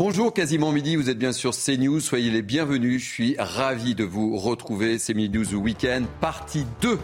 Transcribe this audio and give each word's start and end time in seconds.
Bonjour, 0.00 0.32
quasiment 0.32 0.72
midi, 0.72 0.96
vous 0.96 1.10
êtes 1.10 1.18
bien 1.18 1.30
sur 1.30 1.52
CNews, 1.52 2.00
soyez 2.00 2.30
les 2.30 2.40
bienvenus, 2.40 3.02
je 3.02 3.06
suis 3.06 3.36
ravi 3.38 3.94
de 3.94 4.02
vous 4.02 4.38
retrouver, 4.38 4.98
c'est 4.98 5.12
News 5.12 5.54
Weekend, 5.54 6.06
partie 6.22 6.64
2. 6.80 6.98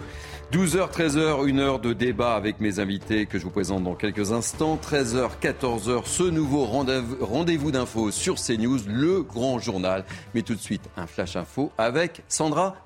12h, 0.51 0.91
13h, 0.93 1.47
une 1.47 1.61
heure 1.61 1.79
de 1.79 1.93
débat 1.93 2.35
avec 2.37 2.59
mes 2.59 2.79
invités 2.79 3.27
que 3.27 3.39
je 3.39 3.45
vous 3.45 3.51
présente 3.51 3.85
dans 3.85 3.97
quelques 3.97 4.33
instants. 4.33 4.81
13h, 4.83 5.33
14h, 5.43 6.07
ce 6.07 6.23
nouveau 6.23 6.65
rendez-vous 6.65 7.71
d'infos 7.71 8.11
sur 8.11 8.37
CNews, 8.37 8.79
le 8.89 9.21
grand 9.21 9.59
journal. 9.59 10.07
Mais 10.35 10.41
tout 10.41 10.55
de 10.55 10.61
suite, 10.61 10.89
un 10.97 11.07
flash 11.07 11.37
info 11.37 11.73
avec 11.77 12.23
Sandra 12.29 12.77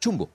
Chumbo. 0.00 0.28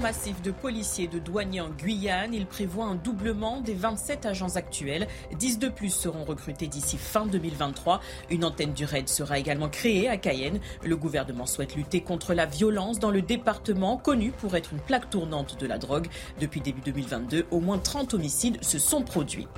Massif 0.00 0.40
de 0.42 0.50
policiers 0.50 1.04
et 1.04 1.08
de 1.08 1.18
douaniers 1.18 1.60
en 1.60 1.68
Guyane. 1.68 2.34
Il 2.34 2.46
prévoit 2.46 2.86
un 2.86 2.94
doublement 2.94 3.60
des 3.60 3.74
27 3.74 4.26
agents 4.26 4.56
actuels. 4.56 5.06
10 5.38 5.58
de 5.58 5.68
plus 5.68 5.90
seront 5.90 6.24
recrutés 6.24 6.66
d'ici 6.66 6.96
fin 6.96 7.26
2023. 7.26 8.00
Une 8.30 8.44
antenne 8.44 8.72
du 8.72 8.84
RAID 8.84 9.08
sera 9.08 9.38
également 9.38 9.68
créée 9.68 10.08
à 10.08 10.16
Cayenne. 10.16 10.60
Le 10.84 10.96
gouvernement 10.96 11.46
souhaite 11.46 11.76
lutter 11.76 12.00
contre 12.00 12.32
la 12.34 12.46
violence 12.46 12.98
dans 12.98 13.10
le 13.10 13.22
département, 13.22 13.96
connu 13.96 14.30
pour 14.30 14.56
être 14.56 14.72
une 14.72 14.80
plaque 14.80 15.10
tournante 15.10 15.58
de 15.60 15.66
la 15.66 15.78
drogue. 15.78 16.08
Depuis 16.40 16.60
début 16.60 16.80
2022, 16.82 17.46
au 17.50 17.60
moins 17.60 17.78
30 17.78 18.14
homicides 18.14 18.62
se 18.62 18.78
sont 18.78 19.02
produits. 19.02 19.48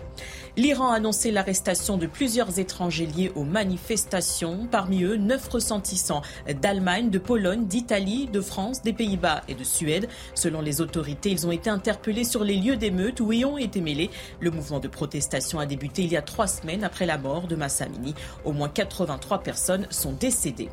L'Iran 0.56 0.92
a 0.92 0.96
annoncé 0.96 1.32
l'arrestation 1.32 1.96
de 1.96 2.06
plusieurs 2.06 2.60
étrangers 2.60 3.06
liés 3.06 3.32
aux 3.34 3.42
manifestations. 3.42 4.68
Parmi 4.70 5.02
eux, 5.02 5.16
neuf 5.16 5.48
ressentissants 5.48 6.22
d'Allemagne, 6.62 7.10
de 7.10 7.18
Pologne, 7.18 7.66
d'Italie, 7.66 8.28
de 8.32 8.40
France, 8.40 8.80
des 8.82 8.92
Pays-Bas 8.92 9.42
et 9.48 9.54
de 9.54 9.64
Suède. 9.64 10.08
Selon 10.36 10.60
les 10.60 10.80
autorités, 10.80 11.30
ils 11.30 11.44
ont 11.44 11.50
été 11.50 11.70
interpellés 11.70 12.22
sur 12.22 12.44
les 12.44 12.54
lieux 12.54 12.76
d'émeute 12.76 13.18
où 13.18 13.32
y 13.32 13.44
ont 13.44 13.58
été 13.58 13.80
mêlés. 13.80 14.10
Le 14.38 14.52
mouvement 14.52 14.78
de 14.78 14.86
protestation 14.86 15.58
a 15.58 15.66
débuté 15.66 16.02
il 16.02 16.12
y 16.12 16.16
a 16.16 16.22
trois 16.22 16.46
semaines 16.46 16.84
après 16.84 17.06
la 17.06 17.18
mort 17.18 17.48
de 17.48 17.56
Massamini. 17.56 18.14
Au 18.44 18.52
moins 18.52 18.68
83 18.68 19.42
personnes 19.42 19.88
sont 19.90 20.12
décédées. 20.12 20.68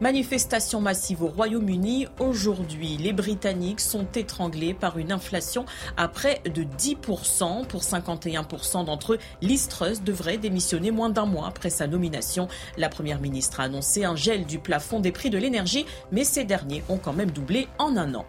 Manifestation 0.00 0.80
massive 0.80 1.22
au 1.22 1.26
Royaume-Uni. 1.26 2.06
Aujourd'hui, 2.20 2.96
les 2.96 3.12
Britanniques 3.12 3.80
sont 3.80 4.06
étranglés 4.14 4.72
par 4.72 4.96
une 4.96 5.12
inflation 5.12 5.66
à 5.98 6.08
près 6.08 6.40
de 6.46 6.62
10%. 6.62 7.66
Pour 7.66 7.82
51% 7.82 8.86
d'entre 8.86 9.12
eux, 9.12 9.18
Liz 9.42 9.68
devrait 10.02 10.38
démissionner 10.38 10.90
moins 10.90 11.10
d'un 11.10 11.26
mois 11.26 11.48
après 11.48 11.68
sa 11.68 11.86
nomination. 11.86 12.48
La 12.78 12.88
Première 12.88 13.20
ministre 13.20 13.60
a 13.60 13.64
annoncé 13.64 14.04
un 14.04 14.16
gel 14.16 14.46
du 14.46 14.58
plafond 14.58 15.00
des 15.00 15.12
prix 15.12 15.28
de 15.28 15.36
l'énergie, 15.36 15.84
mais 16.12 16.24
ces 16.24 16.44
derniers 16.44 16.82
ont 16.88 16.96
quand 16.96 17.12
même 17.12 17.30
doublé 17.30 17.68
en 17.78 17.94
un 17.98 18.14
an. 18.14 18.24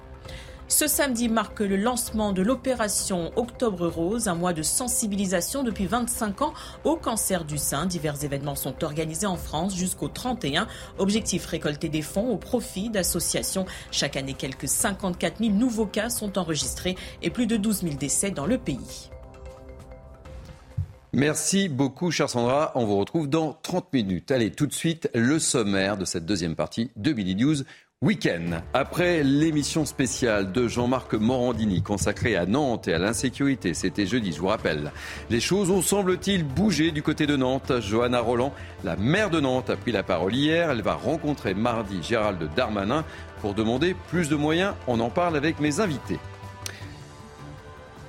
Ce 0.72 0.88
samedi 0.88 1.28
marque 1.28 1.60
le 1.60 1.76
lancement 1.76 2.32
de 2.32 2.42
l'opération 2.42 3.34
Octobre 3.36 3.88
Rose, 3.88 4.30
un 4.30 4.36
mois 4.36 4.54
de 4.54 4.64
sensibilisation 4.64 5.64
depuis 5.64 5.86
25 5.86 6.42
ans 6.44 6.54
au 6.86 6.96
cancer 6.96 7.44
du 7.44 7.58
sein. 7.58 7.86
Divers 7.86 8.24
événements 8.24 8.56
sont 8.56 8.82
organisés 8.86 9.26
en 9.26 9.36
France 9.36 9.76
jusqu'au 9.76 10.08
31. 10.08 10.70
Objectif 10.98 11.46
récolter 11.46 11.90
des 11.90 12.02
fonds 12.02 12.30
au 12.30 12.38
profit 12.38 12.90
d'associations. 12.90 13.66
Chaque 13.92 14.16
année, 14.16 14.34
quelques 14.34 14.70
54 14.70 15.40
000 15.40 15.52
nouveaux 15.52 15.88
cas 15.88 16.10
sont 16.10 16.38
enregistrés 16.38 16.96
et 17.22 17.32
plus 17.32 17.48
de 17.48 17.58
12 17.58 17.82
000 17.82 17.96
décès 17.96 18.32
dans 18.32 18.46
le 18.46 18.58
pays. 18.58 19.12
Merci 21.14 21.68
beaucoup, 21.68 22.10
chère 22.10 22.30
Sandra. 22.30 22.72
On 22.76 22.86
vous 22.86 22.96
retrouve 22.96 23.28
dans 23.28 23.52
30 23.64 23.92
minutes. 23.92 24.32
Allez, 24.32 24.50
tout 24.50 24.66
de 24.66 24.74
suite, 24.74 25.10
le 25.14 25.40
sommaire 25.40 25.98
de 25.98 26.06
cette 26.06 26.26
deuxième 26.26 26.56
partie 26.56 26.90
de 26.96 27.12
Mini 27.12 27.36
News. 27.36 27.56
Week-end. 28.04 28.64
Après 28.74 29.22
l'émission 29.22 29.86
spéciale 29.86 30.52
de 30.52 30.68
Jean-Marc 30.68 31.14
Morandini 31.14 31.84
consacrée 31.84 32.36
à 32.36 32.48
Nantes 32.48 32.88
et 32.88 32.96
à 32.96 32.98
l'insécurité, 32.98 33.76
c'était 33.76 34.08
jeudi, 34.08 34.32
je 34.32 34.40
vous 34.40 34.48
rappelle. 34.48 34.92
Les 35.30 35.40
choses 35.40 35.70
ont 35.70 35.84
semble-t-il 35.84 36.44
bougé 36.44 36.90
du 36.90 37.04
côté 37.04 37.28
de 37.28 37.36
Nantes. 37.36 37.74
Johanna 37.80 38.20
Roland, 38.20 38.56
la 38.84 38.96
maire 38.96 39.30
de 39.30 39.40
Nantes, 39.40 39.70
a 39.70 39.78
pris 39.78 39.92
la 39.92 40.02
parole 40.02 40.34
hier. 40.34 40.72
Elle 40.72 40.82
va 40.82 40.96
rencontrer 40.96 41.54
mardi 41.54 42.02
Gérald 42.02 42.50
Darmanin 42.56 43.06
pour 43.40 43.54
demander 43.54 43.96
plus 44.08 44.30
de 44.30 44.36
moyens. 44.36 44.74
On 44.88 45.00
en 45.00 45.12
parle 45.12 45.38
avec 45.38 45.60
mes 45.60 45.80
invités. 45.80 46.18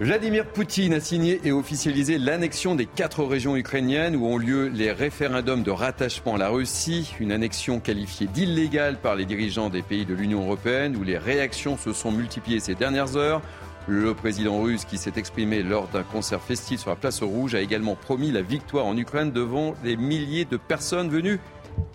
Vladimir 0.00 0.47
Poutine 0.47 0.94
a 0.94 1.00
signé 1.00 1.41
et 1.44 1.53
officialisé 1.53 2.19
l'annexion 2.19 2.75
des 2.75 2.86
quatre 2.86 3.22
régions 3.25 3.56
ukrainiennes 3.56 4.16
où 4.16 4.26
ont 4.26 4.38
lieu 4.38 4.66
les 4.66 4.91
référendums 4.91 5.62
de 5.62 5.70
rattachement 5.70 6.34
à 6.34 6.38
la 6.38 6.48
Russie, 6.48 7.14
une 7.20 7.30
annexion 7.30 7.78
qualifiée 7.78 8.26
d'illégale 8.26 8.97
par 8.97 9.14
les 9.14 9.26
dirigeants 9.26 9.69
des 9.69 9.82
pays 9.82 10.06
de 10.06 10.14
l'Union 10.14 10.42
européenne 10.42 10.97
où 10.97 11.04
les 11.04 11.19
réactions 11.19 11.76
se 11.76 11.92
sont 11.92 12.10
multipliées 12.10 12.58
ces 12.58 12.75
dernières 12.75 13.16
heures. 13.16 13.42
Le 13.86 14.14
président 14.14 14.60
russe 14.60 14.84
qui 14.86 14.97
s'est 14.97 15.12
exprimé 15.16 15.62
lors 15.62 15.88
d'un 15.88 16.04
concert 16.04 16.41
festif 16.41 16.80
sur 16.80 16.91
la 16.91 16.97
place 16.97 17.22
rouge 17.22 17.54
a 17.54 17.60
également 17.60 17.94
promis 17.94 18.32
la 18.32 18.42
victoire 18.42 18.86
en 18.86 18.97
Ukraine 18.97 19.30
devant 19.30 19.74
les 19.84 19.97
milliers 19.97 20.47
de 20.47 20.56
personnes 20.56 21.10
venues 21.10 21.38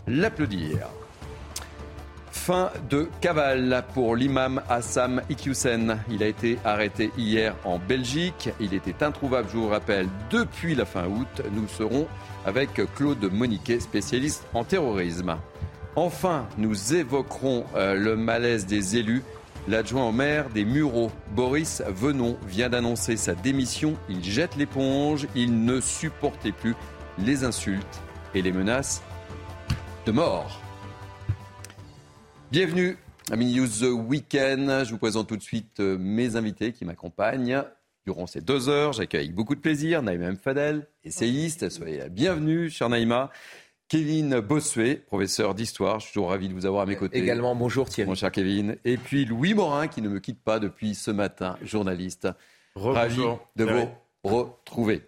l'applaudir. 0.06 0.88
Fin 2.38 2.72
de 2.90 3.09
cavale 3.20 3.84
pour 3.94 4.16
l'imam 4.16 4.62
Assam 4.70 5.22
Iqiyoussen. 5.30 5.98
Il 6.09 6.24
a 6.24 6.28
été 6.28 6.58
arrêté 6.64 7.12
hier 7.18 7.53
en 7.66 7.78
Belgique. 7.78 8.50
Il 8.62 8.74
était 8.74 9.03
introuvable, 9.03 9.50
je 9.52 9.58
vous 9.58 9.68
rappelle, 9.68 10.08
depuis 10.30 10.74
la 10.74 10.86
fin 10.86 11.08
août. 11.08 11.42
Nous 11.52 11.68
serons 11.68 12.08
avec 12.46 12.70
Claude 12.96 13.30
Moniquet, 13.34 13.81
spécialiste 13.81 14.46
en 14.53 14.64
terrorisme. 14.64 15.36
Enfin, 15.97 16.47
nous 16.58 16.94
évoquerons 16.94 17.66
euh, 17.76 17.96
le 17.96 18.16
malaise 18.16 18.66
des 18.66 18.96
élus. 18.96 19.24
L'adjoint 19.68 20.08
au 20.08 20.14
maire 20.14 20.50
des 20.50 20.64
Mureaux, 20.64 21.12
Boris 21.31 21.84
Venon, 21.90 22.38
vient 22.47 22.70
d'annoncer 22.70 23.18
sa 23.18 23.36
démission. 23.36 23.96
Il 24.08 24.24
jette 24.24 24.56
l'éponge. 24.56 25.28
Il 25.36 25.66
ne 25.66 25.81
supportait 25.81 26.53
plus 26.53 26.76
les 27.20 27.44
insultes 27.44 28.02
et 28.34 28.42
les 28.42 28.53
menaces 28.53 29.02
de 30.06 30.14
mort. 30.14 30.62
Bienvenue 32.50 32.97
à 33.30 33.35
Mini 33.35 33.58
News 33.58 33.84
Weekend. 34.08 34.85
Je 34.85 34.91
vous 34.91 34.97
présente 34.97 35.28
tout 35.28 35.35
de 35.35 35.44
suite 35.44 35.81
euh, 35.81 35.97
mes 36.00 36.38
invités 36.38 36.72
qui 36.72 36.85
m'accompagnent. 36.85 37.62
Durant 38.06 38.25
ces 38.25 38.40
deux 38.40 38.69
heures, 38.69 38.94
j'accueille 38.94 39.31
beaucoup 39.31 39.53
de 39.53 39.59
plaisir 39.59 40.02
Naïma 40.02 40.28
M. 40.28 40.38
Fadel, 40.38 40.88
essayiste. 41.03 41.69
Soyez 41.69 41.97
la 41.97 42.08
bienvenue, 42.08 42.69
cher 42.69 42.88
Naïma. 42.88 43.31
Kevin 43.90 44.40
Bossuet, 44.40 44.96
professeur 44.96 45.56
d'histoire. 45.56 46.00
Je 46.00 46.06
suis 46.06 46.13
toujours 46.13 46.30
ravi 46.30 46.47
de 46.47 46.53
vous 46.53 46.66
avoir 46.66 46.84
à 46.84 46.85
mes 46.85 46.96
côtés. 46.96 47.18
Également, 47.18 47.53
bonjour 47.53 47.90
Thierry. 47.90 48.08
Mon 48.08 48.16
cher 48.16 48.31
Kevin. 48.31 48.78
Et 48.85 48.96
puis 48.96 49.25
Louis 49.25 49.53
Morin, 49.53 49.90
qui 49.90 50.02
ne 50.02 50.08
me 50.08 50.19
quitte 50.22 50.41
pas 50.41 50.59
depuis 50.59 50.96
ce 50.96 51.12
matin, 51.12 51.58
journaliste. 51.64 52.29
ravi 52.75 53.24
de 53.58 53.66
vous 53.66 53.90
retrouver. 54.24 55.02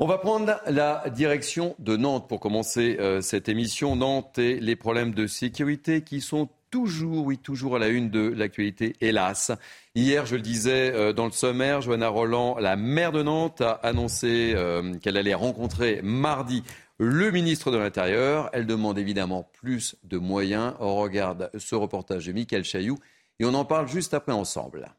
On 0.00 0.06
va 0.06 0.18
prendre 0.18 0.60
la 0.68 1.02
direction 1.10 1.74
de 1.80 1.96
Nantes 1.96 2.28
pour 2.28 2.38
commencer 2.38 2.98
euh, 3.00 3.20
cette 3.20 3.48
émission. 3.48 3.96
Nantes 3.96 4.38
et 4.38 4.60
les 4.60 4.76
problèmes 4.76 5.12
de 5.12 5.26
sécurité 5.26 6.02
qui 6.02 6.20
sont 6.20 6.48
toujours, 6.70 7.26
oui, 7.26 7.36
toujours 7.36 7.74
à 7.74 7.78
la 7.80 7.88
une 7.88 8.08
de 8.08 8.28
l'actualité, 8.28 8.94
hélas. 9.00 9.50
Hier, 9.96 10.24
je 10.24 10.36
le 10.36 10.42
disais 10.42 10.92
euh, 10.94 11.12
dans 11.12 11.24
le 11.24 11.32
sommaire, 11.32 11.80
Johanna 11.80 12.10
Roland, 12.10 12.58
la 12.60 12.76
maire 12.76 13.10
de 13.10 13.24
Nantes, 13.24 13.60
a 13.60 13.72
annoncé 13.82 14.52
euh, 14.54 14.94
qu'elle 15.00 15.16
allait 15.16 15.34
rencontrer 15.34 15.98
mardi 16.04 16.62
le 16.98 17.32
ministre 17.32 17.72
de 17.72 17.76
l'Intérieur. 17.76 18.50
Elle 18.52 18.66
demande 18.66 19.00
évidemment 19.00 19.50
plus 19.52 19.96
de 20.04 20.18
moyens. 20.18 20.74
On 20.78 20.94
regarde 20.94 21.50
ce 21.58 21.74
reportage 21.74 22.26
de 22.26 22.32
Michael 22.32 22.62
Chailloux 22.62 22.98
et 23.40 23.44
on 23.44 23.54
en 23.54 23.64
parle 23.64 23.88
juste 23.88 24.14
après 24.14 24.30
ensemble. 24.30 24.92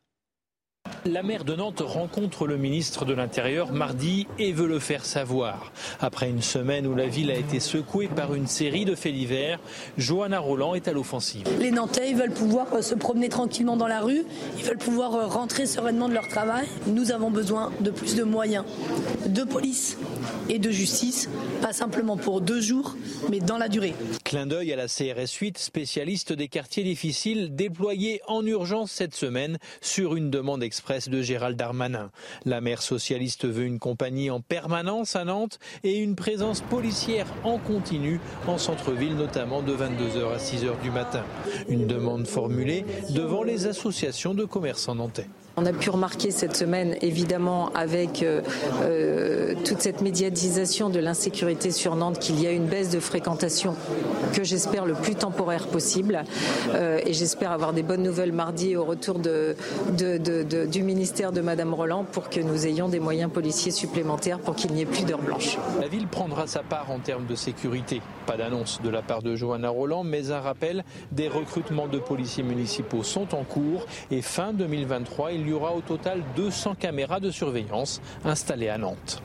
La 1.05 1.23
maire 1.23 1.45
de 1.45 1.55
Nantes 1.55 1.81
rencontre 1.85 2.45
le 2.45 2.57
ministre 2.57 3.05
de 3.05 3.13
l'Intérieur 3.13 3.71
mardi 3.71 4.27
et 4.37 4.51
veut 4.51 4.67
le 4.67 4.79
faire 4.79 5.05
savoir. 5.05 5.71
Après 6.01 6.29
une 6.29 6.41
semaine 6.41 6.85
où 6.85 6.95
la 6.95 7.07
ville 7.07 7.31
a 7.31 7.35
été 7.35 7.59
secouée 7.59 8.07
par 8.07 8.35
une 8.35 8.47
série 8.47 8.85
de 8.85 8.95
faits 8.95 9.13
divers, 9.13 9.59
Johanna 9.97 10.39
Roland 10.39 10.75
est 10.75 10.87
à 10.87 10.91
l'offensive. 10.91 11.45
Les 11.59 11.71
Nantais 11.71 12.13
veulent 12.13 12.33
pouvoir 12.33 12.67
euh, 12.73 12.81
se 12.81 12.95
promener 12.95 13.29
tranquillement 13.29 13.77
dans 13.77 13.87
la 13.87 14.01
rue, 14.01 14.23
ils 14.57 14.63
veulent 14.63 14.77
pouvoir 14.77 15.15
euh, 15.15 15.25
rentrer 15.25 15.65
sereinement 15.65 16.09
de 16.09 16.13
leur 16.13 16.27
travail. 16.27 16.67
Nous 16.87 17.11
avons 17.11 17.31
besoin 17.31 17.71
de 17.79 17.91
plus 17.91 18.15
de 18.15 18.23
moyens, 18.23 18.65
de 19.25 19.43
police 19.43 19.97
et 20.49 20.59
de 20.59 20.69
justice, 20.69 21.29
pas 21.61 21.73
simplement 21.73 22.17
pour 22.17 22.41
deux 22.41 22.61
jours, 22.61 22.95
mais 23.29 23.39
dans 23.39 23.57
la 23.57 23.69
durée. 23.69 23.93
Clin 24.23 24.45
d'œil 24.45 24.73
à 24.73 24.75
la 24.75 24.87
CRS 24.87 25.33
8, 25.39 25.57
spécialiste 25.57 26.33
des 26.33 26.47
quartiers 26.47 26.83
difficiles, 26.83 27.55
déployée 27.55 28.21
en 28.27 28.45
urgence 28.45 28.91
cette 28.91 29.15
semaine 29.15 29.57
sur 29.81 30.15
une 30.15 30.29
demande 30.29 30.63
de 31.09 31.21
Gérald 31.21 31.57
Darmanin. 31.57 32.09
La 32.45 32.61
maire 32.61 32.81
socialiste 32.81 33.47
veut 33.47 33.65
une 33.65 33.79
compagnie 33.79 34.29
en 34.29 34.41
permanence 34.41 35.15
à 35.15 35.23
Nantes 35.23 35.59
et 35.83 35.97
une 35.97 36.15
présence 36.15 36.61
policière 36.61 37.27
en 37.43 37.57
continu 37.57 38.19
en 38.47 38.57
centre-ville, 38.57 39.15
notamment 39.15 39.61
de 39.61 39.73
22h 39.73 40.33
à 40.33 40.37
6h 40.37 40.81
du 40.81 40.89
matin. 40.89 41.23
Une 41.67 41.85
demande 41.85 42.27
formulée 42.27 42.85
devant 43.11 43.43
les 43.43 43.67
associations 43.67 44.33
de 44.33 44.45
commerçants 44.45 44.95
nantais. 44.95 45.27
On 45.61 45.65
a 45.65 45.73
pu 45.73 45.89
remarquer 45.89 46.31
cette 46.31 46.55
semaine, 46.55 46.95
évidemment, 47.01 47.69
avec 47.75 48.23
euh, 48.23 48.39
euh, 48.81 49.55
toute 49.65 49.81
cette 49.81 49.99
médiatisation 49.99 50.89
de 50.89 50.99
l'insécurité 50.99 51.71
sur 51.71 51.97
Nantes 51.97 52.17
qu'il 52.17 52.41
y 52.41 52.47
a 52.47 52.51
une 52.51 52.67
baisse 52.67 52.91
de 52.91 53.01
fréquentation 53.01 53.75
que 54.33 54.45
j'espère 54.45 54.85
le 54.85 54.93
plus 54.93 55.15
temporaire 55.15 55.67
possible. 55.67 56.23
Euh, 56.73 57.01
et 57.05 57.11
j'espère 57.11 57.51
avoir 57.51 57.73
des 57.73 57.83
bonnes 57.83 58.03
nouvelles 58.03 58.31
mardi 58.31 58.77
au 58.77 58.85
retour 58.85 59.19
de, 59.19 59.57
du 60.65 60.81
ministère 60.81 61.33
de 61.33 61.41
Madame 61.41 61.73
Roland 61.73 62.05
pour 62.09 62.29
que 62.29 62.39
nous 62.39 62.65
ayons 62.65 62.87
des 62.87 63.01
moyens 63.01 63.29
policiers 63.29 63.73
supplémentaires 63.73 64.39
pour 64.39 64.55
qu'il 64.55 64.71
n'y 64.71 64.83
ait 64.83 64.85
plus 64.85 65.03
d'heures 65.03 65.21
blanches. 65.21 65.57
La 65.81 65.89
ville 65.89 66.07
prendra 66.07 66.47
sa 66.47 66.63
part 66.63 66.89
en 66.89 66.99
termes 66.99 67.25
de 67.25 67.35
sécurité. 67.35 68.01
Pas 68.25 68.37
d'annonce 68.37 68.79
de 68.81 68.89
la 68.89 69.01
part 69.01 69.23
de 69.23 69.35
Johanna 69.35 69.69
Roland, 69.69 70.05
mais 70.05 70.31
un 70.31 70.39
rappel, 70.39 70.85
des 71.11 71.27
recrutements 71.27 71.87
de 71.87 71.99
policiers 71.99 72.43
municipaux 72.43 73.03
sont 73.03 73.35
en 73.35 73.43
cours 73.43 73.87
et 74.09 74.21
fin 74.21 74.53
2023, 74.53 75.33
il 75.33 75.48
y 75.49 75.53
aura 75.53 75.73
au 75.73 75.81
total 75.81 76.23
200 76.35 76.75
caméras 76.75 77.19
de 77.19 77.31
surveillance 77.31 78.01
installées 78.23 78.69
à 78.69 78.77
Nantes. 78.77 79.21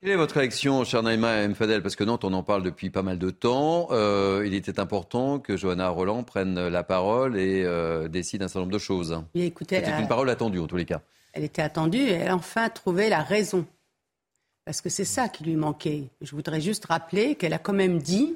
Quelle 0.00 0.10
est 0.10 0.16
votre 0.16 0.34
réaction, 0.34 0.82
cher 0.82 1.04
Naïma 1.04 1.42
et 1.42 1.54
Fadel? 1.54 1.80
Parce 1.80 1.94
que 1.94 2.02
Nantes, 2.02 2.24
on 2.24 2.32
en 2.32 2.42
parle 2.42 2.64
depuis 2.64 2.90
pas 2.90 3.02
mal 3.02 3.18
de 3.18 3.30
temps. 3.30 3.86
Euh, 3.92 4.42
il 4.44 4.52
était 4.54 4.80
important 4.80 5.38
que 5.38 5.56
Johanna 5.56 5.88
Roland 5.90 6.24
prenne 6.24 6.66
la 6.68 6.82
parole 6.82 7.38
et 7.38 7.62
euh, 7.64 8.08
décide 8.08 8.42
un 8.42 8.48
certain 8.48 8.60
nombre 8.60 8.72
de 8.72 8.78
choses. 8.78 9.22
C'était 9.34 10.00
une 10.00 10.08
parole 10.08 10.28
attendue, 10.28 10.58
en 10.58 10.66
tous 10.66 10.76
les 10.76 10.86
cas. 10.86 11.02
Elle 11.32 11.44
était 11.44 11.62
attendue 11.62 12.00
et 12.00 12.14
elle 12.14 12.28
a 12.28 12.34
enfin 12.34 12.68
trouvé 12.68 13.08
la 13.08 13.22
raison. 13.22 13.64
Parce 14.64 14.80
que 14.80 14.88
c'est 14.88 15.04
ça 15.04 15.28
qui 15.28 15.44
lui 15.44 15.54
manquait. 15.54 16.08
Je 16.20 16.34
voudrais 16.34 16.60
juste 16.60 16.86
rappeler 16.86 17.36
qu'elle 17.36 17.52
a 17.52 17.58
quand 17.58 17.72
même 17.72 17.98
dit 17.98 18.34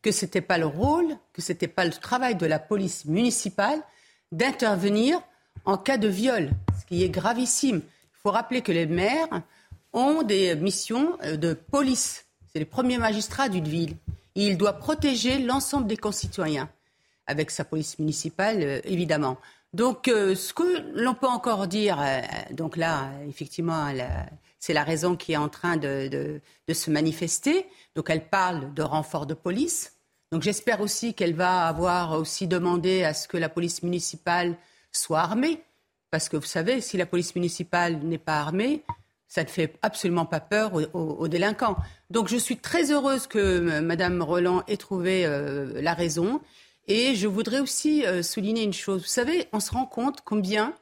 que 0.00 0.10
ce 0.10 0.24
n'était 0.24 0.40
pas 0.40 0.56
le 0.56 0.66
rôle, 0.66 1.16
que 1.34 1.42
ce 1.42 1.52
n'était 1.52 1.68
pas 1.68 1.84
le 1.84 1.92
travail 1.92 2.34
de 2.34 2.46
la 2.46 2.58
police 2.58 3.04
municipale 3.04 3.80
d'intervenir 4.32 5.20
en 5.64 5.76
cas 5.78 5.98
de 5.98 6.08
viol, 6.08 6.50
ce 6.78 6.86
qui 6.86 7.02
est 7.02 7.08
gravissime. 7.08 7.76
Il 7.76 8.20
faut 8.22 8.30
rappeler 8.30 8.62
que 8.62 8.72
les 8.72 8.86
maires 8.86 9.42
ont 9.92 10.22
des 10.22 10.54
missions 10.56 11.16
euh, 11.24 11.36
de 11.36 11.54
police. 11.54 12.26
C'est 12.52 12.58
les 12.58 12.64
premiers 12.64 12.98
magistrats 12.98 13.48
d'une 13.48 13.68
ville. 13.68 13.96
il 14.34 14.58
doit 14.58 14.74
protéger 14.74 15.38
l'ensemble 15.38 15.86
des 15.86 15.96
concitoyens, 15.96 16.68
avec 17.26 17.50
sa 17.50 17.64
police 17.64 17.98
municipale, 17.98 18.62
euh, 18.62 18.80
évidemment. 18.84 19.38
Donc, 19.72 20.08
euh, 20.08 20.34
ce 20.34 20.52
que 20.52 21.00
l'on 21.00 21.14
peut 21.14 21.26
encore 21.26 21.66
dire, 21.66 21.98
donc 22.52 22.76
là, 22.76 23.10
effectivement, 23.28 23.92
c'est 24.60 24.72
la 24.72 24.84
raison 24.84 25.16
qui 25.16 25.32
est 25.32 25.36
en 25.36 25.48
train 25.48 25.76
de, 25.76 26.40
se 26.72 26.90
manifester. 26.92 27.66
Donc, 27.96 28.08
elle 28.08 28.28
parle 28.28 28.72
de 28.72 28.82
renfort 28.82 29.26
de 29.26 29.34
police. 29.34 29.94
Donc, 30.30 30.42
j'espère 30.42 30.80
aussi 30.80 31.12
qu'elle 31.12 31.34
va 31.34 31.66
avoir 31.66 32.12
aussi 32.12 32.46
demandé 32.46 33.02
à 33.02 33.14
ce 33.14 33.26
que 33.26 33.36
la 33.36 33.48
police 33.48 33.82
municipale 33.82 34.56
soit 34.96 35.20
armée. 35.20 35.62
Parce 36.10 36.28
que 36.28 36.36
vous 36.36 36.46
savez, 36.46 36.80
si 36.80 36.96
la 36.96 37.06
police 37.06 37.34
municipale 37.34 37.98
n'est 37.98 38.18
pas 38.18 38.38
armée, 38.38 38.84
ça 39.26 39.42
ne 39.42 39.48
fait 39.48 39.74
absolument 39.82 40.26
pas 40.26 40.40
peur 40.40 40.72
aux, 40.94 41.28
délinquants. 41.28 41.76
Donc 42.10 42.28
je 42.28 42.36
suis 42.36 42.56
très 42.56 42.92
heureuse 42.92 43.26
que 43.26 43.38
euh, 43.38 43.80
Mme 43.80 44.22
Roland 44.22 44.62
ait 44.68 44.76
trouvé 44.76 45.26
euh, 45.26 45.82
la 45.82 45.94
raison. 45.94 46.40
Et 46.86 47.14
je 47.14 47.26
voudrais 47.26 47.60
aussi 47.60 48.06
euh, 48.06 48.22
souligner 48.22 48.62
une 48.62 48.72
chose. 48.72 49.02
Vous 49.02 49.08
savez, 49.08 49.48
on 49.52 49.60
se 49.60 49.72
rend 49.72 49.86
compte 49.86 50.20
combien 50.24 50.74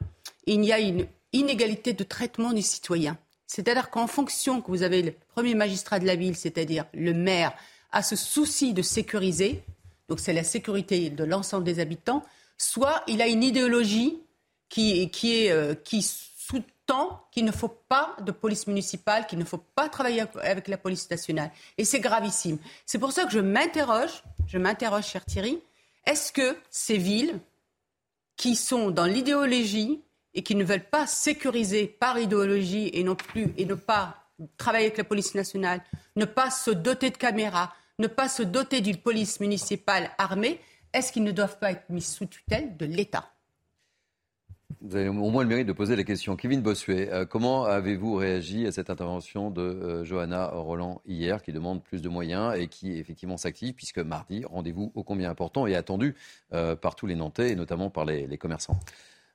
il 0.45 0.63
y 0.63 0.71
a 0.71 0.79
une 0.79 1.07
inégalité 1.31 1.93
de 1.93 2.03
traitement 2.03 2.53
des 2.53 2.61
citoyens. 2.61 3.17
C'est-à-dire 3.47 3.89
qu'en 3.89 4.07
fonction 4.07 4.61
que 4.61 4.69
vous 4.69 4.83
avez 4.83 5.01
le 5.01 5.13
premier 5.33 5.55
magistrat 5.55 5.99
de 5.99 6.05
la 6.05 6.15
ville, 6.15 6.35
c'est-à-dire 6.35 6.85
le 6.93 7.13
maire, 7.13 7.53
a 7.91 8.03
ce 8.03 8.15
souci 8.15 8.73
de 8.73 8.81
sécuriser, 8.81 9.63
donc 10.09 10.19
c'est 10.19 10.33
la 10.33 10.43
sécurité 10.43 11.09
de 11.09 11.23
l'ensemble 11.23 11.63
des 11.63 11.79
habitants, 11.79 12.23
soit 12.57 13.03
il 13.07 13.21
a 13.21 13.27
une 13.27 13.43
idéologie 13.43 14.19
qui, 14.69 15.09
qui, 15.11 15.45
est, 15.45 15.83
qui 15.83 16.01
tant 16.85 17.27
qu'il 17.31 17.45
ne 17.45 17.51
faut 17.51 17.69
pas 17.69 18.15
de 18.21 18.31
police 18.31 18.67
municipale, 18.67 19.27
qu'il 19.27 19.39
ne 19.39 19.45
faut 19.45 19.57
pas 19.57 19.89
travailler 19.89 20.23
avec 20.41 20.67
la 20.67 20.77
police 20.77 21.09
nationale. 21.09 21.51
Et 21.77 21.85
c'est 21.85 21.99
gravissime. 21.99 22.57
C'est 22.85 22.99
pour 22.99 23.11
ça 23.11 23.25
que 23.25 23.31
je 23.31 23.39
m'interroge, 23.39 24.23
je 24.47 24.57
m'interroge, 24.57 25.07
cher 25.07 25.23
Thierry, 25.25 25.59
est-ce 26.05 26.31
que 26.31 26.57
ces 26.69 26.97
villes 26.97 27.39
qui 28.35 28.55
sont 28.55 28.91
dans 28.91 29.05
l'idéologie 29.05 30.01
et 30.33 30.43
qui 30.43 30.55
ne 30.55 30.63
veulent 30.63 30.89
pas 30.89 31.07
sécuriser 31.07 31.87
par 31.87 32.17
idéologie 32.19 32.89
et 32.93 33.03
non 33.03 33.15
plus 33.15 33.53
et 33.57 33.65
ne 33.65 33.75
pas 33.75 34.17
travailler 34.57 34.87
avec 34.87 34.97
la 34.97 35.03
police 35.03 35.35
nationale, 35.35 35.81
ne 36.15 36.25
pas 36.25 36.49
se 36.49 36.71
doter 36.71 37.11
de 37.11 37.17
caméras, 37.17 37.71
ne 37.99 38.07
pas 38.07 38.27
se 38.27 38.41
doter 38.41 38.81
d'une 38.81 38.97
police 38.97 39.39
municipale 39.39 40.09
armée, 40.17 40.59
est-ce 40.93 41.11
qu'ils 41.11 41.23
ne 41.23 41.31
doivent 41.31 41.59
pas 41.59 41.71
être 41.71 41.89
mis 41.89 42.01
sous 42.01 42.25
tutelle 42.25 42.77
de 42.77 42.85
l'État 42.85 43.29
vous 44.81 44.97
avez 44.97 45.07
au 45.07 45.13
moins 45.13 45.43
le 45.43 45.49
mérite 45.49 45.67
de 45.67 45.71
poser 45.71 45.95
la 45.95 46.03
question. 46.03 46.35
Kevin 46.35 46.61
Bossuet, 46.61 47.09
euh, 47.09 47.25
comment 47.25 47.63
avez-vous 47.63 48.15
réagi 48.15 48.67
à 48.67 48.71
cette 48.73 48.89
intervention 48.89 49.49
de 49.49 49.61
euh, 49.61 50.03
Johanna 50.03 50.47
Roland 50.47 51.01
hier, 51.05 51.41
qui 51.41 51.53
demande 51.53 51.81
plus 51.81 52.01
de 52.01 52.09
moyens 52.09 52.53
et 52.57 52.67
qui 52.67 52.91
effectivement 52.91 53.37
s'active, 53.37 53.75
puisque 53.75 53.99
mardi, 53.99 54.43
rendez-vous 54.43 54.91
ô 54.93 55.03
combien 55.03 55.29
important 55.29 55.67
et 55.67 55.75
attendu 55.75 56.15
euh, 56.51 56.75
par 56.75 56.95
tous 56.95 57.07
les 57.07 57.15
Nantais 57.15 57.51
et 57.51 57.55
notamment 57.55 57.89
par 57.89 58.03
les 58.03 58.37
commerçants? 58.37 58.77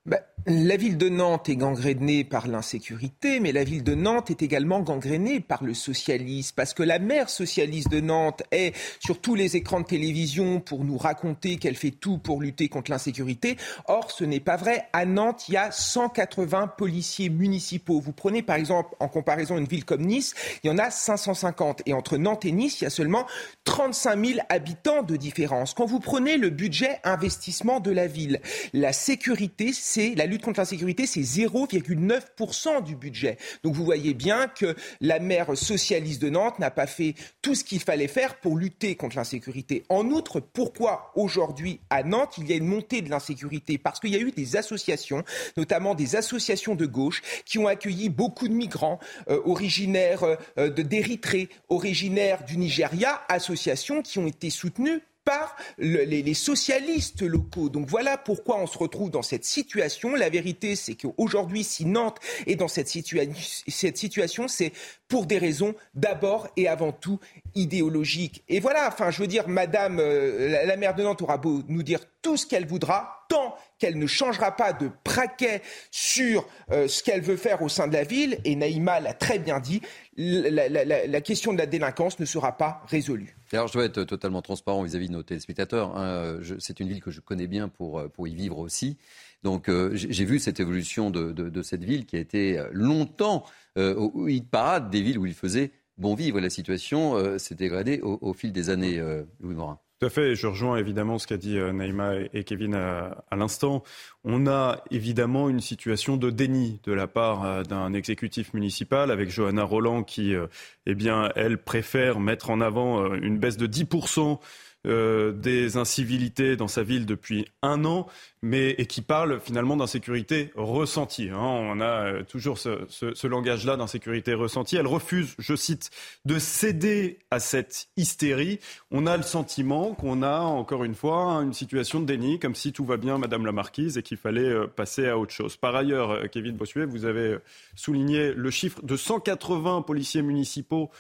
Bah, 0.08 0.20
la 0.46 0.76
ville 0.76 0.96
de 0.96 1.10
Nantes 1.10 1.50
est 1.50 1.56
gangrénée 1.56 2.25
par 2.25 2.46
l'insécurité, 2.49 3.38
mais 3.38 3.52
la 3.52 3.64
ville 3.64 3.84
de 3.84 3.94
Nantes 3.94 4.31
est 4.31 4.40
également 4.40 4.81
gangrénée 4.81 5.40
par 5.40 5.62
le 5.62 5.75
socialisme, 5.75 6.55
parce 6.56 6.72
que 6.72 6.82
la 6.82 6.99
maire 6.99 7.28
socialiste 7.28 7.90
de 7.90 8.00
Nantes 8.00 8.43
est 8.50 8.75
sur 8.99 9.20
tous 9.20 9.34
les 9.34 9.56
écrans 9.56 9.81
de 9.81 9.87
télévision 9.87 10.60
pour 10.60 10.84
nous 10.84 10.96
raconter 10.96 11.56
qu'elle 11.56 11.75
fait 11.75 11.90
tout 11.90 12.16
pour 12.16 12.40
lutter 12.40 12.70
contre 12.70 12.90
l'insécurité. 12.90 13.58
Or, 13.88 14.10
ce 14.10 14.25
n'est 14.25 14.40
pas 14.40 14.56
vrai. 14.56 14.88
À 14.94 15.05
Nantes, 15.05 15.44
il 15.49 15.55
y 15.55 15.58
a 15.58 15.70
180 15.70 16.69
policiers 16.78 17.28
municipaux. 17.28 18.00
Vous 18.00 18.12
prenez 18.12 18.40
par 18.40 18.56
exemple 18.56 18.94
en 19.00 19.08
comparaison 19.08 19.58
une 19.58 19.66
ville 19.66 19.84
comme 19.84 20.06
Nice, 20.06 20.34
il 20.64 20.69
y 20.69 20.70
en 20.70 20.78
a 20.78 20.90
550. 20.90 21.82
Et 21.84 21.93
entre 21.93 22.16
Nantes 22.16 22.46
et 22.46 22.52
Nice, 22.52 22.81
il 22.81 22.84
y 22.84 22.87
a 22.87 22.90
seulement 22.90 23.26
35 23.64 24.25
000 24.25 24.40
habitants 24.49 25.02
de 25.02 25.16
différence. 25.16 25.75
Quand 25.75 25.84
vous 25.84 26.00
prenez 26.00 26.38
le 26.38 26.49
budget 26.49 27.00
investissement 27.05 27.81
de 27.81 27.90
la 27.90 28.06
ville, 28.06 28.40
la 28.72 28.94
sécurité, 28.94 29.72
c'est 29.75 29.97
la 30.16 30.26
lutte 30.26 30.42
contre 30.42 30.60
l'insécurité, 30.60 31.06
c'est 31.06 31.20
0,9% 31.20 32.84
du 32.84 32.96
budget. 32.96 33.36
Donc 33.62 33.74
vous 33.74 33.84
voyez 33.84 34.14
bien 34.14 34.48
que 34.48 34.76
la 35.00 35.18
maire 35.18 35.56
socialiste 35.56 36.22
de 36.22 36.30
Nantes 36.30 36.58
n'a 36.58 36.70
pas 36.70 36.86
fait 36.86 37.14
tout 37.42 37.54
ce 37.54 37.64
qu'il 37.64 37.80
fallait 37.80 38.08
faire 38.08 38.38
pour 38.40 38.56
lutter 38.56 38.96
contre 38.96 39.16
l'insécurité. 39.16 39.84
En 39.88 40.06
outre, 40.06 40.40
pourquoi 40.40 41.12
aujourd'hui 41.14 41.80
à 41.90 42.02
Nantes 42.02 42.34
il 42.38 42.48
y 42.48 42.52
a 42.52 42.56
une 42.56 42.66
montée 42.66 43.02
de 43.02 43.10
l'insécurité? 43.10 43.78
Parce 43.78 44.00
qu'il 44.00 44.10
y 44.10 44.16
a 44.16 44.20
eu 44.20 44.30
des 44.30 44.56
associations, 44.56 45.24
notamment 45.56 45.94
des 45.94 46.16
associations 46.16 46.74
de 46.74 46.86
gauche, 46.86 47.22
qui 47.44 47.58
ont 47.58 47.66
accueilli 47.66 48.08
beaucoup 48.08 48.48
de 48.48 48.54
migrants 48.54 48.98
euh, 49.28 49.40
originaires 49.44 50.24
euh, 50.58 50.70
d'Érythrée, 50.70 51.48
originaires 51.68 52.44
du 52.44 52.56
Nigeria, 52.56 53.20
associations 53.28 54.02
qui 54.02 54.18
ont 54.18 54.26
été 54.26 54.50
soutenues 54.50 55.00
par 55.28 55.56
les, 55.76 56.32
socialistes 56.32 57.20
locaux. 57.20 57.69
Donc 57.69 57.86
voilà 57.86 58.16
pourquoi 58.16 58.58
on 58.58 58.66
se 58.66 58.78
retrouve 58.78 59.10
dans 59.10 59.20
cette 59.20 59.44
situation. 59.44 60.14
La 60.14 60.30
vérité, 60.30 60.75
c'est 60.75 60.94
qu'aujourd'hui, 60.94 61.64
si 61.64 61.84
Nantes 61.84 62.16
est 62.46 62.56
dans 62.56 62.66
cette, 62.66 62.88
situation, 62.88 64.48
c'est 64.48 64.72
pour 65.06 65.26
des 65.26 65.36
raisons 65.36 65.75
d'abord 65.94 66.48
et 66.56 66.66
avant 66.66 66.92
tout 66.92 67.20
idéologiques. 67.55 68.43
Et 68.48 68.58
voilà, 68.58 68.88
enfin, 68.88 69.10
je 69.10 69.20
veux 69.20 69.26
dire, 69.26 69.48
Madame 69.48 69.98
euh, 70.00 70.64
la, 70.64 70.76
maire 70.79 70.94
de 70.94 71.03
Nantes 71.03 71.20
aura 71.20 71.36
beau 71.36 71.62
nous 71.69 71.82
dire 71.82 72.00
tout 72.22 72.38
ce 72.38 72.46
qu'elle 72.46 72.67
voudra, 72.67 73.26
tant 73.29 73.55
qu'elle 73.79 73.98
ne 73.98 74.06
changera 74.06 74.56
pas 74.56 74.72
de 74.72 74.91
praquet 75.05 75.60
sur 75.91 76.48
euh, 76.70 76.88
ce 76.88 77.03
qu'elle 77.03 77.20
veut 77.20 77.36
faire 77.36 77.60
au 77.60 77.69
sein 77.69 77.86
de 77.86 77.93
la 77.93 78.05
ville, 78.05 78.38
et 78.46 78.56
Naïma 78.56 79.00
l'a 79.00 79.12
très 79.12 79.38
bien 79.38 79.60
dit, 79.60 79.82
la, 80.17 81.20
question 81.20 81.53
de 81.53 81.58
la 81.58 81.67
délinquance 81.67 82.19
ne 82.19 82.24
sera 82.24 82.56
pas 82.56 82.81
résolue. 82.86 83.37
Alors, 83.52 83.69
je 83.69 83.72
dois 83.72 83.84
être 83.84 84.05
totalement 84.05 84.43
transparent 84.43 84.82
vis-à-vis 84.82 85.08
de 85.08 85.12
nos 85.12 85.22
téléspectateurs. 85.22 85.96
Hein. 85.96 86.38
C'est 86.58 86.81
une 86.81 86.88
ville 86.88 87.02
que 87.02 87.10
je 87.10 87.20
connais 87.20 87.46
bien 87.46 87.69
pour, 87.69 88.02
pour 88.10 88.28
y 88.28 88.34
vivre 88.34 88.58
aussi. 88.58 88.98
Donc, 89.43 89.69
euh, 89.69 89.90
j'ai 89.94 90.24
vu 90.24 90.38
cette 90.38 90.60
évolution 90.60 91.10
de, 91.10 91.32
de, 91.32 91.62
cette 91.62 91.84
ville 91.84 92.06
qui 92.06 92.17
a 92.17 92.19
été 92.19 92.62
longtemps 92.72 93.44
euh, 93.76 93.94
au 93.94 94.26
hit 94.28 94.50
parade 94.50 94.90
des 94.90 95.00
villes 95.00 95.19
où 95.19 95.26
il 95.26 95.34
faisait 95.34 95.70
bon 95.96 96.14
vivre. 96.14 96.40
La 96.40 96.50
situation 96.50 97.17
euh, 97.17 97.38
s'est 97.38 97.55
dégradée 97.55 98.00
au, 98.00 98.19
au, 98.20 98.32
fil 98.32 98.52
des 98.52 98.70
années, 98.70 99.00
Louis 99.40 99.55
Morin. 99.55 99.78
Tout 100.00 100.06
à 100.06 100.10
fait, 100.10 100.36
je 100.36 100.46
rejoins 100.46 100.76
évidemment 100.76 101.19
ce 101.19 101.26
qu'a 101.26 101.36
dit 101.36 101.58
euh, 101.58 101.72
Naïma 101.72 102.12
et 102.32 102.44
Kevin 102.44 102.76
à, 102.76 103.24
l'instant. 103.32 103.82
On 104.22 104.46
a 104.46 104.84
évidemment 104.93 105.48
une 105.48 105.60
situation 105.60 106.17
de 106.17 106.31
déni 106.31 106.81
de 106.84 106.93
la 106.93 107.08
part 107.08 107.44
euh, 107.44 107.62
d'un 107.64 107.93
exécutif 107.93 108.55
municipal 108.55 109.10
avec 109.10 109.28
Johanna 109.28 109.64
Roland 109.64 110.05
qui, 110.05 110.36
euh, 110.36 110.46
eh 110.86 110.94
bien, 110.94 111.32
elle 111.34 111.58
préfère 111.58 112.20
mettre 112.20 112.50
en 112.50 112.60
avant 112.60 113.12
une 113.14 113.38
baisse 113.38 113.56
de 113.56 113.67
10% 113.67 114.38
des 114.84 115.76
incivilités 115.76 116.56
dans 116.56 116.69
sa 116.69 116.84
ville 116.84 117.05
depuis 117.05 117.46
un 117.62 117.84
an. 117.84 118.06
Mais 118.42 118.70
et 118.78 118.86
qui 118.86 119.02
parle 119.02 119.40
finalement 119.40 119.76
d'insécurité 119.76 120.50
ressentie. 120.54 121.30
Hein. 121.30 121.38
On 121.38 121.80
a 121.80 122.06
euh, 122.06 122.22
toujours 122.22 122.58
ce, 122.58 122.86
ce, 122.88 123.26
langage-là 123.26 123.76
d'insécurité 123.76 124.34
ressentie. 124.34 124.76
Elle 124.76 124.86
refuse, 124.86 125.34
je 125.38 125.54
cite, 125.56 125.90
de 126.24 126.38
céder 126.38 127.18
à 127.30 127.40
cette 127.40 127.88
hystérie. 127.96 128.60
On 128.90 129.06
a 129.06 129.16
le 129.16 129.22
sentiment 129.22 129.94
qu'on 129.94 130.22
a 130.22 130.40
encore 130.40 130.84
une 130.84 130.94
fois 130.94 131.42
une 131.42 131.52
situation 131.52 132.00
de 132.00 132.06
déni, 132.06 132.38
comme 132.38 132.54
si 132.54 132.72
tout 132.72 132.84
va 132.84 132.96
bien, 132.96 133.18
Madame 133.18 133.44
la 133.44 133.52
Marquise, 133.52 133.98
et 133.98 134.02
qu'il 134.02 134.16
fallait 134.16 134.40
euh, 134.40 134.66
passer 134.66 135.08
à 135.08 135.18
autre 135.18 135.32
chose. 135.32 135.56
Par 135.56 135.74
ailleurs, 135.74 136.10
euh, 136.10 136.26
Kevin 136.26 136.56
Bossuet, 136.56 136.86
vous 136.86 137.04
avez 137.04 137.36
souligné 137.74 138.32
le 138.32 138.50
chiffre 138.50 138.82
de 138.82 138.96
180 138.96 139.82
policiers 139.82 140.22
municipaux 140.22 140.90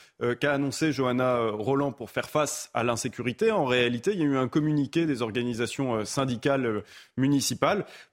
qu'a 0.40 0.52
annoncé 0.52 0.92
Johanna 0.92 1.50
Roland 1.50 1.92
pour 1.92 2.10
faire 2.10 2.28
face 2.28 2.70
à 2.74 2.82
l'insécurité. 2.82 3.50
En 3.50 3.64
réalité, 3.64 4.12
il 4.12 4.18
y 4.18 4.22
a 4.22 4.26
eu 4.26 4.36
un 4.36 4.48
communiqué 4.48 5.06
des 5.06 5.22
organisations 5.22 6.04
syndicales 6.04 6.82
municipales 7.16 7.27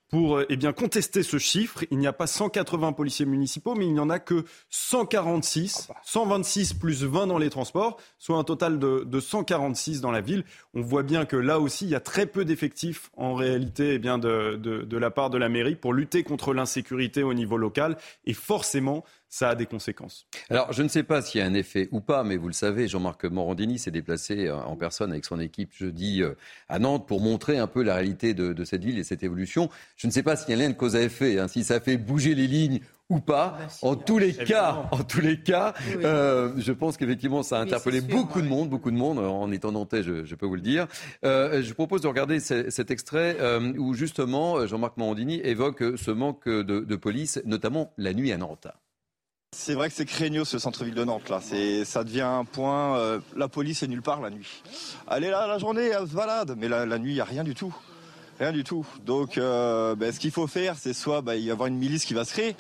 pour 0.10 0.38
euh, 0.38 0.46
eh 0.50 0.56
bien, 0.56 0.74
contester 0.74 1.24
ce 1.24 1.38
chiffre. 1.38 1.84
Il 1.92 1.98
n'y 1.98 2.08
a 2.08 2.14
pas 2.14 2.28
180 2.28 2.94
policiers 2.94 3.26
municipaux, 3.26 3.76
mais 3.76 3.86
il 3.86 3.94
n'y 3.94 4.00
en 4.00 4.10
a 4.10 4.20
que 4.20 4.46
146, 4.70 5.90
126 6.04 6.74
plus 6.74 7.04
20 7.04 7.28
dans 7.28 7.38
les 7.38 7.50
transports, 7.50 7.98
soit 8.18 8.38
un 8.38 8.44
total 8.44 8.80
de, 8.80 9.04
de 9.06 9.20
146 9.20 10.02
dans 10.02 10.12
la 10.12 10.22
ville. 10.22 10.44
On 10.74 10.82
voit 10.82 11.04
bien 11.04 11.26
que 11.26 11.36
là 11.36 11.60
aussi, 11.60 11.86
il 11.86 11.92
y 11.92 11.96
a 11.96 12.00
très 12.00 12.26
peu 12.28 12.46
d'effectifs 12.46 13.10
en 13.18 13.34
réalité 13.34 13.96
eh 13.96 14.00
bien, 14.00 14.18
de, 14.18 14.56
de, 14.56 14.84
de 14.84 14.98
la 14.98 15.12
part 15.12 15.30
de 15.30 15.38
la 15.38 15.50
mairie 15.50 15.76
pour 15.76 15.94
lutter 15.94 16.24
contre 16.24 16.54
l'insécurité 16.54 17.24
au 17.24 17.34
niveau 17.34 17.58
local. 17.58 17.98
Et 18.26 18.34
forcément, 18.34 19.04
ça 19.30 19.50
a 19.50 19.56
des 19.56 19.66
conséquences. 19.66 20.28
Alors, 20.50 20.72
je 20.72 20.84
ne 20.84 20.88
sais 20.88 21.04
pas 21.04 21.22
s'il 21.22 21.42
y 21.42 21.44
a 21.44 21.48
un 21.48 21.54
effet 21.54 21.90
ou 21.92 22.00
pas, 22.00 22.24
mais 22.24 22.38
vous 22.38 22.48
le 22.48 22.54
savez, 22.54 22.88
Jean-Marc 22.88 23.26
Morandini 23.26 23.80
s'est 23.80 23.92
déplacé 23.92 24.48
euh, 24.48 24.56
en 24.56 24.76
personne 24.76 25.12
avec 25.12 25.26
son 25.26 25.40
équipe 25.40 25.74
jeudi 25.74 26.22
euh, 26.22 26.36
à 26.70 26.80
Nantes 26.80 27.08
pour 27.08 27.22
montrer 27.22 27.58
un 27.58 27.68
peu 27.68 27.84
la 27.84 27.96
réalité 27.96 28.34
de, 28.34 28.64
cette 28.64 28.84
ville 28.84 28.98
et 28.98 29.04
cette 29.04 29.24
évolution. 29.24 29.70
Je 29.98 30.08
ne 30.08 30.12
sais 30.12 30.24
pas 30.24 30.36
s'il 30.36 30.50
y 30.50 30.54
a 30.54 30.56
un 30.58 30.60
lien 30.60 30.70
de 30.70 30.78
cause 30.78 30.96
à 30.96 31.02
effet, 31.02 31.40
hein, 31.40 31.48
si 31.48 31.64
ça 31.64 31.80
fait 31.80 31.98
bouger 31.98 32.36
les 32.36 32.48
lignes 32.48 32.80
ou 33.10 33.20
pas. 33.20 33.58
Ah 33.58 33.68
bah 33.82 33.90
en, 33.90 33.96
tous 33.96 34.18
les 34.18 34.34
cas, 34.34 34.88
en 34.92 35.04
tous 35.04 35.22
les 35.22 35.40
cas, 35.40 35.74
euh, 36.04 36.54
je 36.58 36.72
pense 36.72 36.98
qu'effectivement, 36.98 37.44
ça 37.44 37.60
a 37.60 37.62
interpellé 37.62 38.02
beaucoup 38.02 38.42
de 38.42 38.48
monde, 38.48 38.70
beaucoup 38.70 38.92
de 38.92 38.98
monde. 38.98 39.20
En 39.20 39.52
étant 39.52 39.72
nantais, 39.72 40.04
je, 40.04 40.36
peux 40.36 40.46
vous 40.46 40.56
le 40.56 40.62
dire. 40.62 40.88
Euh, 41.24 41.62
je 41.62 41.74
propose 41.74 42.02
de 42.02 42.08
regarder 42.08 42.40
cet 42.40 42.92
extrait 42.92 43.38
euh, 43.40 43.74
où 43.78 43.94
justement 43.94 44.66
Jean-Marc 44.66 44.98
Morandini 44.98 45.40
évoque 45.42 45.84
ce 45.98 46.12
manque 46.12 46.48
de, 46.48 46.80
de 46.80 46.96
police, 46.96 47.42
notamment 47.46 47.94
la 47.98 48.14
nuit 48.14 48.32
à 48.32 48.38
Nantes. 48.38 48.68
C'est 49.58 49.74
vrai 49.74 49.88
que 49.88 49.96
c'est 49.96 50.06
craignos 50.06 50.44
ce 50.44 50.60
centre-ville 50.60 50.94
de 50.94 51.06
Nantes 51.06 51.30
là. 51.30 51.40
C'est, 51.42 51.86
ça 51.86 52.04
devient 52.04 52.22
un 52.22 52.44
point. 52.44 52.98
Euh, 52.98 53.20
la 53.38 53.48
police 53.48 53.82
est 53.84 53.88
nulle 53.88 54.02
part 54.02 54.20
la 54.20 54.30
nuit. 54.30 54.62
Elle 55.10 55.24
est 55.24 55.32
là 55.32 55.48
la 55.48 55.58
journée, 55.58 55.88
elle 55.88 56.08
se 56.08 56.14
balade, 56.14 56.56
mais 56.58 56.68
la, 56.68 56.86
nuit 57.00 57.14
il 57.14 57.16
y 57.16 57.22
a 57.22 57.26
rien 57.26 57.46
du 57.46 57.56
tout, 57.56 57.74
rien 58.38 58.52
du 58.52 58.66
tout. 58.66 58.86
Donc 59.06 59.38
euh, 59.38 59.96
ben, 59.96 60.12
ce 60.12 60.20
qu'il 60.20 60.32
faut 60.32 60.46
faire, 60.46 60.76
c'est 60.78 60.94
soit 60.94 61.22
ben, 61.22 61.36
y 61.36 61.50
avoir 61.50 61.68
une 61.68 61.78
milice 61.78 62.04
qui 62.04 62.14
va 62.14 62.26
se 62.26 62.34
créer, 62.34 62.56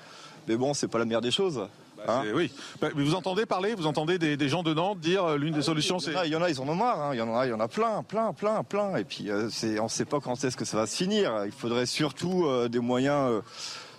mais 0.48 0.56
bon, 0.56 0.74
c'est 0.74 0.88
pas 0.88 0.98
la 0.98 1.06
meilleure 1.06 1.22
des 1.22 1.32
choses. 1.32 1.68
Bah, 1.98 2.24
hein. 2.24 2.24
oui. 2.34 2.50
Bah, 2.80 2.88
vous 2.96 3.14
entendez 3.14 3.46
parler, 3.46 3.76
vous 3.76 3.88
entendez 3.88 4.18
des, 4.18 4.50
gens 4.50 4.64
de 4.64 4.74
Nantes 4.74 5.00
dire 5.02 5.26
euh, 5.26 5.38
l'une 5.38 5.54
des 5.54 5.64
solutions, 5.64 6.00
c'est. 6.00 6.14
Il 6.26 6.32
y 6.32 6.36
en 6.36 6.42
a, 6.42 6.50
ils 6.50 6.62
en 6.62 6.68
ont 6.68 6.76
marre. 6.76 7.02
Hein. 7.02 7.10
Il 7.14 7.18
y 7.18 7.22
en 7.22 7.38
a, 7.38 7.46
il 7.46 7.50
y 7.50 7.54
en 7.54 7.60
a 7.60 7.68
plein, 7.68 8.04
plein, 8.04 8.32
plein, 8.32 8.64
plein. 8.64 8.96
Et 8.96 9.04
puis 9.04 9.28
c'est, 9.52 9.80
on 9.80 9.84
ne 9.84 9.90
sait 9.90 10.06
pas 10.06 10.22
quand 10.22 10.42
est-ce 10.42 10.56
que 10.56 10.66
ça 10.66 10.78
va 10.78 10.88
se 10.88 10.96
finir. 10.96 11.44
Il 11.46 11.52
faudrait 11.52 11.88
surtout 11.88 12.48
des 12.70 12.80
moyens 12.80 13.44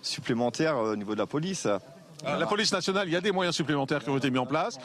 supplémentaires 0.01 0.77
au 0.77 0.95
niveau 0.95 1.13
de 1.13 1.19
la 1.19 1.27
police. 1.27 1.67
La 2.23 2.45
police 2.47 2.71
nationale, 2.71 3.07
il 3.07 3.13
y 3.13 3.15
a 3.15 3.21
des 3.21 3.31
moyens 3.31 3.55
supplémentaires 3.55 4.03
qui 4.03 4.09
ont 4.09 4.17
été 4.17 4.29
mis 4.29 4.39
en 4.39 4.45
place. 4.45 4.77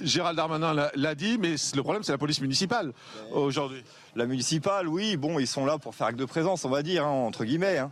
Gérald 0.00 0.36
Darmanin 0.36 0.90
l'a 0.94 1.14
dit, 1.14 1.38
mais 1.38 1.54
le 1.74 1.82
problème, 1.82 2.02
c'est 2.02 2.12
la 2.12 2.18
police 2.18 2.40
municipale 2.40 2.92
aujourd'hui. 3.32 3.82
La 4.14 4.26
municipale, 4.26 4.88
oui, 4.88 5.16
bon, 5.16 5.38
ils 5.38 5.46
sont 5.46 5.64
là 5.64 5.78
pour 5.78 5.94
faire 5.94 6.08
acte 6.08 6.18
de 6.18 6.26
présence, 6.26 6.66
on 6.66 6.68
va 6.68 6.82
dire, 6.82 7.06
hein, 7.06 7.10
entre 7.10 7.44
guillemets. 7.44 7.78
Hein. 7.78 7.90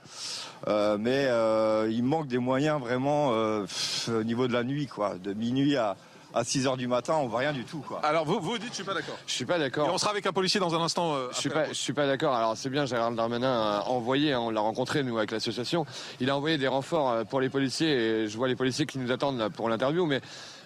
Euh, 0.69 0.99
mais 0.99 1.27
euh, 1.29 1.89
il 1.91 2.05
manque 2.05 2.27
des 2.27 2.39
moyens 2.39 2.79
vraiment 2.79 3.31
euh, 3.33 3.65
au 4.09 4.23
niveau 4.23 4.47
de 4.47 4.53
la 4.53 4.63
nuit, 4.63 4.87
quoi, 4.87 5.15
de 5.17 5.33
minuit 5.33 5.77
à, 5.77 5.97
à 6.35 6.45
6 6.45 6.67
h 6.67 6.77
du 6.77 6.87
matin, 6.87 7.15
on 7.15 7.27
voit 7.27 7.41
rien 7.41 7.53
du 7.53 7.65
tout. 7.65 7.81
Quoi. 7.87 8.01
Alors 8.05 8.25
vous, 8.25 8.41
vous 8.41 8.59
dites, 8.59 8.71
je 8.71 8.75
suis 8.77 8.85
pas 8.85 8.95
d'accord. 8.95 9.17
Je 9.27 9.33
suis 9.33 9.45
pas 9.45 9.59
d'accord. 9.59 9.89
Et 9.89 9.91
on 9.91 9.99
sera 9.99 10.11
avec 10.11 10.27
un 10.27 10.33
policier 10.33 10.61
dans 10.61 10.75
un 10.75 10.83
instant. 10.83 11.15
Euh, 11.15 11.29
je 11.33 11.39
suis 11.39 11.51
pas, 11.51 11.69
je 11.69 11.75
suis 11.75 11.93
pas 11.93 12.07
d'accord. 12.07 12.35
Alors 12.35 12.57
c'est 12.57 12.71
bien, 12.71 12.87
Gérald 12.87 13.17
Darmanin 13.17 13.53
a 13.53 13.85
envoyé, 13.89 14.33
hein, 14.33 14.41
on 14.41 14.51
l'a 14.51 14.61
rencontré 14.61 15.03
nous 15.03 15.19
avec 15.19 15.31
l'association. 15.31 15.87
Il 16.21 16.31
a 16.31 16.37
envoyé 16.37 16.59
des 16.59 16.69
renforts 16.69 17.11
euh, 17.11 17.25
pour 17.25 17.41
les 17.41 17.49
policiers 17.49 17.93
et 17.93 18.29
je 18.29 18.37
vois 18.37 18.49
les 18.49 18.57
policiers 18.57 18.87
qui 18.87 18.99
nous 18.99 19.11
attendent 19.13 19.39
là, 19.39 19.51
pour 19.51 19.69
l'interview, 19.69 20.07
mais 20.07 20.21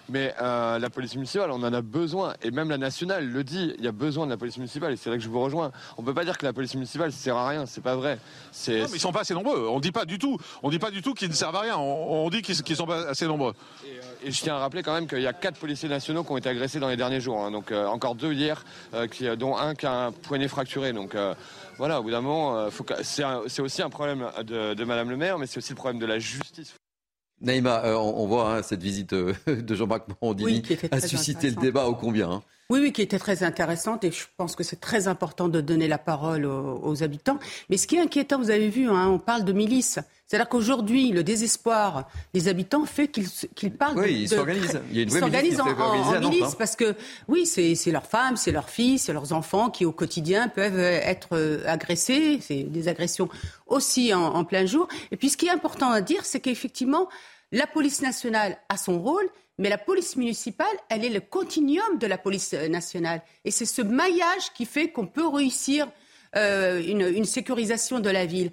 mais 0.09 0.33
euh, 0.41 0.77
la 0.77 0.89
police 0.89 1.15
municipale, 1.15 1.51
on 1.51 1.63
en 1.63 1.73
a 1.73 1.81
besoin. 1.81 2.33
Et 2.43 2.51
même 2.51 2.69
la 2.69 2.77
nationale 2.77 3.27
le 3.27 3.43
dit, 3.43 3.73
il 3.77 3.83
y 3.83 3.87
a 3.87 3.91
besoin 3.91 4.25
de 4.25 4.31
la 4.31 4.37
police 4.37 4.57
municipale. 4.57 4.93
Et 4.93 4.97
c'est 4.97 5.09
là 5.09 5.17
que 5.17 5.23
je 5.23 5.29
vous 5.29 5.41
rejoins. 5.41 5.71
On 5.97 6.03
peut 6.03 6.13
pas 6.13 6.25
dire 6.25 6.37
que 6.37 6.45
la 6.45 6.53
police 6.53 6.75
municipale 6.75 7.07
ne 7.07 7.11
sert 7.11 7.35
à 7.35 7.47
rien. 7.47 7.65
C'est 7.65 7.81
pas 7.81 7.95
vrai. 7.95 8.19
Non, 8.67 8.73
mais 8.73 8.85
ils 8.93 8.99
sont 8.99 9.11
pas 9.11 9.21
assez 9.21 9.33
nombreux. 9.33 9.67
On 9.67 9.79
dit 9.79 9.91
pas 9.91 10.05
du 10.05 10.19
tout. 10.19 10.37
On 10.61 10.69
dit 10.69 10.79
pas 10.79 10.91
du 10.91 11.01
tout 11.01 11.13
qu'ils 11.13 11.29
ne 11.29 11.33
servent 11.33 11.55
à 11.55 11.61
rien. 11.61 11.77
On, 11.77 12.29
dit 12.29 12.41
qu'ils 12.41 12.75
sont 12.75 12.85
pas 12.85 13.07
assez 13.07 13.25
nombreux. 13.25 13.53
Et, 13.85 13.99
je 14.31 14.41
tiens 14.41 14.55
à 14.55 14.59
rappeler 14.59 14.83
quand 14.83 14.93
même 14.93 15.07
qu'il 15.07 15.21
y 15.21 15.27
a 15.27 15.33
quatre 15.33 15.59
policiers 15.59 15.89
nationaux 15.89 16.23
qui 16.23 16.31
ont 16.31 16.37
été 16.37 16.49
agressés 16.49 16.79
dans 16.79 16.89
les 16.89 16.97
derniers 16.97 17.21
jours. 17.21 17.39
Hein. 17.43 17.51
Donc 17.51 17.71
euh, 17.71 17.85
encore 17.85 18.15
deux 18.15 18.33
hier, 18.33 18.63
euh, 18.93 19.07
qui, 19.07 19.25
dont 19.37 19.55
un 19.57 19.75
qui 19.75 19.85
a 19.85 20.07
un 20.07 20.11
poignet 20.11 20.47
fracturé. 20.47 20.93
Donc 20.93 21.15
voilà, 21.77 21.99
au 21.99 22.03
bout 22.03 22.11
d'un 22.11 22.21
moment, 22.21 22.69
c'est 23.03 23.61
aussi 23.61 23.81
un 23.81 23.89
problème 23.89 24.29
de, 24.43 24.73
de 24.73 24.83
Madame 24.83 25.09
le 25.09 25.17
maire, 25.17 25.37
mais 25.37 25.47
c'est 25.47 25.57
aussi 25.57 25.71
le 25.71 25.77
problème 25.77 25.99
de 25.99 26.05
la 26.05 26.19
justice. 26.19 26.75
Naïma, 27.41 27.83
euh, 27.85 27.95
on, 27.95 28.25
voit 28.27 28.55
hein, 28.55 28.61
cette 28.61 28.81
visite 28.81 29.13
euh, 29.13 29.33
de 29.47 29.75
Jean-Marc 29.75 30.07
Morandini 30.07 30.63
a 30.91 31.01
suscité 31.01 31.49
le 31.49 31.55
débat 31.55 31.85
au 31.85 31.95
combien. 31.95 32.31
Hein. 32.31 32.43
Oui, 32.71 32.79
oui, 32.81 32.91
qui 32.91 33.03
était 33.03 33.19
très 33.19 33.43
intéressante 33.43 34.03
et 34.03 34.11
je 34.11 34.23
pense 34.37 34.55
que 34.55 34.63
c'est 34.63 34.79
très 34.79 35.07
important 35.07 35.49
de 35.49 35.61
donner 35.61 35.87
la 35.87 35.99
parole 35.99 36.45
aux, 36.45 37.03
habitants. 37.03 37.37
Mais 37.69 37.77
ce 37.77 37.85
qui 37.85 37.95
est 37.95 37.99
inquiétant, 37.99 38.39
vous 38.39 38.49
avez 38.49 38.69
vu, 38.69 38.89
hein, 38.89 39.07
on 39.07 39.19
parle 39.19 39.45
de 39.45 39.53
milice. 39.53 39.99
C'est-à-dire 40.25 40.49
qu'aujourd'hui, 40.49 41.11
le 41.11 41.23
désespoir 41.23 42.09
des 42.33 42.47
habitants 42.47 42.85
fait 42.85 43.07
qu'ils 43.07 43.71
parlent 43.71 43.99
oui, 43.99 44.13
de... 44.13 44.17
ils 44.21 44.29
s'organisent. 44.29 44.81
Il 44.89 44.97
y 44.97 44.99
a 44.99 45.03
une 45.03 45.09
s'organisent 45.11 45.61
en, 45.61 46.19
milice 46.19 46.55
parce 46.55 46.75
que, 46.75 46.95
oui, 47.27 47.45
c'est 47.45 47.75
leurs 47.91 48.07
femmes, 48.07 48.35
c'est 48.35 48.51
leurs 48.51 48.71
filles, 48.71 48.97
c'est 48.97 49.13
leurs 49.13 49.33
enfants 49.33 49.69
qui, 49.69 49.85
au 49.85 49.91
quotidien, 49.91 50.47
peuvent 50.47 50.79
être 50.79 51.29
euh, 51.33 51.61
agressés. 51.67 52.39
C'est 52.41 52.63
des 52.63 52.87
agressions 52.87 53.29
aussi 53.67 54.11
en, 54.11 54.23
en 54.23 54.43
plein 54.43 54.65
jour. 54.65 54.87
Et 55.11 55.17
puis, 55.17 55.29
ce 55.29 55.37
qui 55.37 55.45
est 55.45 55.51
important 55.51 55.91
à 55.91 56.01
dire, 56.01 56.25
c'est 56.25 56.39
qu'effectivement, 56.39 57.09
la 57.51 57.67
police 57.67 58.01
nationale 58.01 58.57
a 58.69 58.77
son 58.77 58.99
rôle, 58.99 59.29
mais 59.57 59.69
la 59.69 59.77
police 59.77 60.15
municipale, 60.15 60.67
elle 60.89 61.05
est 61.05 61.09
le 61.09 61.21
continuum 61.21 61.97
de 61.97 62.07
la 62.07 62.17
police 62.17 62.53
euh, 62.53 62.67
nationale. 62.67 63.21
Et 63.45 63.51
c'est 63.51 63.65
ce 63.65 63.81
maillage 63.81 64.53
qui 64.53 64.65
fait 64.65 64.89
qu'on 64.89 65.07
peut 65.07 65.27
réussir 65.27 65.87
euh, 66.35 66.81
une, 66.81 67.25
sécurisation 67.25 67.99
de 67.99 68.09
la 68.09 68.25
ville. 68.25 68.51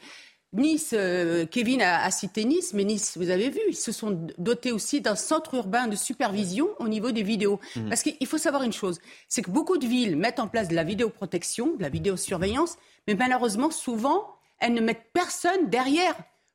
Nice, 0.52 0.90
euh, 0.92 1.46
Kevin 1.46 1.80
a, 1.82 2.10
cité 2.10 2.44
Nice, 2.44 2.74
mais 2.74 2.84
Nice, 2.84 3.16
vous 3.16 3.30
avez 3.30 3.48
vu, 3.48 3.60
ils 3.68 3.76
se 3.76 3.90
sont 3.90 4.26
dotés 4.38 4.70
aussi 4.70 5.00
d'un 5.00 5.16
centre 5.16 5.54
urbain 5.54 5.88
de 5.88 5.96
supervision 5.96 6.68
au 6.78 6.88
niveau 6.88 7.10
des 7.10 7.22
vidéos. 7.22 7.58
Mmh. 7.74 7.88
Parce 7.88 8.02
qu'il 8.02 8.26
faut 8.26 8.38
savoir 8.38 8.62
une 8.62 8.72
chose, 8.72 9.00
c'est 9.28 9.42
que 9.42 9.50
beaucoup 9.50 9.78
de 9.78 9.86
villes 9.86 10.16
mettent 10.16 10.40
en 10.40 10.48
place 10.48 10.68
de 10.68 10.74
la 10.74 10.84
vidéoprotection, 10.84 11.74
de 11.76 11.82
la 11.82 11.88
vidéosurveillance, 11.88 12.76
mais 13.08 13.14
malheureusement, 13.14 13.70
souvent, 13.70 14.36
elles 14.58 14.74
ne 14.74 14.82
mettent 14.82 15.06
personne 15.12 15.70
derrière 15.70 16.14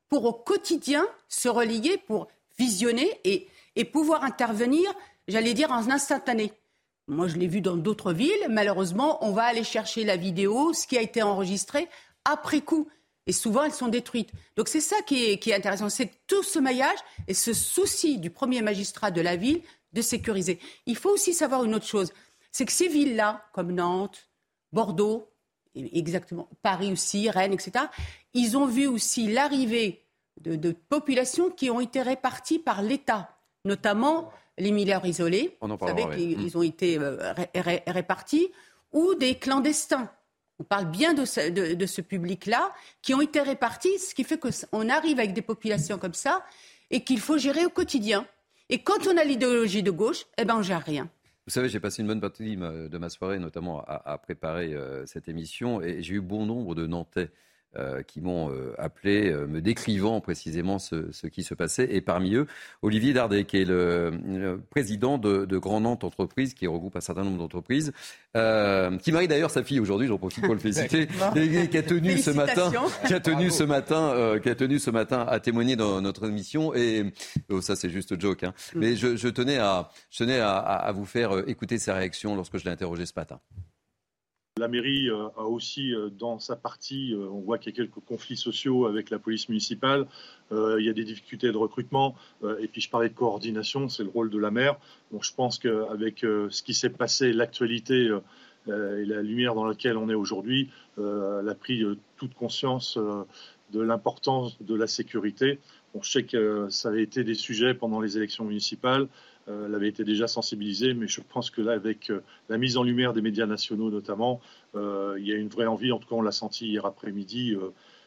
pour 0.09 0.25
au 0.25 0.33
quotidien 0.33 1.05
se 1.27 1.49
relier, 1.49 1.97
pour 2.07 2.27
visionner 2.57 3.09
et, 3.25 3.47
et 3.77 3.85
pouvoir 3.85 4.23
intervenir, 4.23 4.93
j'allais 5.27 5.53
dire, 5.53 5.71
en 5.71 5.89
instantané. 5.89 6.51
Moi, 7.07 7.29
je 7.29 7.37
l'ai 7.37 7.47
vu 7.47 7.61
dans 7.61 7.77
d'autres 7.77 8.11
villes. 8.11 8.47
Malheureusement, 8.49 9.25
on 9.25 9.31
va 9.31 9.43
aller 9.43 9.63
chercher 9.63 10.03
la 10.03 10.17
vidéo, 10.17 10.73
ce 10.73 10.85
qui 10.85 10.97
a 10.97 11.01
été 11.01 11.21
enregistré 11.21 11.87
après 12.25 12.59
coup. 12.59 12.89
Et 13.27 13.31
souvent, 13.31 13.63
elles 13.63 13.73
sont 13.73 13.87
détruites. 13.87 14.31
Donc 14.55 14.67
c'est 14.67 14.81
ça 14.81 14.97
qui 15.05 15.25
est, 15.25 15.53
intéressant. 15.53 15.89
C'est 15.89 16.11
tout 16.27 16.43
ce 16.43 16.59
maillage 16.59 16.97
et 17.27 17.33
ce 17.33 17.53
souci 17.53 18.17
du 18.17 18.29
premier 18.29 18.61
magistrat 18.61 19.11
de 19.11 19.21
la 19.21 19.35
ville 19.35 19.61
de 19.93 20.01
sécuriser. 20.01 20.59
Il 20.85 20.97
faut 20.97 21.11
aussi 21.11 21.33
savoir 21.33 21.63
une 21.63 21.75
autre 21.75 21.85
chose. 21.85 22.11
C'est 22.51 22.65
que 22.65 22.71
ces 22.71 22.87
villes-là, 22.87 23.45
comme 23.53 23.71
Nantes, 23.71 24.29
Bordeaux, 24.73 25.29
exactement, 25.75 26.49
Paris 26.61 26.91
aussi, 26.91 27.29
Rennes, 27.29 27.53
etc., 27.53 27.85
ils 28.33 28.57
ont 28.57 28.65
vu 28.65 28.87
aussi 28.87 29.27
l'arrivée 29.27 30.05
de, 30.41 30.71
populations 30.71 31.49
qui 31.49 31.69
ont 31.69 31.79
été 31.79 32.01
réparties 32.01 32.59
par 32.59 32.81
l'État, 32.81 33.36
notamment 33.67 34.31
les 34.57 34.71
mineurs 34.71 35.05
isolés. 35.05 35.55
On 35.61 35.67
Vous 35.67 35.87
savez 35.87 36.05
qu'ils 36.15 36.57
ont 36.57 36.63
été 36.63 36.97
euh, 36.97 37.33
répartis, 37.87 38.51
ou 38.91 39.13
des 39.15 39.35
clandestins. 39.35 40.09
On 40.59 40.63
parle 40.63 40.89
bien 40.89 41.13
de 41.13 41.25
ce, 41.25 42.01
public-là, 42.01 42.71
qui 43.03 43.13
ont 43.13 43.21
été 43.21 43.41
répartis, 43.41 43.99
ce 43.99 44.15
qui 44.15 44.23
fait 44.23 44.39
qu'on 44.39 44.89
arrive 44.89 45.19
avec 45.19 45.33
des 45.33 45.43
populations 45.43 45.99
comme 45.99 46.15
ça 46.15 46.43
et 46.89 47.03
qu'il 47.03 47.19
faut 47.19 47.37
gérer 47.37 47.65
au 47.65 47.69
quotidien. 47.69 48.25
Et 48.69 48.79
quand 48.79 49.05
on 49.07 49.17
a 49.17 49.23
l'idéologie 49.23 49.83
de 49.83 49.91
gauche, 49.91 50.25
eh 50.37 50.45
ben 50.45 50.55
on 50.57 50.61
gère 50.63 50.83
rien. 50.83 51.09
Vous 51.45 51.51
savez, 51.51 51.69
j'ai 51.69 51.79
passé 51.79 52.01
une 52.01 52.07
bonne 52.07 52.19
partie 52.21 52.55
de 52.57 52.97
ma 52.97 53.09
soirée, 53.09 53.37
notamment 53.37 53.83
à, 53.85 54.17
préparer 54.17 54.73
euh, 54.73 55.05
cette 55.05 55.29
émission, 55.29 55.81
et 55.81 56.01
j'ai 56.01 56.15
eu 56.15 56.21
bon 56.21 56.45
nombre 56.45 56.73
de 56.73 56.87
Nantais 56.87 57.29
euh, 57.77 58.01
qui 58.01 58.21
m'ont 58.21 58.49
euh, 58.49 58.73
appelé, 58.79 59.31
euh, 59.31 59.45
me 59.45 59.61
décrivant 59.61 60.19
précisément 60.19 60.79
ce, 60.79 61.11
ce, 61.11 61.27
qui 61.27 61.43
se 61.43 61.53
passait. 61.53 61.87
Et 61.91 62.01
parmi 62.01 62.33
eux, 62.33 62.47
Olivier 62.81 63.13
Dardet, 63.13 63.43
qui 63.43 63.57
est 63.57 63.65
le, 63.65 64.59
président 64.71 65.19
de, 65.19 65.45
de, 65.45 65.57
Grand 65.57 65.81
Nantes 65.81 66.03
Entreprise, 66.03 66.55
qui 66.55 66.65
regroupe 66.65 66.95
un 66.95 67.01
certain 67.01 67.23
nombre 67.23 67.37
d'entreprises, 67.37 67.91
qui 68.33 69.11
marie 69.11 69.27
d'ailleurs 69.27 69.51
sa 69.51 69.63
fille 69.63 69.79
aujourd'hui, 69.79 70.07
j'en 70.07 70.17
profite 70.17 70.43
pour 70.43 70.53
le 70.53 70.59
féliciter, 70.59 71.07
et, 71.35 71.67
qui 71.69 71.77
a 71.77 71.83
tenu 71.83 72.17
ce 72.17 72.31
matin, 72.31 72.71
qui 73.05 73.13
a 73.13 73.19
tenu 73.19 73.51
ce 73.51 73.63
matin, 73.63 74.39
qui 74.41 74.49
a 74.49 74.55
tenu 74.55 74.79
ce 74.79 74.89
matin 74.89 75.25
à 75.27 75.39
témoigner 75.39 75.75
dans 75.75 76.01
notre 76.01 76.27
émission. 76.27 76.73
Et 76.73 77.13
oh, 77.49 77.61
ça, 77.61 77.75
c'est 77.75 77.89
juste 77.89 78.19
joke. 78.19 78.43
Hein. 78.43 78.53
Mm. 78.73 78.79
Mais 78.79 78.95
je, 78.95 79.15
je, 79.15 79.27
tenais, 79.27 79.57
à, 79.57 79.89
je 80.09 80.19
tenais 80.23 80.39
à, 80.39 80.57
à 80.57 80.91
vous 80.91 81.05
faire 81.05 81.47
écouter 81.47 81.77
sa 81.77 81.93
réaction 81.93 82.35
lorsque 82.35 82.57
je 82.57 82.65
l'ai 82.65 82.71
interrogé 82.71 83.05
ce 83.05 83.13
matin. 83.15 83.39
La 84.57 84.67
mairie 84.67 85.09
euh, 85.09 85.27
a 85.37 85.43
aussi 85.43 85.93
euh, 85.93 86.09
dans 86.09 86.39
sa 86.39 86.55
partie, 86.55 87.13
euh, 87.13 87.29
on 87.31 87.39
voit 87.39 87.57
qu'il 87.57 87.71
y 87.71 87.75
a 87.75 87.77
quelques 87.77 88.03
conflits 88.05 88.37
sociaux 88.37 88.87
avec 88.87 89.09
la 89.09 89.19
police 89.19 89.49
municipale, 89.49 90.07
il 90.51 90.85
y 90.85 90.89
a 90.89 90.93
des 90.93 91.03
difficultés 91.03 91.51
de 91.51 91.57
recrutement, 91.57 92.15
et 92.61 92.69
puis 92.69 92.79
je 92.79 92.89
parlais 92.89 93.09
de 93.09 93.13
coordination, 93.13 93.89
c'est 93.89 94.03
le 94.03 94.09
rôle 94.09 94.29
de 94.29 94.37
la 94.37 94.49
maire. 94.49 94.77
Donc 95.11 95.25
je 95.25 95.33
pense 95.33 95.59
qu'avec 95.59 96.19
ce 96.21 96.63
qui 96.63 96.73
s'est 96.73 96.89
passé, 96.89 97.33
l'actualité 97.33 98.09
et 98.67 99.05
la 99.05 99.21
lumière 99.21 99.55
dans 99.55 99.65
laquelle 99.65 99.97
on 99.97 100.09
est 100.09 100.13
aujourd'hui, 100.13 100.69
elle 100.97 101.49
a 101.49 101.55
pris 101.55 101.83
toute 102.15 102.33
conscience 102.33 102.97
de 103.73 103.81
l'importance 103.81 104.57
de 104.61 104.73
la 104.73 104.87
sécurité. 104.87 105.59
On 105.93 106.01
sait 106.01 106.23
que 106.23 106.69
ça 106.69 106.87
avait 106.87 107.03
été 107.03 107.25
des 107.25 107.35
sujets 107.35 107.73
pendant 107.73 107.99
les 107.99 108.15
élections 108.15 108.45
municipales. 108.45 109.09
Euh, 109.49 109.67
elle 109.67 109.75
avait 109.75 109.87
été 109.87 110.03
déjà 110.03 110.27
sensibilisée, 110.27 110.93
mais 110.93 111.07
je 111.07 111.21
pense 111.21 111.49
que 111.49 111.61
là, 111.61 111.73
avec 111.73 112.09
euh, 112.09 112.21
la 112.49 112.57
mise 112.57 112.77
en 112.77 112.83
lumière 112.83 113.13
des 113.13 113.21
médias 113.21 113.45
nationaux 113.45 113.89
notamment, 113.89 114.41
euh, 114.75 115.15
il 115.19 115.27
y 115.27 115.31
a 115.31 115.35
une 115.35 115.47
vraie 115.47 115.65
envie, 115.65 115.91
en 115.91 115.99
tout 115.99 116.09
cas 116.09 116.15
on 116.15 116.21
l'a 116.21 116.31
senti 116.31 116.67
hier 116.67 116.85
après-midi, 116.85 117.55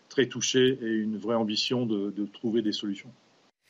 très 0.08 0.26
touché 0.26 0.78
et 0.82 0.90
une 0.90 1.16
vraie 1.16 1.36
ambition 1.36 1.86
de, 1.86 2.26
trouver 2.32 2.62
des 2.62 2.72
solutions. 2.72 3.10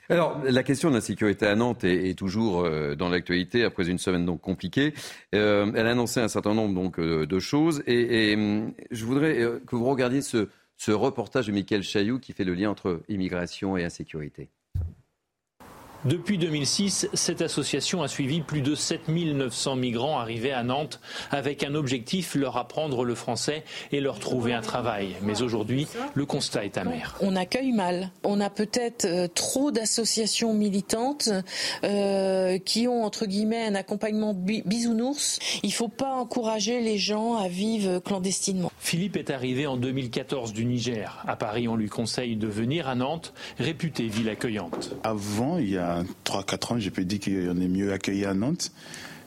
Alors, 0.08 0.42
la 0.42 0.62
question 0.64 0.88
de 0.88 0.96
la 0.96 1.00
sécurité 1.00 1.46
à 1.46 1.54
Nantes 1.54 1.84
est, 1.84 2.18
toujours 2.18 2.68
dans 2.96 3.08
l'actualité 3.08 3.62
après 3.62 3.88
une 3.88 3.98
semaine 3.98 4.26
donc 4.26 4.40
compliquée. 4.40 4.92
elle 5.30 5.86
a 5.86 5.90
annoncé 5.90 6.20
un 6.20 6.28
certain 6.28 6.54
nombre 6.54 7.26
de 7.26 7.38
choses 7.38 7.82
et, 7.86 8.36
je 8.90 9.04
voudrais 9.04 9.36
que 9.66 9.76
vous 9.76 9.84
regardiez 9.84 10.22
ce, 10.22 10.48
ce 10.76 10.90
reportage 10.90 11.46
de 11.46 11.52
Michael 11.52 11.82
Chailloux 11.82 12.18
qui 12.18 12.32
fait 12.32 12.44
le 12.44 12.54
lien 12.54 12.70
entre 12.70 13.02
immigration 13.08 13.76
et 13.76 13.84
insécurité. 13.84 14.48
Depuis 16.06 16.38
2006, 16.38 17.08
cette 17.12 17.42
association 17.42 18.02
a 18.02 18.08
suivi 18.08 18.40
plus 18.40 18.62
de 18.62 18.74
7900 18.74 19.76
migrants 19.76 20.18
arrivés 20.18 20.52
à 20.52 20.62
Nantes 20.62 20.98
avec 21.30 21.62
un 21.62 21.74
objectif, 21.74 22.34
leur 22.34 22.56
apprendre 22.56 23.04
le 23.04 23.14
français 23.14 23.64
et 23.92 24.00
leur 24.00 24.18
trouver 24.18 24.54
un 24.54 24.62
travail. 24.62 25.16
Mais 25.20 25.42
aujourd'hui, 25.42 25.86
le 26.14 26.24
constat 26.24 26.64
est 26.64 26.78
amer. 26.78 27.16
On 27.20 27.36
accueille 27.36 27.72
mal. 27.72 28.12
On 28.24 28.40
a 28.40 28.48
peut-être 28.48 29.04
euh, 29.04 29.28
trop 29.28 29.70
d'associations 29.70 30.54
militantes 30.54 31.28
euh, 31.84 32.56
qui 32.58 32.88
ont, 32.88 33.04
entre 33.04 33.26
guillemets, 33.26 33.66
un 33.66 33.74
accompagnement 33.74 34.32
bisounours. 34.32 35.38
Il 35.62 35.68
ne 35.68 35.74
faut 35.74 35.88
pas 35.88 36.14
encourager 36.14 36.80
les 36.80 36.96
gens 36.96 37.36
à 37.36 37.48
vivre 37.48 37.98
clandestinement. 37.98 38.72
Philippe 38.78 39.18
est 39.18 39.28
arrivé 39.28 39.66
en 39.66 39.76
2014 39.76 40.54
du 40.54 40.64
Niger. 40.64 41.22
À 41.26 41.36
Paris, 41.36 41.68
on 41.68 41.76
lui 41.76 41.90
conseille 41.90 42.36
de 42.36 42.46
venir 42.46 42.88
à 42.88 42.94
Nantes, 42.94 43.34
réputée 43.58 44.06
ville 44.06 44.30
accueillante. 44.30 44.94
Avant, 45.04 45.58
il 45.58 45.70
y 45.70 45.76
a 45.76 45.89
3-4 46.24 46.72
ans, 46.72 46.78
je 46.78 46.90
peux 46.90 47.04
dire 47.04 47.20
qu'on 47.20 47.60
est 47.60 47.68
mieux 47.68 47.92
accueilli 47.92 48.24
à 48.24 48.34
Nantes. 48.34 48.72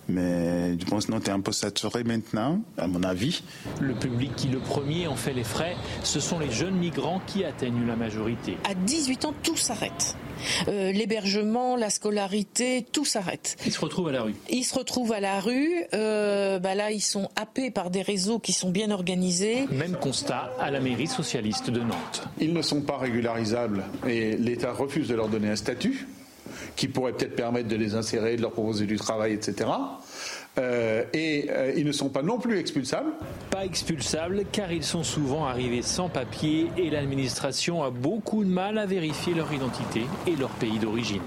Mais 0.10 0.78
je 0.78 0.86
pense 0.86 1.06
que 1.06 1.12
Nantes 1.12 1.28
est 1.28 1.32
un 1.32 1.40
peu 1.40 1.52
saturé 1.52 2.04
maintenant, 2.04 2.60
à 2.78 2.88
mon 2.88 3.04
avis. 3.04 3.42
Le 3.80 3.94
public 3.94 4.36
qui 4.36 4.48
le 4.50 4.60
premier 4.60 5.08
en 5.08 5.16
fait 5.16 5.34
les 5.34 5.44
frais, 5.44 5.76
ce 6.04 6.20
sont 6.20 6.40
les 6.40 6.52
jeunes 6.52 6.76
migrants 6.76 7.22
qui 7.26 7.46
atteignent 7.46 7.88
la 7.88 7.96
majorité. 7.96 8.58
À 8.70 8.74
18 8.74 9.26
ans, 9.26 9.34
tout 9.44 9.56
s'arrête. 9.56 10.16
Euh, 10.68 10.92
l'hébergement, 10.92 11.78
la 11.78 11.90
scolarité, 11.90 12.86
tout 12.92 13.06
s'arrête. 13.06 13.56
Ils 13.66 13.72
se 13.72 13.80
retrouvent 13.80 14.10
à 14.10 14.12
la 14.12 14.24
rue. 14.24 14.36
Ils 14.50 14.66
se 14.66 14.76
retrouvent 14.76 15.14
à 15.14 15.22
la 15.22 15.40
rue. 15.40 15.72
Euh, 15.94 16.60
bah 16.60 16.76
là, 16.76 16.92
ils 16.92 17.02
sont 17.02 17.30
happés 17.38 17.72
par 17.72 17.90
des 17.90 18.02
réseaux 18.02 18.40
qui 18.40 18.52
sont 18.52 18.72
bien 18.72 18.92
organisés. 18.92 19.68
Même 19.72 19.96
constat 19.96 20.52
à 20.60 20.70
la 20.70 20.82
mairie 20.82 21.08
socialiste 21.08 21.70
de 21.70 21.80
Nantes. 21.80 22.28
Ils 22.42 22.54
ne 22.54 22.62
sont 22.62 22.82
pas 22.82 22.98
régularisables 22.98 23.84
et 24.06 24.36
l'État 24.36 24.74
refuse 24.74 25.08
de 25.08 25.16
leur 25.16 25.30
donner 25.30 25.50
un 25.50 25.56
statut 25.56 26.08
qui 26.76 26.88
pourrait 26.88 27.14
peut-être 27.14 27.36
permettre 27.36 27.68
de 27.68 27.76
les 27.76 27.96
insérer, 27.96 28.36
de 28.36 28.42
leur 28.42 28.52
proposer 28.52 28.86
du 28.86 28.98
travail, 28.98 29.34
etc. 29.34 29.70
Euh, 30.60 31.04
et 31.14 31.48
euh, 31.50 31.74
ils 31.76 31.86
ne 31.86 31.92
sont 31.92 32.10
pas 32.10 32.22
non 32.22 32.38
plus 32.38 32.60
expulsables. 32.60 33.12
Pas 33.50 33.66
expulsables 33.66 34.44
car 34.52 34.72
ils 34.72 34.84
sont 34.84 35.04
souvent 35.04 35.46
arrivés 35.46 35.82
sans 35.82 36.10
papier 36.10 36.68
et 36.78 36.90
l'administration 36.92 37.84
a 37.84 37.90
beaucoup 37.90 38.44
de 38.44 38.50
mal 38.50 38.78
à 38.78 38.86
vérifier 38.86 39.34
leur 39.34 39.52
identité 39.52 40.02
et 40.28 40.36
leur 40.36 40.52
pays 40.52 40.78
d'origine. 40.78 41.24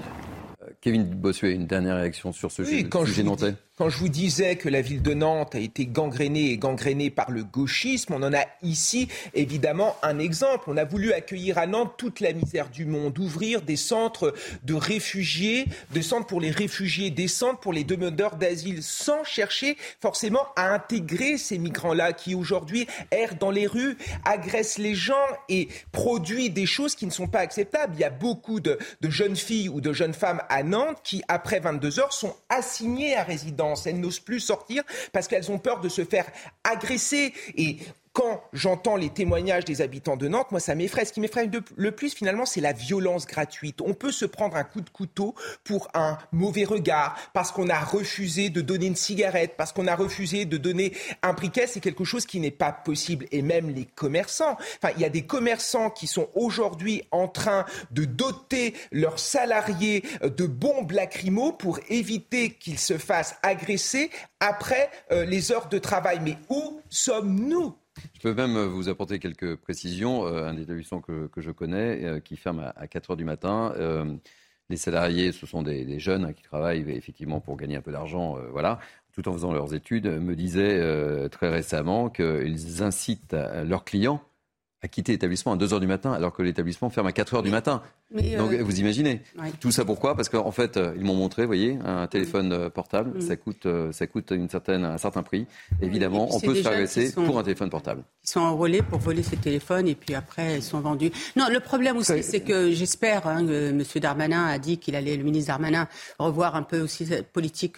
Euh, 0.61 0.67
Kevin 0.79 1.03
Bossuet, 1.03 1.51
une 1.51 1.67
dernière 1.67 1.97
réaction 1.97 2.31
sur 2.31 2.51
ce 2.51 2.63
sujet, 2.63 2.87
sujet 3.05 3.23
nantais. 3.23 3.55
Quand 3.77 3.89
je 3.89 3.99
vous 3.99 4.09
disais 4.09 4.55
que 4.55 4.69
la 4.69 4.81
ville 4.81 5.03
de 5.03 5.13
Nantes 5.13 5.53
a 5.53 5.59
été 5.59 5.85
gangrénée 5.85 6.49
et 6.49 6.57
gangrénée 6.57 7.11
par 7.11 7.29
le 7.29 7.43
gauchisme, 7.43 8.15
on 8.15 8.23
en 8.23 8.33
a 8.33 8.43
ici 8.63 9.07
évidemment 9.35 9.95
un 10.01 10.17
exemple. 10.17 10.71
On 10.71 10.77
a 10.77 10.83
voulu 10.83 11.13
accueillir 11.13 11.59
à 11.59 11.67
Nantes 11.67 11.93
toute 11.95 12.19
la 12.19 12.33
misère 12.33 12.71
du 12.71 12.85
monde, 12.85 13.19
ouvrir 13.19 13.61
des 13.61 13.75
centres 13.75 14.33
de 14.63 14.73
réfugiés, 14.73 15.67
des 15.91 16.01
centres 16.01 16.25
pour 16.25 16.41
les 16.41 16.49
réfugiés, 16.49 17.11
des 17.11 17.27
centres 17.27 17.59
pour 17.59 17.71
les 17.71 17.83
demandeurs 17.83 18.37
d'asile, 18.37 18.81
sans 18.81 19.23
chercher 19.23 19.77
forcément 20.01 20.47
à 20.55 20.73
intégrer 20.73 21.37
ces 21.37 21.59
migrants-là 21.59 22.13
qui 22.13 22.33
aujourd'hui 22.33 22.87
errent 23.11 23.35
dans 23.35 23.51
les 23.51 23.67
rues, 23.67 23.95
agressent 24.25 24.79
les 24.79 24.95
gens 24.95 25.13
et 25.49 25.67
produisent 25.91 26.51
des 26.51 26.65
choses 26.65 26.95
qui 26.95 27.05
ne 27.05 27.11
sont 27.11 27.27
pas 27.27 27.41
acceptables. 27.41 27.93
Il 27.95 27.99
y 27.99 28.05
a 28.05 28.09
beaucoup 28.09 28.59
de, 28.59 28.79
jeunes 29.03 29.35
filles 29.35 29.69
ou 29.69 29.81
de 29.81 29.93
jeunes 29.93 30.15
femmes 30.15 30.41
à 30.49 30.63
Nantes 30.63 30.97
qui, 31.03 31.21
après 31.27 31.59
22 31.59 31.99
heures, 31.99 32.13
sont 32.13 32.35
assignées 32.49 33.15
à 33.15 33.21
résidence 33.21 33.66
elles 33.85 33.99
n'osent 33.99 34.19
plus 34.19 34.39
sortir 34.39 34.83
parce 35.11 35.27
qu'elles 35.27 35.51
ont 35.51 35.59
peur 35.59 35.81
de 35.81 35.89
se 35.89 36.05
faire 36.05 36.25
agresser. 36.63 37.33
Et 37.55 37.77
quand 38.17 38.41
j'entends 38.51 38.95
les 38.95 39.11
témoignages 39.11 39.63
des 39.63 39.79
habitants 39.81 40.17
de 40.17 40.27
Nantes, 40.27 40.49
moi, 40.49 40.59
ça 40.59 40.73
m'effraie. 40.73 41.05
Ce 41.05 41.13
qui 41.13 41.19
m'effraie 41.19 41.47
le 41.75 41.91
plus, 41.91 42.15
finalement, 42.15 42.47
c'est 42.47 42.61
la 42.61 42.73
violence 42.73 43.27
gratuite. 43.27 43.79
On 43.79 43.93
peut 43.93 44.11
se 44.11 44.25
prendre 44.25 44.57
un 44.57 44.63
coup 44.63 44.81
de 44.81 44.89
couteau 44.89 45.35
pour 45.63 45.87
un 45.93 46.17
mauvais 46.31 46.63
regard, 46.63 47.15
parce 47.33 47.51
qu'on 47.51 47.69
a 47.69 47.79
refusé 47.79 48.49
de 48.49 48.61
donner 48.61 48.87
une 48.87 48.95
cigarette, 48.95 49.53
parce 49.55 49.71
qu'on 49.71 49.85
a 49.85 49.95
refusé 49.95 50.45
de 50.45 50.57
donner 50.57 50.93
un 51.21 51.33
briquet. 51.33 51.67
C'est 51.67 51.79
quelque 51.79 52.05
chose 52.05 52.25
qui 52.25 52.39
n'est 52.39 52.49
pas 52.49 52.71
possible. 52.71 53.27
Et 53.31 53.43
même 53.43 53.69
les 53.69 53.85
commerçants. 53.85 54.57
Enfin, 54.81 54.91
il 54.95 55.01
y 55.03 55.05
a 55.05 55.09
des 55.09 55.27
commerçants 55.27 55.91
qui 55.91 56.07
sont 56.07 56.29
aujourd'hui 56.33 57.03
en 57.11 57.27
train 57.27 57.65
de 57.91 58.05
doter 58.05 58.73
leurs 58.91 59.19
salariés 59.19 60.03
de 60.23 60.47
bombes 60.47 60.89
lacrymaux 60.89 61.51
pour 61.51 61.79
éviter 61.87 62.49
qu'ils 62.49 62.79
se 62.79 62.97
fassent 62.97 63.35
agresser 63.43 64.09
après 64.39 64.89
euh, 65.11 65.23
les 65.23 65.51
heures 65.51 65.69
de 65.69 65.77
travail. 65.77 66.19
Mais 66.23 66.37
où 66.49 66.81
sommes-nous? 66.89 67.75
Je 68.13 68.19
peux 68.21 68.33
même 68.33 68.57
vous 68.65 68.89
apporter 68.89 69.19
quelques 69.19 69.55
précisions. 69.55 70.25
Euh, 70.25 70.47
un 70.47 70.57
établissement 70.57 71.01
que, 71.01 71.27
que 71.27 71.41
je 71.41 71.51
connais, 71.51 72.03
euh, 72.03 72.19
qui 72.19 72.37
ferme 72.37 72.71
à, 72.75 72.87
4 72.87 73.11
heures 73.11 73.17
du 73.17 73.25
matin. 73.25 73.73
Euh, 73.77 74.15
les 74.69 74.77
salariés, 74.77 75.31
ce 75.31 75.45
sont 75.45 75.61
des, 75.63 75.99
jeunes 75.99 76.25
hein, 76.25 76.33
qui 76.33 76.43
travaillent 76.43 76.89
effectivement 76.89 77.39
pour 77.39 77.55
gagner 77.57 77.77
un 77.77 77.81
peu 77.81 77.91
d'argent, 77.91 78.37
voilà, 78.51 78.79
tout 79.13 79.27
en 79.29 79.33
faisant 79.33 79.53
leurs 79.53 79.73
études, 79.73 80.07
me 80.07 80.35
disaient 80.35 81.29
très 81.29 81.49
récemment 81.49 82.09
qu'ils 82.09 82.83
incitent 82.83 83.33
leurs 83.63 83.85
clients 83.85 84.21
à 84.83 84.87
quitter 84.87 85.13
l'établissement 85.13 85.53
à 85.53 85.55
2 85.55 85.73
heures 85.73 85.79
du 85.79 85.87
matin, 85.87 86.11
alors 86.13 86.33
que 86.33 86.43
l'établissement 86.43 86.89
ferme 86.89 87.07
à 87.07 87.11
4 87.11 87.35
heures 87.35 87.43
du 87.43 87.49
matin. 87.49 87.81
Donc 88.11 88.53
euh, 88.53 88.61
vous 88.63 88.79
imaginez 88.79 89.21
tout 89.59 89.71
ça 89.71 89.83
pourquoi? 89.83 90.15
Parce 90.15 90.29
qu'en 90.29 90.51
fait 90.51 90.77
euh, 90.77 90.93
ils 90.95 91.03
m'ont 91.03 91.15
montré, 91.15 91.41
vous 91.43 91.47
voyez, 91.47 91.79
un 91.83 92.05
téléphone 92.07 92.53
euh, 92.53 92.69
portable, 92.69 93.17
mm. 93.17 93.21
ça 93.21 93.35
coûte 93.35 93.67
ça 93.91 94.07
coûte 94.07 94.31
une 94.31 94.49
certaine 94.49 94.85
un 94.85 94.97
certain 94.97 95.23
prix. 95.23 95.47
Évidemment, 95.81 96.27
on 96.31 96.39
peut 96.39 96.53
se 96.53 96.61
faire 96.61 96.73
agresser 96.73 97.11
pour 97.11 97.39
un 97.39 97.43
téléphone 97.43 97.69
portable. 97.69 98.03
Ils 98.23 98.29
sont 98.29 98.39
enrôlés 98.39 98.83
pour 98.83 98.99
voler 98.99 99.23
ces 99.23 99.37
téléphones 99.37 99.87
et 99.87 99.95
puis 99.95 100.13
après 100.13 100.57
ils 100.57 100.63
sont 100.63 100.79
vendus. 100.79 101.11
Non, 101.35 101.47
le 101.51 101.59
problème 101.59 101.97
aussi 101.97 102.21
c'est 102.21 102.41
que 102.41 102.71
j'espère 102.71 103.25
hein, 103.25 103.45
que 103.45 103.69
M. 103.69 103.83
Darmanin 103.95 104.45
a 104.45 104.59
dit 104.59 104.77
qu'il 104.77 104.95
allait 104.95 105.17
le 105.17 105.23
ministre 105.23 105.47
Darmanin 105.47 105.87
revoir 106.19 106.55
un 106.55 106.63
peu 106.63 106.81
aussi 106.81 107.07
cette 107.07 107.31
politique 107.31 107.77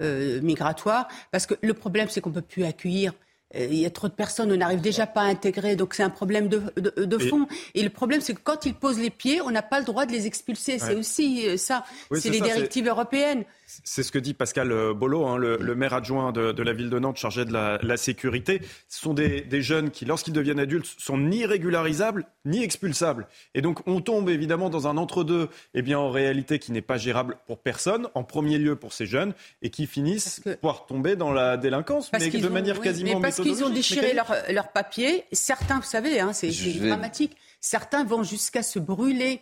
migratoire 0.00 1.06
parce 1.30 1.46
que 1.46 1.54
le 1.62 1.72
problème 1.72 2.08
c'est 2.10 2.20
qu'on 2.20 2.32
peut 2.32 2.42
plus 2.42 2.64
accueillir 2.64 3.12
il 3.54 3.74
y 3.74 3.86
a 3.86 3.90
trop 3.90 4.08
de 4.08 4.12
personnes, 4.12 4.50
on 4.50 4.56
n'arrive 4.56 4.80
déjà 4.80 5.06
pas 5.06 5.22
à 5.22 5.26
intégrer, 5.26 5.76
donc 5.76 5.94
c'est 5.94 6.02
un 6.02 6.10
problème 6.10 6.48
de, 6.48 6.62
de, 6.76 7.18
fond. 7.18 7.46
Et, 7.74 7.82
le 7.82 7.90
problème, 7.90 8.20
c'est 8.20 8.34
que 8.34 8.40
quand 8.42 8.66
ils 8.66 8.74
posent 8.74 8.98
les 8.98 9.10
pieds, 9.10 9.40
on 9.40 9.50
n'a 9.50 9.62
pas 9.62 9.78
le 9.78 9.84
droit 9.84 10.04
de 10.04 10.12
les 10.12 10.26
expulser. 10.26 10.78
C'est 10.78 10.96
aussi 10.96 11.46
euh, 11.46 11.56
ça, 11.56 11.84
c'est 12.12 12.30
les 12.30 12.40
directives 12.40 12.88
européennes. 12.88 13.44
C'est 13.66 14.04
ce 14.04 14.12
que 14.12 14.18
dit 14.18 14.32
Pascal 14.32 14.70
euh, 14.70 14.94
Bolo, 14.94 15.26
hein, 15.26 15.38
le, 15.38 15.74
maire 15.74 15.92
adjoint 15.92 16.30
de, 16.30 16.62
la 16.62 16.72
ville 16.72 16.88
de 16.88 16.98
Nantes 17.00 17.16
chargé 17.16 17.44
de 17.44 17.52
la, 17.52 17.96
sécurité. 17.96 18.60
Ce 18.88 19.00
sont 19.00 19.12
des, 19.12 19.62
jeunes 19.62 19.90
qui, 19.90 20.04
lorsqu'ils 20.04 20.32
deviennent 20.32 20.60
adultes, 20.60 20.86
sont 20.98 21.18
ni 21.18 21.44
régularisables 21.44 22.26
ni 22.44 22.62
expulsables. 22.62 23.26
Et 23.54 23.62
donc 23.62 23.80
on 23.86 24.00
tombe 24.00 24.28
évidemment 24.28 24.70
dans 24.70 24.86
un 24.86 24.96
entre-deux, 24.96 25.48
eh 25.74 25.82
bien 25.82 25.98
en 25.98 26.10
réalité 26.10 26.58
qui 26.60 26.70
n'est 26.70 26.82
pas 26.82 26.96
gérable 26.96 27.38
pour 27.46 27.58
personne, 27.58 28.08
en 28.14 28.22
premier 28.22 28.58
lieu 28.58 28.76
pour 28.76 28.92
ces 28.92 29.06
jeunes, 29.06 29.34
et 29.62 29.70
qui 29.70 29.86
finissent 29.86 30.42
par 30.62 30.86
tomber 30.86 31.16
dans 31.16 31.32
la 31.32 31.56
délinquance, 31.56 32.10
mais 32.12 32.30
de 32.30 32.48
manière 32.48 32.80
quasiment 32.80 33.16
mais 33.16 33.20
Parce 33.20 33.40
qu'ils 33.40 33.64
ont 33.64 33.70
déchiré 33.70 34.12
leurs 34.12 34.32
leur 34.50 34.68
papiers. 34.68 35.24
Certains, 35.32 35.76
vous 35.76 35.82
savez, 35.82 36.20
hein, 36.20 36.32
c'est 36.32 36.50
dramatique. 36.78 37.36
Certains 37.60 38.04
vont 38.04 38.22
jusqu'à 38.22 38.62
se 38.62 38.78
brûler 38.78 39.40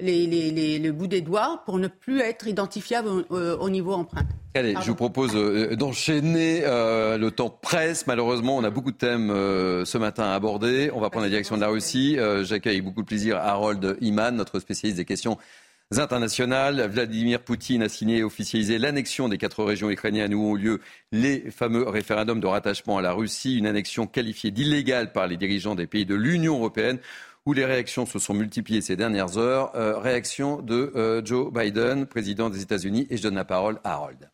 les, 0.00 0.78
le 0.78 0.92
bout 0.92 1.06
des 1.06 1.20
doigts 1.20 1.62
pour 1.64 1.78
ne 1.78 1.88
plus 1.88 2.20
être 2.20 2.46
identifiable 2.46 3.08
au, 3.30 3.70
niveau 3.70 3.92
empreinte. 3.92 4.28
Allez, 4.54 4.74
je 4.80 4.86
vous 4.86 4.94
propose 4.94 5.34
euh, 5.34 5.76
d'enchaîner. 5.76 6.62
Euh, 6.64 7.18
le 7.18 7.30
temps 7.30 7.50
presse. 7.50 8.06
Malheureusement, 8.06 8.56
on 8.56 8.64
a 8.64 8.70
beaucoup 8.70 8.92
de 8.92 8.96
thèmes 8.96 9.30
euh, 9.30 9.84
ce 9.84 9.98
matin 9.98 10.24
à 10.24 10.34
aborder. 10.34 10.90
On 10.94 11.00
va 11.00 11.10
prendre 11.10 11.24
la 11.24 11.30
direction 11.30 11.56
de 11.56 11.60
la 11.60 11.68
Russie. 11.68 12.16
J'accueille 12.42 12.74
avec 12.74 12.84
beaucoup 12.84 13.02
de 13.02 13.06
plaisir 13.06 13.36
Harold 13.36 13.96
Iman, 14.00 14.34
notre 14.34 14.60
spécialiste 14.60 14.98
des 14.98 15.04
questions 15.04 15.38
internationales. 15.96 16.88
Vladimir 16.90 17.40
Poutine 17.40 17.82
a 17.82 17.88
signé 17.88 18.18
et 18.18 18.24
officialisé 18.24 18.78
l'annexion 18.78 19.28
des 19.28 19.38
quatre 19.38 19.62
régions 19.62 19.90
ukrainiennes 19.90 20.34
où 20.34 20.44
ont 20.44 20.54
lieu 20.54 20.80
les 21.12 21.50
fameux 21.50 21.88
référendums 21.88 22.40
de 22.40 22.46
rattachement 22.46 22.98
à 22.98 23.02
la 23.02 23.12
Russie. 23.12 23.58
Une 23.58 23.66
annexion 23.66 24.06
qualifiée 24.06 24.50
d'illégale 24.50 25.12
par 25.12 25.26
les 25.26 25.36
dirigeants 25.36 25.74
des 25.74 25.86
pays 25.86 26.06
de 26.06 26.14
l'Union 26.14 26.56
européenne 26.56 26.98
où 27.46 27.52
les 27.52 27.64
réactions 27.64 28.04
se 28.04 28.18
sont 28.18 28.34
multipliées 28.34 28.80
ces 28.80 28.96
dernières 28.96 29.38
heures. 29.38 29.74
Euh, 29.76 29.98
réaction 29.98 30.60
de 30.60 30.92
euh, 30.96 31.24
Joe 31.24 31.52
Biden, 31.52 32.06
président 32.06 32.50
des 32.50 32.60
États-Unis, 32.60 33.06
et 33.08 33.16
je 33.16 33.22
donne 33.22 33.36
la 33.36 33.44
parole 33.44 33.80
à 33.84 33.92
Harold. 33.92 34.30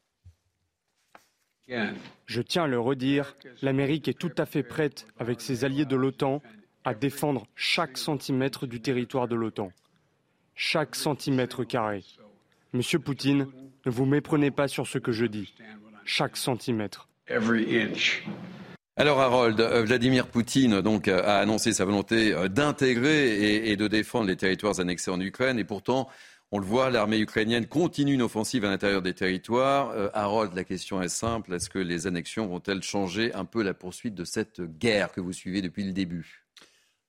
Je 2.27 2.43
tiens 2.43 2.65
à 2.65 2.67
le 2.67 2.79
redire, 2.79 3.37
l'Amérique 3.63 4.09
est 4.09 4.19
tout 4.19 4.33
à 4.37 4.47
fait 4.47 4.63
prête, 4.63 5.07
avec 5.19 5.41
ses 5.41 5.65
alliés 5.65 5.87
de 5.87 5.97
l'OTAN, 5.97 6.43
à 6.85 6.93
défendre 6.93 7.47
chaque 7.55 7.97
centimètre 7.97 8.67
du 8.67 8.81
territoire 8.81 9.29
de 9.29 9.37
l'OTAN. 9.37 9.71
Chaque 10.55 10.95
centimètre 10.95 11.65
carré. 11.65 12.05
Monsieur 12.73 12.99
Poutine, 12.99 13.47
ne 13.87 13.91
vous 13.91 14.05
méprenez 14.05 14.51
pas 14.51 14.69
sur 14.69 14.87
ce 14.87 14.99
que 14.99 15.13
je 15.13 15.25
dis. 15.25 15.55
Chaque 16.05 16.37
centimètre. 16.37 17.09
Alors 18.97 19.21
Harold, 19.21 19.59
euh, 19.59 19.85
Vladimir 19.85 20.27
Poutine 20.27 20.83
donc 20.83 21.09
euh, 21.09 21.23
a 21.25 21.39
annoncé 21.39 21.73
sa 21.73 21.87
volonté 21.87 22.35
euh, 22.35 22.49
d'intégrer 22.49 23.71
et, 23.71 23.75
de 23.75 23.89
défendre 23.89 24.27
les 24.27 24.37
territoires 24.37 24.81
annexés 24.81 25.11
en 25.11 25.19
Ukraine 25.19 25.59
et 25.59 25.65
pourtant 25.65 26.11
on 26.51 26.59
le 26.59 26.67
voit, 26.67 26.91
l'armée 26.91 27.19
ukrainienne 27.19 27.65
continue 27.65 28.13
une 28.13 28.21
offensive 28.21 28.67
à 28.67 28.69
l'intérieur 28.69 29.01
des 29.01 29.15
territoires. 29.15 29.95
Harold, 30.13 30.53
la 30.55 30.65
question 30.65 31.01
est 31.01 31.09
simple. 31.09 31.55
Est-ce 31.55 31.71
que 31.71 31.79
les 31.79 32.07
annexions 32.07 32.47
vont-elles 32.47 32.83
changer 32.83 33.33
un 33.33 33.47
peu 33.47 33.63
la 33.63 33.73
poursuite 33.73 34.15
de 34.15 34.25
cette 34.25 34.61
guerre 34.61 35.13
que 35.13 35.23
vous 35.23 35.33
suivez 35.33 35.63
depuis 35.63 35.83
le 35.83 35.93
début? 35.93 36.45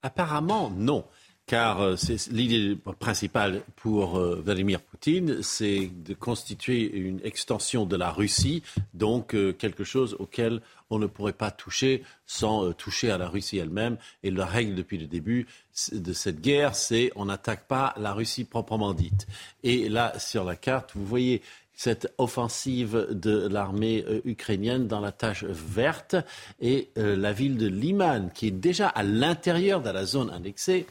Apparemment, 0.01 0.69
non 0.69 1.03
car 1.45 1.81
euh, 1.81 1.95
l'idée 2.31 2.77
principale 2.99 3.61
pour 3.75 4.17
euh, 4.17 4.41
Vladimir 4.43 4.81
Poutine, 4.81 5.43
c'est 5.43 5.89
de 5.93 6.13
constituer 6.13 6.89
une 6.91 7.19
extension 7.23 7.85
de 7.85 7.95
la 7.95 8.11
Russie, 8.11 8.63
donc 8.93 9.35
euh, 9.35 9.51
quelque 9.51 9.83
chose 9.83 10.15
auquel 10.19 10.61
on 10.89 10.99
ne 10.99 11.07
pourrait 11.07 11.33
pas 11.33 11.51
toucher 11.51 12.03
sans 12.25 12.71
toucher 12.73 13.09
à 13.09 13.17
la 13.17 13.27
Russie 13.27 13.57
elle-même. 13.57 13.97
Et 14.21 14.29
la 14.29 14.45
règle 14.45 14.75
depuis 14.75 14.97
le 14.97 15.07
début 15.07 15.47
de 15.91 16.13
cette 16.13 16.39
guerre, 16.39 16.75
c'est 16.75 17.11
on 17.15 17.25
n'attaque 17.25 17.67
pas 17.67 17.95
la 17.97 18.13
Russie 18.13 18.43
proprement 18.43 18.93
dite. 18.93 19.25
Et 19.63 19.89
là, 19.89 20.13
sur 20.19 20.43
la 20.43 20.55
carte, 20.55 20.91
vous 20.93 21.05
voyez 21.05 21.41
cette 21.73 22.13
offensive 22.17 23.07
de 23.09 23.47
l'armée 23.47 24.03
euh, 24.07 24.21
ukrainienne 24.25 24.87
dans 24.87 24.99
la 24.99 25.11
tâche 25.11 25.43
verte 25.43 26.15
et 26.59 26.89
euh, 26.97 27.15
la 27.15 27.33
ville 27.33 27.57
de 27.57 27.67
Liman, 27.67 28.29
qui 28.33 28.47
est 28.47 28.51
déjà 28.51 28.87
à 28.87 29.03
l'intérieur 29.03 29.81
de 29.81 29.89
la 29.89 30.05
zone 30.05 30.29
annexée, 30.29 30.85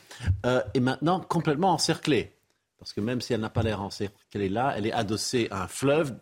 euh, 0.45 0.61
est 0.75 0.81
maintenant 0.81 1.21
complètement 1.21 1.71
encerclée. 1.71 2.33
Parce 2.79 2.93
que 2.93 3.01
même 3.01 3.21
si 3.21 3.33
elle 3.33 3.41
n'a 3.41 3.51
pas 3.51 3.63
l'air 3.63 3.81
encerclée 3.81 4.49
là, 4.49 4.75
elle 4.77 4.87
est 4.87 4.93
adossée 4.93 5.49
à 5.51 5.65
un 5.65 5.69
fleuve 5.69 6.15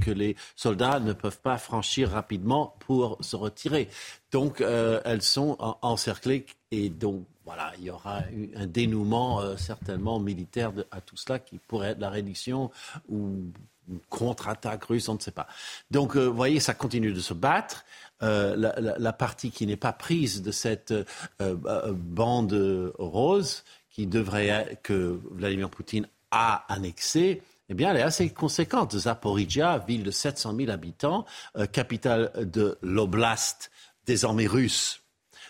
que 0.00 0.10
les 0.10 0.36
soldats 0.54 1.00
ne 1.00 1.12
peuvent 1.12 1.40
pas 1.40 1.58
franchir 1.58 2.12
rapidement 2.12 2.74
pour 2.78 3.18
se 3.20 3.36
retirer. 3.36 3.90
Donc 4.32 4.62
elles 4.62 5.20
sont 5.20 5.58
encerclées 5.82 6.46
et 6.70 6.88
donc 6.88 7.26
voilà, 7.44 7.72
il 7.76 7.84
y 7.84 7.90
aura 7.90 8.20
un 8.54 8.66
dénouement 8.66 9.54
certainement 9.58 10.18
militaire 10.18 10.72
à 10.92 11.02
tout 11.02 11.16
cela 11.18 11.40
qui 11.40 11.58
pourrait 11.58 11.90
être 11.90 11.98
la 11.98 12.08
réduction 12.08 12.70
ou 13.10 13.50
contre-attaque 14.08 14.84
russe, 14.84 15.08
on 15.08 15.14
ne 15.14 15.20
sait 15.20 15.30
pas. 15.30 15.46
Donc, 15.90 16.16
euh, 16.16 16.26
vous 16.26 16.36
voyez, 16.36 16.60
ça 16.60 16.74
continue 16.74 17.12
de 17.12 17.20
se 17.20 17.34
battre. 17.34 17.84
Euh, 18.22 18.56
la, 18.56 19.12
partie 19.12 19.50
qui 19.50 19.66
n'est 19.66 19.76
pas 19.76 19.92
prise 19.92 20.42
de 20.42 20.50
cette 20.50 20.94
euh, 21.42 21.92
bande 21.92 22.92
rose, 22.98 23.62
qui 23.90 24.06
devrait 24.06 24.78
que 24.82 25.20
Vladimir 25.32 25.68
Poutine 25.68 26.08
a 26.30 26.64
annexée, 26.72 27.42
eh 27.68 27.74
bien, 27.74 27.90
elle 27.90 27.98
est 27.98 28.02
assez 28.02 28.30
conséquente. 28.30 28.96
Zaporizhia, 28.96 29.78
ville 29.86 30.02
de 30.02 30.10
700 30.10 30.56
000 30.56 30.70
habitants, 30.70 31.26
capitale 31.72 32.32
de 32.36 32.78
l'oblast, 32.80 33.70
désormais 34.06 34.46
russe, 34.46 35.02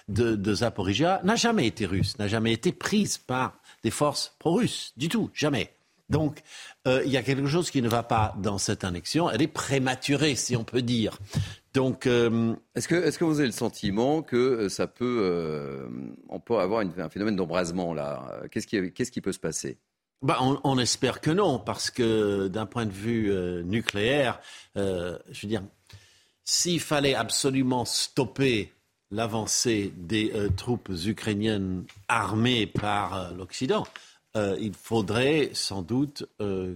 de, 0.09 0.35
de 0.35 0.55
Zaporizhia, 0.55 1.20
n'a 1.25 1.37
jamais 1.37 1.66
été 1.66 1.87
russe, 1.87 2.18
n'a 2.18 2.29
jamais 2.29 2.53
été 2.53 2.72
prise 2.72 3.18
par 3.18 3.59
des 3.83 3.90
forces 3.90 4.35
pro-russes, 4.38 4.92
du 4.96 5.09
tout, 5.09 5.31
jamais. 5.35 5.72
Donc, 6.09 6.42
euh, 6.87 7.03
il 7.05 7.11
y 7.11 7.16
a 7.16 7.22
quelque 7.22 7.46
chose 7.46 7.70
qui 7.70 7.83
ne 7.83 7.88
va 7.88 8.03
pas 8.03 8.35
dans 8.38 8.59
cette 8.59 8.85
annexion. 8.85 9.29
Elle 9.29 9.42
est 9.42 9.49
prématurée, 9.49 10.37
si 10.37 10.57
on 10.57 10.64
peut 10.64 10.83
dire. 10.83 11.18
Donc, 11.75 12.07
euh, 12.07 12.55
est-ce 12.75 12.87
que, 12.87 12.94
est 12.94 13.16
que, 13.16 13.25
vous 13.25 13.40
avez 13.40 13.49
le 13.49 13.53
sentiment 13.53 14.22
que 14.22 14.37
euh, 14.37 14.68
ça 14.68 14.87
peut, 14.87 15.88
on 16.29 16.38
peut 16.38 16.59
avoir 16.59 16.81
un 16.81 17.09
phénomène 17.09 17.37
d'embrasement 17.37 17.92
là? 17.92 18.40
Qu'est-ce 18.51 18.66
qui, 18.66 18.92
qu'est-ce 18.92 19.11
qui 19.11 19.20
peut 19.20 19.33
se 19.33 19.38
passer? 19.38 19.79
Bah, 20.22 20.38
on, 20.40 20.79
espère 20.79 21.20
que 21.20 21.31
non, 21.31 21.59
parce 21.59 21.90
que 21.90 22.49
d'un 22.49 22.66
point 22.66 22.87
de 22.87 22.92
vue 22.92 23.31
nucléaire, 23.64 24.40
je 24.75 25.18
veux 25.42 25.49
dire, 25.49 25.62
s'il 26.44 26.81
fallait 26.81 27.14
absolument 27.14 27.85
stopper 27.85 28.72
l'avancée 29.11 29.92
des 29.96 30.33
troupes 30.57 30.90
ukrainiennes 31.05 31.85
armées 32.09 32.66
par 32.66 33.35
l'Occident, 33.35 33.87
euh, 34.37 34.57
il 34.61 34.75
faudrait 34.75 35.51
sans 35.55 35.83
doute 35.83 36.29
euh, 36.40 36.75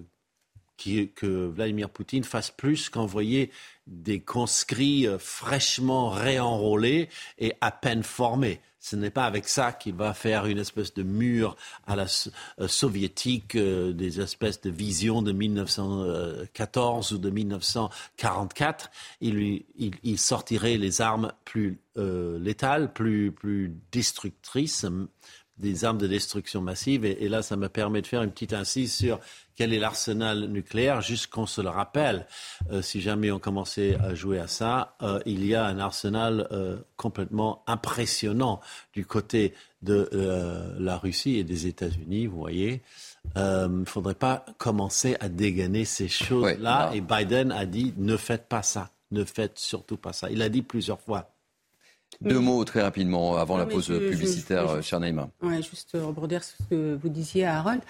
que 0.79 1.47
Vladimir 1.47 1.91
Poutine 1.91 2.25
fasse 2.25 2.51
plus 2.51 2.89
qu'envoyer 2.89 3.51
des 3.87 4.21
conscrits 4.21 5.07
euh, 5.07 5.19
fraîchement 5.19 6.09
réenrôlés 6.09 7.11
et 7.39 7.53
à 7.61 7.71
peine 7.71 8.03
formés. 8.03 8.61
Ce 8.83 8.97
n'est 8.97 9.11
pas 9.11 9.27
avec 9.27 9.47
ça 9.47 9.73
qu'il 9.73 9.95
va 9.95 10.15
faire 10.15 10.47
une 10.47 10.57
espèce 10.57 10.95
de 10.95 11.03
mur 11.03 11.55
à 11.87 11.97
la 11.97 12.07
soviétique, 12.67 13.55
des 13.55 14.23
espèces 14.23 14.63
de 14.63 14.71
visions 14.71 15.21
de 15.21 15.33
1914 15.33 17.13
ou 17.13 17.19
de 17.19 17.29
1944. 17.29 18.91
Il, 19.21 19.65
il, 19.77 20.19
sortirait 20.19 20.79
les 20.79 21.03
armes 21.03 21.31
plus 21.45 21.79
létales, 21.95 22.91
plus, 22.95 23.33
plus 23.33 23.71
destructrices, 23.93 24.87
des 25.61 25.85
armes 25.85 25.99
de 25.99 26.07
destruction 26.07 26.61
massive. 26.61 27.05
Et, 27.05 27.29
là, 27.29 27.43
ça 27.43 27.57
me 27.57 27.69
permet 27.69 28.03
de 28.03 28.07
faire 28.07 28.23
une 28.23 28.31
petite 28.31 28.53
incise 28.53 28.93
sur 28.93 29.21
quel 29.55 29.73
est 29.73 29.79
l'arsenal 29.79 30.47
nucléaire, 30.47 31.03
juste 31.03 31.29
qu'on 31.29 31.47
se 31.47 31.61
le 31.61 31.69
rappelle. 31.69 32.27
Euh, 32.73 32.83
si 32.83 33.01
jamais 33.01 33.31
on 33.31 33.39
commençait 33.39 33.97
à 33.97 34.15
jouer 34.15 34.39
à 34.39 34.49
ça, 34.49 34.97
euh, 35.03 35.21
il 35.27 35.45
y 35.45 35.55
a 35.55 35.67
un 35.67 35.79
arsenal 35.79 36.49
euh, 36.51 36.79
complètement 36.97 37.63
impressionnant 37.67 38.61
du 38.95 39.05
côté 39.05 39.55
de 39.83 40.11
la 40.79 40.99
Russie 40.99 41.39
et 41.39 41.45
des 41.45 41.67
États-Unis, 41.67 42.27
vous 42.27 42.37
voyez. 42.37 42.83
Il 43.35 43.41
ne 43.41 43.85
faudrait 43.87 44.15
pas 44.15 44.45
commencer 44.59 45.17
à 45.21 45.31
dégainer 45.31 45.87
ces 45.87 46.09
choses-là. 46.09 46.91
et 46.93 47.01
Biden 47.01 47.51
a 47.51 47.65
dit 47.65 47.95
ne 47.97 48.19
faites 48.19 48.47
pas 48.47 48.63
ça, 48.63 48.91
ne 49.11 49.25
faites 49.25 49.59
surtout 49.59 49.97
pas 49.97 50.13
ça. 50.13 50.31
Il 50.31 50.39
l'a 50.39 50.51
dit 50.51 50.61
plusieurs 50.61 51.01
fois. 51.01 51.31
Deux 52.21 52.39
mots 52.39 52.65
très 52.65 52.83
rapidement 52.83 53.37
avant 53.37 53.57
la 53.57 53.67
pause 53.67 53.87
publicitaire, 53.87 54.83
cher 54.83 55.01
Naïma. 55.01 55.31
Oui, 55.43 55.63
juste 55.63 55.93
rebondir 55.95 56.45
sur 56.45 56.57
ce 56.59 56.63
que 56.65 56.99
vous 57.01 57.09
disiez, 57.09 57.47
Harold. 57.47 57.81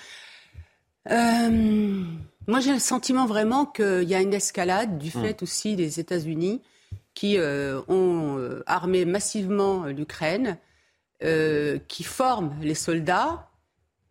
Euh, 1.10 2.04
moi, 2.46 2.60
j'ai 2.60 2.72
le 2.72 2.78
sentiment 2.78 3.26
vraiment 3.26 3.66
qu'il 3.66 4.04
y 4.04 4.14
a 4.14 4.20
une 4.20 4.34
escalade 4.34 4.98
du 4.98 5.08
hmm. 5.08 5.22
fait 5.22 5.42
aussi 5.42 5.76
des 5.76 6.00
États-Unis 6.00 6.60
qui 7.14 7.38
euh, 7.38 7.80
ont 7.88 8.38
euh, 8.38 8.62
armé 8.66 9.04
massivement 9.04 9.84
l'Ukraine, 9.86 10.58
qui 11.86 12.02
forment 12.02 12.54
les 12.62 12.74
soldats 12.74 13.50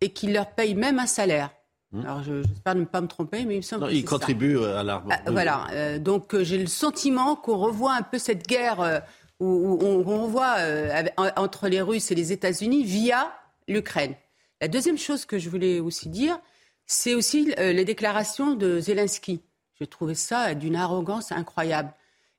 et 0.00 0.10
qui 0.10 0.28
leur 0.28 0.48
payent 0.50 0.76
même 0.76 1.00
un 1.00 1.08
salaire. 1.08 1.50
Hmm. 1.90 2.02
Alors, 2.02 2.22
j'espère 2.22 2.76
ne 2.76 2.84
pas 2.84 3.00
me 3.00 3.08
tromper, 3.08 3.44
mais 3.44 3.54
il 3.54 3.56
me 3.58 3.62
semble 3.62 3.86
non, 3.86 3.90
Ils 3.90 4.04
contribuent 4.04 4.62
à 4.62 4.84
l'armée. 4.84 5.12
Ah, 5.26 5.30
voilà. 5.32 5.98
donc, 5.98 6.40
j'ai 6.42 6.58
le 6.58 6.68
sentiment 6.68 7.34
qu'on 7.34 7.56
revoit 7.56 7.94
un 7.94 8.02
peu 8.02 8.18
cette 8.18 8.46
guerre 8.46 9.02
où, 9.40 9.78
on, 9.82 10.26
voit 10.26 10.56
euh, 10.58 11.04
entre 11.36 11.68
les 11.68 11.80
Russes 11.80 12.10
et 12.10 12.14
les 12.14 12.32
États-Unis 12.32 12.84
via 12.84 13.32
l'Ukraine. 13.68 14.14
La 14.60 14.68
deuxième 14.68 14.98
chose 14.98 15.24
que 15.24 15.38
je 15.38 15.48
voulais 15.48 15.80
aussi 15.80 16.08
dire, 16.08 16.38
c'est 16.86 17.14
aussi 17.14 17.54
euh, 17.58 17.72
les 17.72 17.84
déclarations 17.84 18.54
de 18.54 18.80
Zelensky. 18.80 19.40
Je 19.80 19.84
trouvais 19.84 20.14
ça 20.14 20.54
d'une 20.54 20.76
arrogance 20.76 21.32
incroyable. 21.32 21.92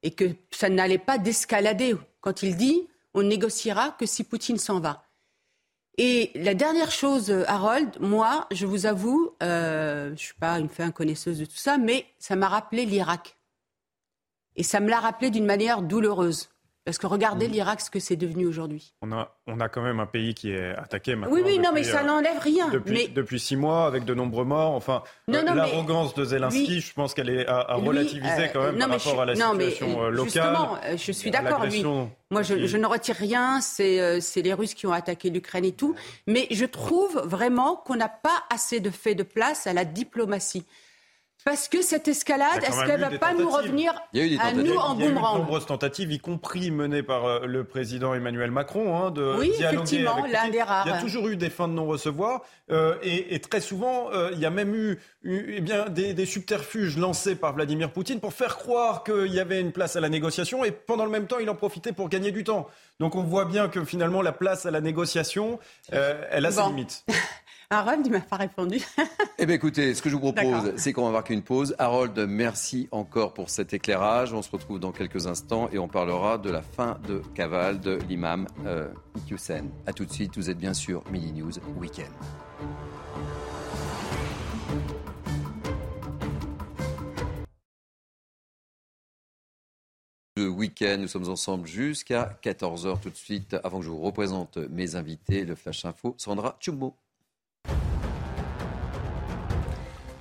Et 0.04 0.12
que 0.12 0.26
ça 0.52 0.70
n'allait 0.70 0.98
pas 0.98 1.18
d'escalader. 1.18 1.96
Quand 2.22 2.44
il 2.44 2.56
dit 2.56 2.88
on 3.14 3.24
négociera 3.24 3.92
que 3.92 4.06
si 4.06 4.24
Poutine 4.24 4.58
s'en 4.58 4.80
va. 4.80 5.06
Et 5.98 6.32
la 6.36 6.54
dernière 6.54 6.92
chose, 6.92 7.32
Harold, 7.48 7.98
moi, 8.00 8.48
je 8.52 8.66
vous 8.66 8.86
avoue, 8.86 9.32
euh, 9.44 10.08
je 10.08 10.12
ne 10.12 10.18
suis 10.18 10.34
pas 10.36 10.58
une 10.60 10.70
fin 10.70 10.92
connaisseuse 10.92 11.40
de 11.40 11.46
tout 11.46 11.58
ça, 11.58 11.78
mais 11.78 12.06
ça 12.18 12.36
m'a 12.36 12.48
rappelé 12.48 12.86
l'Irak. 12.86 13.38
Et 14.56 14.64
ça 14.64 14.80
me 14.80 14.90
l'a 14.90 15.00
rappelé 15.00 15.30
d'une 15.30 15.46
manière 15.46 15.82
douloureuse. 15.82 16.50
Parce 16.84 16.98
que 16.98 17.06
regardez 17.06 17.48
mmh. 17.48 17.52
l'Irak, 17.52 17.82
ce 17.82 17.92
que 17.92 18.00
c'est 18.00 18.16
devenu 18.16 18.48
aujourd'hui. 18.48 18.96
On 19.04 19.12
a, 19.12 19.38
on 19.46 19.60
a 19.60 19.70
quand 19.70 19.84
même 19.84 20.00
un 20.00 20.08
pays 20.08 20.34
qui 20.34 20.52
est 20.52 20.76
attaqué 20.76 21.16
maintenant. 21.16 21.36
Oui, 21.36 21.44
oui, 21.46 21.60
non, 21.60 21.70
mais 21.74 21.84
ça 21.84 22.02
euh, 22.02 22.04
n'enlève 22.04 22.40
rien. 22.40 22.70
Depuis, 22.70 22.94
mais... 22.94 23.08
depuis, 23.08 23.40
six 23.40 23.56
mois, 23.56 23.86
avec 23.86 24.04
de 24.04 24.16
nombreux 24.16 24.46
morts. 24.46 24.74
Enfin, 24.74 25.04
euh, 25.30 25.44
l'arrogance 25.44 26.16
de 26.16 26.26
Zelensky, 26.26 26.82
je 26.82 26.94
pense 26.94 27.14
qu'elle 27.14 27.30
est 27.30 27.48
à, 27.48 27.76
relativiser 27.76 28.50
quand 28.52 28.64
même 28.64 28.80
par 28.80 28.90
rapport 28.90 29.22
à 29.22 29.26
la 29.26 29.36
situation 29.36 30.10
locale. 30.10 30.26
Justement, 30.26 30.78
je 30.98 31.12
suis 31.12 31.30
d'accord. 31.30 31.66
Lui, 31.66 31.84
moi, 32.32 32.42
je, 32.42 32.66
je, 32.66 32.78
ne 32.78 32.88
retire 32.88 33.16
rien. 33.16 33.62
C'est 33.62 34.24
les 34.38 34.54
Russes 34.54 34.74
qui 34.74 34.88
ont 34.88 34.94
attaqué 34.94 35.30
l'Ukraine 35.30 35.66
et 35.66 35.74
tout. 35.74 35.94
Mais 36.26 36.48
je 36.50 36.66
trouve 36.66 37.22
vraiment 37.26 37.76
qu'on 37.76 37.96
n'a 37.96 38.10
pas 38.10 38.44
assez 38.50 38.80
de 38.80 38.90
fait 38.90 39.14
de 39.14 39.24
place 39.24 39.68
à 39.68 39.74
la 39.74 39.86
diplomatie. 39.86 40.66
Parce 41.44 41.68
que 41.68 41.82
cette 41.82 42.08
escalade, 42.08 42.64
est-ce 42.64 42.86
qu'elle 42.86 43.02
ne 43.02 43.10
va 43.10 43.18
pas 43.18 43.34
nous 43.34 43.50
revenir 43.50 43.94
à 44.40 44.54
nous 44.54 44.76
en 44.76 44.96
boomerang 44.96 44.98
Il 44.98 45.02
y 45.02 45.08
a 45.08 45.10
eu 45.10 45.14
de 45.14 45.16
nombreuses 45.16 45.66
tentatives, 45.66 46.12
y 46.12 46.20
compris 46.20 46.70
menées 46.70 47.02
par 47.02 47.26
euh, 47.26 47.46
le 47.46 47.64
président 47.64 48.14
Emmanuel 48.14 48.52
Macron, 48.52 48.96
hein, 48.96 49.12
de 49.12 49.36
oui, 49.40 49.52
dialoguer 49.58 49.76
effectivement, 49.76 50.26
l'un 50.26 50.50
des 50.50 50.62
rares. 50.62 50.86
Il 50.86 50.92
y 50.92 50.94
a 50.94 51.02
toujours 51.02 51.28
eu 51.30 51.38
des 51.38 51.50
fins 51.50 51.68
de 51.68 51.74
non-recevoir, 51.74 52.42
euh, 52.72 52.96
et, 53.02 53.40
très 53.40 53.60
souvent, 53.60 54.12
euh, 54.14 54.30
il 54.34 54.40
y 54.40 54.46
a 54.46 54.52
même 54.52 54.76
eu, 54.76 55.00
eh 55.26 55.62
bien, 55.62 55.90
des, 55.90 56.14
des, 56.14 56.26
subterfuges 56.26 56.98
lancés 56.98 57.36
par 57.36 57.54
Vladimir 57.54 57.92
Poutine 57.92 58.20
pour 58.20 58.34
faire 58.34 58.58
croire 58.58 59.04
qu'il 59.04 59.34
y 59.34 59.40
avait 59.40 59.60
une 59.60 59.72
place 59.72 59.96
à 59.96 60.00
la 60.00 60.10
négociation, 60.10 60.64
et 60.64 60.72
pendant 60.72 61.06
le 61.06 61.12
même 61.12 61.26
temps, 61.26 61.40
il 61.40 61.50
en 61.50 61.56
profitait 61.56 61.92
pour 61.92 62.10
gagner 62.10 62.32
du 62.32 62.44
temps. 62.44 62.68
Donc 63.00 63.16
on 63.16 63.24
voit 63.24 63.46
bien 63.46 63.68
que 63.68 63.84
finalement, 63.84 64.22
la 64.22 64.32
place 64.32 64.68
à 64.68 64.72
la 64.72 64.82
négociation, 64.82 65.60
elle 65.90 66.46
a 66.46 66.52
ses 66.52 66.62
limites. 66.62 67.04
Harold, 67.74 68.06
il 68.06 68.12
m'a 68.12 68.20
pas 68.20 68.36
répondu. 68.36 68.82
eh 69.40 69.46
bien, 69.46 69.56
écoutez, 69.56 69.94
ce 69.94 70.02
que 70.02 70.10
je 70.10 70.16
vous 70.18 70.34
propose, 70.34 70.74
c'est 70.76 70.92
qu'on 70.92 71.06
va 71.06 71.12
marquer 71.12 71.34
une 71.34 71.42
pause. 71.42 71.74
Harold, 71.80 72.20
merci 72.28 72.90
encore 72.92 73.34
pour 73.34 73.50
cet 73.50 73.74
éclairage. 73.74 74.34
On 74.34 74.42
se 74.42 74.52
retrouve 74.52 74.78
dans 74.78 74.92
quelques 74.92 75.26
instants 75.26 75.70
et 75.72 75.80
on 75.80 75.88
parlera 75.88 76.38
de 76.38 76.50
la 76.50 76.62
fin 76.62 77.00
de 77.08 77.22
cavale 77.34 77.80
de 77.80 77.98
l'imam 78.10 78.46
euh. 78.66 78.90
A 79.88 79.94
tout 79.94 80.04
de 80.04 80.12
suite, 80.12 80.36
vous 80.36 80.50
êtes 80.50 80.58
bien 80.58 80.74
sûr 80.74 81.02
Mini 81.10 81.32
News 81.32 81.54
Weekend. 81.80 82.12
Le 90.36 90.50
week-end, 90.50 90.98
nous 91.00 91.08
sommes 91.08 91.30
ensemble 91.30 91.68
jusqu'à 91.68 92.38
14h 92.44 93.00
tout 93.00 93.10
de 93.10 93.16
suite. 93.16 93.56
Avant 93.64 93.80
que 93.80 93.86
je 93.86 93.90
vous 93.90 94.02
représente 94.02 94.58
mes 94.58 94.98
invités, 94.98 95.46
le 95.46 95.56
Flash 95.56 95.86
Info, 95.86 96.16
Sandra 96.18 96.58
Chumbo. 96.60 96.98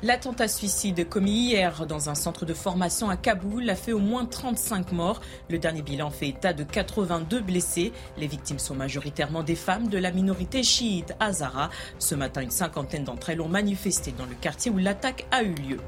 L'attentat 0.02 0.48
suicide 0.48 1.06
commis 1.10 1.50
hier 1.50 1.84
dans 1.84 2.08
un 2.08 2.14
centre 2.14 2.46
de 2.46 2.54
formation 2.54 3.10
à 3.10 3.18
Kaboul 3.18 3.68
a 3.68 3.74
fait 3.74 3.92
au 3.92 3.98
moins 3.98 4.24
35 4.24 4.92
morts. 4.92 5.20
Le 5.50 5.58
dernier 5.58 5.82
bilan 5.82 6.08
fait 6.08 6.28
état 6.28 6.54
de 6.54 6.64
82 6.64 7.42
blessés. 7.42 7.92
Les 8.16 8.26
victimes 8.26 8.58
sont 8.58 8.74
majoritairement 8.74 9.42
des 9.42 9.56
femmes 9.56 9.88
de 9.88 9.98
la 9.98 10.10
minorité 10.10 10.62
chiite 10.62 11.12
Hazara. 11.20 11.68
Ce 11.98 12.14
matin, 12.14 12.40
une 12.40 12.50
cinquantaine 12.50 13.04
d'entre 13.04 13.28
elles 13.28 13.42
ont 13.42 13.48
manifesté 13.48 14.14
dans 14.16 14.24
le 14.24 14.34
quartier 14.34 14.70
où 14.70 14.78
l'attaque 14.78 15.26
a 15.32 15.42
eu 15.42 15.52
lieu. 15.52 15.80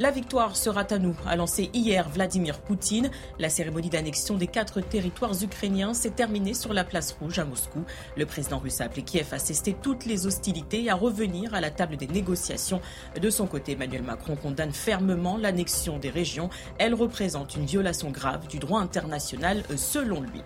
La 0.00 0.12
victoire 0.12 0.56
sera 0.56 0.82
à 0.82 0.98
nous, 0.98 1.16
a 1.26 1.34
lancé 1.34 1.70
hier 1.74 2.08
Vladimir 2.08 2.60
Poutine. 2.60 3.10
La 3.40 3.48
cérémonie 3.48 3.90
d'annexion 3.90 4.36
des 4.36 4.46
quatre 4.46 4.80
territoires 4.80 5.34
ukrainiens 5.42 5.92
s'est 5.92 6.10
terminée 6.10 6.54
sur 6.54 6.72
la 6.72 6.84
place 6.84 7.16
rouge 7.18 7.40
à 7.40 7.44
Moscou. 7.44 7.82
Le 8.16 8.24
président 8.24 8.60
russe 8.60 8.80
a 8.80 8.84
appelé 8.84 9.02
Kiev 9.02 9.26
à 9.32 9.40
cester 9.40 9.74
toutes 9.74 10.06
les 10.06 10.28
hostilités 10.28 10.84
et 10.84 10.90
à 10.90 10.94
revenir 10.94 11.52
à 11.52 11.60
la 11.60 11.72
table 11.72 11.96
des 11.96 12.06
négociations. 12.06 12.80
De 13.20 13.28
son 13.28 13.48
côté, 13.48 13.72
Emmanuel 13.72 14.04
Macron 14.04 14.36
condamne 14.36 14.72
fermement 14.72 15.36
l'annexion 15.36 15.98
des 15.98 16.10
régions. 16.10 16.48
Elle 16.78 16.94
représente 16.94 17.56
une 17.56 17.66
violation 17.66 18.12
grave 18.12 18.46
du 18.46 18.60
droit 18.60 18.80
international 18.80 19.64
selon 19.76 20.20
lui. 20.20 20.42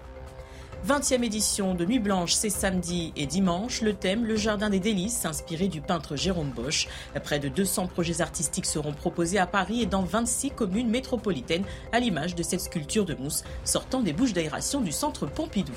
20e 0.86 1.22
édition 1.22 1.76
de 1.76 1.84
Nuit 1.84 2.00
Blanche, 2.00 2.32
c'est 2.32 2.50
samedi 2.50 3.12
et 3.14 3.26
dimanche. 3.26 3.82
Le 3.82 3.94
thème, 3.94 4.26
le 4.26 4.34
Jardin 4.34 4.68
des 4.68 4.80
délices, 4.80 5.24
inspiré 5.24 5.68
du 5.68 5.80
peintre 5.80 6.16
Jérôme 6.16 6.50
Bosch. 6.50 6.88
Près 7.22 7.38
de 7.38 7.48
200 7.48 7.86
projets 7.86 8.20
artistiques 8.20 8.66
seront 8.66 8.92
proposés 8.92 9.38
à 9.38 9.46
Paris 9.46 9.82
et 9.82 9.86
dans 9.86 10.02
26 10.02 10.50
communes 10.50 10.90
métropolitaines, 10.90 11.64
à 11.92 12.00
l'image 12.00 12.34
de 12.34 12.42
cette 12.42 12.62
sculpture 12.62 13.04
de 13.04 13.14
mousse 13.14 13.44
sortant 13.64 14.02
des 14.02 14.12
bouches 14.12 14.32
d'aération 14.32 14.80
du 14.80 14.90
centre 14.90 15.24
Pompidou. 15.26 15.72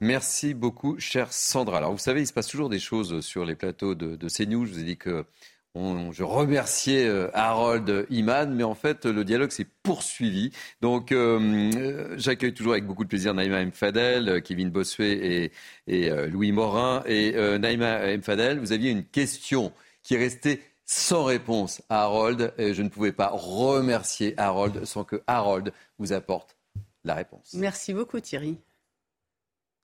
Merci 0.00 0.54
beaucoup, 0.54 0.96
chère 1.00 1.32
Sandra. 1.32 1.78
Alors, 1.78 1.90
vous 1.90 1.98
savez, 1.98 2.20
il 2.20 2.26
se 2.28 2.32
passe 2.32 2.46
toujours 2.46 2.68
des 2.68 2.78
choses 2.78 3.20
sur 3.20 3.44
les 3.44 3.56
plateaux 3.56 3.96
de, 3.96 4.14
de 4.14 4.28
CNews. 4.28 4.64
Je 4.64 4.72
vous 4.74 4.78
ai 4.78 4.84
dit 4.84 4.96
que 4.96 5.24
je 6.12 6.22
remerciais 6.22 7.06
euh, 7.06 7.30
Harold 7.34 8.06
Iman, 8.10 8.54
mais 8.54 8.64
en 8.64 8.74
fait, 8.74 9.06
le 9.06 9.24
dialogue 9.24 9.50
s'est 9.50 9.66
poursuivi. 9.82 10.50
Donc, 10.80 11.12
euh, 11.12 11.70
euh, 11.76 12.14
j'accueille 12.16 12.54
toujours 12.54 12.72
avec 12.72 12.86
beaucoup 12.86 13.04
de 13.04 13.08
plaisir 13.08 13.34
Naïma 13.34 13.64
Mfadel, 13.64 14.42
Kevin 14.42 14.70
Bossuet 14.70 15.52
et, 15.86 16.10
Louis 16.28 16.52
Morin. 16.52 17.02
Et 17.06 17.32
Naïma 17.58 18.16
Mfadel, 18.16 18.58
vous 18.58 18.72
aviez 18.72 18.90
une 18.90 19.04
question 19.04 19.72
qui 20.02 20.14
est 20.14 20.18
restée 20.18 20.62
sans 20.84 21.24
réponse 21.24 21.82
à 21.88 22.02
Harold. 22.02 22.52
Et 22.58 22.74
je 22.74 22.82
ne 22.82 22.88
pouvais 22.88 23.12
pas 23.12 23.30
remercier 23.32 24.34
Harold 24.38 24.84
sans 24.84 25.04
que 25.04 25.22
Harold 25.26 25.72
vous 25.98 26.12
apporte 26.12 26.56
la 27.04 27.14
réponse. 27.14 27.54
Merci 27.54 27.94
beaucoup, 27.94 28.20
Thierry. 28.20 28.58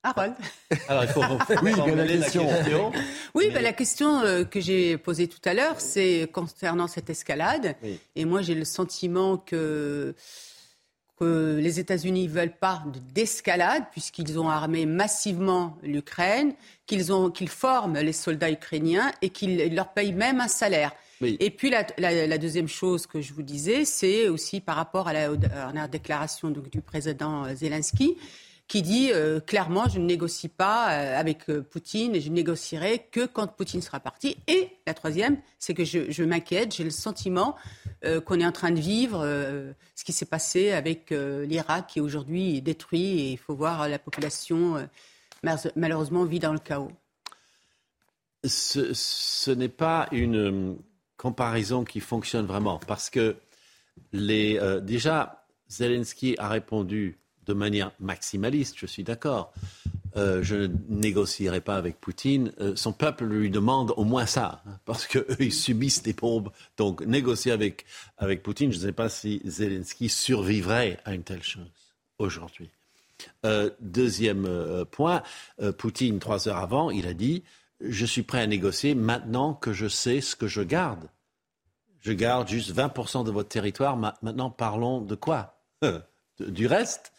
Harold. 0.05 0.35
Alors, 0.89 1.05
il 1.05 1.09
faut 1.09 1.21
oui, 1.63 1.73
la 1.97 2.07
question. 2.07 2.93
Oui, 3.35 3.51
ben, 3.53 3.63
la 3.63 3.73
question 3.73 4.21
euh, 4.21 4.45
que 4.45 4.61
j'ai 4.61 4.99
posée 4.99 5.29
tout 5.29 5.41
à 5.45 5.55
l'heure, 5.55 5.81
c'est 5.81 6.29
concernant 6.33 6.87
cette 6.87 7.11
escalade. 7.11 7.75
Et 8.15 8.25
moi, 8.25 8.43
j'ai 8.43 8.55
le 8.55 8.67
sentiment 8.67 9.39
que, 9.39 10.15
que 11.19 11.59
les 11.61 11.81
États-Unis 11.81 12.29
ne 12.29 12.33
veulent 12.33 12.57
pas 12.57 12.85
d'escalade, 13.15 13.85
puisqu'ils 13.91 14.39
ont 14.39 14.51
armé 14.51 14.85
massivement 14.85 15.79
l'Ukraine, 15.83 16.53
qu'ils 16.87 17.11
qu'ils 17.33 17.49
forment 17.49 17.99
les 17.99 18.13
soldats 18.13 18.51
ukrainiens 18.51 19.11
et 19.23 19.31
qu'ils 19.31 19.75
leur 19.75 19.93
payent 19.93 20.13
même 20.13 20.41
un 20.41 20.49
salaire. 20.49 20.93
Et 21.23 21.49
puis 21.49 21.71
la, 21.71 21.87
la, 21.97 22.37
deuxième 22.37 22.69
chose 22.69 23.07
que 23.07 23.23
je 23.23 23.33
vous 23.33 23.43
disais, 23.43 23.87
c'est 23.87 24.29
aussi 24.29 24.61
par 24.61 24.77
rapport 24.77 25.09
à 25.09 25.15
la, 25.15 25.31
à 25.31 25.73
la 25.73 25.89
déclaration 25.89 26.51
donc, 26.51 26.69
du 26.69 26.83
président 26.83 27.45
Zelensky 27.55 28.19
qui 28.75 28.83
dit 28.83 29.13
euh, 29.13 29.39
clairement 29.39 29.89
je 29.89 30.01
ne 30.01 30.05
négocie 30.05 30.49
pas 30.49 30.91
euh, 30.91 31.21
avec 31.21 31.49
euh, 31.49 31.63
Poutine 31.63 32.17
et 32.17 32.21
je 32.21 32.29
négocierai 32.29 33.07
que 33.13 33.25
quand 33.25 33.47
Poutine 33.47 33.81
sera 33.81 34.01
parti. 34.01 34.37
Et 34.49 34.69
la 34.85 34.95
troisième, 34.95 35.39
c'est 35.61 35.75
que 35.75 35.85
je, 35.85 36.25
m'inquiète, 36.25 36.75
j'ai 36.75 36.83
le 36.83 36.91
sentiment 36.91 37.55
qu'on 38.27 38.41
est 38.41 38.47
en 38.47 38.53
train 38.53 38.73
de 38.73 38.81
vivre 38.81 39.25
ce 39.95 40.05
qui 40.05 40.13
s'est 40.13 40.27
passé 40.27 40.73
avec 40.73 41.11
l'Irak 41.11 41.87
qui 41.87 42.01
aujourd'hui 42.01 42.61
détruit 42.61 43.21
et 43.21 43.31
il 43.33 43.39
faut 43.39 43.55
voir 43.55 43.89
la 43.89 43.99
population 43.99 44.89
malheureusement 45.77 46.25
vit 46.25 46.41
dans 46.41 46.53
le 46.53 46.59
chaos. 46.59 46.91
Ce, 48.45 48.93
ce 48.93 49.51
n'est 49.53 49.69
pas 49.69 50.09
une 50.13 50.77
comparaison 51.17 51.85
qui 51.85 52.01
fonctionne 52.01 52.47
vraiment 52.47 52.79
parce 52.87 53.09
que 53.09 53.37
les, 54.13 54.61
déjà 54.83 55.47
Zelensky 55.69 56.35
a 56.39 56.49
répondu 56.49 57.19
de 57.47 57.53
manière 57.53 57.91
maximaliste, 58.01 58.77
je 58.79 58.87
suis 58.87 59.05
d'accord. 59.05 59.53
Euh, 60.17 60.43
je 60.43 60.55
ne 60.55 60.69
négocierai 60.89 61.61
pas 61.61 61.77
avec 61.77 62.01
Poutine. 62.01 62.53
Euh, 62.61 62.77
son 62.77 62.93
peuple 62.93 63.25
lui 63.25 63.51
demande 63.51 63.93
au 63.97 64.05
moins 64.05 64.27
ça, 64.27 64.63
hein, 64.67 64.79
parce 64.85 65.07
qu'eux, 65.07 65.27
ils 65.41 65.53
subissent 65.53 66.03
des 66.03 66.13
bombes. 66.13 66.51
Donc, 66.77 67.01
négocier 67.03 67.51
avec, 67.51 67.85
Poutine, 68.43 68.73
je 68.73 68.79
ne 68.79 68.83
sais 68.83 68.93
pas 68.93 69.09
si 69.09 69.43
Zelensky 69.45 70.09
survivrait 70.09 71.01
à 71.05 71.15
une 71.15 71.25
telle 71.25 71.43
chose 71.43 71.67
aujourd'hui. 72.19 72.71
Euh, 73.45 73.71
deuxième 73.81 74.85
point, 74.91 75.23
Poutine, 75.79 76.19
trois 76.19 76.49
heures 76.49 76.59
avant, 76.59 76.91
il 76.91 77.07
a 77.07 77.15
dit 77.15 77.43
Je 77.81 78.07
suis 78.07 78.23
prêt 78.23 78.41
à 78.41 78.47
négocier 78.47 78.95
maintenant 78.95 79.55
que 79.55 79.73
je 79.73 79.89
sais 79.89 80.21
ce 80.21 80.37
que 80.37 80.47
je 80.47 80.63
garde. 80.63 81.09
Je 82.01 82.13
garde 82.13 82.49
juste 82.49 82.73
20% 82.73 83.25
de 83.25 83.31
votre 83.31 83.49
territoire. 83.49 83.97
Maintenant, 83.97 84.51
parlons 84.51 85.01
de 85.01 85.15
quoi? 85.15 85.59
Du 86.41 86.67
reste? 86.67 87.14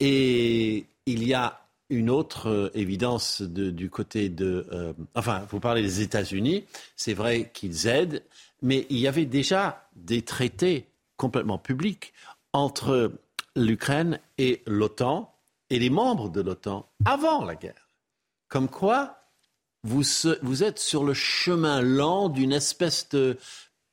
Et 0.00 0.86
il 1.06 1.26
y 1.26 1.34
a 1.34 1.60
une 1.90 2.08
autre 2.08 2.48
euh, 2.48 2.70
évidence 2.74 3.42
du 3.42 3.90
côté 3.90 4.28
de... 4.28 4.66
Euh, 4.72 4.92
enfin, 5.14 5.46
vous 5.50 5.60
parlez 5.60 5.82
des 5.82 6.00
États-Unis, 6.00 6.64
c'est 6.96 7.14
vrai 7.14 7.50
qu'ils 7.52 7.86
aident, 7.86 8.22
mais 8.62 8.86
il 8.90 8.98
y 8.98 9.08
avait 9.08 9.26
déjà 9.26 9.88
des 9.96 10.22
traités 10.22 10.86
complètement 11.16 11.58
publics 11.58 12.12
entre 12.52 13.12
l'Ukraine 13.56 14.20
et 14.38 14.62
l'OTAN 14.66 15.34
et 15.68 15.78
les 15.78 15.90
membres 15.90 16.30
de 16.30 16.40
l'OTAN 16.40 16.88
avant 17.04 17.44
la 17.44 17.56
guerre. 17.56 17.88
Comme 18.48 18.68
quoi, 18.68 19.20
vous, 19.82 20.02
vous 20.42 20.62
êtes 20.62 20.78
sur 20.78 21.04
le 21.04 21.14
chemin 21.14 21.80
lent 21.82 22.28
d'une 22.28 22.52
espèce 22.52 23.08
de 23.10 23.38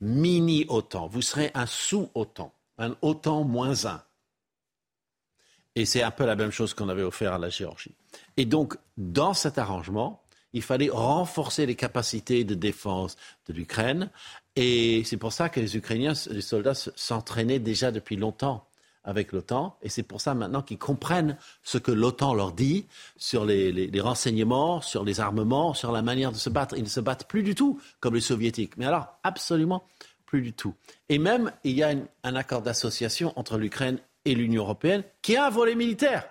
mini-OTAN. 0.02 1.08
Vous 1.08 1.22
serez 1.22 1.52
un 1.54 1.66
sous-OTAN, 1.66 2.54
un 2.78 2.96
OTAN 3.02 3.44
moins 3.44 3.86
un. 3.86 4.04
Et 5.78 5.86
c'est 5.86 6.02
un 6.02 6.10
peu 6.10 6.26
la 6.26 6.36
même 6.36 6.50
chose 6.50 6.74
qu'on 6.74 6.90
avait 6.90 7.04
offert 7.04 7.34
à 7.34 7.38
la 7.38 7.50
Géorgie. 7.50 7.94
Et 8.36 8.46
donc, 8.46 8.76
dans 8.98 9.36
cet 9.36 9.60
arrangement, 9.60 10.24
il 10.54 10.64
fallait 10.64 10.90
renforcer 10.90 11.68
les 11.68 11.76
capacités 11.76 12.44
de 12.44 12.56
défense 12.56 13.16
de 13.48 13.54
l'Ukraine. 13.54 14.10
Et 14.56 15.04
c'est 15.06 15.18
pour 15.18 15.34
ça 15.34 15.50
que 15.50 15.60
les 15.60 15.78
Ukrainiens, 15.78 16.14
les 16.32 16.42
soldats 16.42 16.74
s'entraînaient 16.74 17.60
déjà 17.60 17.92
depuis 17.92 18.16
longtemps 18.16 18.68
avec 19.04 19.32
l'OTAN. 19.32 19.78
Et 19.84 19.90
c'est 19.90 20.02
pour 20.02 20.20
ça 20.20 20.34
maintenant 20.34 20.64
qu'ils 20.64 20.80
comprennent 20.80 21.38
ce 21.62 21.78
que 21.78 21.92
l'OTAN 21.92 22.34
leur 22.34 22.54
dit 22.54 22.88
sur 23.16 23.46
les, 23.46 24.02
renseignements, 24.02 24.82
sur 24.82 25.06
les 25.06 25.20
armements, 25.20 25.76
sur 25.76 25.92
la 25.92 26.02
manière 26.02 26.32
de 26.32 26.38
se 26.38 26.50
battre. 26.50 26.76
Ils 26.76 26.86
ne 26.86 26.90
se 26.90 27.02
battent 27.02 27.28
plus 27.28 27.44
du 27.44 27.54
tout 27.54 27.80
comme 28.00 28.16
les 28.16 28.22
soviétiques. 28.22 28.78
Mais 28.78 28.88
alors, 28.88 29.20
absolument 29.22 29.86
plus 30.26 30.42
du 30.42 30.54
tout. 30.54 30.74
Et 31.08 31.20
même, 31.20 31.52
il 31.64 31.74
y 31.78 31.84
a 31.84 31.94
un 32.24 32.36
accord 32.36 32.64
d'association 32.64 33.32
entre 33.36 33.60
l'Ukraine 33.60 34.00
et 34.28 34.36
l'Union 34.36 34.64
européenne 34.64 35.04
qui 35.22 35.36
a 35.36 35.48
un 35.48 35.50
volet 35.50 35.76
militaire. 35.76 36.28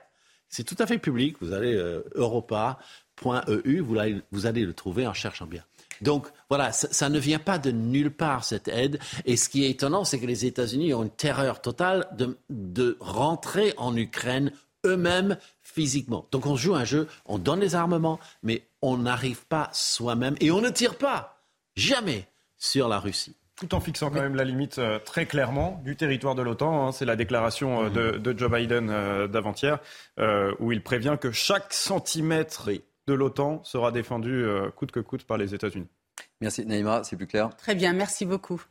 C'est 0.48 0.64
tout 0.64 0.76
à 0.78 0.86
fait 0.86 0.98
public. 0.98 1.36
Vous 1.40 1.52
allez 1.52 1.74
euh, 1.74 2.02
europa.eu, 2.14 3.80
vous 3.80 3.96
vous 4.30 4.46
allez 4.46 4.64
le 4.64 4.74
trouver 4.74 5.06
en 5.06 5.14
cherchant 5.14 5.46
bien. 5.46 5.64
Donc 6.02 6.26
voilà, 6.50 6.72
ça, 6.72 7.08
ne 7.08 7.18
vient 7.18 7.38
pas 7.38 7.58
de 7.58 7.70
nulle 7.70 8.10
part, 8.10 8.44
cette 8.44 8.68
aide. 8.68 8.98
Et 9.24 9.36
ce 9.36 9.48
qui 9.48 9.64
est 9.64 9.70
étonnant, 9.70 10.04
c'est 10.04 10.20
que 10.20 10.26
les 10.26 10.44
États-Unis 10.44 10.92
ont 10.92 11.04
une 11.04 11.10
terreur 11.10 11.62
totale 11.62 12.06
de, 12.50 12.96
rentrer 13.00 13.72
en 13.78 13.96
Ukraine 13.96 14.52
eux-mêmes 14.84 15.38
physiquement. 15.62 16.26
Donc 16.30 16.46
on 16.46 16.56
joue 16.56 16.74
un 16.74 16.84
jeu, 16.84 17.08
on 17.24 17.38
donne 17.38 17.60
les 17.60 17.74
armements, 17.74 18.20
mais 18.42 18.68
on 18.82 18.98
n'arrive 18.98 19.46
pas 19.46 19.70
soi-même 19.72 20.36
et 20.40 20.50
on 20.50 20.60
ne 20.60 20.70
tire 20.70 20.96
pas, 20.96 21.42
jamais, 21.74 22.28
sur 22.58 22.88
la 22.88 23.00
Russie 23.00 23.36
tout 23.56 23.74
en 23.74 23.80
fixant 23.80 24.10
quand 24.10 24.20
même 24.20 24.36
la 24.36 24.44
limite 24.44 24.78
euh, 24.78 24.98
très 24.98 25.26
clairement 25.26 25.80
du 25.84 25.96
territoire 25.96 26.34
de 26.34 26.42
l'OTAN. 26.42 26.86
Hein. 26.88 26.92
c'est 26.92 27.06
la 27.06 27.16
déclaration 27.16 27.84
euh, 27.84 28.18
de, 28.18 28.38
Joe 28.38 28.50
Biden 28.50 28.90
euh, 28.90 29.26
d'avant-hier, 29.28 29.78
où 30.60 30.72
il 30.72 30.82
prévient 30.82 31.16
que 31.20 31.30
chaque 31.30 31.72
centimètre 31.72 32.68
de 33.06 33.14
l'OTAN 33.14 33.62
sera 33.64 33.92
défendu 33.92 34.44
euh, 34.44 34.70
coûte 34.70 34.90
que 34.90 35.00
coûte 35.00 35.24
par 35.24 35.38
les 35.38 35.54
États-Unis. 35.54 35.88
Merci 36.40 36.66
Naïma, 36.66 37.02
c'est 37.04 37.16
plus 37.16 37.26
clair. 37.26 37.50
Très 37.56 37.74
bien, 37.74 37.92
merci 37.92 38.26
beaucoup. 38.26 38.62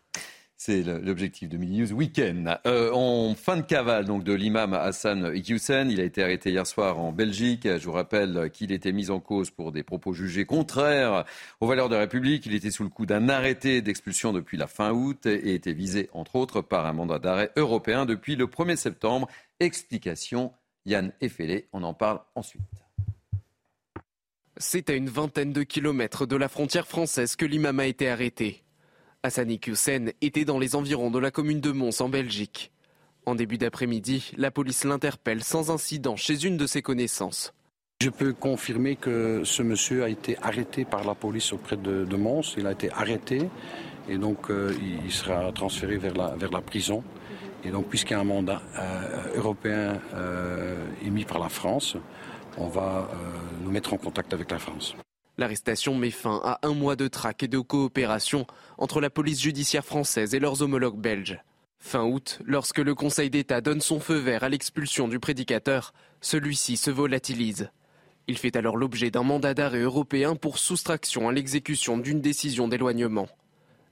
C'est 0.57 0.83
l'objectif 0.83 1.49
de 1.49 1.57
Mini 1.57 1.81
News 1.81 1.91
Weekend. 1.91 2.59
Euh, 2.65 2.89
en 2.93 3.35
fin 3.35 3.57
de 3.57 3.61
cavale 3.61 4.05
donc 4.05 4.23
de 4.23 4.33
l'imam 4.33 4.73
Hassan 4.73 5.35
Iqiyoussen, 5.35 5.91
il 5.91 5.99
a 5.99 6.05
été 6.05 6.23
arrêté 6.23 6.49
hier 6.51 6.65
soir 6.65 6.97
en 6.97 7.11
Belgique. 7.11 7.67
Je 7.67 7.85
vous 7.85 7.91
rappelle 7.91 8.49
qu'il 8.53 8.71
était 8.71 8.93
mis 8.93 9.09
en 9.09 9.19
cause 9.19 9.51
pour 9.51 9.73
des 9.73 9.83
propos 9.83 10.13
jugés 10.13 10.45
contraires 10.45 11.25
aux 11.59 11.67
valeurs 11.67 11.89
de 11.89 11.95
la 11.95 12.01
République. 12.01 12.45
Il 12.45 12.55
était 12.55 12.71
sous 12.71 12.83
le 12.83 12.89
coup 12.89 13.05
d'un 13.05 13.27
arrêté 13.27 13.81
d'expulsion 13.81 14.31
depuis 14.31 14.55
la 14.57 14.67
fin 14.67 14.91
août 14.91 15.25
et 15.25 15.53
était 15.53 15.73
visé 15.73 16.09
entre 16.13 16.37
autres 16.37 16.61
par 16.61 16.85
un 16.85 16.93
mandat 16.93 17.19
d'arrêt 17.19 17.51
européen 17.57 18.05
depuis 18.05 18.37
le 18.37 18.45
1er 18.45 18.77
septembre. 18.77 19.27
Explication 19.59 20.53
Yann 20.85 21.11
Effelé, 21.19 21.67
on 21.73 21.83
en 21.83 21.93
parle 21.93 22.21
ensuite. 22.33 22.61
C'est 24.57 24.89
à 24.89 24.93
une 24.93 25.09
vingtaine 25.09 25.51
de 25.51 25.63
kilomètres 25.63 26.25
de 26.25 26.37
la 26.37 26.47
frontière 26.47 26.87
française 26.87 27.35
que 27.35 27.45
l'imam 27.45 27.77
a 27.81 27.87
été 27.87 28.09
arrêté. 28.09 28.64
Hassani 29.25 29.59
Hussein 29.65 30.11
était 30.21 30.45
dans 30.45 30.59
les 30.59 30.75
environs 30.75 31.09
de 31.09 31.17
la 31.17 31.31
commune 31.31 31.59
de 31.59 31.71
Mons 31.71 31.99
en 31.99 32.09
Belgique. 32.09 32.71
En 33.25 33.33
début 33.33 33.57
d'après-midi, 33.57 34.31
la 34.37 34.51
police 34.51 34.83
l'interpelle 34.83 35.43
sans 35.43 35.71
incident 35.71 36.15
chez 36.15 36.45
une 36.45 36.57
de 36.57 36.67
ses 36.67 36.83
connaissances. 36.83 37.51
Je 38.03 38.11
peux 38.11 38.33
confirmer 38.33 38.95
que 38.95 39.41
ce 39.43 39.63
monsieur 39.63 40.03
a 40.03 40.09
été 40.09 40.37
arrêté 40.43 40.85
par 40.85 41.03
la 41.03 41.15
police 41.15 41.53
auprès 41.53 41.75
de, 41.75 42.15
Mons. 42.15 42.53
Il 42.55 42.67
a 42.67 42.73
été 42.73 42.91
arrêté 42.91 43.49
et 44.07 44.19
donc 44.19 44.51
euh, 44.51 44.71
il 45.03 45.11
sera 45.11 45.51
transféré 45.51 45.97
vers 45.97 46.13
la, 46.13 46.61
prison. 46.61 47.03
Et 47.63 47.71
donc 47.71 47.87
puisqu'il 47.87 48.13
y 48.13 48.17
a 48.17 48.19
un 48.19 48.25
mandat 48.25 48.61
euh, 48.77 49.37
européen 49.37 49.99
euh, 50.13 50.85
émis 51.03 51.25
par 51.25 51.39
la 51.39 51.49
France, 51.49 51.97
on 52.59 52.67
va 52.67 53.09
nous 53.63 53.71
mettre 53.71 53.91
en 53.93 53.97
contact 53.97 54.35
avec 54.35 54.51
la 54.51 54.59
France. 54.59 54.95
L'arrestation 55.37 55.95
met 55.95 56.11
fin 56.11 56.39
à 56.43 56.59
un 56.63 56.73
mois 56.73 56.95
de 56.95 57.07
traque 57.07 57.43
et 57.43 57.49
de 57.49 57.59
coopération 57.59 58.47
entre 58.77 59.01
la 59.01 59.09
police 59.09 59.41
judiciaire 59.41 59.83
française 59.83 60.33
et 60.33 60.39
leurs 60.39 60.61
homologues 60.61 60.99
belges. 60.99 61.39
Fin 61.77 62.03
août, 62.05 62.39
lorsque 62.45 62.79
le 62.79 62.95
Conseil 62.95 63.29
d'État 63.29 63.59
donne 63.59 63.81
son 63.81 63.99
feu 63.99 64.15
vert 64.15 64.43
à 64.43 64.49
l'expulsion 64.49 65.07
du 65.07 65.19
prédicateur, 65.19 65.93
celui-ci 66.21 66.77
se 66.77 66.89
volatilise. 66.89 67.69
Il 68.27 68.37
fait 68.37 68.55
alors 68.55 68.77
l'objet 68.77 69.11
d'un 69.11 69.23
mandat 69.23 69.53
d'arrêt 69.53 69.81
européen 69.81 70.35
pour 70.35 70.57
soustraction 70.57 71.27
à 71.27 71.33
l'exécution 71.33 71.97
d'une 71.97 72.21
décision 72.21 72.67
d'éloignement. 72.67 73.27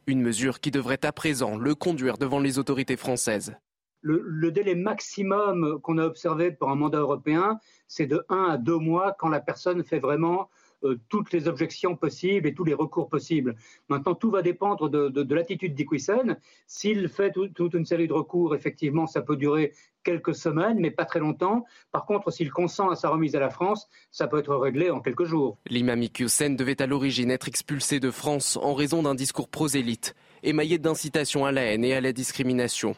Une 0.07 0.21
mesure 0.21 0.59
qui 0.59 0.71
devrait 0.71 1.05
à 1.05 1.11
présent 1.11 1.57
le 1.57 1.75
conduire 1.75 2.17
devant 2.17 2.39
les 2.39 2.57
autorités 2.57 2.97
françaises 2.97 3.55
le, 4.03 4.51
délai 4.51 4.75
maximum 4.75 5.79
qu'on 5.81 5.97
a 5.97 6.05
observé 6.05 6.51
pour 6.51 6.69
un 6.69 6.75
mandat 6.75 6.99
européen, 6.99 7.57
c'est 7.87 8.05
de 8.05 8.25
1 8.29 8.43
à 8.51 8.57
2 8.57 8.77
mois 8.77 9.15
quand 9.17 9.29
la 9.29 9.39
personne 9.39 9.83
fait 9.83 9.99
vraiment 9.99 10.49
euh, 10.83 10.99
toutes 11.09 11.31
les 11.31 11.47
objections 11.47 11.95
possibles 11.95 12.47
et 12.47 12.53
tous 12.53 12.63
les 12.63 12.73
recours 12.73 13.09
possibles. 13.09 13.55
Maintenant, 13.89 14.15
tout 14.15 14.31
va 14.31 14.41
dépendre 14.41 14.89
de, 14.89 15.33
l'attitude 15.33 15.73
d'Iquisen. 15.75 16.37
S'il 16.67 17.09
fait 17.09 17.31
toute 17.31 17.73
une 17.73 17.85
série 17.85 18.07
de 18.07 18.13
recours, 18.13 18.55
effectivement, 18.55 19.07
ça 19.07 19.21
peut 19.21 19.35
durer 19.35 19.73
quelques 20.03 20.35
semaines, 20.35 20.77
mais 20.79 20.91
pas 20.91 21.05
très 21.05 21.19
longtemps. 21.19 21.65
Par 21.91 22.05
contre, 22.05 22.31
s'il 22.31 22.51
consent 22.51 22.89
à 22.89 22.95
sa 22.95 23.09
remise 23.09 23.35
à 23.35 23.39
la 23.39 23.49
France, 23.49 23.87
ça 24.11 24.27
peut 24.27 24.37
être 24.37 24.55
réglé 24.55 24.89
en 24.89 24.99
quelques 24.99 25.23
jours. 25.23 25.57
L'imam 25.69 26.01
Iquisen 26.01 26.55
devait 26.55 26.81
à 26.81 26.87
l'origine 26.87 27.31
être 27.31 27.47
expulsé 27.47 27.99
de 27.99 28.11
France 28.11 28.57
en 28.61 28.73
raison 28.73 29.03
d'un 29.03 29.15
discours 29.15 29.47
prosélyte, 29.47 30.15
émaillé 30.43 30.77
d'incitation 30.77 31.45
à 31.45 31.51
la 31.51 31.63
haine 31.63 31.85
et 31.85 31.93
à 31.93 32.01
la 32.01 32.13
discrimination. 32.13 32.95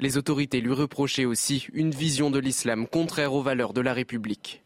Les 0.00 0.18
autorités 0.18 0.60
lui 0.60 0.72
reprochaient 0.72 1.24
aussi 1.24 1.68
une 1.72 1.90
vision 1.90 2.30
de 2.30 2.38
l'islam 2.38 2.86
contraire 2.86 3.32
aux 3.32 3.42
valeurs 3.42 3.72
de 3.72 3.80
la 3.80 3.94
République. 3.94 4.63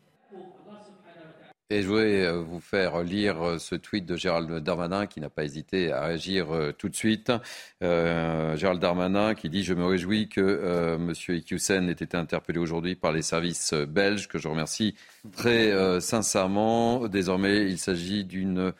Et 1.70 1.82
je 1.82 1.88
voudrais 1.88 2.24
euh, 2.24 2.40
vous 2.40 2.60
faire 2.60 3.02
lire 3.02 3.42
euh, 3.42 3.58
ce 3.58 3.74
tweet 3.74 4.06
de 4.06 4.16
Gérald 4.16 4.50
Darmanin 4.60 5.06
qui 5.06 5.20
n'a 5.20 5.28
pas 5.28 5.44
hésité 5.44 5.92
à 5.92 6.06
réagir 6.06 6.50
euh, 6.50 6.72
tout 6.72 6.88
de 6.88 6.96
suite. 6.96 7.30
Gérald 7.82 8.80
Darmanin 8.80 9.34
qui 9.34 9.50
dit 9.50 9.62
Je 9.62 9.74
me 9.74 9.84
réjouis 9.84 10.30
que 10.30 10.40
euh, 10.40 10.96
M. 10.96 11.12
Iqiyoussen 11.28 11.90
ait 11.90 11.92
été 11.92 12.16
interpellé 12.16 12.58
aujourd'hui 12.58 12.96
par 12.96 13.12
les 13.12 13.20
services 13.20 13.74
belges, 13.74 14.28
que 14.28 14.38
je 14.38 14.48
remercie 14.48 14.94
très 15.36 16.00
sincèrement. 16.00 17.06
Désormais, 17.06 17.70
il 17.70 17.78
s'agit 17.78 18.24
d'une 18.24 18.72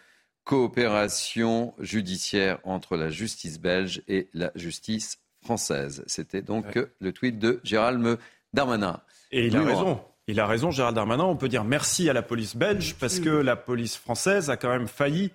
coopération 0.44 1.74
judiciaire 1.79 2.59
entre 2.64 2.96
la 2.96 3.11
justice 3.11 3.61
belge 3.61 4.03
et 4.09 4.29
la 4.33 4.51
justice 4.55 5.18
française. 5.42 6.03
C'était 6.07 6.42
donc 6.42 6.79
le 7.01 7.12
tweet 7.12 7.38
de 7.38 7.61
Gérald 7.64 8.18
Darmanin. 8.55 9.01
Et 9.31 9.48
il 9.48 9.57
a 9.57 9.62
raison. 9.62 10.01
Il 10.31 10.41
a 10.41 10.47
raison, 10.47 10.71
Gérald 10.71 10.95
Darmanin. 10.95 11.25
On 11.25 11.37
peut 11.37 11.49
dire 11.49 11.64
merci 11.64 12.11
à 12.11 12.12
la 12.12 12.21
police 12.21 12.55
belge 12.55 12.97
parce 13.01 13.19
que 13.19 13.31
la 13.31 13.57
police 13.57 13.97
française 13.97 14.51
a 14.51 14.59
quand 14.59 14.69
même 14.69 14.87
failli 14.87 15.31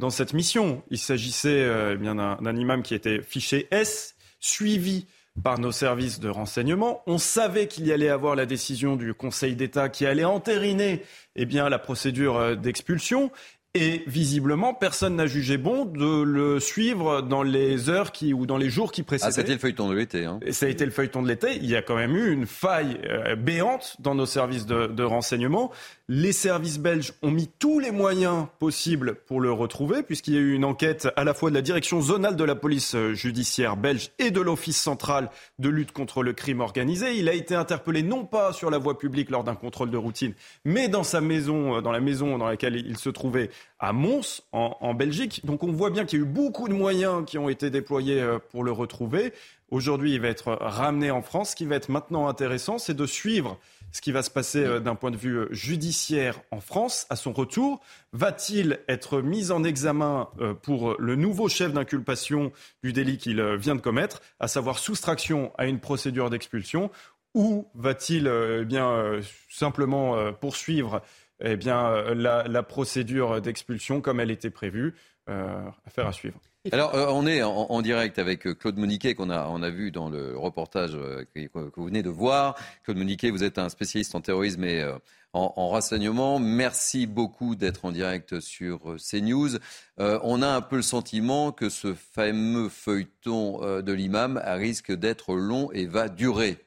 dans 0.00 0.08
cette 0.08 0.32
mission. 0.32 0.82
Il 0.90 0.96
s'agissait 0.96 1.60
euh, 1.60 1.92
eh 1.92 1.96
bien 1.98 2.14
d'un 2.14 2.56
imam 2.56 2.82
qui 2.82 2.94
était 2.94 3.20
fiché 3.20 3.68
S, 3.70 4.14
suivi 4.40 5.06
par 5.42 5.58
nos 5.58 5.70
services 5.70 6.18
de 6.18 6.30
renseignement. 6.30 7.02
On 7.06 7.18
savait 7.18 7.68
qu'il 7.68 7.86
y 7.86 7.92
allait 7.92 8.08
avoir 8.08 8.34
la 8.36 8.46
décision 8.46 8.96
du 8.96 9.12
Conseil 9.12 9.54
d'État 9.54 9.90
qui 9.90 10.06
allait 10.06 10.24
entériner 10.24 11.02
eh 11.36 11.44
bien, 11.44 11.68
la 11.68 11.78
procédure 11.78 12.38
euh, 12.38 12.54
d'expulsion. 12.54 13.30
Et 13.74 14.02
visiblement, 14.06 14.72
personne 14.72 15.16
n'a 15.16 15.26
jugé 15.26 15.58
bon 15.58 15.84
de 15.84 16.22
le 16.22 16.58
suivre 16.58 17.20
dans 17.20 17.42
les 17.42 17.90
heures 17.90 18.12
qui, 18.12 18.32
ou 18.32 18.46
dans 18.46 18.56
les 18.56 18.70
jours 18.70 18.92
qui 18.92 19.02
précédaient. 19.02 19.28
Ah, 19.28 19.32
c'était 19.32 19.52
le 19.52 19.58
feuilleton 19.58 19.88
de 19.90 19.94
l'été. 19.94 20.24
Hein. 20.24 20.40
Ça 20.50 20.66
a 20.66 20.68
été 20.70 20.86
le 20.86 20.90
feuilleton 20.90 21.22
de 21.22 21.28
l'été. 21.28 21.56
Il 21.56 21.66
y 21.66 21.76
a 21.76 21.82
quand 21.82 21.96
même 21.96 22.16
eu 22.16 22.32
une 22.32 22.46
faille 22.46 22.98
euh, 23.04 23.36
béante 23.36 23.96
dans 24.00 24.14
nos 24.14 24.26
services 24.26 24.64
de, 24.64 24.86
de 24.86 25.02
renseignement. 25.02 25.70
Les 26.10 26.32
services 26.32 26.78
belges 26.78 27.12
ont 27.20 27.30
mis 27.30 27.50
tous 27.58 27.80
les 27.80 27.90
moyens 27.90 28.46
possibles 28.58 29.16
pour 29.26 29.42
le 29.42 29.52
retrouver, 29.52 30.02
puisqu'il 30.02 30.32
y 30.32 30.38
a 30.38 30.40
eu 30.40 30.54
une 30.54 30.64
enquête 30.64 31.06
à 31.16 31.24
la 31.24 31.34
fois 31.34 31.50
de 31.50 31.54
la 31.54 31.60
direction 31.60 32.00
zonale 32.00 32.34
de 32.34 32.44
la 32.44 32.54
police 32.54 32.94
euh, 32.94 33.12
judiciaire 33.12 33.76
belge 33.76 34.10
et 34.18 34.30
de 34.30 34.40
l'Office 34.40 34.80
central 34.80 35.28
de 35.58 35.68
lutte 35.68 35.92
contre 35.92 36.22
le 36.22 36.32
crime 36.32 36.62
organisé. 36.62 37.18
Il 37.18 37.28
a 37.28 37.34
été 37.34 37.54
interpellé 37.54 38.02
non 38.02 38.24
pas 38.24 38.54
sur 38.54 38.70
la 38.70 38.78
voie 38.78 38.98
publique 38.98 39.28
lors 39.28 39.44
d'un 39.44 39.54
contrôle 39.54 39.90
de 39.90 39.98
routine, 39.98 40.32
mais 40.64 40.88
dans 40.88 41.02
sa 41.02 41.20
maison, 41.20 41.76
euh, 41.76 41.80
dans 41.82 41.92
la 41.92 42.00
maison 42.00 42.38
dans 42.38 42.48
laquelle 42.48 42.76
il 42.76 42.96
se 42.96 43.10
trouvait 43.10 43.50
à 43.78 43.92
Mons, 43.92 44.40
en, 44.52 44.78
en 44.80 44.94
Belgique. 44.94 45.44
Donc 45.44 45.62
on 45.62 45.72
voit 45.72 45.90
bien 45.90 46.06
qu'il 46.06 46.20
y 46.20 46.22
a 46.22 46.24
eu 46.24 46.28
beaucoup 46.28 46.68
de 46.68 46.74
moyens 46.74 47.26
qui 47.26 47.36
ont 47.36 47.50
été 47.50 47.68
déployés 47.68 48.22
euh, 48.22 48.38
pour 48.50 48.64
le 48.64 48.72
retrouver. 48.72 49.34
Aujourd'hui, 49.70 50.14
il 50.14 50.20
va 50.22 50.28
être 50.28 50.56
ramené 50.58 51.10
en 51.10 51.20
France. 51.20 51.50
Ce 51.50 51.56
qui 51.56 51.66
va 51.66 51.76
être 51.76 51.90
maintenant 51.90 52.28
intéressant, 52.28 52.78
c'est 52.78 52.94
de 52.94 53.04
suivre 53.04 53.58
ce 53.92 54.00
qui 54.00 54.12
va 54.12 54.22
se 54.22 54.30
passer 54.30 54.64
euh, 54.64 54.80
d'un 54.80 54.94
point 54.94 55.10
de 55.10 55.16
vue 55.16 55.38
euh, 55.38 55.48
judiciaire 55.50 56.40
en 56.50 56.60
France 56.60 57.06
à 57.10 57.16
son 57.16 57.32
retour. 57.32 57.80
Va-t-il 58.12 58.80
être 58.88 59.20
mis 59.20 59.50
en 59.50 59.64
examen 59.64 60.28
euh, 60.40 60.54
pour 60.54 60.96
le 60.98 61.16
nouveau 61.16 61.48
chef 61.48 61.72
d'inculpation 61.72 62.52
du 62.82 62.92
délit 62.92 63.18
qu'il 63.18 63.42
vient 63.56 63.74
de 63.74 63.80
commettre, 63.80 64.20
à 64.40 64.48
savoir 64.48 64.78
soustraction 64.78 65.52
à 65.58 65.66
une 65.66 65.80
procédure 65.80 66.30
d'expulsion, 66.30 66.90
ou 67.34 67.68
va-t-il 67.74 68.26
eh 68.26 68.64
bien 68.64 69.20
simplement 69.50 70.32
poursuivre 70.32 71.02
eh 71.44 71.56
bien, 71.56 72.14
la, 72.14 72.62
procédure 72.62 73.40
d'expulsion 73.40 74.00
comme 74.00 74.18
elle 74.18 74.30
était 74.30 74.50
prévue 74.50 74.94
Affaire 75.26 76.06
à 76.06 76.12
suivre? 76.12 76.40
Alors, 76.72 76.94
euh, 76.94 77.06
on 77.10 77.26
est 77.26 77.42
en, 77.42 77.80
direct 77.82 78.18
avec 78.18 78.46
euh, 78.46 78.54
Claude 78.54 78.76
Moniquet, 78.78 79.14
qu'on 79.14 79.30
a, 79.30 79.46
on 79.48 79.62
a 79.62 79.70
vu 79.70 79.90
dans 79.90 80.10
le 80.10 80.36
reportage 80.36 80.94
euh, 80.94 81.24
que, 81.32 81.48
vous 81.54 81.84
venez 81.84 82.02
de 82.02 82.10
voir. 82.10 82.56
Claude 82.84 82.98
Moniquet, 82.98 83.30
vous 83.30 83.44
êtes 83.44 83.58
un 83.58 83.68
spécialiste 83.68 84.14
en 84.14 84.20
terrorisme 84.20 84.64
et 84.64 84.84
en, 85.32 85.52
en, 85.56 85.68
renseignement. 85.68 86.40
Merci 86.40 87.06
beaucoup 87.06 87.54
d'être 87.54 87.84
en 87.84 87.92
direct 87.92 88.40
sur 88.40 88.96
CNews. 88.96 89.58
on 89.98 90.42
a 90.42 90.48
un 90.48 90.60
peu 90.60 90.76
le 90.76 90.82
sentiment 90.82 91.52
que 91.52 91.68
ce 91.68 91.94
fameux 91.94 92.68
feuilleton 92.68 93.80
de 93.80 93.92
l'imam 93.92 94.40
risque 94.44 94.92
d'être 94.92 95.34
long 95.34 95.70
et 95.72 95.86
va 95.86 96.08
durer. 96.08 96.58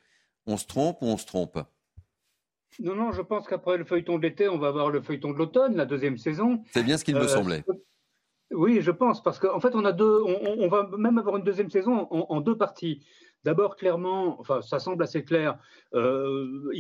On 0.48 0.58
se 0.58 0.66
trompe 0.66 1.00
ou 1.02 1.08
on 1.08 1.18
se 1.18 1.26
trompe? 1.26 1.60
Non, 2.80 2.96
non, 2.96 3.12
je 3.12 3.22
pense 3.22 3.48
qu'après 3.48 3.78
le 3.78 3.84
feuilleton 3.84 4.18
de 4.18 4.24
l'été, 4.24 4.48
on 4.48 4.58
va 4.58 4.70
avoir 4.70 4.90
le 4.90 5.02
feuilleton 5.02 5.32
de 5.32 5.38
l'automne, 5.38 5.76
la 5.76 5.86
deuxième 5.86 6.18
saison. 6.18 6.64
C'est 6.72 6.84
bien 6.84 6.98
ce 6.98 7.04
qu'il 7.04 7.16
me 7.16 7.28
semblait. 7.28 7.64
Oui, 8.62 8.80
je 8.82 8.92
pense, 8.92 9.24
parce 9.24 9.40
qu'en 9.40 9.60
fait, 9.60 9.74
on 9.74 9.84
a 9.86 9.92
deux, 9.92 10.22
on, 10.22 10.68
va 10.68 10.88
même 10.96 11.18
avoir 11.18 11.36
une 11.36 11.44
deuxième 11.44 11.72
saison 11.72 12.08
en, 12.12 12.42
deux 12.42 12.56
parties. 12.56 13.02
D'abord, 13.44 13.76
clairement, 13.76 14.40
enfin, 14.40 14.62
ça 14.62 14.78
semble 14.78 15.02
assez 15.02 15.24
clair, 15.24 15.58
euh, 15.96 16.72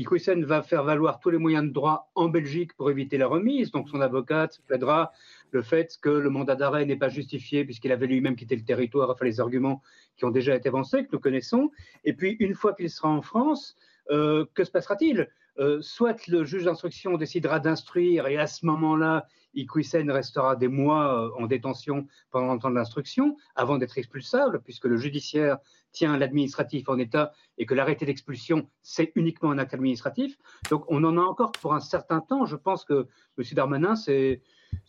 va 0.45 0.61
faire 0.61 0.83
valoir 0.83 1.19
tous 1.19 1.31
les 1.31 1.39
moyens 1.39 1.65
de 1.65 1.73
droit 1.73 2.11
en 2.13 2.29
Belgique 2.29 2.75
pour 2.77 2.91
éviter 2.91 3.17
la 3.17 3.25
remise. 3.25 3.71
Donc, 3.71 3.89
son 3.89 3.99
avocate 3.99 4.61
plaidera 4.67 5.11
le 5.49 5.63
fait 5.63 5.97
que 5.99 6.09
le 6.09 6.29
mandat 6.29 6.53
d'arrêt 6.53 6.85
n'est 6.85 6.97
pas 6.97 7.09
justifié 7.09 7.65
puisqu'il 7.65 7.91
avait 7.91 8.05
lui-même 8.05 8.35
quitté 8.35 8.55
le 8.55 8.63
territoire, 8.63 9.09
enfin, 9.09 9.25
les 9.25 9.39
arguments 9.39 9.81
qui 10.17 10.25
ont 10.25 10.29
déjà 10.29 10.55
été 10.55 10.69
avancés, 10.69 11.03
que 11.05 11.09
nous 11.13 11.19
connaissons. 11.19 11.71
Et 12.03 12.13
puis, 12.13 12.37
une 12.39 12.53
fois 12.53 12.75
qu'il 12.75 12.91
sera 12.91 13.09
en 13.09 13.23
France, 13.23 13.75
euh, 14.11 14.45
que 14.53 14.63
se 14.63 14.69
passera-t-il? 14.69 15.29
Euh, 15.59 15.81
Soit 15.81 16.27
le 16.27 16.43
juge 16.43 16.65
d'instruction 16.65 17.17
décidera 17.17 17.59
d'instruire 17.59 18.27
et 18.27 18.37
à 18.37 18.47
ce 18.47 18.65
moment-là, 18.65 19.25
Iquisen 19.53 20.09
restera 20.09 20.55
des 20.55 20.67
mois 20.67 21.25
euh, 21.25 21.41
en 21.41 21.47
détention 21.47 22.07
pendant 22.29 22.53
le 22.53 22.59
temps 22.59 22.69
de 22.69 22.75
l'instruction 22.75 23.35
avant 23.55 23.77
d'être 23.77 23.97
expulsable, 23.97 24.61
puisque 24.63 24.85
le 24.85 24.97
judiciaire 24.97 25.57
tient 25.91 26.17
l'administratif 26.17 26.87
en 26.89 26.97
état 26.97 27.33
et 27.57 27.65
que 27.65 27.73
l'arrêté 27.73 28.05
d'expulsion, 28.05 28.69
c'est 28.81 29.11
uniquement 29.15 29.51
un 29.51 29.57
acte 29.57 29.73
administratif. 29.73 30.37
Donc 30.69 30.85
on 30.87 31.03
en 31.03 31.17
a 31.17 31.21
encore 31.21 31.51
pour 31.51 31.73
un 31.73 31.79
certain 31.79 32.21
temps. 32.21 32.45
Je 32.45 32.55
pense 32.55 32.85
que 32.85 33.07
M. 33.37 33.43
Darmanin 33.53 33.95
s'est 33.95 34.41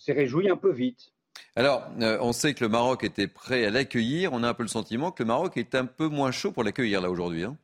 réjoui 0.09 0.49
un 0.49 0.57
peu 0.57 0.73
vite. 0.73 1.13
Alors, 1.57 1.83
euh, 2.01 2.19
on 2.21 2.33
sait 2.33 2.55
que 2.55 2.65
le 2.65 2.71
Maroc 2.71 3.05
était 3.05 3.27
prêt 3.27 3.65
à 3.65 3.71
l'accueillir. 3.71 4.33
On 4.33 4.43
a 4.43 4.49
un 4.49 4.55
peu 4.55 4.63
le 4.63 4.69
sentiment 4.69 5.11
que 5.11 5.23
le 5.23 5.27
Maroc 5.27 5.57
est 5.57 5.75
un 5.75 5.87
peu 5.87 6.09
moins 6.09 6.31
chaud 6.31 6.53
pour 6.53 6.65
l'accueillir 6.65 7.01
là 7.01 7.11
aujourd'hui. 7.11 7.45
Hein. 7.45 7.57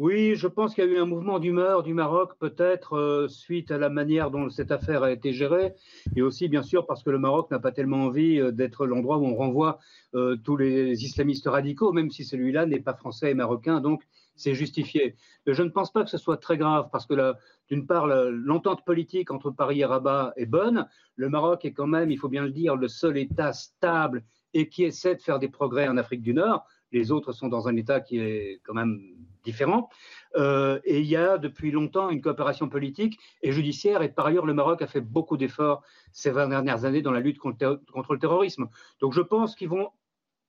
Oui, 0.00 0.34
je 0.34 0.46
pense 0.46 0.74
qu'il 0.74 0.82
y 0.82 0.86
a 0.86 0.90
eu 0.90 0.96
un 0.96 1.04
mouvement 1.04 1.38
d'humeur 1.38 1.82
du 1.82 1.92
Maroc, 1.92 2.32
peut-être 2.38 2.96
euh, 2.96 3.28
suite 3.28 3.70
à 3.70 3.76
la 3.76 3.90
manière 3.90 4.30
dont 4.30 4.48
cette 4.48 4.72
affaire 4.72 5.02
a 5.02 5.12
été 5.12 5.34
gérée, 5.34 5.74
et 6.16 6.22
aussi 6.22 6.48
bien 6.48 6.62
sûr 6.62 6.86
parce 6.86 7.02
que 7.02 7.10
le 7.10 7.18
Maroc 7.18 7.50
n'a 7.50 7.58
pas 7.58 7.70
tellement 7.70 8.04
envie 8.06 8.40
euh, 8.40 8.50
d'être 8.50 8.86
l'endroit 8.86 9.18
où 9.18 9.26
on 9.26 9.34
renvoie 9.34 9.78
euh, 10.14 10.38
tous 10.42 10.56
les 10.56 11.04
islamistes 11.04 11.46
radicaux, 11.46 11.92
même 11.92 12.10
si 12.10 12.24
celui-là 12.24 12.64
n'est 12.64 12.80
pas 12.80 12.94
français 12.94 13.32
et 13.32 13.34
marocain, 13.34 13.82
donc 13.82 14.02
c'est 14.36 14.54
justifié. 14.54 15.16
Mais 15.44 15.52
je 15.52 15.62
ne 15.62 15.68
pense 15.68 15.92
pas 15.92 16.02
que 16.02 16.08
ce 16.08 16.16
soit 16.16 16.38
très 16.38 16.56
grave, 16.56 16.88
parce 16.90 17.04
que 17.04 17.34
d'une 17.68 17.86
part, 17.86 18.06
l'entente 18.06 18.86
politique 18.86 19.30
entre 19.30 19.50
Paris 19.50 19.80
et 19.80 19.84
Rabat 19.84 20.32
est 20.36 20.46
bonne. 20.46 20.88
Le 21.16 21.28
Maroc 21.28 21.66
est 21.66 21.74
quand 21.74 21.86
même, 21.86 22.10
il 22.10 22.16
faut 22.16 22.30
bien 22.30 22.44
le 22.44 22.52
dire, 22.52 22.74
le 22.74 22.88
seul 22.88 23.18
État 23.18 23.52
stable 23.52 24.24
et 24.54 24.70
qui 24.70 24.84
essaie 24.84 25.14
de 25.14 25.20
faire 25.20 25.38
des 25.38 25.48
progrès 25.48 25.88
en 25.88 25.98
Afrique 25.98 26.22
du 26.22 26.32
Nord. 26.32 26.66
Les 26.92 27.12
autres 27.12 27.32
sont 27.32 27.48
dans 27.48 27.68
un 27.68 27.76
état 27.76 28.00
qui 28.00 28.18
est 28.18 28.60
quand 28.64 28.74
même 28.74 29.00
différent. 29.44 29.88
Euh, 30.36 30.80
et 30.84 31.00
il 31.00 31.06
y 31.06 31.16
a 31.16 31.38
depuis 31.38 31.70
longtemps 31.70 32.10
une 32.10 32.20
coopération 32.20 32.68
politique 32.68 33.18
et 33.42 33.52
judiciaire. 33.52 34.02
Et 34.02 34.08
par 34.08 34.26
ailleurs, 34.26 34.46
le 34.46 34.54
Maroc 34.54 34.82
a 34.82 34.86
fait 34.86 35.00
beaucoup 35.00 35.36
d'efforts 35.36 35.82
ces 36.12 36.30
20 36.30 36.48
dernières 36.48 36.84
années 36.84 37.02
dans 37.02 37.12
la 37.12 37.20
lutte 37.20 37.38
contre, 37.38 37.80
contre 37.92 38.12
le 38.12 38.18
terrorisme. 38.18 38.68
Donc 39.00 39.12
je 39.12 39.20
pense 39.20 39.54
qu'ils 39.54 39.68
vont 39.68 39.90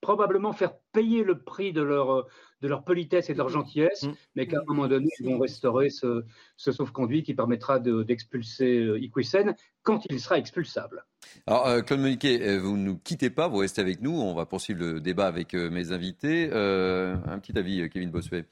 probablement 0.02 0.52
faire 0.52 0.74
payer 0.91 1.24
le 1.24 1.39
prix 1.39 1.72
de 1.74 1.82
leur, 1.82 2.28
de 2.62 2.68
leur 2.68 2.84
politesse 2.84 3.30
et 3.30 3.34
de 3.34 3.38
leur 3.38 3.49
mm. 3.49 3.54
gentillesse, 3.54 4.04
mm. 4.04 4.14
mais 4.36 4.47
qu'à 4.47 4.58
un 4.60 4.64
moment 4.68 4.88
donné, 4.88 5.08
ils 5.20 5.26
vont 5.26 5.39
restaurer 5.39 5.89
ce, 5.89 6.26
ce 6.58 6.72
sauf-conduit 6.72 7.24
qui 7.24 7.34
permettra 7.34 7.80
d'expulser 7.80 8.84
de, 8.84 8.97
Iquisen 8.97 9.56
quand 9.84 10.06
il 10.10 10.20
sera 10.20 10.38
expulsable. 10.38 11.06
Alors, 11.47 11.68
euh, 11.68 11.82
Claude 11.82 11.99
Moniquet, 11.99 12.41
euh, 12.41 12.60
vous 12.60 12.78
ne 12.78 12.84
nous 12.84 12.97
quittez 12.97 13.30
pas, 13.30 13.47
vous 13.47 13.58
restez 13.58 13.82
avec 13.82 14.02
nous. 14.02 14.12
On 14.12 14.34
va 14.34 14.45
poursuivre 14.45 14.82
le 14.82 14.99
débat 14.99 15.28
avec 15.28 15.54
euh, 15.54 15.70
mes 15.70 15.91
invités. 15.91 16.45
un 16.52 17.39
petit 17.39 17.58
avis, 17.58 17.89
Kevin 17.89 18.12
Bossuet. 18.12 18.45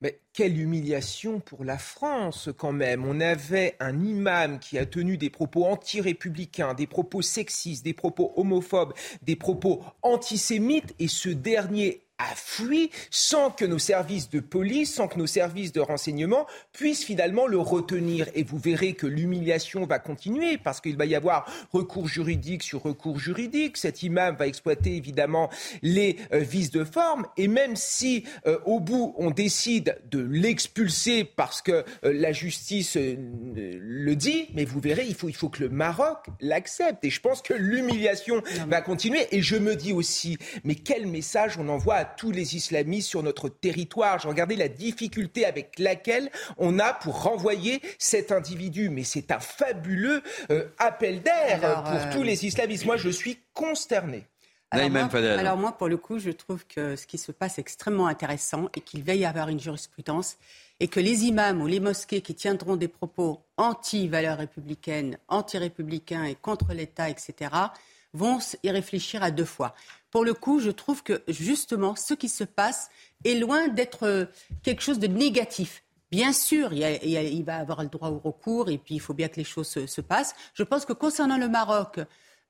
Mais 0.00 0.20
quelle 0.32 0.60
humiliation 0.60 1.40
pour 1.40 1.64
la 1.64 1.78
France 1.78 2.50
quand 2.56 2.72
même. 2.72 3.04
On 3.06 3.20
avait 3.20 3.76
un 3.80 4.04
imam 4.04 4.58
qui 4.58 4.78
a 4.78 4.86
tenu 4.86 5.16
des 5.16 5.30
propos 5.30 5.64
anti-républicains, 5.64 6.74
des 6.74 6.86
propos 6.86 7.22
sexistes, 7.22 7.84
des 7.84 7.94
propos 7.94 8.32
homophobes, 8.36 8.92
des 9.22 9.36
propos 9.36 9.82
antisémites, 10.02 10.94
et 10.98 11.08
ce 11.08 11.28
dernier 11.28 12.03
a 12.18 12.34
fui 12.36 12.90
sans 13.10 13.50
que 13.50 13.64
nos 13.64 13.78
services 13.78 14.30
de 14.30 14.40
police, 14.40 14.94
sans 14.94 15.08
que 15.08 15.18
nos 15.18 15.26
services 15.26 15.72
de 15.72 15.80
renseignement 15.80 16.46
puissent 16.72 17.04
finalement 17.04 17.46
le 17.46 17.58
retenir. 17.58 18.28
Et 18.34 18.44
vous 18.44 18.58
verrez 18.58 18.94
que 18.94 19.06
l'humiliation 19.06 19.84
va 19.84 19.98
continuer 19.98 20.56
parce 20.56 20.80
qu'il 20.80 20.96
va 20.96 21.06
y 21.06 21.14
avoir 21.14 21.50
recours 21.72 22.08
juridique 22.08 22.62
sur 22.62 22.82
recours 22.82 23.18
juridique. 23.18 23.76
Cet 23.76 24.02
imam 24.02 24.36
va 24.36 24.46
exploiter 24.46 24.96
évidemment 24.96 25.50
les 25.82 26.16
euh, 26.32 26.38
vices 26.38 26.70
de 26.70 26.84
forme. 26.84 27.26
Et 27.36 27.48
même 27.48 27.74
si 27.74 28.24
euh, 28.46 28.58
au 28.64 28.78
bout 28.78 29.14
on 29.18 29.30
décide 29.30 29.98
de 30.10 30.20
l'expulser 30.20 31.24
parce 31.24 31.62
que 31.62 31.84
euh, 32.04 32.12
la 32.12 32.32
justice 32.32 32.96
le 32.96 34.14
dit, 34.14 34.48
mais 34.54 34.64
vous 34.64 34.80
verrez, 34.80 35.04
il 35.06 35.14
faut, 35.14 35.28
il 35.28 35.34
faut 35.34 35.48
que 35.48 35.62
le 35.62 35.68
Maroc 35.68 36.26
l'accepte. 36.40 37.04
Et 37.04 37.10
je 37.10 37.20
pense 37.20 37.42
que 37.42 37.54
l'humiliation 37.54 38.42
va 38.68 38.80
continuer. 38.80 39.26
Et 39.32 39.42
je 39.42 39.56
me 39.56 39.74
dis 39.74 39.92
aussi, 39.92 40.38
mais 40.62 40.76
quel 40.76 41.06
message 41.06 41.58
on 41.58 41.68
envoie 41.68 41.96
à 41.96 42.03
tous 42.04 42.30
les 42.30 42.56
islamistes 42.56 43.08
sur 43.08 43.22
notre 43.22 43.48
territoire. 43.48 44.18
Je 44.18 44.28
regardais 44.28 44.56
la 44.56 44.68
difficulté 44.68 45.44
avec 45.44 45.78
laquelle 45.78 46.30
on 46.58 46.78
a 46.78 46.92
pour 46.92 47.22
renvoyer 47.22 47.80
cet 47.98 48.32
individu. 48.32 48.88
Mais 48.88 49.04
c'est 49.04 49.30
un 49.30 49.40
fabuleux 49.40 50.22
euh, 50.50 50.68
appel 50.78 51.22
d'air 51.22 51.82
pour 51.84 51.92
euh, 51.92 52.12
tous 52.12 52.22
les 52.22 52.46
islamistes. 52.46 52.84
Moi, 52.84 52.96
je 52.96 53.10
suis 53.10 53.38
consterné. 53.52 54.26
Alors 54.70 54.90
moi, 54.90 55.08
alors 55.38 55.56
moi, 55.56 55.72
pour 55.72 55.88
le 55.88 55.96
coup, 55.96 56.18
je 56.18 56.30
trouve 56.30 56.66
que 56.66 56.96
ce 56.96 57.06
qui 57.06 57.18
se 57.18 57.30
passe 57.30 57.58
est 57.58 57.60
extrêmement 57.60 58.08
intéressant 58.08 58.68
et 58.74 58.80
qu'il 58.80 59.04
va 59.04 59.14
y 59.14 59.24
avoir 59.24 59.48
une 59.48 59.60
jurisprudence 59.60 60.36
et 60.80 60.88
que 60.88 61.00
les 61.00 61.24
imams 61.24 61.62
ou 61.62 61.66
les 61.66 61.80
mosquées 61.80 62.20
qui 62.20 62.34
tiendront 62.34 62.76
des 62.76 62.88
propos 62.88 63.40
anti-valeurs 63.56 64.38
républicaines, 64.38 65.16
anti-républicains 65.28 66.24
et 66.24 66.34
contre 66.34 66.72
l'État, 66.74 67.08
etc., 67.08 67.50
vont 68.14 68.38
y 68.62 68.70
réfléchir 68.70 69.22
à 69.22 69.30
deux 69.30 69.44
fois 69.44 69.74
pour 70.14 70.24
le 70.24 70.32
coup, 70.32 70.60
je 70.60 70.70
trouve 70.70 71.02
que 71.02 71.24
justement, 71.26 71.96
ce 71.96 72.14
qui 72.14 72.28
se 72.28 72.44
passe 72.44 72.88
est 73.24 73.34
loin 73.34 73.66
d'être 73.66 74.06
euh, 74.06 74.26
quelque 74.62 74.80
chose 74.80 75.00
de 75.00 75.08
négatif. 75.08 75.82
Bien 76.12 76.32
sûr, 76.32 76.72
il, 76.72 76.84
il, 77.02 77.42
va 77.42 77.56
avoir 77.56 77.82
le 77.82 77.88
droit 77.88 78.10
au 78.10 78.20
recours 78.20 78.70
et 78.70 78.78
puis 78.78 78.94
il 78.94 79.00
faut 79.00 79.12
bien 79.12 79.26
que 79.26 79.38
les 79.38 79.44
choses 79.44 79.66
se, 79.66 80.00
passent. 80.00 80.36
Je 80.54 80.62
pense 80.62 80.84
que 80.84 80.92
concernant 80.92 81.36
le 81.36 81.48
Maroc, 81.48 81.98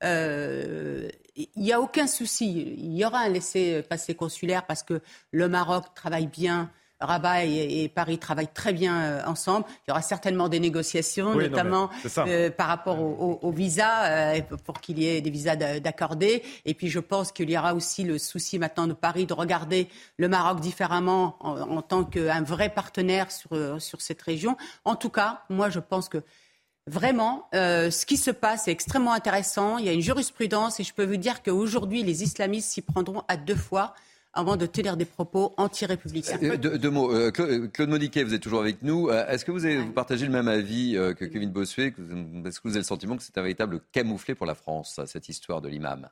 euh, 0.03 1.09
il 1.35 1.49
n'y 1.55 1.73
a 1.73 1.81
aucun 1.81 2.05
souci. 2.05 2.75
Il 2.77 2.95
y 2.95 3.03
aura 3.03 3.21
un 3.21 3.29
laissez-passer 3.29 4.13
consulaire 4.13 4.67
parce 4.67 4.83
que 4.83 5.01
le 5.31 5.49
Maroc 5.49 5.85
travaille 5.95 6.27
bien 6.27 6.69
Rabat 7.05 7.45
et, 7.45 7.89
Paris 7.89 8.17
travaillent 8.17 8.53
très 8.53 8.73
bien 8.73 9.01
euh, 9.01 9.25
ensemble. 9.25 9.65
Il 9.85 9.89
y 9.89 9.91
aura 9.91 10.01
certainement 10.01 10.49
des 10.49 10.59
négociations, 10.59 11.35
notamment 11.35 11.89
euh, 12.17 12.49
par 12.49 12.67
rapport 12.67 12.99
au, 12.99 13.51
visa, 13.51 14.05
euh, 14.05 14.41
pour 14.65 14.81
qu'il 14.81 14.99
y 14.99 15.07
ait 15.07 15.21
des 15.21 15.29
visas 15.29 15.55
d'accordés. 15.55 16.43
Et 16.65 16.73
puis 16.73 16.89
je 16.89 16.99
pense 16.99 17.31
qu'il 17.31 17.49
y 17.49 17.57
aura 17.57 17.73
aussi 17.73 18.03
le 18.03 18.17
souci 18.17 18.59
maintenant 18.59 18.87
de 18.87 18.93
Paris 18.93 19.25
de 19.25 19.33
regarder 19.33 19.87
le 20.17 20.27
Maroc 20.27 20.59
différemment 20.59 21.37
en, 21.39 21.81
tant 21.81 22.03
qu'un 22.03 22.41
vrai 22.43 22.69
partenaire 22.69 23.31
sur, 23.31 23.81
sur 23.81 24.01
cette 24.01 24.21
région. 24.21 24.57
En 24.83 24.95
tout 24.95 25.09
cas, 25.09 25.41
moi 25.49 25.69
je 25.69 25.79
pense 25.79 26.09
que 26.09 26.21
Vraiment, 26.87 27.49
ce 27.51 28.05
qui 28.05 28.15
se 28.15 28.29
passe 28.29 28.67
est 28.67 28.71
extrêmement 28.71 29.13
intéressant. 29.13 29.79
Il 29.79 29.85
y 29.85 29.89
a 29.89 29.91
une 29.91 30.03
jurisprudence 30.03 30.79
et 30.79 30.83
je 30.83 30.93
peux 30.93 31.03
vous 31.03 31.17
dire 31.17 31.41
qu'aujourd'hui, 31.41 32.03
les 32.03 32.21
islamistes 32.21 32.69
s'y 32.69 32.83
prendront 32.83 33.23
à 33.27 33.37
deux 33.37 33.55
fois 33.55 33.95
avant 34.35 34.57
de 34.57 34.65
tenir 34.65 34.97
des 34.97 35.05
propos 35.05 35.53
anti-républicains. 35.57 36.37
Euh, 36.43 36.57
deux, 36.57 36.89
mots. 36.89 37.11
Euh, 37.11 37.31
euh, 37.39 37.67
Claude 37.67 37.89
Moniquet, 37.89 38.23
vous 38.23 38.33
êtes 38.33 38.43
toujours 38.43 38.59
avec 38.59 38.83
nous. 38.83 39.09
Est-ce 39.09 39.45
que 39.45 39.51
vous, 39.51 39.65
avez, 39.65 39.83
partagez 39.85 40.25
le 40.25 40.31
même 40.31 40.47
avis 40.47 40.93
que 41.17 41.25
Kevin 41.25 41.51
Bossuet 41.51 41.93
Est-ce 42.45 42.59
que 42.59 42.67
vous 42.67 42.75
avez 42.75 42.79
le 42.79 42.83
sentiment 42.83 43.15
que 43.15 43.23
c'est 43.23 43.37
un 43.37 43.41
véritable 43.41 43.81
camouflet 43.91 44.35
pour 44.35 44.45
la 44.45 44.55
France, 44.55 44.99
cette 45.05 45.29
histoire 45.29 45.61
de 45.61 45.69
l'imam? 45.69 46.09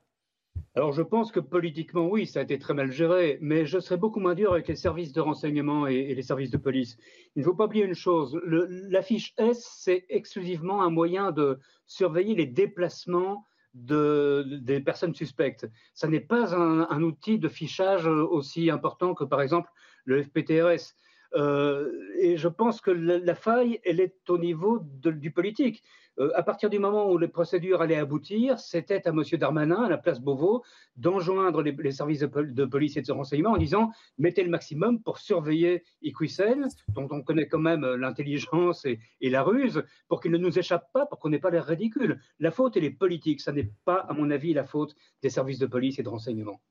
Alors 0.76 0.92
je 0.92 1.02
pense 1.02 1.32
que 1.32 1.40
politiquement, 1.40 2.08
oui, 2.08 2.26
ça 2.26 2.40
a 2.40 2.44
été 2.44 2.58
très 2.58 2.74
mal 2.74 2.92
géré, 2.92 3.38
mais 3.42 3.66
je 3.66 3.80
serais 3.80 3.98
beaucoup 3.98 4.20
moins 4.20 4.36
dur 4.36 4.54
avec 4.54 4.68
les 4.68 4.76
services 4.76 5.12
de 5.12 5.22
renseignement 5.22 5.88
et, 5.88 6.14
les 6.14 6.22
services 6.22 6.52
de 6.52 6.58
police. 6.58 6.98
Il 7.36 7.40
ne 7.40 7.46
faut 7.46 7.54
pas 7.54 7.66
oublier 7.66 7.86
une 7.86 7.94
chose, 7.94 8.40
l'affiche 8.46 9.34
S, 9.38 9.68
c'est 9.78 10.06
exclusivement 10.10 10.82
un 10.82 10.90
moyen 10.90 11.32
de 11.32 11.60
surveiller 11.86 12.36
les 12.36 12.48
déplacements 12.48 13.46
de, 13.74 14.46
des 14.62 14.80
personnes 14.80 15.16
suspectes. 15.16 15.68
Ça 15.94 16.08
n'est 16.08 16.20
pas 16.20 16.56
un, 16.56 17.02
outil 17.02 17.40
de 17.40 17.50
fichage 17.50 18.08
aussi 18.08 18.70
important 18.70 19.14
que 19.14 19.24
par 19.24 19.42
exemple 19.42 19.70
le 20.06 20.22
FPTRS. 20.22 20.96
et 21.36 22.38
je 22.38 22.48
pense 22.48 22.82
que 22.82 22.92
la, 22.92 23.36
faille, 23.36 23.80
elle 23.84 24.00
est 24.00 24.30
au 24.30 24.38
niveau 24.38 24.80
du 24.84 25.32
politique. 25.32 25.84
Euh, 26.20 26.30
à 26.36 26.44
partir 26.44 26.70
du 26.70 26.80
moment 26.80 27.10
où 27.10 27.18
les 27.18 27.28
procédures 27.28 27.82
allaient 27.82 27.98
aboutir, 27.98 28.60
c'était 28.60 29.08
à 29.08 29.12
M. 29.12 29.24
Darmanin, 29.34 29.84
à 29.84 29.90
la 29.90 29.98
place 29.98 30.20
Beauvau, 30.20 30.64
d'enjoindre 30.96 31.64
les, 31.64 31.92
services 31.92 32.20
de, 32.20 32.66
police 32.66 32.98
et 32.98 33.02
de 33.02 33.12
renseignement 33.12 33.52
en 33.52 33.58
disant 33.58 33.92
mettez 34.18 34.44
le 34.44 34.50
maximum 34.50 35.02
pour 35.02 35.18
surveiller 35.18 35.84
Iquisen, 36.02 36.68
dont 36.90 37.08
on 37.10 37.22
connaît 37.22 37.48
quand 37.48 37.60
même 37.60 37.86
l'intelligence 37.96 38.86
et, 38.86 39.00
et, 39.22 39.30
la 39.30 39.42
ruse, 39.42 39.84
pour 40.08 40.22
qu'il 40.22 40.32
ne 40.32 40.38
nous 40.38 40.60
échappe 40.60 40.92
pas, 40.94 41.06
pour 41.08 41.20
qu'on 41.20 41.30
n'ait 41.30 41.40
pas 41.40 41.50
l'air 41.50 41.66
ridicule. 41.66 42.22
La 42.40 42.52
faute, 42.52 42.78
elle 42.78 42.84
est 42.84 42.92
politique. 42.92 43.42
Ça 43.42 43.52
n'est 43.52 43.72
pas, 43.86 43.98
à 43.98 44.14
mon 44.14 44.30
avis, 44.30 44.54
la 44.54 44.66
faute 44.66 44.96
des 45.22 45.30
services 45.30 45.60
de 45.60 45.66
police 45.66 45.98
et 45.98 46.04
de 46.04 46.10
renseignement. 46.10 46.62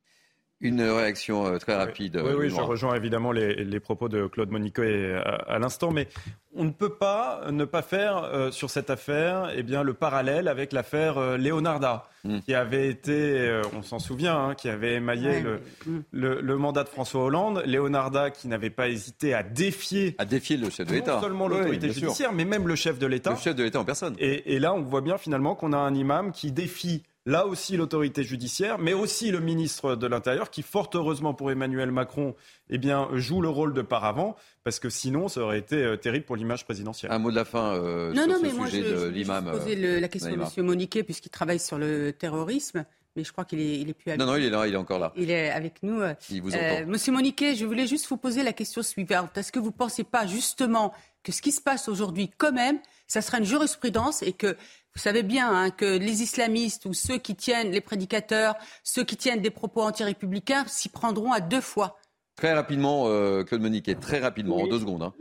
Une 0.62 0.80
réaction 0.80 1.44
euh, 1.44 1.58
très 1.58 1.74
rapide. 1.74 2.22
Oui, 2.24 2.32
oui, 2.38 2.48
je 2.48 2.54
rejoins 2.54 2.94
évidemment 2.94 3.32
les, 3.32 3.80
propos 3.80 4.08
de 4.08 4.28
Claude 4.28 4.50
Monico 4.50 4.82
à, 4.82 5.58
l'instant, 5.58 5.90
mais 5.90 6.06
on 6.54 6.64
ne 6.64 6.70
peut 6.70 6.94
pas 6.94 7.50
ne 7.50 7.64
pas 7.64 7.82
faire 7.82 8.18
euh, 8.18 8.52
sur 8.52 8.70
cette 8.70 8.88
affaire 8.88 9.50
eh 9.56 9.64
bien, 9.64 9.82
le 9.82 9.92
parallèle 9.92 10.46
avec 10.46 10.72
l'affaire 10.72 11.18
euh, 11.18 11.36
Leonarda, 11.36 12.08
hmm. 12.22 12.38
qui 12.40 12.54
avait 12.54 12.88
été, 12.88 13.60
on 13.76 13.82
s'en 13.82 13.98
souvient, 13.98 14.38
hein, 14.38 14.54
qui 14.54 14.68
avait 14.68 14.94
émaillé 14.94 15.42
hmm. 15.42 16.02
le, 16.12 16.56
mandat 16.56 16.84
de 16.84 16.88
François 16.88 17.24
Hollande. 17.24 17.64
Leonarda 17.66 18.30
qui 18.30 18.46
n'avait 18.46 18.70
pas 18.70 18.88
hésité 18.88 19.34
à 19.34 19.42
défier. 19.42 20.14
À 20.18 20.24
défier 20.24 20.56
le 20.56 20.70
chef 20.70 20.86
de 20.86 20.94
l'État. 20.94 21.16
Non 21.16 21.22
seulement 21.22 21.48
l'autorité 21.48 21.90
judiciaire, 21.90 22.32
mais 22.32 22.44
même 22.44 22.68
le 22.68 22.76
chef 22.76 23.00
de 23.00 23.06
l'État. 23.06 23.30
Le 23.30 23.36
chef 23.36 23.56
de 23.56 23.64
l'État 23.64 23.80
en 23.80 23.84
personne. 23.84 24.14
Et, 24.20 24.54
et 24.54 24.60
là, 24.60 24.74
on 24.74 24.82
voit 24.82 25.00
bien 25.00 25.18
finalement 25.18 25.56
qu'on 25.56 25.72
a 25.72 25.78
un 25.78 25.94
imam 25.94 26.30
qui 26.30 26.52
défie 26.52 27.02
là 27.26 27.46
aussi 27.46 27.76
l'autorité 27.76 28.24
judiciaire, 28.24 28.78
mais 28.78 28.92
aussi 28.92 29.30
le 29.30 29.40
ministre 29.40 29.96
de 29.96 30.06
l'Intérieur, 30.06 30.50
qui 30.50 30.62
fort 30.62 30.90
heureusement 30.94 31.34
pour 31.34 31.50
Emmanuel 31.50 31.90
Macron, 31.90 32.34
eh 32.68 32.78
bien, 32.78 33.08
joue 33.12 33.40
le 33.40 33.48
rôle 33.48 33.74
de 33.74 33.82
paravent, 33.82 34.36
parce 34.64 34.80
que 34.80 34.88
sinon, 34.88 35.28
ça 35.28 35.40
aurait 35.40 35.58
été 35.58 35.76
euh, 35.76 35.96
terrible 35.96 36.24
pour 36.24 36.36
l'image 36.36 36.64
présidentielle. 36.64 37.12
Un 37.12 37.18
mot 37.18 37.30
de 37.30 37.36
la 37.36 37.44
fin 37.44 37.74
euh, 37.74 38.12
non, 38.12 38.22
sur 38.22 38.32
non, 38.32 38.36
ce 38.38 38.42
mais 38.42 38.52
moi, 38.52 38.66
sujet 38.66 38.82
je, 38.82 39.04
de 39.04 39.08
l'imam. 39.08 39.50
Je 39.52 39.58
poser 39.58 40.00
la 40.00 40.08
question 40.08 40.30
à 40.30 40.50
M. 40.56 40.66
Moniquet, 40.66 41.02
puisqu'il 41.02 41.30
travaille 41.30 41.58
sur 41.60 41.78
le 41.78 42.12
terrorisme. 42.12 42.84
Mais 43.14 43.24
je 43.24 43.32
crois 43.32 43.44
qu'il 43.44 43.60
est, 43.60 43.78
il 43.78 43.90
est 43.90 43.92
plus 43.92 44.08
avec 44.08 44.18
Non, 44.18 44.26
non, 44.26 44.36
il 44.36 44.44
est 44.44 44.50
là, 44.50 44.66
il 44.66 44.72
est 44.72 44.78
encore 44.78 44.98
là. 44.98 45.12
Il 45.16 45.30
est 45.30 45.50
avec 45.50 45.82
nous. 45.82 46.00
Il 46.30 46.40
vous 46.40 46.54
entend. 46.54 46.62
Euh, 46.62 46.86
Monsieur 46.86 47.12
Moniquet, 47.12 47.54
je 47.54 47.66
voulais 47.66 47.86
juste 47.86 48.08
vous 48.08 48.16
poser 48.16 48.42
la 48.42 48.54
question 48.54 48.82
suivante. 48.82 49.36
Est-ce 49.36 49.52
que 49.52 49.58
vous 49.58 49.66
ne 49.66 49.72
pensez 49.72 50.02
pas 50.02 50.26
justement 50.26 50.94
que 51.22 51.30
ce 51.30 51.42
qui 51.42 51.52
se 51.52 51.60
passe 51.60 51.88
aujourd'hui, 51.88 52.30
quand 52.36 52.52
même, 52.52 52.78
ça 53.06 53.20
sera 53.20 53.38
une 53.38 53.44
jurisprudence 53.44 54.22
et 54.22 54.32
que 54.32 54.56
vous 54.94 55.00
savez 55.00 55.22
bien 55.22 55.50
hein, 55.50 55.70
que 55.70 55.98
les 55.98 56.22
islamistes 56.22 56.84
ou 56.84 56.92
ceux 56.92 57.18
qui 57.18 57.34
tiennent, 57.34 57.70
les 57.70 57.80
prédicateurs, 57.80 58.54
ceux 58.84 59.04
qui 59.04 59.16
tiennent 59.16 59.40
des 59.40 59.50
propos 59.50 59.82
anti-républicains 59.82 60.64
s'y 60.66 60.90
prendront 60.90 61.32
à 61.32 61.40
deux 61.40 61.62
fois. 61.62 61.98
Très 62.36 62.52
rapidement, 62.52 63.08
euh, 63.08 63.42
Claude 63.42 63.62
Moniquet, 63.62 63.94
très 63.94 64.18
rapidement, 64.18 64.56
en 64.56 64.66
deux 64.66 64.80
secondes. 64.80 65.02
Hein. 65.02 65.14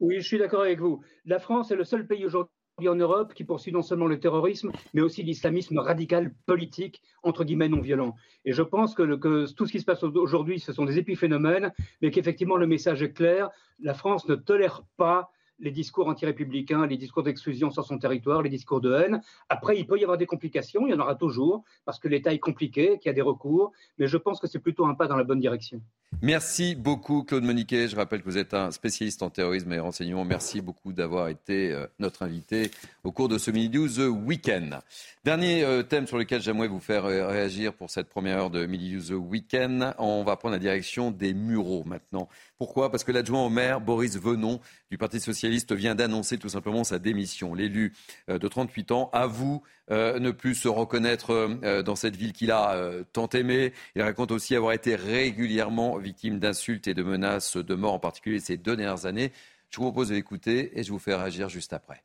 Oui, 0.00 0.16
je 0.20 0.26
suis 0.26 0.38
d'accord 0.38 0.62
avec 0.62 0.80
vous. 0.80 1.00
La 1.24 1.38
France 1.38 1.70
est 1.70 1.76
le 1.76 1.84
seul 1.84 2.06
pays 2.06 2.24
aujourd'hui 2.26 2.50
en 2.86 2.94
Europe 2.94 3.32
qui 3.32 3.44
poursuit 3.44 3.72
non 3.72 3.80
seulement 3.80 4.06
le 4.06 4.20
terrorisme, 4.20 4.70
mais 4.92 5.00
aussi 5.00 5.22
l'islamisme 5.22 5.78
radical 5.78 6.34
politique, 6.44 7.00
entre 7.22 7.44
guillemets 7.44 7.70
non 7.70 7.80
violent. 7.80 8.14
Et 8.44 8.52
je 8.52 8.62
pense 8.62 8.94
que, 8.94 9.16
que 9.16 9.50
tout 9.54 9.66
ce 9.66 9.72
qui 9.72 9.80
se 9.80 9.86
passe 9.86 10.02
aujourd'hui, 10.02 10.60
ce 10.60 10.74
sont 10.74 10.84
des 10.84 10.98
épiphénomènes, 10.98 11.72
mais 12.02 12.10
qu'effectivement 12.10 12.56
le 12.56 12.66
message 12.66 13.02
est 13.02 13.12
clair. 13.12 13.48
La 13.80 13.94
France 13.94 14.28
ne 14.28 14.34
tolère 14.34 14.82
pas 14.98 15.30
les 15.58 15.70
discours 15.70 16.08
anti-républicains, 16.08 16.86
les 16.86 16.96
discours 16.96 17.22
d'exclusion 17.22 17.70
sur 17.70 17.84
son 17.84 17.98
territoire, 17.98 18.42
les 18.42 18.50
discours 18.50 18.80
de 18.80 18.92
haine. 18.92 19.22
Après, 19.48 19.78
il 19.78 19.86
peut 19.86 19.98
y 19.98 20.02
avoir 20.02 20.18
des 20.18 20.26
complications, 20.26 20.86
il 20.86 20.90
y 20.90 20.94
en 20.94 21.00
aura 21.00 21.14
toujours, 21.14 21.64
parce 21.84 21.98
que 21.98 22.08
l'État 22.08 22.32
est 22.32 22.38
compliqué, 22.38 22.98
qu'il 22.98 23.06
y 23.06 23.10
a 23.10 23.14
des 23.14 23.22
recours, 23.22 23.72
mais 23.98 24.06
je 24.06 24.16
pense 24.16 24.40
que 24.40 24.46
c'est 24.46 24.58
plutôt 24.58 24.86
un 24.86 24.94
pas 24.94 25.06
dans 25.06 25.16
la 25.16 25.24
bonne 25.24 25.40
direction. 25.40 25.80
Merci 26.22 26.74
beaucoup, 26.74 27.24
Claude 27.24 27.44
Moniquet. 27.44 27.88
Je 27.88 27.96
rappelle 27.96 28.20
que 28.20 28.24
vous 28.24 28.38
êtes 28.38 28.54
un 28.54 28.70
spécialiste 28.70 29.22
en 29.22 29.28
terrorisme 29.28 29.72
et 29.72 29.78
renseignement. 29.78 30.24
Merci 30.24 30.62
beaucoup 30.62 30.92
d'avoir 30.92 31.28
été 31.28 31.72
euh, 31.72 31.86
notre 31.98 32.22
invité 32.22 32.70
au 33.04 33.12
cours 33.12 33.28
de 33.28 33.36
ce 33.36 33.50
Midi 33.50 33.76
News 33.76 34.00
Weekend. 34.24 34.78
Dernier 35.24 35.62
euh, 35.62 35.82
thème 35.82 36.06
sur 36.06 36.16
lequel 36.16 36.40
j'aimerais 36.40 36.68
vous 36.68 36.80
faire 36.80 37.04
euh, 37.04 37.26
réagir 37.26 37.74
pour 37.74 37.90
cette 37.90 38.08
première 38.08 38.38
heure 38.38 38.50
de 38.50 38.64
Midi 38.64 38.94
News 38.94 39.12
Weekend. 39.12 39.94
On 39.98 40.24
va 40.24 40.36
prendre 40.36 40.54
la 40.54 40.58
direction 40.58 41.10
des 41.10 41.34
Mureaux 41.34 41.84
maintenant. 41.84 42.28
Pourquoi? 42.58 42.90
Parce 42.90 43.04
que 43.04 43.12
l'adjoint 43.12 43.44
au 43.44 43.50
maire, 43.50 43.82
Boris 43.82 44.16
Venon, 44.16 44.60
du 44.90 44.96
Parti 44.96 45.20
socialiste, 45.20 45.74
vient 45.74 45.94
d'annoncer 45.94 46.38
tout 46.38 46.48
simplement 46.48 46.84
sa 46.84 46.98
démission. 46.98 47.54
L'élu 47.54 47.92
euh, 48.30 48.38
de 48.38 48.48
38 48.48 48.92
ans 48.92 49.10
avoue 49.12 49.62
euh, 49.90 50.18
ne 50.18 50.30
plus 50.30 50.54
se 50.54 50.68
reconnaître 50.68 51.32
euh, 51.32 51.82
dans 51.82 51.96
cette 51.96 52.16
ville 52.16 52.32
qu'il 52.32 52.50
a 52.50 52.82
tant 53.12 53.28
aimée. 53.28 53.74
Il 53.94 54.02
raconte 54.02 54.32
aussi 54.32 54.56
avoir 54.56 54.72
été 54.72 54.96
régulièrement 54.96 55.95
victime 55.98 56.38
d'insultes 56.38 56.88
et 56.88 56.94
de 56.94 57.02
menaces 57.02 57.56
de 57.56 57.74
mort, 57.74 57.94
en 57.94 57.98
particulier 57.98 58.40
ces 58.40 58.56
deux 58.56 58.76
dernières 58.76 59.06
années. 59.06 59.32
Je 59.70 59.76
vous 59.76 59.84
propose 59.84 60.08
d'écouter 60.08 60.78
et 60.78 60.82
je 60.82 60.92
vous 60.92 60.98
fais 60.98 61.14
réagir 61.14 61.48
juste 61.48 61.72
après. 61.72 62.02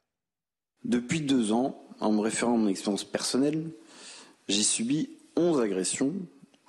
Depuis 0.84 1.22
deux 1.22 1.52
ans, 1.52 1.88
en 2.00 2.12
me 2.12 2.22
référant 2.22 2.56
à 2.56 2.58
mon 2.58 2.68
expérience 2.68 3.04
personnelle, 3.04 3.70
j'ai 4.48 4.64
subi 4.64 5.10
11 5.36 5.62
agressions 5.62 6.14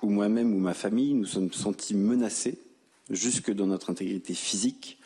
où 0.01 0.09
moi-même 0.09 0.53
ou 0.53 0.59
ma 0.59 0.73
famille 0.73 1.13
nous 1.13 1.25
sommes 1.25 1.51
sentis 1.51 1.95
menacés 1.95 2.59
jusque 3.09 3.51
dans 3.51 3.65
notre 3.65 3.89
intégrité 3.89 4.33
physique, 4.33 4.99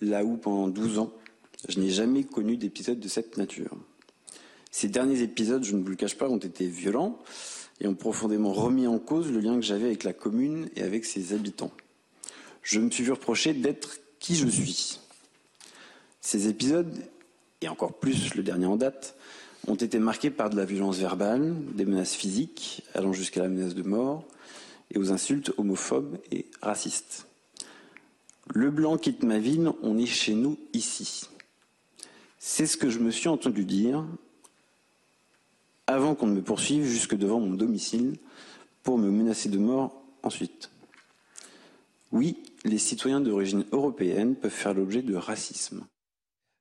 là 0.00 0.24
où 0.24 0.36
pendant 0.36 0.68
12 0.68 0.98
ans, 0.98 1.12
je 1.68 1.80
n'ai 1.80 1.90
jamais 1.90 2.24
connu 2.24 2.56
d'épisode 2.56 3.00
de 3.00 3.08
cette 3.08 3.36
nature. 3.36 3.76
Ces 4.70 4.88
derniers 4.88 5.22
épisodes, 5.22 5.64
je 5.64 5.74
ne 5.74 5.82
vous 5.82 5.88
le 5.88 5.96
cache 5.96 6.16
pas, 6.16 6.28
ont 6.28 6.38
été 6.38 6.66
violents 6.66 7.18
et 7.80 7.86
ont 7.86 7.94
profondément 7.94 8.52
remis 8.52 8.86
en 8.86 8.98
cause 8.98 9.30
le 9.30 9.40
lien 9.40 9.56
que 9.56 9.62
j'avais 9.62 9.86
avec 9.86 10.04
la 10.04 10.12
commune 10.12 10.68
et 10.76 10.82
avec 10.82 11.04
ses 11.04 11.32
habitants. 11.32 11.72
Je 12.62 12.78
me 12.78 12.90
suis 12.90 13.04
vu 13.04 13.12
reprocher 13.12 13.54
d'être 13.54 13.98
qui 14.18 14.36
je 14.36 14.46
suis. 14.46 15.00
Ces 16.20 16.48
épisodes, 16.48 16.94
et 17.60 17.68
encore 17.68 17.94
plus 17.94 18.34
le 18.34 18.42
dernier 18.42 18.66
en 18.66 18.76
date, 18.76 19.16
ont 19.66 19.74
été 19.74 19.98
marqués 19.98 20.30
par 20.30 20.50
de 20.50 20.56
la 20.56 20.64
violence 20.64 20.98
verbale, 20.98 21.54
des 21.74 21.84
menaces 21.84 22.14
physiques 22.14 22.82
allant 22.94 23.12
jusqu'à 23.12 23.42
la 23.42 23.48
menace 23.48 23.74
de 23.74 23.82
mort 23.82 24.24
et 24.92 24.98
aux 24.98 25.12
insultes 25.12 25.52
homophobes 25.56 26.18
et 26.30 26.46
racistes. 26.60 27.26
Le 28.54 28.70
blanc 28.70 28.98
quitte 28.98 29.22
ma 29.22 29.38
ville, 29.38 29.70
on 29.82 29.98
est 29.98 30.06
chez 30.06 30.34
nous 30.34 30.58
ici. 30.72 31.28
C'est 32.38 32.66
ce 32.66 32.76
que 32.76 32.90
je 32.90 32.98
me 32.98 33.10
suis 33.10 33.28
entendu 33.28 33.64
dire 33.64 34.04
avant 35.86 36.14
qu'on 36.14 36.26
ne 36.26 36.34
me 36.34 36.42
poursuive 36.42 36.84
jusque 36.84 37.16
devant 37.16 37.40
mon 37.40 37.54
domicile 37.54 38.16
pour 38.82 38.98
me 38.98 39.10
menacer 39.10 39.48
de 39.48 39.58
mort 39.58 40.02
ensuite. 40.22 40.70
Oui, 42.10 42.36
les 42.64 42.78
citoyens 42.78 43.20
d'origine 43.20 43.64
européenne 43.72 44.36
peuvent 44.36 44.50
faire 44.50 44.74
l'objet 44.74 45.02
de 45.02 45.14
racisme. 45.14 45.86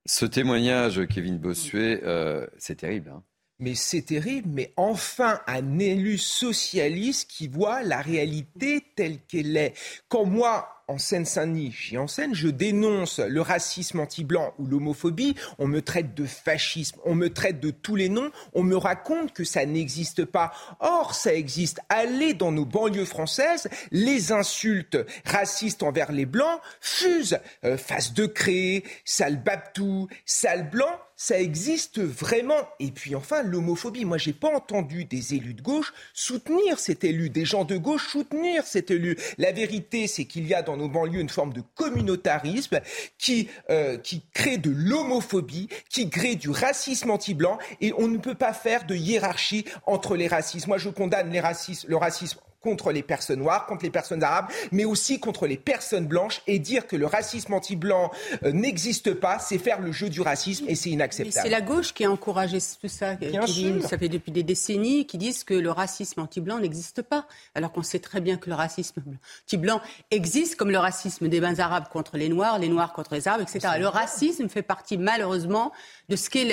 Ce 0.06 0.26
témoignage, 0.26 1.06
Kevin 1.08 1.38
Bossuet, 1.38 2.02
euh, 2.04 2.48
c'est 2.58 2.76
terrible. 2.76 3.10
Hein. 3.10 3.24
mais 3.60 3.76
c'est 3.76 4.02
terrible, 4.02 4.50
mais 4.52 4.74
enfin 4.78 5.42
un 5.46 5.78
élu 5.78 6.18
socialiste 6.18 7.30
qui 7.30 7.48
voit 7.48 7.84
la 7.84 8.02
réalité 8.02 8.84
telle 8.96 9.20
qu'elle 9.28 9.56
est. 9.56 9.74
Quand 10.08 10.26
moi, 10.26 10.81
en 10.88 10.98
Seine-Saint-Denis, 10.98 11.72
j'y 11.72 11.98
enseigne, 11.98 12.34
je 12.34 12.48
dénonce 12.48 13.20
le 13.20 13.42
racisme 13.42 14.00
anti-blanc 14.00 14.54
ou 14.60 14.66
l'homophobie, 14.66 15.36
on 15.58 15.68
me 15.68 15.82
traite 15.82 16.14
de 16.14 16.26
fascisme, 16.26 17.00
on 17.06 17.16
me 17.16 17.30
traite 17.30 17.60
de 17.60 17.72
tous 17.72 17.96
les 17.96 18.10
noms, 18.10 18.32
on 18.54 18.64
me 18.64 18.76
raconte 18.76 19.34
que 19.34 19.44
ça 19.44 19.66
n'existe 19.66 20.26
pas. 20.26 20.52
Or, 20.80 21.16
ça 21.16 21.34
existe. 21.34 21.80
Allez 21.90 22.34
dans 22.34 22.52
nos 22.52 22.66
banlieues 22.66 23.06
françaises, 23.06 23.70
les 23.92 24.32
insultes 24.32 24.98
racistes 25.26 25.84
envers 25.84 26.12
les 26.12 26.26
blancs 26.26 26.60
fusent. 26.80 27.40
Euh, 27.64 27.78
face 27.78 28.14
de 28.14 28.26
cré, 28.26 28.84
sale 29.06 29.42
babtou, 29.42 30.08
sale 30.26 30.70
blanc, 30.70 30.92
ça 31.16 31.40
existe 31.40 32.00
vraiment. 32.00 32.68
Et 32.80 32.90
puis 32.90 33.14
enfin, 33.14 33.44
l'homophobie. 33.44 34.06
Moi, 34.06 34.18
j'ai 34.18 34.34
pas 34.34 34.54
entendu 34.56 35.06
des 35.06 35.36
élus 35.36 35.54
de 35.54 35.62
gauche 35.62 35.94
soutenir 36.14 36.80
cet 36.80 37.04
élu, 37.04 37.30
des 37.30 37.46
gens 37.46 37.64
de 37.64 37.78
gauche 37.78 38.08
soutenir 38.08 38.66
cet 38.66 38.90
élu. 38.90 39.18
La 39.38 39.52
vérité, 39.52 40.08
c'est 40.08 40.26
qu'il 40.26 40.48
y 40.48 40.56
a 40.56 40.64
dans 40.64 40.71
nos 40.78 40.90
banlieues 40.90 41.22
une 41.22 41.30
forme 41.30 41.54
de 41.54 41.62
communautarisme 41.76 42.80
qui, 43.18 43.50
euh, 43.70 43.98
qui 43.98 44.24
crée 44.34 44.58
de 44.58 44.72
l'homophobie, 44.72 45.70
qui 45.90 46.10
crée 46.10 46.36
du 46.36 46.50
racisme 46.50 47.12
anti-blanc, 47.12 47.58
et 47.80 47.94
on 47.98 48.08
ne 48.08 48.18
peut 48.18 48.36
pas 48.36 48.54
faire 48.54 48.86
de 48.86 48.96
hiérarchie 48.96 49.66
entre 49.86 50.16
les 50.16 50.28
racismes. 50.28 50.70
Moi, 50.70 50.78
je 50.78 50.90
condamne 50.90 51.32
les 51.32 51.40
racismes, 51.40 51.88
le 51.90 51.98
racisme 51.98 52.40
contre 52.62 52.91
les 52.91 53.03
personnes 53.03 53.39
noires, 53.39 53.66
contre 53.66 53.84
les 53.84 53.89
personnes 53.89 54.24
arabes, 54.24 54.47
mais 54.72 54.86
aussi 54.86 55.20
contre 55.20 55.47
les 55.47 55.57
personnes 55.57 56.05
blanches. 56.05 56.41
Et 56.47 56.59
dire 56.59 56.88
que 56.88 56.95
le 56.95 57.05
racisme 57.05 57.53
anti-blanc 57.53 58.12
euh, 58.43 58.51
n'existe 58.51 59.14
pas, 59.14 59.39
c'est 59.39 59.57
faire 59.57 59.82
le 59.82 59.91
jeu 59.91 60.09
du 60.09 60.22
racisme 60.22 60.66
et 60.68 60.76
c'est 60.76 60.89
inacceptable. 60.89 61.43
C'est 61.43 61.51
la 61.51 61.62
gauche 61.62 61.93
qui 61.93 62.05
a 62.05 62.12
encouragé 62.12 62.59
tout 62.82 62.88
ça. 62.88 63.16
Bien 63.16 63.45
sûr. 63.47 63.82
Ça 63.88 63.97
fait 63.97 64.09
depuis 64.09 64.32
des 64.32 64.43
décennies 64.43 65.05
qui 65.05 65.18
disent 65.18 65.43
que 65.43 65.53
le 65.53 65.72
racisme 65.72 66.22
anti-blanc 66.22 66.59
n'existe 66.59 67.01
pas, 67.01 67.26
alors 67.55 67.72
qu'on 67.72 67.84
sait 67.84 67.99
très 67.99 68.22
bien 68.22 68.38
que 68.38 68.49
le 68.49 68.55
racisme 68.55 69.01
anti-blanc 69.45 69.82
existe, 70.12 70.55
comme 70.55 70.72
le 70.72 70.78
racisme 70.78 71.28
des 71.28 71.39
bains 71.39 71.59
arabes 71.59 71.88
contre 71.89 72.18
les 72.18 72.30
noirs, 72.30 72.59
les 72.59 72.70
noirs 72.70 72.93
contre 72.93 73.16
les 73.16 73.28
arabes, 73.28 73.41
etc. 73.41 73.76
Le 73.80 73.88
racisme 73.88 74.49
fait 74.49 74.62
partie 74.62 74.97
malheureusement 74.97 75.72
de 76.09 76.16
ce 76.16 76.30
qu'est 76.30 76.45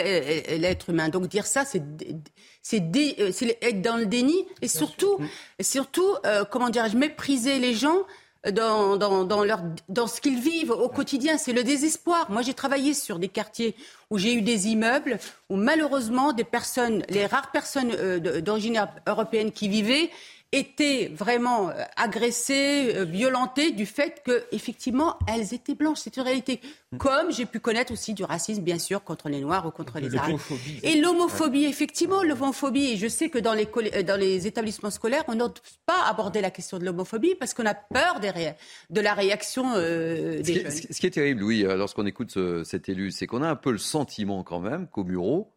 l'être 0.59 0.91
humain. 0.91 1.09
Donc 1.09 1.29
dire 1.29 1.47
ça, 1.47 1.65
c'est 1.65 1.83
euh, 2.75 3.31
être 3.63 3.83
dans 3.83 3.97
le 3.97 4.07
déni 4.07 4.37
et 4.63 4.69
surtout, 4.69 5.19
surtout, 5.61 6.15
euh, 6.27 6.45
comment 6.45 6.71
dirais-je, 6.71 6.97
mépriser 6.97 7.59
les 7.59 7.75
gens 7.75 7.99
dans, 8.53 8.97
dans, 8.97 9.25
dans, 9.25 9.45
leur, 9.45 9.63
dans 9.89 10.07
ce 10.07 10.21
qu'ils 10.21 10.39
vivent 10.39 10.71
au 10.71 10.89
quotidien. 10.89 11.39
C'est 11.39 11.53
le 11.53 11.65
désespoir. 11.65 12.31
Moi, 12.31 12.43
j'ai 12.43 12.55
travaillé 12.55 12.95
sur 12.95 13.19
des 13.19 13.29
quartiers 13.29 13.75
où 14.11 14.19
j'ai 14.19 14.35
eu 14.35 14.43
des 14.43 14.69
immeubles 14.69 15.19
où 15.49 15.57
malheureusement 15.57 16.33
des 16.33 16.45
personnes, 16.45 17.03
les 17.09 17.27
rares 17.27 17.51
personnes 17.51 17.93
euh, 17.93 18.41
d'origine 18.41 18.87
européenne 19.07 19.51
qui 19.51 19.69
vivaient, 19.69 20.11
étaient 20.53 21.11
vraiment 21.15 21.69
euh, 21.69 21.75
agressées, 21.97 22.95
euh, 22.97 23.05
violentées 23.05 23.71
du 23.71 23.85
fait 23.85 24.23
que 24.25 24.45
effectivement 24.51 25.19
elles 25.27 25.53
étaient 25.53 25.75
blanches. 25.75 25.99
C'est 26.01 26.17
une 26.17 26.23
réalité. 26.23 26.61
Comme 26.97 27.31
j'ai 27.31 27.45
pu 27.45 27.61
connaître 27.61 27.93
aussi 27.93 28.15
du 28.15 28.25
racisme, 28.25 28.63
bien 28.63 28.79
sûr, 28.79 29.05
contre 29.05 29.29
les 29.29 29.41
Noirs 29.41 29.67
ou 29.67 29.71
contre 29.71 29.99
les 29.99 30.17
Arabes. 30.17 30.39
Et 30.83 30.99
l'homophobie, 30.99 31.67
effectivement, 31.67 32.23
l'homophobie. 32.23 32.93
Et 32.93 32.97
je 32.97 33.09
sais 33.09 33.29
que 33.29 33.39
dans 33.39 33.53
les, 33.53 33.69
euh, 33.95 34.03
dans 34.03 34.19
les 34.19 34.47
établissements 34.47 34.91
scolaires, 34.91 35.25
on 35.29 35.35
n'ose 35.35 35.53
pas 35.85 36.07
aborder 36.07 36.41
la 36.41 36.51
question 36.51 36.79
de 36.79 36.85
l'homophobie 36.87 37.35
parce 37.35 37.53
qu'on 37.53 37.67
a 37.67 37.75
peur 37.75 38.21
des 38.21 38.29
de 38.91 39.01
la 39.01 39.15
réaction 39.15 39.75
des 39.75 40.43
ce 40.45 40.53
jeunes. 40.53 40.71
ce 40.71 41.01
qui 41.01 41.07
est 41.07 41.11
terrible, 41.11 41.43
oui, 41.43 41.63
lorsqu'on 41.63 42.07
écoute 42.07 42.39
cet 42.65 42.89
élu, 42.89 43.11
c'est 43.11 43.27
qu'on 43.27 43.43
a 43.43 43.49
un 43.49 43.57
peu 43.57 43.73
le 43.73 43.79
sentiment 43.79 44.43
quand 44.45 44.61
même 44.61 44.87
qu'au 44.87 45.05
bureau, 45.05 45.53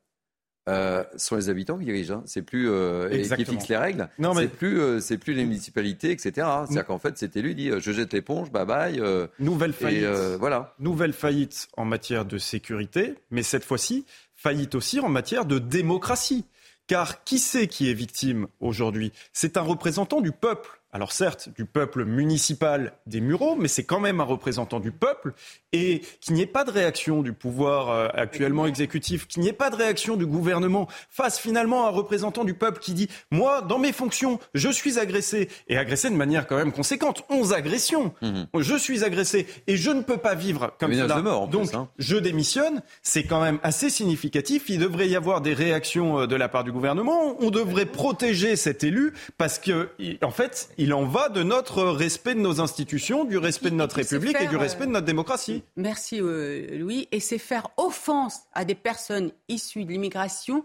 euh, 0.70 1.04
sont 1.18 1.36
les 1.36 1.50
habitants 1.50 1.78
qui 1.78 1.86
dirigent. 1.86 2.14
Hein. 2.16 2.24
C'est 2.26 2.44
plus 2.44 2.70
euh, 2.70 3.10
qui 3.36 3.46
fixent 3.46 3.68
les 3.68 3.78
règles. 3.78 4.10
Non, 4.20 4.36
mais... 4.36 4.44
C'est 4.44 4.48
plus, 4.50 4.80
euh, 4.80 5.00
c'est 5.00 5.18
plus 5.18 5.34
les 5.34 5.44
municipalités, 5.44 6.12
etc. 6.12 6.32
C'est-à-dire 6.36 6.86
qu'en 6.86 7.00
fait, 7.00 7.18
cet 7.18 7.36
élu 7.36 7.56
dit 7.56 7.72
je 7.80 7.92
jette 7.92 8.14
l'éponge, 8.14 8.52
bye 8.52 8.66
bye. 8.66 9.02
Nouvelle 9.40 9.74
faillite. 9.74 10.06
voilà. 10.40 10.76
Nouvelle 10.80 11.14
faillite 11.14 11.68
en 11.78 11.86
matière 11.86 12.26
de 12.26 12.38
sécurité, 12.38 13.16
mais 13.32 13.44
cette 13.44 13.64
fois-ci 13.64 14.06
faillite 14.36 14.76
aussi 14.76 15.00
en 15.00 15.10
matière 15.10 15.46
de 15.46 15.60
démocratie. 15.60 16.46
Car 16.88 17.24
qui 17.24 17.40
c'est 17.40 17.68
qui 17.68 17.90
est 17.90 17.94
victime 17.94 18.48
aujourd'hui? 18.60 19.14
C'est 19.34 19.56
un 19.56 19.62
représentant 19.62 20.20
du 20.20 20.32
peuple 20.32 20.81
alors 20.94 21.12
certes, 21.14 21.50
du 21.56 21.66
peuple 21.66 22.04
municipal 22.06 22.94
des 23.06 23.22
Mureaux, 23.22 23.56
mais 23.56 23.68
c'est 23.68 23.84
quand 23.84 24.00
même 24.00 24.20
un 24.20 24.26
représentant 24.26 24.80
du 24.80 24.92
peuple, 24.92 25.34
et 25.72 26.02
qu'il 26.20 26.34
n'y 26.34 26.42
ait 26.42 26.46
pas 26.46 26.66
de 26.66 26.72
réaction 26.72 27.22
du 27.22 27.32
pouvoir 27.32 27.90
euh, 27.90 28.08
actuellement 28.14 28.66
exécutif, 28.66 29.28
qu'il 29.28 29.42
n'y 29.42 29.48
ait 29.48 29.54
pas 29.54 29.70
de 29.70 29.76
réaction 29.76 30.18
du 30.18 30.26
gouvernement 30.26 30.88
face 31.10 31.40
finalement 31.40 31.86
à 31.86 31.88
un 31.88 31.92
représentant 31.92 32.44
du 32.44 32.54
peuple 32.54 32.80
qui 32.80 32.94
dit 32.94 33.08
moi, 33.32 33.62
dans 33.62 33.80
mes 33.80 33.94
fonctions, 33.94 34.40
je 34.54 34.70
suis 34.70 35.00
agressé, 35.00 35.50
et 35.70 35.78
agressé 35.78 36.10
de 36.10 36.16
manière 36.16 36.46
quand 36.46 36.58
même 36.58 36.74
conséquente, 36.74 37.24
11 37.30 37.54
agressions, 37.54 38.14
mhm. 38.22 38.48
je 38.60 38.76
suis 38.76 39.04
agressé, 39.06 39.48
et 39.68 39.78
je 39.78 39.92
ne 39.92 40.02
peux 40.02 40.18
pas 40.18 40.36
vivre 40.36 40.74
comme 40.78 40.94
cela, 40.94 41.22
donc 41.48 41.74
hein. 41.74 41.88
je 42.00 42.18
démissionne, 42.18 42.82
c'est 43.02 43.24
quand 43.24 43.42
même 43.42 43.60
assez 43.64 43.90
significatif, 43.90 44.66
il 44.68 44.80
devrait 44.80 45.08
y 45.08 45.16
avoir 45.16 45.40
des 45.40 45.54
réactions 45.54 46.22
euh, 46.22 46.28
de 46.28 46.36
la 46.36 46.50
part 46.50 46.66
du 46.66 46.74
gouvernement, 46.74 47.38
on 47.40 47.50
devrait 47.50 47.86
protéger 47.86 48.58
cet 48.58 48.84
élu, 48.84 49.14
parce 49.38 49.58
que 49.58 49.90
en 50.22 50.32
fait, 50.32 50.70
il 50.82 50.96
en 50.96 51.06
va 51.06 51.30
de 51.30 51.44
notre 51.44 51.84
respect 51.84 52.34
de 52.34 52.40
nos 52.40 52.60
institutions, 52.60 53.24
du 53.24 53.38
respect 53.38 53.70
de 53.70 53.76
notre 53.76 53.98
République 53.98 54.36
et 54.42 54.48
du 54.48 54.58
respect 54.58 54.88
de 54.88 54.92
notre 54.92 55.06
démocratie. 55.06 55.64
Merci 55.76 56.20
euh, 56.20 56.76
Louis. 56.76 57.08
Et 57.12 57.20
c'est 57.20 57.38
faire 57.38 57.68
offense 57.78 58.40
à 58.54 58.66
des 58.66 58.74
personnes 58.74 59.32
issues 59.48 59.86
de 59.86 59.92
l'immigration 59.92 60.64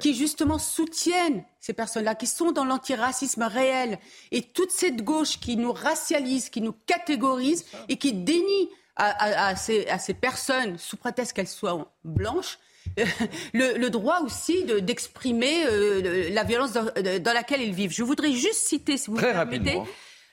qui 0.00 0.14
justement 0.14 0.58
soutiennent 0.58 1.44
ces 1.60 1.72
personnes-là, 1.72 2.14
qui 2.14 2.26
sont 2.26 2.52
dans 2.52 2.66
l'antiracisme 2.66 3.44
réel. 3.44 3.98
Et 4.32 4.42
toute 4.42 4.70
cette 4.70 5.02
gauche 5.02 5.40
qui 5.40 5.56
nous 5.56 5.72
racialise, 5.72 6.50
qui 6.50 6.60
nous 6.60 6.74
catégorise 6.84 7.64
et 7.88 7.96
qui 7.96 8.12
dénie 8.12 8.68
à, 8.96 9.56
ces, 9.56 10.14
personnes, 10.20 10.76
sous 10.76 10.98
prétexte 10.98 11.32
qu'elles 11.32 11.48
soient 11.48 11.90
blanches, 12.04 12.58
le, 13.54 13.88
droit 13.88 14.20
aussi 14.20 14.64
d'exprimer 14.64 15.66
euh, 15.66 16.30
la 16.30 16.44
violence 16.44 16.72
dans, 16.72 17.32
laquelle 17.32 17.62
ils 17.62 17.74
vivent. 17.74 17.92
Je 17.92 18.02
voudrais 18.02 18.32
juste 18.32 18.66
citer, 18.66 18.96
si 18.96 19.10
vous 19.10 19.16
Très 19.16 19.32
permettez, 19.32 19.80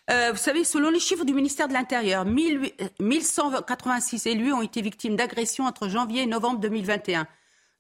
euh, 0.10 0.32
vous 0.32 0.38
savez, 0.38 0.64
selon 0.64 0.90
les 0.90 1.00
chiffres 1.00 1.26
du 1.26 1.34
ministère 1.34 1.68
de 1.68 1.74
l'Intérieur, 1.74 2.26
1186 2.26 4.26
élus 4.26 4.54
ont 4.54 4.62
été 4.62 4.82
victimes 4.82 5.16
d'agressions 5.16 5.66
entre 5.66 5.88
janvier 5.88 6.24
et 6.24 6.26
novembre 6.26 6.60
2021 6.60 7.28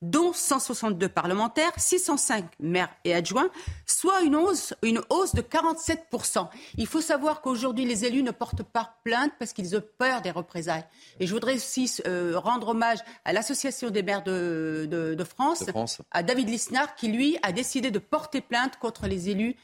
dont 0.02 0.34
162 0.34 1.08
parlementaires, 1.10 1.72
605 1.78 2.46
maires 2.60 2.90
et 3.06 3.14
adjoints, 3.14 3.50
soit 3.86 4.22
une 4.22 4.36
hausse, 4.36 4.74
une 4.82 5.02
hausse 5.10 5.36
de 5.36 5.42
47%. 5.42 6.48
Il 6.78 6.88
faut 6.88 7.02
savoir 7.02 7.42
qu'aujourd'hui, 7.42 7.86
les 7.86 8.06
élus 8.06 8.24
ne 8.24 8.32
portent 8.32 8.64
pas 8.64 8.96
plainte 9.04 9.32
parce 9.38 9.54
qu'ils 9.54 9.76
ont 9.76 9.84
peur 9.98 10.22
des 10.22 10.32
représailles. 10.32 10.86
Et 11.20 11.28
je 11.28 11.34
voudrais 11.34 11.56
aussi 11.56 11.92
euh, 12.08 12.34
rendre 12.38 12.70
hommage 12.70 13.00
à 13.26 13.34
l'Association 13.34 13.90
des 13.92 14.02
maires 14.02 14.24
de, 14.24 14.88
de, 14.90 15.24
France, 15.24 15.66
à 16.12 16.24
David 16.24 16.50
Lisnard, 16.50 16.96
qui, 16.96 17.08
lui, 17.08 17.38
a 17.44 17.52
décidé 17.52 17.92
de 17.92 18.00
porter 18.00 18.42
plainte 18.42 18.78
contre 18.78 19.08
les 19.08 19.30
élus 19.30 19.56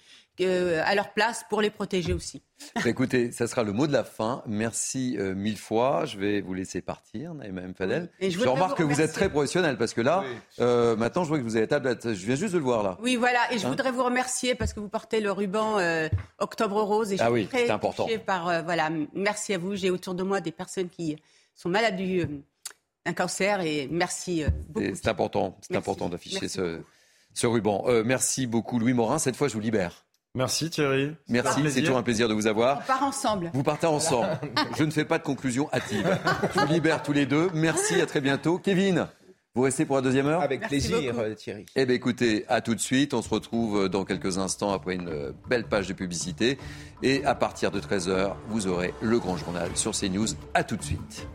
euh, 0.41 0.81
à 0.85 0.93
leur 0.93 1.13
place 1.13 1.45
pour 1.49 1.61
les 1.61 1.69
protéger 1.69 2.13
aussi. 2.13 2.43
Bah, 2.75 2.81
écoutez, 2.85 3.31
ça 3.31 3.47
sera 3.47 3.63
le 3.63 3.71
mot 3.71 3.87
de 3.87 3.91
la 3.91 4.03
fin. 4.03 4.43
Merci 4.45 5.15
euh, 5.17 5.33
mille 5.33 5.57
fois. 5.57 6.05
Je 6.05 6.17
vais 6.17 6.41
vous 6.41 6.53
laisser 6.53 6.81
partir, 6.81 7.33
Naïma 7.33 7.61
M. 7.61 7.73
Fadel. 7.75 8.11
je, 8.21 8.39
remarque 8.47 8.77
que 8.77 8.83
vous 8.83 9.01
êtes 9.01 9.13
très 9.13 9.29
professionnel 9.29 9.77
parce 9.77 9.93
que 9.93 10.01
là, 10.01 10.23
euh, 10.59 10.95
maintenant, 10.95 11.23
je 11.23 11.29
vois 11.29 11.39
que 11.39 11.43
vous 11.43 11.55
avez 11.55 11.61
la 11.61 11.67
tablette. 11.67 12.13
Je 12.13 12.25
viens 12.25 12.35
juste 12.35 12.53
de 12.53 12.59
le 12.59 12.63
voir 12.63 12.83
là. 12.83 12.97
Oui, 13.01 13.15
voilà. 13.15 13.51
Et 13.51 13.57
je 13.57 13.65
hein 13.65 13.69
voudrais 13.69 13.91
vous 13.91 14.03
remercier 14.03 14.53
parce 14.53 14.73
que 14.73 14.79
vous 14.79 14.89
portez 14.89 15.21
le 15.21 15.31
ruban 15.31 15.77
Octobre 16.39 16.81
Rose. 16.81 17.11
Et 17.13 17.17
je 17.17 17.23
ah 17.23 17.31
oui, 17.31 17.47
c'est 17.51 17.69
important. 17.69 18.07
Par, 18.25 18.63
voilà, 18.63 18.89
merci 19.13 19.53
à 19.53 19.57
vous. 19.57 19.75
J'ai 19.75 19.89
autour 19.89 20.13
de 20.13 20.23
moi 20.23 20.41
des 20.41 20.51
personnes 20.51 20.89
qui 20.89 21.15
sont 21.55 21.69
malades 21.69 21.99
d'un 23.05 23.13
cancer 23.13 23.61
et 23.61 23.87
merci 23.91 24.43
beaucoup. 24.69 24.85
C'est 24.93 25.07
important. 25.07 25.57
C'est 25.61 25.75
important 25.75 26.09
d'afficher 26.09 26.47
ce, 26.47 26.81
ce 27.33 27.47
ruban. 27.47 27.85
merci 28.05 28.45
beaucoup, 28.45 28.77
Louis 28.77 28.93
Morin. 28.93 29.17
Cette 29.17 29.35
fois, 29.35 29.47
je 29.47 29.53
vous 29.53 29.61
libère. 29.61 30.06
Merci 30.35 30.69
Thierry. 30.69 31.15
Merci, 31.29 31.61
c'est 31.71 31.81
toujours 31.81 31.97
un 31.97 32.03
plaisir 32.03 32.27
de 32.27 32.33
vous 32.33 32.47
avoir. 32.47 32.79
On 32.83 32.87
part 32.87 33.03
ensemble. 33.03 33.51
Vous 33.53 33.63
partez 33.63 33.87
ensemble. 33.87 34.39
Je 34.77 34.83
ne 34.83 34.91
fais 34.91 35.05
pas 35.05 35.17
de 35.17 35.23
conclusion 35.23 35.67
hâtive. 35.73 36.17
Je 36.53 36.59
vous 36.59 36.67
libère 36.67 37.01
tous 37.01 37.13
les 37.13 37.25
deux. 37.25 37.49
Merci, 37.53 37.99
à 38.01 38.05
très 38.05 38.21
bientôt. 38.21 38.59
Kevin, 38.59 39.07
vous 39.55 39.63
restez 39.63 39.85
pour 39.85 39.95
la 39.95 40.03
deuxième 40.03 40.27
heure 40.27 40.41
Avec 40.41 40.67
plaisir, 40.67 41.15
Thierry. 41.35 41.65
Eh 41.75 41.87
bien 41.87 41.95
écoutez, 41.95 42.45
à 42.49 42.61
tout 42.61 42.75
de 42.75 42.79
suite. 42.79 43.15
On 43.15 43.23
se 43.23 43.29
retrouve 43.29 43.89
dans 43.89 44.05
quelques 44.05 44.37
instants 44.37 44.71
après 44.71 44.93
une 44.93 45.33
belle 45.49 45.63
page 45.63 45.87
de 45.87 45.93
publicité. 45.93 46.59
Et 47.01 47.25
à 47.25 47.33
partir 47.33 47.71
de 47.71 47.79
13h, 47.79 48.33
vous 48.49 48.67
aurez 48.67 48.93
le 49.01 49.17
grand 49.17 49.37
journal 49.37 49.71
sur 49.75 49.93
CNews. 49.93 50.27
À 50.53 50.63
tout 50.63 50.75
de 50.75 50.83
suite. 50.83 51.27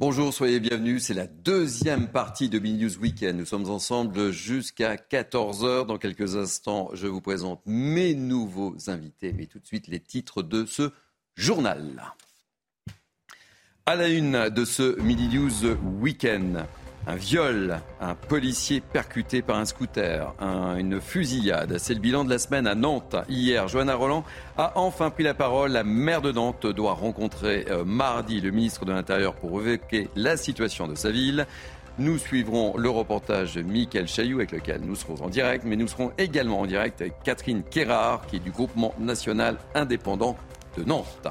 Bonjour, 0.00 0.34
soyez 0.34 0.58
bienvenus. 0.58 1.04
C'est 1.04 1.14
la 1.14 1.28
deuxième 1.28 2.08
partie 2.08 2.48
de 2.48 2.58
Mini 2.58 2.82
News 2.82 2.98
Weekend. 2.98 3.38
Nous 3.38 3.44
sommes 3.44 3.70
ensemble 3.70 4.32
jusqu'à 4.32 4.96
14h. 4.96 5.86
Dans 5.86 5.98
quelques 5.98 6.34
instants, 6.34 6.90
je 6.94 7.06
vous 7.06 7.20
présente 7.20 7.62
mes 7.64 8.16
nouveaux 8.16 8.74
invités. 8.88 9.32
Mais 9.32 9.46
tout 9.46 9.60
de 9.60 9.66
suite, 9.66 9.86
les 9.86 10.00
titres 10.00 10.42
de 10.42 10.66
ce 10.66 10.90
journal. 11.36 12.12
À 13.86 13.94
la 13.94 14.08
une 14.08 14.48
de 14.48 14.64
ce 14.64 15.00
Mini 15.00 15.28
News 15.28 15.76
Weekend, 16.00 16.66
un 17.06 17.16
viol, 17.16 17.80
un 18.00 18.14
policier 18.14 18.80
percuté 18.80 19.42
par 19.42 19.58
un 19.58 19.64
scooter, 19.64 20.34
une 20.40 21.00
fusillade. 21.00 21.76
C'est 21.78 21.94
le 21.94 22.00
bilan 22.00 22.24
de 22.24 22.30
la 22.30 22.38
semaine 22.38 22.66
à 22.66 22.74
Nantes. 22.74 23.16
Hier, 23.28 23.68
Johanna 23.68 23.94
Roland 23.94 24.24
a 24.56 24.72
enfin 24.76 25.10
pris 25.10 25.22
la 25.22 25.34
parole. 25.34 25.72
La 25.72 25.84
maire 25.84 26.22
de 26.22 26.32
Nantes 26.32 26.66
doit 26.66 26.94
rencontrer 26.94 27.66
euh, 27.70 27.84
mardi 27.84 28.40
le 28.40 28.50
ministre 28.50 28.84
de 28.84 28.92
l'Intérieur 28.92 29.34
pour 29.34 29.60
évoquer 29.60 30.08
la 30.16 30.36
situation 30.36 30.88
de 30.88 30.94
sa 30.94 31.10
ville. 31.10 31.46
Nous 31.98 32.18
suivrons 32.18 32.76
le 32.76 32.90
reportage 32.90 33.54
de 33.54 33.62
Michael 33.62 34.08
Chailloux 34.08 34.38
avec 34.38 34.50
lequel 34.50 34.80
nous 34.80 34.96
serons 34.96 35.22
en 35.22 35.28
direct, 35.28 35.64
mais 35.64 35.76
nous 35.76 35.86
serons 35.86 36.10
également 36.18 36.60
en 36.60 36.66
direct 36.66 37.00
avec 37.00 37.22
Catherine 37.22 37.62
Kérard 37.62 38.26
qui 38.26 38.36
est 38.36 38.40
du 38.40 38.50
groupement 38.50 38.94
national 38.98 39.58
indépendant 39.74 40.36
de 40.76 40.82
Nantes. 40.82 41.28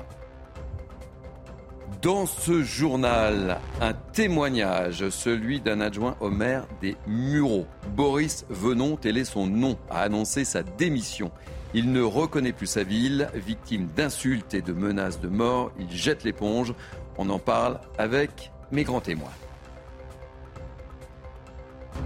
Dans 2.04 2.26
ce 2.26 2.64
journal, 2.64 3.62
un 3.80 3.93
témoignage, 3.93 5.08
celui 5.08 5.62
d'un 5.62 5.80
adjoint 5.80 6.18
au 6.20 6.30
maire 6.30 6.66
des 6.82 6.97
Mureaux. 7.08 7.66
Boris 7.95 8.45
Venon, 8.49 8.97
tel 8.97 9.18
est 9.18 9.24
son 9.24 9.47
nom, 9.47 9.78
a 9.89 10.01
annoncé 10.01 10.43
sa 10.43 10.64
démission. 10.64 11.32
Il 11.74 11.93
ne 11.93 12.01
reconnaît 12.01 12.51
plus 12.51 12.68
sa 12.68 12.84
ville, 12.84 13.30
victime 13.34 13.88
d'insultes 13.95 14.54
et 14.54 14.62
de 14.62 14.74
menaces 14.74 15.22
de 15.22 15.30
mort. 15.30 15.72
Il 15.80 15.89
jette 15.89 16.26
l'éponge. 16.26 16.74
On 17.18 17.30
en 17.30 17.39
parle 17.39 17.80
avec 17.97 18.51
mes 18.74 18.84
grands 18.84 18.99
témoins. 18.99 19.32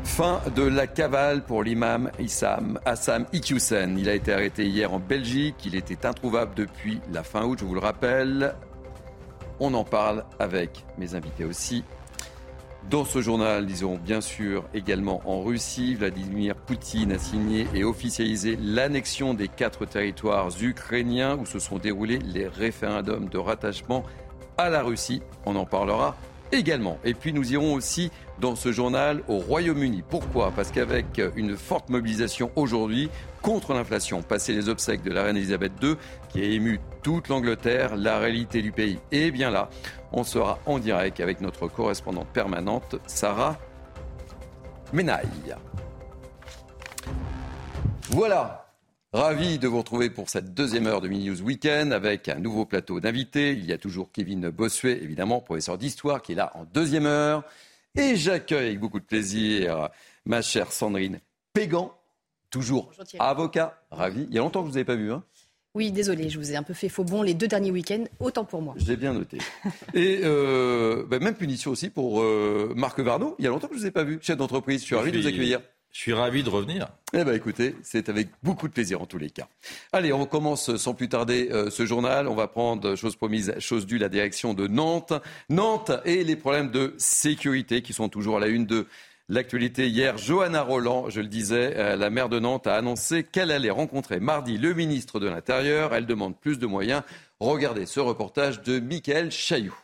Fin 0.03 0.41
de 0.55 0.61
la 0.61 0.85
cavale 0.85 1.43
pour 1.43 1.63
l'imam 1.63 2.11
Issam 2.19 2.79
Assam 2.85 3.25
Iqiyoussen. 3.33 3.97
Il 3.97 4.09
a 4.09 4.13
été 4.13 4.31
arrêté 4.31 4.67
hier 4.67 4.93
en 4.93 4.99
Belgique. 4.99 5.55
Il 5.65 5.73
était 5.73 6.05
introuvable 6.05 6.53
depuis 6.53 7.01
la 7.11 7.23
fin 7.23 7.45
août, 7.45 7.57
je 7.59 7.65
vous 7.65 7.73
le 7.73 7.79
rappelle. 7.79 8.53
On 9.59 9.73
en 9.73 9.83
parle 9.83 10.23
avec 10.39 10.85
mes 10.97 11.15
invités 11.15 11.45
aussi. 11.45 11.83
Dans 12.89 13.03
ce 13.03 13.21
journal, 13.21 13.65
disons 13.65 13.97
bien 13.97 14.21
sûr 14.21 14.63
également 14.73 15.21
en 15.25 15.41
Russie, 15.41 15.95
Vladimir 15.95 16.55
Poutine 16.55 17.11
a 17.11 17.17
signé 17.17 17.67
et 17.73 17.83
officialisé 17.83 18.57
l'annexion 18.61 19.33
des 19.33 19.49
quatre 19.49 19.85
territoires 19.85 20.49
ukrainiens 20.61 21.37
où 21.37 21.45
se 21.45 21.59
sont 21.59 21.79
déroulés 21.79 22.19
les 22.19 22.47
référendums 22.47 23.27
de 23.27 23.37
rattachement 23.37 24.03
à 24.57 24.69
la 24.69 24.83
Russie. 24.83 25.21
On 25.45 25.55
en 25.57 25.65
parlera 25.65 26.15
également. 26.51 26.99
Et 27.03 27.13
puis 27.13 27.33
nous 27.33 27.51
irons 27.51 27.73
aussi 27.73 28.11
dans 28.39 28.55
ce 28.55 28.71
journal 28.71 29.23
au 29.27 29.37
Royaume-Uni. 29.37 30.03
Pourquoi? 30.07 30.51
Parce 30.55 30.71
qu'avec 30.71 31.21
une 31.35 31.57
forte 31.57 31.89
mobilisation 31.89 32.51
aujourd'hui 32.55 33.09
contre 33.41 33.73
l'inflation, 33.73 34.21
passé 34.21 34.53
les 34.53 34.69
obsèques 34.69 35.03
de 35.03 35.11
la 35.11 35.23
reine 35.23 35.37
Elisabeth 35.37 35.71
II, 35.81 35.95
qui 36.29 36.41
a 36.41 36.45
ému 36.45 36.79
toute 37.01 37.29
l'Angleterre, 37.29 37.95
la 37.95 38.19
réalité 38.19 38.61
du 38.61 38.71
pays 38.71 38.99
est 39.11 39.31
bien 39.31 39.49
là. 39.49 39.69
On 40.11 40.23
sera 40.23 40.59
en 40.65 40.79
direct 40.79 41.19
avec 41.19 41.41
notre 41.41 41.67
correspondante 41.67 42.27
permanente, 42.27 42.95
Sarah 43.07 43.57
Menaille. 44.93 45.55
Voilà, 48.09 48.66
Ravi 49.13 49.57
de 49.57 49.69
vous 49.69 49.77
retrouver 49.77 50.09
pour 50.09 50.29
cette 50.29 50.53
deuxième 50.53 50.85
heure 50.85 50.99
de 50.99 51.07
Mini 51.07 51.29
News 51.29 51.41
Weekend 51.41 51.93
avec 51.93 52.27
un 52.27 52.39
nouveau 52.39 52.65
plateau 52.65 52.99
d'invités. 52.99 53.53
Il 53.53 53.65
y 53.65 53.71
a 53.71 53.77
toujours 53.77 54.11
Kevin 54.11 54.49
Bossuet, 54.49 55.01
évidemment, 55.01 55.39
professeur 55.39 55.77
d'histoire, 55.77 56.21
qui 56.21 56.33
est 56.33 56.35
là 56.35 56.51
en 56.55 56.65
deuxième 56.65 57.05
heure. 57.05 57.45
Et 57.95 58.17
j'accueille 58.17 58.67
avec 58.67 58.79
beaucoup 58.81 58.99
de 58.99 59.05
plaisir 59.05 59.89
ma 60.25 60.41
chère 60.41 60.73
Sandrine 60.73 61.21
Pégan, 61.53 61.97
toujours 62.49 62.91
avocat. 63.17 63.81
Ravi. 63.91 64.27
Il 64.29 64.35
y 64.35 64.39
a 64.39 64.41
longtemps 64.41 64.61
que 64.61 64.67
je 64.67 64.71
vous 64.71 64.77
avais 64.77 64.85
pas 64.85 64.95
vu. 64.95 65.13
Hein 65.13 65.23
oui, 65.73 65.91
désolé, 65.91 66.29
je 66.29 66.37
vous 66.37 66.51
ai 66.51 66.55
un 66.55 66.63
peu 66.63 66.73
fait 66.73 66.89
faux 66.89 67.03
bon 67.03 67.21
les 67.21 67.33
deux 67.33 67.47
derniers 67.47 67.71
week-ends, 67.71 68.03
autant 68.19 68.43
pour 68.43 68.61
moi. 68.61 68.73
Je 68.77 68.87
l'ai 68.87 68.97
bien 68.97 69.13
noté. 69.13 69.37
Et 69.93 70.21
euh, 70.23 71.05
bah, 71.07 71.19
même 71.19 71.35
punition 71.35 71.71
aussi 71.71 71.89
pour 71.89 72.21
euh, 72.21 72.73
Marc 72.75 72.99
Varno. 72.99 73.35
Il 73.39 73.45
y 73.45 73.47
a 73.47 73.51
longtemps 73.51 73.67
que 73.67 73.75
je 73.75 73.79
ne 73.79 73.83
vous 73.83 73.87
ai 73.87 73.91
pas 73.91 74.03
vu, 74.03 74.19
chef 74.21 74.35
d'entreprise. 74.37 74.81
Je 74.81 74.85
suis 74.85 74.95
ravi 74.95 75.11
de 75.11 75.19
vous 75.21 75.27
accueillir. 75.27 75.61
Je 75.97 76.03
suis 76.03 76.13
ravi 76.13 76.43
de 76.43 76.49
revenir. 76.49 76.89
Eh 77.11 77.23
bien, 77.23 77.33
écoutez, 77.33 77.75
c'est 77.81 78.07
avec 78.07 78.27
beaucoup 78.43 78.67
de 78.67 78.73
plaisir 78.73 79.01
en 79.01 79.07
tous 79.07 79.17
les 79.17 79.31
cas. 79.31 79.47
Allez, 79.91 80.13
on 80.13 80.27
commence 80.27 80.75
sans 80.75 80.93
plus 80.93 81.09
tarder 81.09 81.49
euh, 81.51 81.71
ce 81.71 81.87
journal. 81.87 82.27
On 82.27 82.35
va 82.35 82.47
prendre, 82.47 82.93
chose 82.93 83.15
promise, 83.15 83.55
chose 83.57 83.87
due, 83.87 83.97
la 83.97 84.07
direction 84.07 84.53
de 84.53 84.67
Nantes. 84.67 85.13
Nantes 85.49 85.91
et 86.05 86.23
les 86.23 86.35
problèmes 86.35 86.69
de 86.69 86.93
sécurité 86.99 87.81
qui 87.81 87.93
sont 87.93 88.09
toujours 88.09 88.37
à 88.37 88.39
la 88.39 88.45
une 88.45 88.67
de 88.67 88.85
L'actualité 89.27 89.89
hier, 89.89 90.17
Johanna 90.17 90.61
Roland, 90.61 91.09
je 91.09 91.19
le 91.19 91.27
disais, 91.27 91.73
euh, 91.75 91.95
la 91.97 92.09
maire 92.09 92.29
de 92.29 92.39
Nantes 92.39 92.67
a 92.67 92.75
annoncé 92.75 93.23
qu'elle 93.23 93.51
allait 93.51 93.71
rencontrer 93.71 94.21
mardi 94.21 94.57
le 94.57 94.73
ministre 94.73 95.19
de 95.19 95.27
l'Intérieur. 95.27 95.95
Elle 95.95 96.05
demande 96.05 96.39
plus 96.39 96.59
de 96.59 96.67
moyens. 96.67 97.01
Regardez 97.39 97.87
ce 97.87 97.99
reportage 97.99 98.61
de 98.61 98.79
Michael 98.79 99.31
Chailloux. 99.31 99.75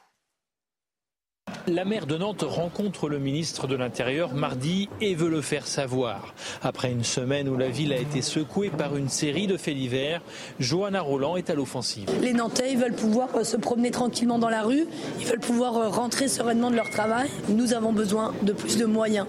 La 1.67 1.85
maire 1.85 2.07
de 2.07 2.17
Nantes 2.17 2.43
rencontre 2.45 3.07
le 3.07 3.19
ministre 3.19 3.67
de 3.67 3.77
l'Intérieur 3.77 4.33
mardi 4.33 4.89
et 4.99 5.15
veut 5.15 5.29
le 5.29 5.41
faire 5.41 5.65
savoir. 5.65 6.35
Après 6.61 6.91
une 6.91 7.05
semaine 7.05 7.47
où 7.47 7.55
la 7.55 7.69
ville 7.69 7.93
a 7.93 7.97
été 7.97 8.21
secouée 8.21 8.69
par 8.69 8.97
une 8.97 9.07
série 9.07 9.47
de 9.47 9.55
faits 9.55 9.77
divers, 9.77 10.21
Johanna 10.59 10.99
Roland 10.99 11.37
est 11.37 11.49
à 11.49 11.55
l'offensive. 11.55 12.09
Les 12.21 12.33
Nantais 12.33 12.75
veulent 12.75 12.95
pouvoir 12.95 13.29
euh, 13.35 13.45
se 13.45 13.55
promener 13.55 13.91
tranquillement 13.91 14.39
dans 14.39 14.49
la 14.49 14.61
rue, 14.61 14.85
ils 15.21 15.25
veulent 15.25 15.39
pouvoir 15.39 15.77
euh, 15.77 15.87
rentrer 15.87 16.27
sereinement 16.27 16.69
de 16.69 16.75
leur 16.75 16.89
travail. 16.89 17.29
Nous 17.47 17.73
avons 17.73 17.93
besoin 17.93 18.33
de 18.41 18.51
plus 18.51 18.75
de 18.75 18.85
moyens, 18.85 19.25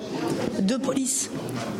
de 0.58 0.76
police 0.76 1.30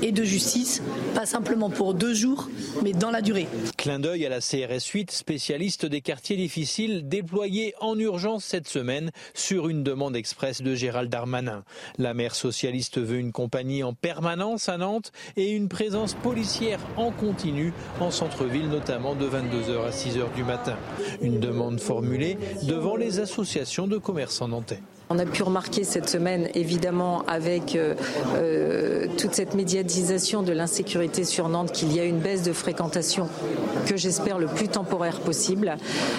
et 0.03 0.12
de 0.12 0.22
justice, 0.22 0.82
pas 1.16 1.26
simplement 1.26 1.68
pour 1.68 1.95
deux 1.95 2.14
jours, 2.14 2.49
mais 2.85 2.93
dans 2.93 3.11
la 3.11 3.22
durée. 3.22 3.49
Clin 3.76 3.99
d'œil 3.99 4.24
à 4.24 4.28
la 4.28 4.39
CRS 4.39 4.87
8, 4.93 5.11
spécialiste 5.11 5.85
des 5.85 6.01
quartiers 6.01 6.37
difficiles, 6.37 7.09
déployée 7.09 7.74
en 7.80 7.99
urgence 7.99 8.45
cette 8.45 8.68
semaine 8.68 9.11
sur 9.35 9.68
une 9.68 9.82
demande 9.82 10.14
express 10.25 10.62
de 10.62 10.75
Gérald 10.75 11.11
Darmanin. 11.11 11.64
La 11.99 12.14
maire 12.14 12.35
socialiste 12.35 12.99
veut 12.99 13.18
une 13.18 13.31
compagnie 13.31 13.83
en 13.83 13.93
permanence 13.93 14.70
à 14.70 14.79
Nantes 14.79 15.12
et 15.37 15.51
une 15.51 15.68
présence 15.68 16.14
policière 16.14 16.81
en 16.97 17.11
continu 17.11 17.75
en 18.01 18.11
centre-ville, 18.11 18.70
notamment 18.70 19.14
de 19.14 19.27
22h 19.27 19.87
à 19.87 19.91
6h 19.91 20.35
du 20.35 20.43
matin. 20.43 20.79
Une 21.20 21.41
demande 21.41 21.79
formulée 21.79 22.39
devant 22.62 22.97
les 22.97 23.20
associations 23.20 23.87
de 23.87 23.99
commerçants 23.99 24.49
nantais. 24.49 24.81
On 25.11 25.19
a 25.19 25.27
pu 25.27 25.43
remarquer 25.43 25.85
cette 25.85 26.09
semaine, 26.09 26.49
évidemment, 26.55 27.25
avec 27.27 27.77
euh, 27.77 27.95
euh, 28.37 29.07
toute 29.19 29.35
cette 29.35 29.55
médiatisation 29.55 30.43
de 30.43 30.53
l'insécurité 30.53 31.25
sur 31.25 31.51
Nantes, 31.51 31.73
qu'il 31.73 31.95
y 31.95 32.01
a 32.01 32.05
une 32.05 32.21
baisse 32.21 32.43
de 32.43 32.55
fréquentation 32.55 33.29
que 33.87 33.99
j'espère 33.99 34.39
le 34.39 34.47
plus 34.47 34.69
temporaire 34.69 35.21
possible. 35.21 35.77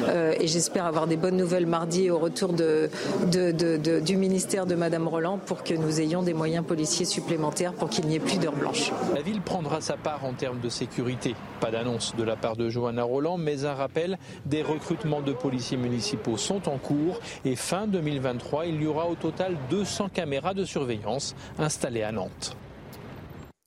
Euh, 0.07 0.35
et 0.39 0.45
j'espère 0.45 0.85
avoir 0.85 1.07
des 1.07 1.17
bonnes 1.17 1.37
nouvelles 1.37 1.65
mardi 1.65 2.11
au 2.11 2.19
retour 2.19 2.53
du 2.53 4.17
ministère 4.17 4.67
de 4.67 4.75
Madame 4.75 5.07
Roland 5.07 5.39
pour 5.39 5.63
que 5.63 5.73
nous 5.73 5.99
ayons 5.99 6.21
des 6.21 6.35
moyens 6.35 6.63
policiers 6.63 7.05
supplémentaires 7.05 7.73
pour 7.73 7.89
qu'il 7.89 8.05
n'y 8.05 8.15
ait 8.15 8.19
plus 8.19 8.37
d'heures 8.37 8.53
blanches. 8.53 8.91
La 9.15 9.21
ville 9.23 9.41
prendra 9.41 9.81
sa 9.81 9.97
part 9.97 10.23
en 10.23 10.33
termes 10.33 10.59
de 10.59 10.69
sécurité. 10.69 11.33
Pas 11.59 11.71
d'annonce 11.71 12.15
de 12.15 12.23
la 12.23 12.35
part 12.35 12.55
de 12.55 12.69
Johanna 12.69 13.03
Roland, 13.03 13.37
mais 13.37 13.65
un 13.65 13.73
rappel, 13.73 14.19
des 14.45 14.61
recrutements 14.61 15.21
de 15.21 15.33
policiers 15.33 15.77
municipaux 15.77 16.37
sont 16.37 16.69
en 16.69 16.77
cours 16.77 17.19
et 17.45 17.55
fin 17.55 17.87
2023, 17.87 18.67
il 18.67 18.74
y 18.81 18.87
aura 18.87 19.07
au 19.07 19.15
total 19.15 19.57
200 19.69 20.09
caméras 20.09 20.53
de 20.53 20.65
surveillance 20.65 21.35
installées 21.57 22.03
à 22.03 22.11
Nantes. 22.11 22.55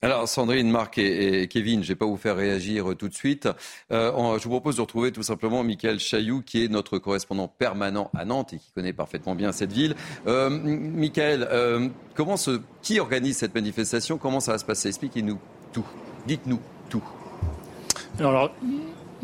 Alors 0.00 0.28
Sandrine, 0.28 0.70
Marc 0.70 0.96
et, 0.98 1.48
Kevin, 1.48 1.82
je 1.82 1.86
ne 1.86 1.88
vais 1.88 1.96
pas 1.96 2.06
vous 2.06 2.16
faire 2.16 2.36
réagir 2.36 2.94
tout 2.96 3.08
de 3.08 3.14
suite. 3.14 3.48
Euh, 3.90 4.38
je 4.38 4.44
vous 4.44 4.50
propose 4.50 4.76
de 4.76 4.80
retrouver 4.80 5.10
tout 5.10 5.24
simplement 5.24 5.64
Michael 5.64 5.98
Chailloux, 5.98 6.40
qui 6.40 6.64
est 6.64 6.68
notre 6.68 6.98
correspondant 6.98 7.48
permanent 7.48 8.08
à 8.16 8.24
Nantes 8.24 8.52
et 8.52 8.58
qui 8.58 8.70
connaît 8.70 8.92
parfaitement 8.92 9.34
bien 9.34 9.50
cette 9.50 9.72
ville. 9.72 9.96
Euh, 10.28 10.50
Michael, 10.50 11.48
euh, 11.50 11.88
comment 12.14 12.36
qui 12.80 13.00
organise 13.00 13.38
cette 13.38 13.56
manifestation? 13.56 14.18
Comment 14.18 14.38
ça 14.38 14.52
va 14.52 14.58
se 14.58 14.64
passer? 14.64 14.86
Expliquez-nous 14.86 15.40
tout. 15.72 15.86
Dites-nous 16.28 16.60
tout. 16.88 17.02
Alors, 18.20 18.52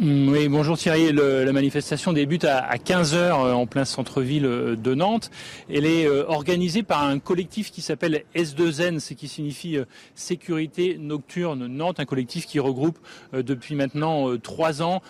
oui, 0.00 0.48
bonjour 0.48 0.76
Thierry. 0.76 1.12
la 1.12 1.52
manifestation 1.52 2.12
débute 2.12 2.44
à, 2.44 2.76
15h 2.76 3.14
euh, 3.14 3.52
en 3.52 3.66
plein 3.66 3.84
centre-ville 3.84 4.44
euh, 4.44 4.74
de 4.74 4.92
Nantes. 4.92 5.30
Elle 5.70 5.86
est 5.86 6.04
euh, 6.04 6.24
organisée 6.26 6.82
par 6.82 7.04
un 7.04 7.20
collectif 7.20 7.70
qui 7.70 7.80
s'appelle 7.80 8.24
S2N, 8.34 8.98
ce 8.98 9.14
qui 9.14 9.28
signifie 9.28 9.78
Sécurité 10.16 10.98
Nocturne 10.98 11.68
Nantes, 11.68 12.00
un 12.00 12.06
collectif 12.06 12.44
qui 12.44 12.58
regroupe 12.58 12.98
depuis 13.32 13.76
maintenant 13.76 14.36
trois 14.38 14.82
ans 14.82 15.00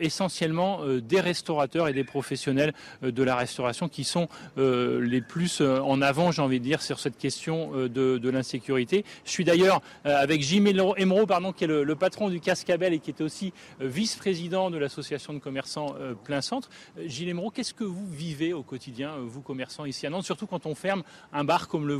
essentiellement 0.00 0.80
des 0.86 1.20
restaurateurs 1.20 1.88
et 1.88 1.92
des 1.92 2.04
professionnels 2.04 2.72
de 3.02 3.22
la 3.22 3.36
restauration 3.36 3.88
qui 3.88 4.04
sont 4.04 4.28
les 4.56 5.20
plus 5.20 5.60
en 5.60 6.02
avant, 6.02 6.30
j'ai 6.32 6.42
envie 6.42 6.58
de 6.58 6.64
dire, 6.64 6.82
sur 6.82 6.98
cette 6.98 7.18
question 7.18 7.72
de, 7.72 8.28
l'insécurité. 8.28 9.04
Je 9.24 9.30
suis 9.30 9.44
d'ailleurs 9.44 9.80
avec 10.04 10.42
Jim 10.42 10.64
Emeraude, 10.66 11.28
pardon, 11.28 11.52
qui 11.52 11.64
est 11.64 11.68
le, 11.68 11.84
le 11.84 11.96
patron 11.96 12.28
du 12.28 12.40
Cascabel 12.40 12.92
et 12.92 12.98
qui 12.98 13.10
était 13.10 13.24
aussi 13.24 13.52
vice-président 13.80 14.31
président 14.32 14.70
de 14.70 14.78
l'association 14.78 15.34
de 15.34 15.38
commerçants 15.40 15.94
euh, 16.00 16.14
Plein 16.14 16.40
Centre. 16.40 16.70
Euh, 16.96 17.06
Gilles 17.06 17.28
Emeraude, 17.28 17.52
qu'est-ce 17.52 17.74
que 17.74 17.84
vous 17.84 18.06
vivez 18.06 18.54
au 18.54 18.62
quotidien, 18.62 19.10
euh, 19.10 19.24
vous 19.26 19.42
commerçants 19.42 19.84
ici 19.84 20.06
à 20.06 20.10
Nantes, 20.10 20.24
surtout 20.24 20.46
quand 20.46 20.64
on 20.64 20.74
ferme 20.74 21.02
un 21.34 21.44
bar 21.44 21.68
comme 21.68 21.86
le, 21.86 21.96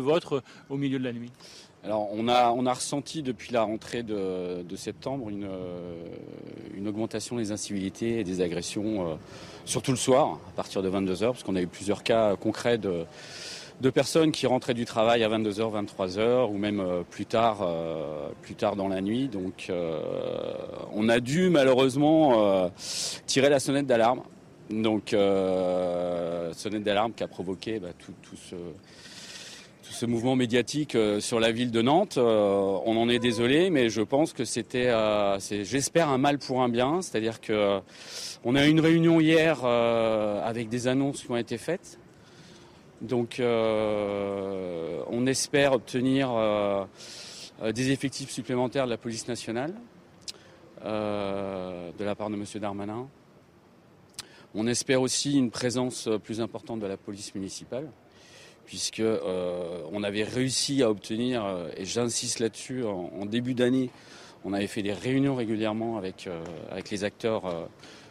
vôtre 0.00 0.42
au 0.68 0.76
milieu 0.76 0.98
de 0.98 1.04
la 1.04 1.12
nuit? 1.12 1.30
Alors 1.84 2.08
on 2.12 2.26
a, 2.26 2.50
on 2.50 2.66
a 2.66 2.72
ressenti 2.74 3.22
depuis 3.22 3.52
la 3.52 3.62
rentrée 3.62 4.02
de, 4.02 4.64
septembre 4.74 5.30
une, 5.30 5.48
une, 6.74 6.88
augmentation 6.88 7.36
des 7.36 7.52
incivilités 7.52 8.18
et 8.18 8.24
des 8.24 8.40
agressions, 8.40 9.16
surtout 9.64 9.92
le 9.92 9.96
soir, 9.96 10.40
à 10.48 10.56
partir 10.56 10.82
de 10.82 10.90
22h, 10.90 11.26
parce 11.26 11.44
qu'on 11.44 11.54
a 11.54 11.62
eu 11.62 11.68
plusieurs 11.68 12.02
cas 12.02 12.34
concrets 12.34 12.78
de, 12.78 13.06
de 13.80 13.90
personnes 13.90 14.32
qui 14.32 14.46
rentraient 14.46 14.74
du 14.74 14.84
travail 14.84 15.22
à 15.22 15.28
22h, 15.28 15.84
23h 15.84 16.50
ou 16.50 16.56
même 16.56 16.80
euh, 16.80 17.02
plus 17.08 17.26
tard, 17.26 17.58
euh, 17.62 18.28
plus 18.42 18.54
tard 18.54 18.76
dans 18.76 18.88
la 18.88 19.00
nuit. 19.00 19.28
Donc 19.28 19.66
euh, 19.68 20.00
on 20.94 21.08
a 21.08 21.20
dû 21.20 21.50
malheureusement 21.50 22.70
tirer 23.26 23.50
la 23.50 23.60
sonnette 23.60 23.86
d'alarme. 23.86 24.22
Donc 24.70 25.10
sonnette 25.10 26.82
d'alarme 26.82 27.12
qui 27.12 27.22
a 27.22 27.28
provoqué 27.28 27.78
bah, 27.78 27.88
tout, 27.98 28.12
ce, 28.36 28.56
tout, 28.56 29.92
ce, 29.92 30.06
mouvement 30.06 30.34
médiatique 30.34 30.96
sur 31.20 31.38
la 31.38 31.52
ville 31.52 31.70
de 31.70 31.82
Nantes. 31.82 32.18
on 32.18 32.96
en 32.96 33.08
est 33.08 33.20
désolé, 33.20 33.70
mais 33.70 33.90
je 33.90 34.02
pense 34.02 34.32
que 34.32 34.44
c'était, 34.44 34.92
j'espère, 35.62 36.08
un 36.08 36.18
mal 36.18 36.38
pour 36.38 36.62
un 36.62 36.68
bien. 36.68 37.00
C'est-à-dire 37.02 37.40
que 37.40 37.78
on 38.44 38.56
a 38.56 38.66
eu 38.66 38.70
une 38.70 38.80
réunion 38.80 39.20
hier 39.20 39.64
avec 39.64 40.68
des 40.68 40.88
annonces 40.88 41.22
qui 41.22 41.30
ont 41.30 41.36
été 41.36 41.58
faites. 41.58 41.98
Donc 43.00 43.40
euh, 43.40 45.02
on 45.08 45.26
espère 45.26 45.72
obtenir 45.72 46.30
euh, 46.32 46.84
euh, 47.62 47.72
des 47.72 47.90
effectifs 47.90 48.30
supplémentaires 48.30 48.86
de 48.86 48.90
la 48.90 48.96
police 48.96 49.28
nationale 49.28 49.74
de 50.84 52.04
la 52.04 52.14
part 52.14 52.30
de 52.30 52.36
M. 52.36 52.44
Darmanin. 52.60 53.08
On 54.54 54.68
espère 54.68 55.00
aussi 55.00 55.36
une 55.36 55.50
présence 55.50 56.08
plus 56.22 56.40
importante 56.40 56.78
de 56.78 56.86
la 56.86 56.96
police 56.96 57.34
municipale, 57.34 57.90
puisque 58.66 59.02
on 59.02 60.02
avait 60.04 60.22
réussi 60.22 60.84
à 60.84 60.90
obtenir, 60.90 61.44
et 61.76 61.84
j'insiste 61.84 62.38
là-dessus, 62.38 62.84
en, 62.84 63.26
début 63.26 63.54
d'année, 63.54 63.90
on 64.44 64.52
avait 64.52 64.68
fait 64.68 64.82
des 64.82 64.92
réunions 64.92 65.34
régulièrement 65.34 65.98
avec 65.98 66.28
les 66.92 67.02
acteurs 67.02 67.68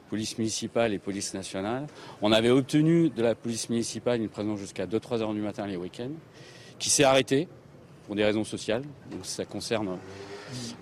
police 0.09 0.37
municipale 0.37 0.93
et 0.93 0.99
police 0.99 1.33
nationale. 1.33 1.87
On 2.21 2.31
avait 2.31 2.49
obtenu 2.49 3.09
de 3.09 3.21
la 3.21 3.35
police 3.35 3.69
municipale 3.69 4.21
une 4.21 4.29
présence 4.29 4.59
jusqu'à 4.59 4.85
2-3 4.85 5.21
heures 5.21 5.33
du 5.33 5.41
matin 5.41 5.65
les 5.67 5.77
week-ends, 5.77 6.11
qui 6.79 6.89
s'est 6.89 7.03
arrêtée 7.03 7.47
pour 8.05 8.15
des 8.15 8.23
raisons 8.23 8.43
sociales. 8.43 8.83
Donc 9.11 9.25
ça 9.25 9.45
concerne 9.45 9.97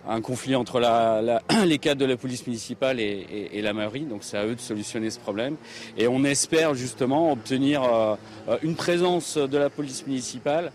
un 0.08 0.22
conflit 0.22 0.56
entre 0.56 0.80
les 1.66 1.78
cadres 1.80 2.02
de 2.02 2.06
la 2.06 2.18
police 2.18 2.46
municipale 2.46 3.00
et, 3.00 3.62
la 3.62 3.74
mairie. 3.74 4.02
Donc 4.02 4.24
c'est 4.24 4.38
à 4.38 4.46
eux 4.46 4.56
de 4.56 4.62
solutionner 4.62 5.10
ce 5.10 5.20
problème. 5.20 5.56
Et 5.98 6.08
on 6.08 6.24
espère 6.24 6.74
justement 6.74 7.32
obtenir 7.32 7.84
euh, 7.84 8.16
une 8.62 8.76
présence 8.76 9.38
de 9.38 9.58
la 9.58 9.70
police 9.70 10.06
municipale 10.06 10.72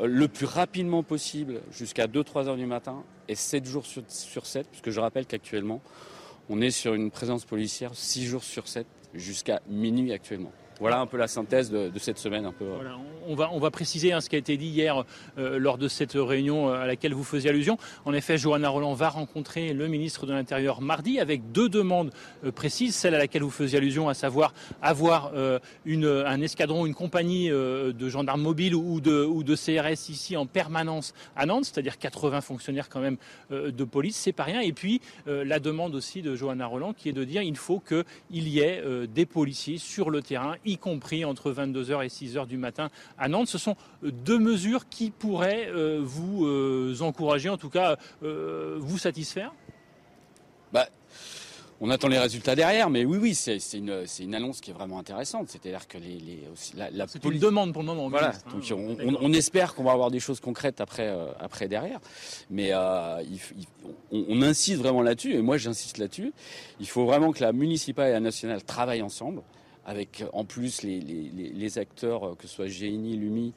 euh, 0.00 0.06
le 0.06 0.28
plus 0.28 0.46
rapidement 0.46 1.02
possible 1.02 1.60
jusqu'à 1.72 2.06
2-3 2.06 2.48
heures 2.48 2.56
du 2.56 2.66
matin 2.66 3.02
et 3.28 3.34
7 3.34 3.66
jours 3.66 3.86
sur, 3.86 4.02
sur 4.08 4.46
7, 4.46 4.66
puisque 4.70 4.90
je 4.90 5.00
rappelle 5.00 5.26
qu'actuellement, 5.26 5.80
on 6.48 6.60
est 6.60 6.70
sur 6.70 6.94
une 6.94 7.10
présence 7.10 7.44
policière 7.44 7.94
6 7.94 8.26
jours 8.26 8.44
sur 8.44 8.68
7 8.68 8.86
jusqu'à 9.14 9.60
minuit 9.68 10.12
actuellement. 10.12 10.52
Voilà 10.80 11.00
un 11.00 11.06
peu 11.06 11.16
la 11.16 11.28
synthèse 11.28 11.70
de, 11.70 11.90
cette 11.98 12.18
semaine. 12.18 12.50
Euh. 12.60 12.78
on, 13.26 13.58
va, 13.58 13.70
préciser 13.70 14.12
hein, 14.12 14.20
ce 14.20 14.28
qui 14.28 14.36
a 14.36 14.38
été 14.38 14.56
dit 14.56 14.66
hier 14.66 15.04
euh, 15.38 15.58
lors 15.58 15.78
de 15.78 15.88
cette 15.88 16.12
réunion 16.14 16.68
euh, 16.68 16.82
à 16.82 16.86
laquelle 16.86 17.14
vous 17.14 17.24
faisiez 17.24 17.50
allusion. 17.50 17.78
En 18.04 18.12
effet, 18.12 18.36
Johanna 18.36 18.68
Roland 18.68 18.92
va 18.92 19.08
rencontrer 19.08 19.72
le 19.72 19.88
ministre 19.88 20.26
de 20.26 20.32
l'Intérieur 20.32 20.82
mardi 20.82 21.18
avec 21.18 21.50
deux 21.52 21.68
demandes 21.68 22.12
précises. 22.54 22.94
Celle 22.94 23.14
à 23.14 23.18
laquelle 23.18 23.42
vous 23.42 23.50
faisiez 23.50 23.78
allusion, 23.78 24.08
à 24.08 24.14
savoir 24.14 24.52
avoir 24.82 25.32
un 25.86 26.40
escadron, 26.40 26.86
une 26.86 26.94
compagnie 26.94 27.48
de 27.48 28.08
gendarmes 28.08 28.42
mobiles 28.42 28.74
ou 28.74 29.00
de, 29.00 29.24
ou 29.24 29.42
de 29.42 29.56
CRS 29.56 30.10
ici 30.10 30.36
en 30.36 30.46
permanence 30.46 31.14
à 31.36 31.46
Nantes, 31.46 31.64
c'est-à-dire 31.64 31.98
80 31.98 32.40
fonctionnaires 32.40 32.88
quand 32.88 33.00
même 33.00 33.16
de 33.50 33.84
police, 33.84 34.16
c'est 34.16 34.32
pas 34.32 34.44
rien. 34.44 34.60
Et 34.60 34.72
puis 34.72 35.00
la 35.26 35.58
demande 35.58 35.94
aussi 35.94 36.22
de 36.22 36.34
Johanna 36.34 36.66
Roland 36.66 36.92
qui 36.92 37.08
est 37.08 37.12
de 37.12 37.24
dire 37.24 37.42
qu'il 37.42 37.56
faut 37.56 37.80
qu'il 37.80 38.48
y 38.48 38.60
ait 38.60 38.82
des 39.06 39.26
policiers 39.26 39.78
sur 39.78 40.10
le 40.10 40.22
terrain 40.22 40.56
y 40.66 40.78
compris 40.78 41.24
entre 41.24 41.52
22h 41.52 42.04
et 42.04 42.08
6h 42.08 42.46
du 42.46 42.58
matin 42.58 42.90
à 43.18 43.28
Nantes. 43.28 43.48
Ce 43.48 43.58
sont 43.58 43.76
deux 44.02 44.38
mesures 44.38 44.88
qui 44.88 45.10
pourraient 45.10 45.68
euh, 45.68 46.00
vous 46.02 46.46
euh, 46.46 46.96
encourager, 47.00 47.48
en 47.48 47.56
tout 47.56 47.70
cas 47.70 47.96
euh, 48.22 48.76
vous 48.78 48.98
satisfaire? 48.98 49.52
Bah, 50.72 50.88
on 51.80 51.90
attend 51.90 52.08
les 52.08 52.18
résultats 52.18 52.54
derrière, 52.54 52.88
mais 52.88 53.04
oui, 53.04 53.18
oui, 53.20 53.34
c'est 53.34 53.58
une, 53.74 54.04
une, 54.18 54.34
annonce 54.34 54.62
qui 54.62 54.70
est 54.70 54.74
vraiment 54.74 54.98
intéressante. 54.98 55.50
C'est-à-dire 55.50 55.86
que 55.86 55.98
les, 55.98 56.18
les 56.18 56.40
la, 56.74 56.90
la 56.90 57.06
c'est 57.06 57.22
une 57.22 57.38
demande 57.38 57.74
pour 57.74 57.82
le 57.82 57.88
moment. 57.88 58.08
Voilà, 58.08 58.32
donc 58.50 58.64
on, 58.72 58.96
on, 59.20 59.32
espère 59.34 59.74
qu'on 59.74 59.84
va 59.84 59.92
avoir 59.92 60.10
des 60.10 60.18
choses 60.18 60.40
concrètes 60.40 60.80
après, 60.80 61.14
après 61.38 61.68
derrière, 61.68 62.00
mais 62.48 62.74
on, 62.74 64.24
on, 64.30 64.40
insiste 64.40 64.80
vraiment 64.80 65.02
là-dessus, 65.02 65.34
et 65.34 65.42
moi 65.42 65.58
j'insiste 65.58 65.98
là-dessus. 65.98 66.32
Il 66.80 66.88
faut 66.88 67.04
vraiment 67.04 67.30
que 67.32 67.44
la 67.44 67.52
municipale 67.52 68.08
et 68.08 68.12
la 68.12 68.20
nationale 68.20 68.64
travaillent 68.64 69.02
ensemble 69.02 69.42
avec 69.86 70.24
en 70.32 70.44
plus 70.44 70.82
les, 70.82 71.78
acteurs, 71.78 72.24
euh, 72.24 72.34
que 72.34 72.46
ce 72.46 72.54
soit 72.54 72.66
GNI, 72.66 73.16
LUMI, 73.16 73.54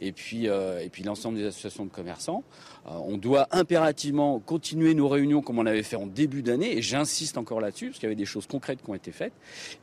et 0.00 0.12
puis, 0.12 0.48
euh, 0.48 0.80
et 0.80 0.88
puis 0.88 1.02
l'ensemble 1.02 1.38
des 1.38 1.46
associations 1.46 1.84
de 1.84 1.90
commerçants. 1.90 2.44
Euh, 2.86 2.90
on 3.04 3.16
doit 3.16 3.48
impérativement 3.50 4.38
continuer 4.38 4.94
nos 4.94 5.08
réunions 5.08 5.42
comme 5.42 5.58
on 5.58 5.66
avait 5.66 5.82
fait 5.82 5.96
en 5.96 6.06
début 6.06 6.42
d'année, 6.42 6.76
et 6.76 6.82
j'insiste 6.82 7.36
encore 7.36 7.60
là-dessus, 7.60 7.88
parce 7.88 7.98
qu'il 7.98 8.06
y 8.06 8.12
avait 8.12 8.16
des 8.16 8.24
choses 8.24 8.46
concrètes 8.46 8.82
qui 8.82 8.90
ont 8.90 8.94
été 8.94 9.10
faites, 9.10 9.32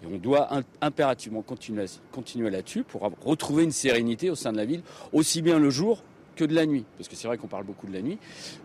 et 0.01 0.07
on 0.07 0.17
doit 0.17 0.49
impérativement 0.81 1.41
continuer, 1.41 1.85
continuer 2.11 2.49
là-dessus 2.49 2.83
pour 2.83 3.01
retrouver 3.21 3.65
une 3.65 3.71
sérénité 3.71 4.29
au 4.29 4.35
sein 4.35 4.53
de 4.53 4.57
la 4.57 4.65
ville, 4.65 4.81
aussi 5.11 5.41
bien 5.41 5.59
le 5.59 5.69
jour 5.69 6.03
que 6.39 6.45
de 6.45 6.55
la 6.55 6.65
nuit, 6.65 6.85
parce 6.97 7.09
que 7.09 7.17
c'est 7.17 7.27
vrai 7.27 7.37
qu'on 7.37 7.47
parle 7.47 7.65
beaucoup 7.65 7.85
de 7.85 7.93
la 7.93 8.01
nuit. 8.01 8.17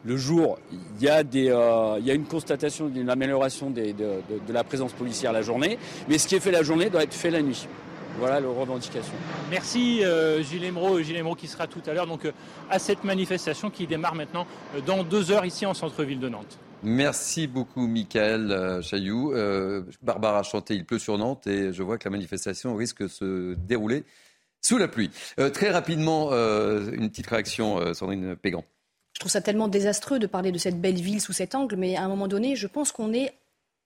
Le 0.04 0.16
jour, 0.16 0.60
il 0.70 1.04
y 1.04 1.08
a, 1.08 1.24
des, 1.24 1.50
euh, 1.50 1.96
il 1.98 2.06
y 2.06 2.10
a 2.10 2.14
une 2.14 2.24
constatation 2.24 2.88
d'une 2.88 3.10
amélioration 3.10 3.68
des, 3.68 3.92
de, 3.92 4.20
de, 4.46 4.52
la 4.52 4.62
présence 4.62 4.92
policière 4.92 5.32
la 5.32 5.42
journée, 5.42 5.76
mais 6.08 6.18
ce 6.18 6.28
qui 6.28 6.36
est 6.36 6.40
fait 6.40 6.52
la 6.52 6.62
journée 6.62 6.88
doit 6.88 7.02
être 7.02 7.14
fait 7.14 7.30
la 7.30 7.42
nuit. 7.42 7.66
Voilà 8.20 8.38
le 8.38 8.48
revendication. 8.48 9.14
Merci 9.50 10.04
euh, 10.04 10.40
Gilles 10.40 10.62
Emeraud, 10.62 11.02
Gilles 11.02 11.16
Emeraud 11.16 11.34
qui 11.34 11.48
sera 11.48 11.66
tout 11.66 11.82
à 11.84 11.92
l'heure 11.92 12.06
donc 12.06 12.26
euh, 12.26 12.32
à 12.70 12.78
cette 12.78 13.02
manifestation 13.02 13.70
qui 13.70 13.88
démarre 13.88 14.14
maintenant 14.14 14.46
euh, 14.76 14.80
dans 14.80 15.02
deux 15.02 15.32
heures 15.32 15.44
ici 15.44 15.66
en 15.66 15.74
centre-ville 15.74 16.20
de 16.20 16.28
Nantes. 16.28 16.58
Merci 16.84 17.48
beaucoup, 17.48 17.86
Michael 17.86 18.82
Chailloux. 18.82 19.32
Barbara 20.02 20.42
Chanté, 20.42 20.74
il 20.74 20.84
pleut 20.84 20.98
sur 20.98 21.16
Nantes 21.16 21.46
et 21.46 21.72
je 21.72 21.82
vois 21.82 21.96
que 21.96 22.04
la 22.04 22.10
manifestation 22.10 22.76
risque 22.76 23.02
de 23.02 23.08
se 23.08 23.54
dérouler 23.54 24.04
sous 24.64 24.78
la 24.78 24.88
pluie. 24.88 25.10
Euh, 25.38 25.50
très 25.50 25.70
rapidement, 25.70 26.30
euh, 26.32 26.90
une 26.92 27.10
petite 27.10 27.26
réaction, 27.26 27.78
euh, 27.78 27.92
Sandrine 27.92 28.34
Pégan. 28.34 28.64
Je 29.12 29.20
trouve 29.20 29.30
ça 29.30 29.42
tellement 29.42 29.68
désastreux 29.68 30.18
de 30.18 30.26
parler 30.26 30.50
de 30.50 30.58
cette 30.58 30.80
belle 30.80 31.00
ville 31.00 31.20
sous 31.20 31.32
cet 31.32 31.54
angle, 31.54 31.76
mais 31.76 31.96
à 31.96 32.02
un 32.02 32.08
moment 32.08 32.26
donné, 32.26 32.56
je 32.56 32.66
pense 32.66 32.90
qu'on 32.90 33.12
est 33.12 33.34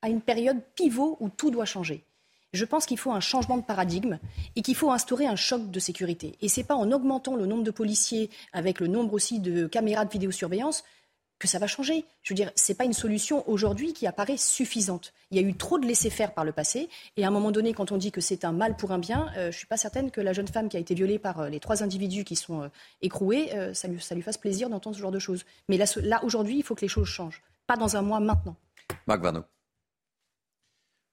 à 0.01 0.09
une 0.09 0.22
période 0.22 0.59
pivot 0.76 1.16
où 1.20 1.29
tout 1.29 1.51
doit 1.51 1.64
changer. 1.64 2.05
Je 2.55 2.64
pense 2.64 2.87
qu'il 2.87 2.97
faut 2.97 3.12
un 3.12 3.20
changement 3.20 3.59
de 3.59 3.62
paradigme 3.62 4.18
et 4.57 4.62
qu'il 4.62 4.74
faut 4.74 4.91
instaurer 4.91 5.26
un 5.26 5.37
choc 5.37 5.70
de 5.70 5.81
sécurité. 5.81 6.37
Et 6.41 6.49
ce 6.49 6.61
n'est 6.61 6.64
pas 6.64 6.76
en 6.76 6.91
augmentant 6.93 7.37
le 7.37 7.45
nombre 7.45 7.64
de 7.64 7.70
policiers 7.70 8.31
avec 8.55 8.81
le 8.81 8.87
nombre 8.87 9.12
aussi 9.12 9.39
de 9.39 9.66
caméras 9.66 10.07
de 10.07 10.11
vidéosurveillance 10.11 10.83
que 11.39 11.49
ça 11.49 11.59
va 11.59 11.66
changer. 11.66 12.05
Je 12.22 12.32
veux 12.32 12.36
dire, 12.36 12.51
ce 12.57 12.72
n'est 12.72 12.76
pas 12.76 12.84
une 12.84 12.93
solution 12.93 13.49
aujourd'hui 13.49 13.93
qui 13.93 14.07
apparaît 14.07 14.36
suffisante. 14.36 15.12
Il 15.30 15.41
y 15.41 15.45
a 15.45 15.47
eu 15.47 15.55
trop 15.55 15.78
de 15.78 15.86
laisser-faire 15.86 16.34
par 16.34 16.45
le 16.45 16.53
passé, 16.53 16.89
et 17.16 17.24
à 17.24 17.28
un 17.28 17.30
moment 17.30 17.51
donné, 17.51 17.72
quand 17.72 17.93
on 17.93 17.97
dit 17.97 18.11
que 18.11 18.20
c'est 18.20 18.45
un 18.45 18.53
mal 18.53 18.76
pour 18.76 18.93
un 18.93 18.99
bien, 18.99 19.28
euh, 19.36 19.43
je 19.43 19.47
ne 19.47 19.53
suis 19.53 19.66
pas 19.66 19.76
certaine 19.76 20.11
que 20.11 20.20
la 20.20 20.32
jeune 20.32 20.49
femme 20.49 20.68
qui 20.68 20.76
a 20.76 20.80
été 20.80 20.95
violée 20.95 21.18
par 21.18 21.41
euh, 21.41 21.49
les 21.49 21.61
trois 21.61 21.82
individus 21.82 22.24
qui 22.24 22.36
sont 22.36 22.62
euh, 22.62 22.68
écroués, 23.03 23.51
ça 23.72 23.89
lui, 23.89 24.01
ça, 24.01 24.14
lui, 24.14 24.22
fasse 24.22 24.39
plaisir 24.39 24.68
d'entendre 24.68 24.97
ce 24.97 25.01
genre 25.01 25.12
de 25.12 25.18
choses. 25.18 25.45
Mais 25.68 25.76
là, 25.76 25.84
là 26.03 26.22
aujourd'hui, 26.24 26.59
il 26.59 26.62
faut 26.62 26.74
que 26.74 26.82
les 26.82 26.89
choses 26.89 27.09
changent. 27.09 27.43
Pas 27.66 27.76
dans 27.76 27.97
un 27.97 28.03
mois, 28.03 28.20
maintenant. 28.20 28.57
Marc 29.07 29.20
Varno. 29.22 29.45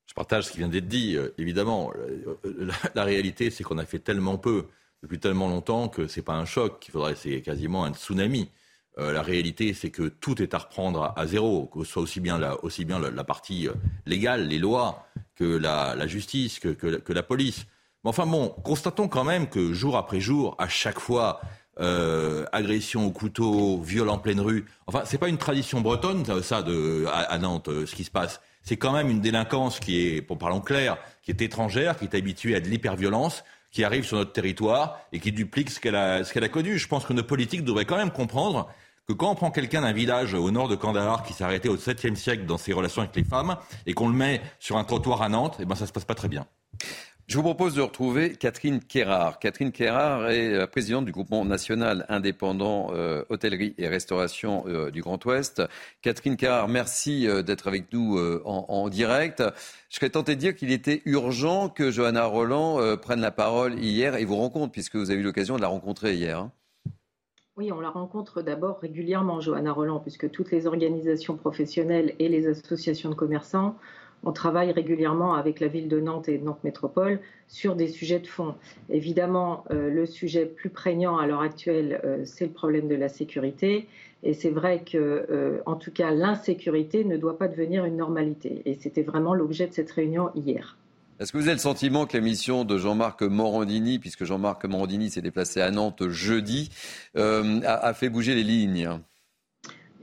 Je 0.07 0.13
partage 0.13 0.45
ce 0.45 0.51
qui 0.51 0.59
vient 0.59 0.67
d'être 0.67 0.87
dit. 0.87 1.17
évidemment, 1.37 1.91
la, 2.43 2.73
la 2.93 3.03
réalité, 3.03 3.49
c'est 3.49 3.63
qu'on 3.63 3.77
a 3.77 3.85
fait 3.85 3.99
tellement 3.99 4.37
peu 4.37 4.67
depuis 5.03 5.19
tellement 5.19 5.47
longtemps 5.49 5.89
que 5.89 6.07
ce 6.07 6.19
n'est 6.19 6.23
pas 6.23 6.35
un 6.35 6.45
choc. 6.45 6.79
qu'il 6.79 6.91
faudrait, 6.91 7.15
c'est 7.15 7.41
quasiment 7.41 7.85
un 7.85 7.93
tsunami. 7.93 8.49
Euh, 8.97 9.11
la 9.11 9.21
réalité, 9.21 9.73
c'est 9.73 9.89
que 9.89 10.03
tout 10.03 10.41
est 10.41 10.53
à 10.53 10.59
reprendre 10.59 11.13
à, 11.15 11.27
zéro, 11.27 11.65
que 11.65 11.83
ce 11.83 11.91
soit 11.91 12.01
aussi 12.01 12.21
bien 12.21 12.37
la, 12.37 12.63
aussi 12.63 12.85
bien 12.85 12.99
la, 12.99 13.23
partie 13.23 13.67
euh, 13.67 13.73
légale, 14.05 14.47
les 14.47 14.57
lois, 14.57 15.07
que 15.35 15.43
la, 15.43 16.07
justice, 16.07 16.59
que, 16.59 16.69
que, 16.69 17.13
la 17.13 17.23
police. 17.23 17.65
Mais 18.03 18.09
enfin 18.09 18.25
bon, 18.25 18.49
constatons 18.63 19.09
quand 19.09 19.25
même 19.25 19.47
que 19.47 19.73
jour 19.73 19.97
après 19.97 20.21
jour, 20.21 20.55
à 20.59 20.69
chaque 20.69 20.99
fois, 20.99 21.41
euh, 21.81 22.45
agression 22.53 23.05
au 23.05 23.11
couteau, 23.11 23.81
viol 23.81 24.09
en 24.09 24.17
pleine 24.17 24.39
rue. 24.39 24.65
Enfin, 24.87 25.01
c'est 25.03 25.17
pas 25.17 25.27
une 25.27 25.37
tradition 25.37 25.81
bretonne, 25.81 26.23
ça, 26.41 26.61
de, 26.61 27.05
à, 27.11 27.37
Nantes, 27.37 27.69
ce 27.85 27.93
qui 27.95 28.05
se 28.05 28.11
passe. 28.11 28.39
C'est 28.63 28.77
quand 28.77 28.93
même 28.93 29.09
une 29.09 29.19
délinquance 29.19 29.81
qui 29.81 30.07
est, 30.07 30.21
pour 30.21 30.37
parler 30.37 30.59
clair, 30.61 30.97
qui 31.21 31.31
est 31.31 31.41
étrangère, 31.41 31.97
qui 31.97 32.05
est 32.05 32.15
habituée 32.15 32.55
à 32.55 32.61
de 32.61 32.67
l'hyperviolence, 32.67 33.43
qui 33.71 33.83
arrive 33.83 34.05
sur 34.05 34.17
notre 34.17 34.31
territoire 34.31 35.01
et 35.11 35.19
qui 35.19 35.33
duplique 35.33 35.69
ce 35.69 35.81
qu'elle 35.81 35.97
a, 35.97 36.23
ce 36.23 36.31
qu'elle 36.31 36.45
a 36.45 36.49
connu. 36.49 36.77
Je 36.77 36.87
pense 36.87 37.05
que 37.05 37.11
nos 37.11 37.23
politiques 37.23 37.65
devraient 37.65 37.83
quand 37.83 37.97
même 37.97 38.11
comprendre 38.11 38.69
que 39.07 39.13
quand 39.13 39.31
on 39.31 39.35
prend 39.35 39.51
quelqu'un 39.51 39.81
d'un 39.81 39.93
village 39.93 40.33
au 40.33 40.49
nord 40.51 40.67
de 40.67 40.75
Kandahar 40.75 41.23
qui 41.23 41.33
s'est 41.33 41.43
arrêté 41.43 41.69
au 41.69 41.77
7e 41.77 42.15
siècle 42.15 42.45
dans 42.45 42.57
ses 42.57 42.73
relations 42.73 43.01
avec 43.01 43.15
les 43.15 43.23
femmes 43.23 43.57
et 43.85 43.93
qu'on 43.93 44.07
le 44.07 44.15
met 44.15 44.41
sur 44.59 44.77
un 44.77 44.83
trottoir 44.83 45.21
à 45.21 45.29
Nantes, 45.29 45.57
eh 45.59 45.65
ben 45.65 45.75
ça 45.75 45.85
se 45.85 45.91
passe 45.91 46.05
pas 46.05 46.15
très 46.15 46.27
bien. 46.27 46.47
Je 47.27 47.37
vous 47.37 47.43
propose 47.43 47.73
de 47.73 47.81
retrouver 47.81 48.35
Catherine 48.35 48.79
Kérard. 48.79 49.39
Catherine 49.39 49.71
Kérard 49.71 50.29
est 50.29 50.67
présidente 50.67 51.05
du 51.05 51.11
groupement 51.11 51.43
national 51.43 52.05
indépendant 52.07 52.91
euh, 52.93 53.23
hôtellerie 53.29 53.73
et 53.79 53.87
restauration 53.87 54.63
euh, 54.67 54.91
du 54.91 55.01
Grand 55.01 55.23
Ouest. 55.25 55.63
Catherine 56.03 56.37
Kérard, 56.37 56.67
merci 56.67 57.27
euh, 57.27 57.41
d'être 57.41 57.67
avec 57.67 57.91
nous 57.91 58.19
en, 58.45 58.65
en, 58.69 58.89
direct. 58.89 59.41
Je 59.89 59.95
serais 59.95 60.11
tenté 60.11 60.35
de 60.35 60.39
dire 60.39 60.55
qu'il 60.55 60.71
était 60.71 61.01
urgent 61.05 61.67
que 61.67 61.89
Johanna 61.89 62.25
Roland 62.25 62.95
prenne 62.97 63.21
la 63.21 63.31
parole 63.31 63.79
hier 63.79 64.15
et 64.15 64.25
vous 64.25 64.35
rencontre, 64.35 64.71
puisque 64.71 64.95
vous 64.95 65.09
avez 65.09 65.19
eu 65.19 65.23
l'occasion 65.23 65.55
de 65.55 65.61
la 65.61 65.67
rencontrer 65.67 66.13
hier. 66.13 66.37
Hein. 66.37 66.51
Oui, 67.57 67.71
on 67.71 67.79
la 67.79 67.89
rencontre 67.89 68.41
d'abord 68.41 68.79
régulièrement, 68.79 69.39
Johanna 69.39 69.71
Roland, 69.71 70.01
puisque 70.01 70.29
toutes 70.29 70.51
les 70.51 70.67
organisations 70.67 71.37
professionnelles 71.37 72.13
et 72.19 72.27
les 72.27 72.47
associations 72.47 73.09
de 73.09 73.15
commerçants, 73.15 73.77
on 74.23 74.33
travaille 74.33 74.73
régulièrement 74.73 75.35
avec 75.35 75.61
la 75.61 75.69
ville 75.69 75.87
de 75.87 76.01
Nantes 76.01 76.27
et 76.27 76.37
Nantes 76.37 76.61
Métropole 76.65 77.21
sur 77.47 77.77
des 77.77 77.87
sujets 77.87 78.19
de 78.19 78.27
fond. 78.27 78.55
Évidemment, 78.89 79.63
euh, 79.71 79.89
le 79.89 80.05
sujet 80.05 80.45
plus 80.45 80.69
prégnant 80.69 81.17
à 81.17 81.27
l'heure 81.27 81.39
actuelle, 81.39 82.01
euh, 82.03 82.25
c'est 82.25 82.47
le 82.47 82.51
problème 82.51 82.89
de 82.89 82.95
la 82.95 83.07
sécurité. 83.07 83.87
Et 84.23 84.33
c'est 84.33 84.49
vrai 84.49 84.83
que, 84.83 85.25
euh, 85.29 85.61
en 85.65 85.77
tout 85.77 85.91
cas, 85.91 86.11
l'insécurité 86.11 87.05
ne 87.05 87.15
doit 87.15 87.37
pas 87.37 87.47
devenir 87.47 87.85
une 87.85 87.95
normalité. 87.95 88.63
Et 88.65 88.73
c'était 88.73 89.03
vraiment 89.03 89.33
l'objet 89.33 89.67
de 89.67 89.73
cette 89.73 89.91
réunion 89.91 90.29
hier. 90.35 90.75
Est-ce 91.17 91.31
que 91.31 91.37
vous 91.37 91.45
avez 91.45 91.53
le 91.53 91.59
sentiment 91.59 92.05
que 92.05 92.17
la 92.17 92.23
mission 92.23 92.65
de 92.65 92.77
Jean-Marc 92.77 93.21
Morandini, 93.21 93.99
puisque 93.99 94.25
Jean-Marc 94.25 94.65
Morandini 94.65 95.09
s'est 95.09 95.21
déplacé 95.21 95.61
à 95.61 95.71
Nantes 95.71 96.09
jeudi, 96.09 96.71
euh, 97.15 97.61
a, 97.63 97.93
fait 97.93 98.09
bouger 98.09 98.35
les 98.35 98.43
lignes? 98.43 98.89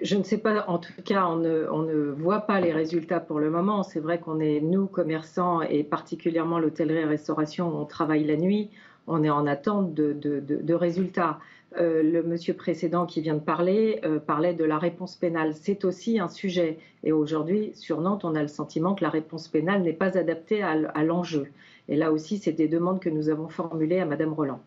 Je 0.01 0.17
ne 0.17 0.23
sais 0.23 0.39
pas, 0.39 0.65
en 0.69 0.79
tout 0.79 0.93
cas, 1.05 1.27
on 1.27 1.37
ne, 1.37 2.11
voit 2.13 2.41
pas 2.41 2.61
les 2.61 2.73
résultats 2.73 3.21
pour 3.21 3.41
le 3.41 3.51
moment. 3.51 3.83
C'est 3.83 4.01
vrai 4.01 4.21
qu'on 4.21 4.41
est, 4.41 4.61
nous, 4.63 4.87
commerçants, 4.87 5.61
et 5.61 5.85
particulièrement 5.85 6.59
l'hôtellerie 6.59 7.01
et 7.01 7.05
restauration, 7.05 7.79
on 7.79 7.85
travaille 7.85 8.25
la 8.25 8.37
nuit, 8.37 8.71
on 9.07 9.23
est 9.23 9.31
en 9.31 9.47
attente 9.47 9.93
de 9.93 10.75
résultats. 10.75 11.39
Euh, 11.79 12.03
le 12.03 12.23
monsieur 12.23 12.55
précédent 12.55 13.07
qui 13.07 13.21
vient 13.21 13.35
de 13.35 13.41
parler 13.41 14.01
euh, 14.05 14.19
parlait 14.19 14.53
de 14.53 14.65
la 14.65 14.79
réponse 14.79 15.17
pénale. 15.17 15.55
C'est 15.55 15.85
aussi 15.85 16.19
un 16.19 16.29
sujet. 16.29 16.79
Et 17.03 17.13
aujourd'hui, 17.13 17.73
sur 17.75 18.01
Nantes, 18.01 18.25
on 18.25 18.35
a 18.35 18.43
le 18.43 18.49
sentiment 18.49 18.95
que 18.95 19.03
la 19.03 19.11
réponse 19.11 19.49
pénale 19.49 19.83
n'est 19.83 19.93
pas 19.93 20.19
adaptée 20.19 20.63
à, 20.63 21.03
l'enjeu. 21.03 21.49
Et 21.89 21.97
là 21.97 22.13
aussi, 22.13 22.39
c'est 22.39 22.53
des 22.53 22.69
demandes 22.69 23.01
que 23.01 23.09
nous 23.09 23.29
avons 23.29 23.49
formulées 23.49 24.01
à 24.01 24.05
Madame 24.05 24.33
Roland. 24.33 24.61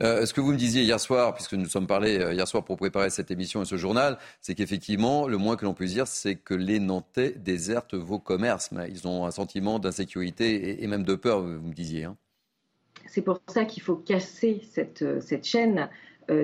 Euh, 0.00 0.26
ce 0.26 0.32
que 0.32 0.40
vous 0.40 0.52
me 0.52 0.56
disiez 0.56 0.82
hier 0.82 1.00
soir, 1.00 1.34
puisque 1.34 1.54
nous 1.54 1.66
sommes 1.66 1.86
parlé 1.86 2.14
hier 2.32 2.46
soir 2.46 2.64
pour 2.64 2.76
préparer 2.76 3.10
cette 3.10 3.30
émission 3.30 3.62
et 3.62 3.64
ce 3.64 3.76
journal, 3.76 4.18
c'est 4.40 4.54
qu'effectivement, 4.54 5.26
le 5.26 5.38
moins 5.38 5.56
que 5.56 5.64
l'on 5.64 5.74
puisse 5.74 5.92
dire, 5.92 6.06
c'est 6.06 6.36
que 6.36 6.54
les 6.54 6.78
Nantais 6.78 7.34
désertent 7.36 7.94
vos 7.94 8.18
commerces. 8.18 8.70
ils 8.88 9.08
ont 9.08 9.26
un 9.26 9.30
sentiment 9.32 9.78
d'insécurité 9.78 10.82
et, 10.82 10.86
même 10.86 11.04
de 11.04 11.14
peur, 11.14 11.40
vous 11.40 11.66
me 11.66 11.74
disiez. 11.74 12.04
Hein. 12.04 12.16
C'est 13.06 13.22
pour 13.22 13.40
ça 13.48 13.64
qu'il 13.64 13.82
faut 13.82 13.96
casser 13.96 14.60
cette, 14.70 15.22
cette 15.22 15.46
chaîne 15.46 15.88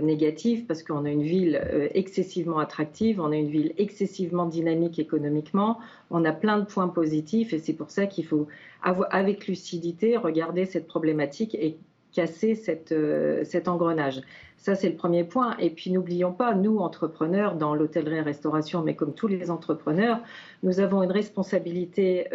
négative 0.00 0.64
parce 0.64 0.82
qu'on 0.82 1.04
a 1.04 1.10
une 1.10 1.22
ville 1.22 1.60
euh, 1.62 1.88
excessivement 1.92 2.58
attractive, 2.58 3.20
on 3.20 3.32
a 3.32 3.36
une 3.36 3.50
ville 3.50 3.74
excessivement 3.76 4.46
dynamique 4.46 4.98
économiquement, 4.98 5.78
on 6.10 6.24
a 6.24 6.32
plein 6.32 6.58
de 6.58 6.64
points 6.64 6.88
positifs 6.88 7.52
et 7.52 7.58
c'est 7.58 7.74
pour 7.74 7.90
ça 7.90 8.06
qu'il 8.06 8.24
faut, 8.24 8.46
avec 8.82 9.46
lucidité, 9.46 10.16
regarder 10.16 10.64
cette 10.64 10.86
problématique 10.86 11.54
et 11.54 11.76
casser 12.12 12.58
euh, 12.92 13.44
cet 13.44 13.68
engrenage. 13.68 14.22
Ça, 14.56 14.74
c'est 14.74 14.88
le 14.88 14.96
premier 14.96 15.24
point. 15.24 15.54
Et 15.58 15.68
puis, 15.68 15.90
n'oublions 15.90 16.32
pas, 16.32 16.54
nous, 16.54 16.78
entrepreneurs, 16.78 17.56
dans 17.56 17.74
l'hôtellerie-restauration, 17.74 18.82
mais 18.82 18.94
comme 18.94 19.12
tous 19.12 19.26
les 19.26 19.50
entrepreneurs, 19.50 20.20
nous 20.62 20.80
avons 20.80 21.02
une 21.02 21.12
responsabilité, 21.12 22.28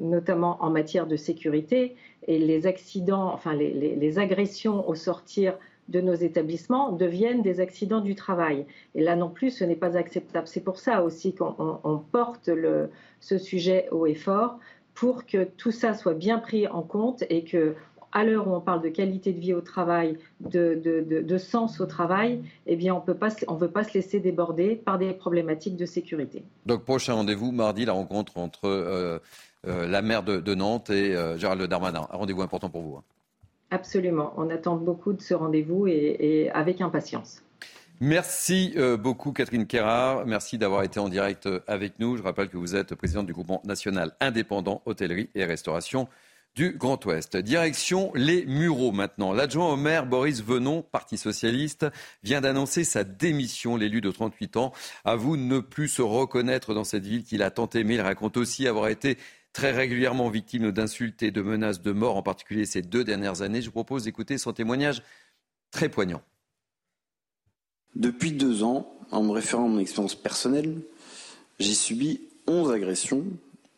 notamment 0.00 0.56
en 0.60 0.70
matière 0.70 1.06
de 1.06 1.14
sécurité. 1.14 1.94
Et 2.26 2.40
les 2.40 2.66
accidents, 2.66 3.30
enfin, 3.32 3.54
les, 3.54 3.70
les 3.72 4.18
agressions 4.18 4.88
au 4.88 4.96
sortir 4.96 5.56
de 5.88 6.00
nos 6.00 6.14
établissements 6.14 6.92
deviennent 6.92 7.42
des 7.42 7.60
accidents 7.60 8.00
du 8.00 8.14
travail. 8.14 8.66
Et 8.94 9.02
là 9.02 9.16
non 9.16 9.30
plus, 9.30 9.50
ce 9.50 9.64
n'est 9.64 9.76
pas 9.76 9.96
acceptable. 9.96 10.46
C'est 10.46 10.64
pour 10.64 10.78
ça 10.78 11.02
aussi 11.02 11.34
qu'on 11.34 12.02
porte 12.12 12.50
ce 13.20 13.38
sujet 13.38 13.88
haut 13.90 14.06
et 14.06 14.14
fort 14.14 14.58
pour 14.94 15.26
que 15.26 15.44
tout 15.44 15.72
ça 15.72 15.94
soit 15.94 16.14
bien 16.14 16.38
pris 16.38 16.66
en 16.66 16.82
compte 16.82 17.22
et 17.28 17.44
que 17.44 17.74
à 18.12 18.24
l'heure 18.24 18.48
où 18.48 18.54
on 18.54 18.62
parle 18.62 18.80
de 18.80 18.88
qualité 18.88 19.32
de 19.34 19.40
vie 19.40 19.52
au 19.52 19.60
travail, 19.60 20.16
de, 20.40 21.38
sens 21.38 21.80
au 21.80 21.86
travail, 21.86 22.42
eh 22.66 22.74
bien, 22.74 22.94
on 22.94 23.00
ne 23.00 23.58
veut 23.58 23.70
pas 23.70 23.84
se 23.84 23.92
laisser 23.92 24.20
déborder 24.20 24.74
par 24.74 24.96
des 24.96 25.12
problématiques 25.12 25.76
de 25.76 25.84
sécurité. 25.84 26.42
Donc, 26.64 26.84
prochain 26.84 27.12
rendez-vous, 27.12 27.52
mardi, 27.52 27.84
la 27.84 27.92
rencontre 27.92 28.38
entre 28.38 28.64
euh, 28.64 29.18
euh, 29.66 29.86
la 29.86 30.00
maire 30.00 30.22
de, 30.22 30.54
Nantes 30.54 30.88
et 30.88 31.14
euh, 31.14 31.36
Gérald 31.36 31.62
Darmanin. 31.64 32.06
Un 32.10 32.16
rendez-vous 32.16 32.40
important 32.40 32.70
pour 32.70 32.80
vous. 32.80 32.96
Hein. 32.96 33.02
Absolument. 33.76 34.32
On 34.38 34.48
attend 34.48 34.76
beaucoup 34.76 35.12
de 35.12 35.20
ce 35.20 35.34
rendez-vous 35.34 35.86
et, 35.86 36.50
avec 36.54 36.80
impatience. 36.80 37.42
Merci 38.00 38.72
euh, 38.78 38.96
beaucoup 38.96 39.32
Catherine 39.32 39.66
Kerrard. 39.66 40.24
Merci 40.24 40.56
d'avoir 40.56 40.82
été 40.82 40.98
en 40.98 41.10
direct 41.10 41.44
euh, 41.46 41.60
avec 41.66 41.98
nous. 41.98 42.16
Je 42.16 42.22
rappelle 42.22 42.48
que 42.48 42.56
vous 42.56 42.74
êtes 42.74 42.94
présidente 42.94 43.26
du 43.26 43.34
groupement 43.34 43.60
national 43.64 44.12
indépendant 44.20 44.80
hôtellerie 44.86 45.28
et 45.34 45.44
restauration 45.44 46.08
du 46.54 46.72
Grand 46.72 47.04
Ouest. 47.04 47.36
Direction 47.36 48.12
les 48.14 48.46
Mureaux 48.46 48.92
maintenant. 48.92 49.34
L'adjoint 49.34 49.70
au 49.70 49.76
maire 49.76 50.06
Boris 50.06 50.42
Venon, 50.42 50.82
Parti 50.82 51.18
socialiste, 51.18 51.86
vient 52.24 52.40
d'annoncer 52.40 52.82
sa 52.82 53.04
démission. 53.04 53.76
L'élu 53.76 54.00
de 54.00 54.10
38 54.10 54.56
ans 54.56 54.72
avoue 55.04 55.36
ne 55.36 55.60
plus 55.60 55.88
se 55.88 56.00
reconnaître 56.00 56.72
dans 56.72 56.84
cette 56.84 57.04
ville 57.04 57.24
qu'il 57.24 57.42
a 57.42 57.50
tant 57.50 57.68
aimée. 57.68 57.96
Il 57.96 58.00
raconte 58.00 58.38
aussi 58.38 58.66
avoir 58.66 58.88
été 58.88 59.18
très 59.56 59.72
régulièrement 59.72 60.28
victime 60.28 60.70
d'insultes 60.70 61.22
et 61.22 61.30
de 61.30 61.40
menaces 61.40 61.80
de 61.80 61.90
mort, 61.90 62.18
en 62.18 62.22
particulier 62.22 62.66
ces 62.66 62.82
deux 62.82 63.04
dernières 63.04 63.40
années. 63.40 63.62
Je 63.62 63.66
vous 63.68 63.72
propose 63.72 64.04
d'écouter 64.04 64.36
son 64.36 64.52
témoignage 64.52 65.02
très 65.70 65.88
poignant. 65.88 66.20
Depuis 67.94 68.32
deux 68.32 68.62
ans, 68.62 68.94
en 69.10 69.22
me 69.22 69.32
référant 69.32 69.64
à 69.64 69.68
mon 69.68 69.78
expérience 69.78 70.14
personnelle, 70.14 70.76
j'ai 71.58 71.72
subi 71.72 72.20
11 72.46 72.70
agressions 72.70 73.24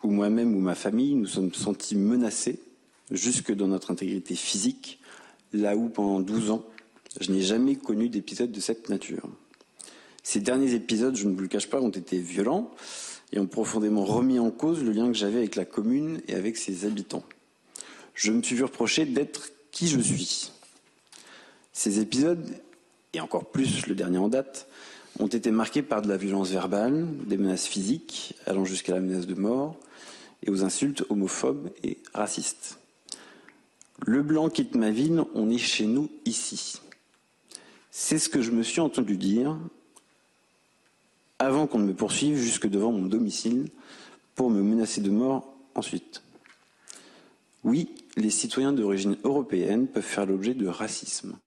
où 0.03 0.11
moi-même 0.11 0.57
ou 0.57 0.59
ma 0.59 0.75
famille 0.75 1.15
nous 1.15 1.29
sommes 1.29 1.55
sentis 1.55 1.95
menacés 1.95 2.59
jusque 3.13 3.55
dans 3.55 3.69
notre 3.69 3.93
intégrité 3.93 4.35
physique, 4.35 4.99
là 5.53 5.77
où 5.77 5.91
pendant 5.91 6.19
12 6.19 6.51
ans, 6.51 6.65
je 7.21 7.31
n'ai 7.31 7.43
jamais 7.43 7.77
connu 7.77 8.09
d'épisode 8.09 8.51
de 8.51 8.61
cette 8.61 8.89
nature. 8.89 9.31
Ces 10.25 10.41
derniers 10.41 10.75
épisodes, 10.75 11.15
je 11.15 11.29
ne 11.29 11.35
vous 11.35 11.41
le 11.41 11.47
cache 11.47 11.71
pas, 11.71 11.81
ont 11.81 11.89
été 11.89 12.19
violents, 12.19 12.69
et 13.33 13.39
ont 13.39 13.47
profondément 13.47 14.05
remis 14.05 14.39
en 14.39 14.51
cause 14.51 14.83
le 14.83 14.93
lien 14.93 15.07
que 15.09 15.17
j'avais 15.17 15.39
avec 15.39 15.57
la 15.57 15.65
commune 15.65 16.21
et 16.29 16.35
avec 16.35 16.57
ses 16.57 16.85
habitants. 16.85 17.25
Je 18.15 18.33
me 18.33 18.43
suis 18.43 18.57
vu 18.57 18.65
reprocher 18.65 19.05
d'être 19.05 19.51
qui 19.71 19.87
je 19.89 20.01
suis. 20.01 20.51
Ces 21.73 22.01
épisodes, 22.01 22.45
et 23.13 23.21
encore 23.21 23.51
plus 23.51 23.87
le 23.87 23.95
dernier 23.95 24.19
en 24.19 24.29
date, 24.29 24.67
ont 25.19 25.27
été 25.27 25.51
marqués 25.51 25.83
par 25.83 26.03
de 26.03 26.09
la 26.09 26.17
violence 26.17 26.51
verbale, 26.51 27.07
des 27.27 27.37
menaces 27.37 27.67
physiques 27.67 28.35
allant 28.47 28.65
jusqu'à 28.65 28.95
la 28.95 29.01
menace 29.01 29.27
de 29.27 29.35
mort 29.35 29.77
et 30.43 30.51
aux 30.51 30.65
insultes 30.65 31.05
homophobes 31.09 31.71
et 31.83 31.99
racistes. 32.15 32.79
Le 34.07 34.23
blanc 34.23 34.49
quitte 34.49 34.75
ma 34.77 34.91
ville, 34.91 35.25
on 35.35 35.51
est 35.51 35.59
chez 35.59 35.87
nous 35.87 36.09
ici. 36.25 36.81
C'est 37.91 38.19
ce 38.19 38.29
que 38.29 38.43
je 38.43 38.53
me 38.53 38.63
suis 38.63 38.81
entendu 38.81 39.17
dire 39.17 39.57
avant 41.39 41.67
qu'on 41.67 41.79
ne 41.79 41.87
me 41.87 41.95
poursuive 41.95 42.37
jusque 42.37 42.69
devant 42.69 42.93
mon 42.93 43.07
domicile 43.07 43.69
pour 44.35 44.51
me 44.51 44.63
menacer 44.63 45.01
de 45.01 45.11
mort 45.11 45.55
ensuite. 45.75 46.23
Oui, 47.65 47.91
les 48.17 48.31
citoyens 48.31 48.73
d'origine 48.73 49.17
européenne 49.25 49.87
peuvent 49.87 50.03
faire 50.03 50.27
l'objet 50.27 50.55
de 50.55 50.67
racisme. 50.67 51.39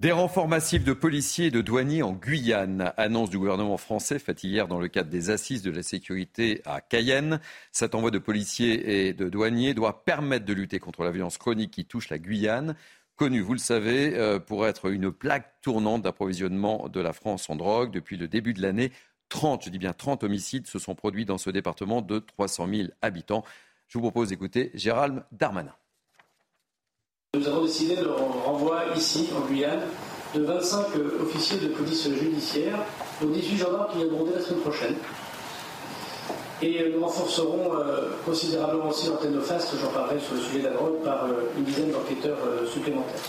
Des 0.00 0.12
renforts 0.12 0.48
massifs 0.48 0.84
de 0.84 0.92
policiers 0.92 1.46
et 1.46 1.50
de 1.50 1.60
douaniers 1.60 2.02
en 2.02 2.12
Guyane. 2.12 2.92
Annonce 2.96 3.30
du 3.30 3.38
gouvernement 3.38 3.76
français 3.76 4.18
faite 4.18 4.44
hier 4.44 4.68
dans 4.68 4.80
le 4.80 4.88
cadre 4.88 5.08
des 5.08 5.30
assises 5.30 5.62
de 5.62 5.70
la 5.70 5.82
sécurité 5.82 6.60
à 6.66 6.80
Cayenne. 6.80 7.40
Cet 7.72 7.94
envoi 7.94 8.10
de 8.10 8.18
policiers 8.18 9.06
et 9.06 9.12
de 9.14 9.28
douaniers 9.28 9.72
doit 9.72 10.04
permettre 10.04 10.44
de 10.44 10.52
lutter 10.52 10.78
contre 10.78 11.04
la 11.04 11.10
violence 11.10 11.38
chronique 11.38 11.70
qui 11.70 11.86
touche 11.86 12.10
la 12.10 12.18
Guyane 12.18 12.74
connu, 13.16 13.40
vous 13.40 13.52
le 13.52 13.58
savez, 13.58 14.16
euh, 14.16 14.38
pour 14.38 14.66
être 14.66 14.90
une 14.90 15.12
plaque 15.12 15.60
tournante 15.62 16.02
d'approvisionnement 16.02 16.88
de 16.88 17.00
la 17.00 17.12
France 17.12 17.48
en 17.50 17.56
drogue. 17.56 17.90
Depuis 17.90 18.16
le 18.16 18.28
début 18.28 18.54
de 18.54 18.62
l'année, 18.62 18.92
30, 19.28 19.64
je 19.64 19.70
dis 19.70 19.78
bien 19.78 19.92
30 19.92 20.24
homicides 20.24 20.66
se 20.66 20.78
sont 20.78 20.94
produits 20.94 21.24
dans 21.24 21.38
ce 21.38 21.50
département 21.50 22.02
de 22.02 22.18
300 22.18 22.68
000 22.68 22.88
habitants. 23.02 23.44
Je 23.88 23.98
vous 23.98 24.02
propose 24.02 24.28
d'écouter 24.28 24.70
Gérald 24.74 25.24
Darmanin. 25.32 25.74
Nous 27.34 27.48
avons 27.48 27.64
décidé 27.64 27.96
de 27.96 28.06
renvoi 28.06 28.84
ici, 28.96 29.28
en 29.36 29.46
Guyane, 29.46 29.82
de 30.34 30.42
25 30.42 30.94
officiers 31.20 31.58
de 31.58 31.68
police 31.68 32.08
judiciaire 32.08 32.78
aux 33.22 33.26
18 33.26 33.56
gendarmes 33.56 33.92
qui 33.92 33.98
viendront 33.98 34.24
dès 34.24 34.34
la 34.34 34.40
semaine 34.40 34.60
prochaine. 34.60 34.94
Et 36.64 36.90
nous 36.94 37.04
renforcerons 37.04 37.74
euh, 37.76 38.08
considérablement 38.24 38.88
aussi 38.88 39.08
l'antenne 39.08 39.38
FAST, 39.38 39.74
j'en 39.82 39.90
parlerai 39.92 40.18
sur 40.18 40.34
le 40.34 40.40
sujet 40.40 40.60
de 40.60 40.64
la 40.64 40.70
drogue, 40.70 41.02
par 41.04 41.26
euh, 41.26 41.52
une 41.58 41.64
dizaine 41.64 41.90
d'enquêteurs 41.90 42.38
euh, 42.42 42.66
supplémentaires. 42.66 43.20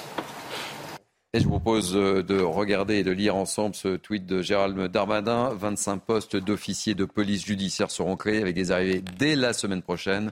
Et 1.33 1.41
je 1.41 1.43
vous 1.43 1.59
propose 1.59 1.91
de 1.91 2.41
regarder 2.41 2.99
et 2.99 3.03
de 3.03 3.11
lire 3.11 3.35
ensemble 3.35 3.75
ce 3.75 3.97
tweet 3.97 4.25
de 4.25 4.41
Gérald 4.41 4.79
Darmanin. 4.87 5.49
25 5.53 5.97
postes 5.97 6.37
d'officiers 6.37 6.95
de 6.95 7.03
police 7.03 7.43
judiciaire 7.43 7.91
seront 7.91 8.15
créés 8.15 8.41
avec 8.41 8.55
des 8.55 8.71
arrivées 8.71 9.03
dès 9.19 9.35
la 9.35 9.51
semaine 9.51 9.81
prochaine. 9.81 10.31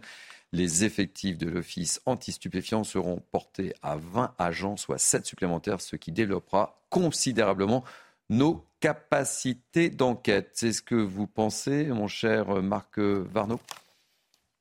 Les 0.54 0.86
effectifs 0.86 1.38
de 1.38 1.50
l'office 1.50 2.00
anti-stupéfiants 2.06 2.86
seront 2.86 3.22
portés 3.34 3.74
à 3.82 3.98
20 3.98 4.34
agents, 4.40 4.78
soit 4.78 4.98
7 4.98 5.26
supplémentaires, 5.26 5.82
ce 5.82 5.98
qui 5.98 6.14
développera 6.14 6.80
considérablement 6.90 7.84
nos 8.30 8.64
capacités 8.84 9.90
d'enquête. 9.90 10.50
C'est 10.56 10.74
ce 10.74 10.82
que 10.82 10.96
vous 10.96 11.26
pensez, 11.26 11.86
mon 11.86 12.10
cher 12.10 12.62
Marc 12.62 13.00
Varnaud? 13.00 13.62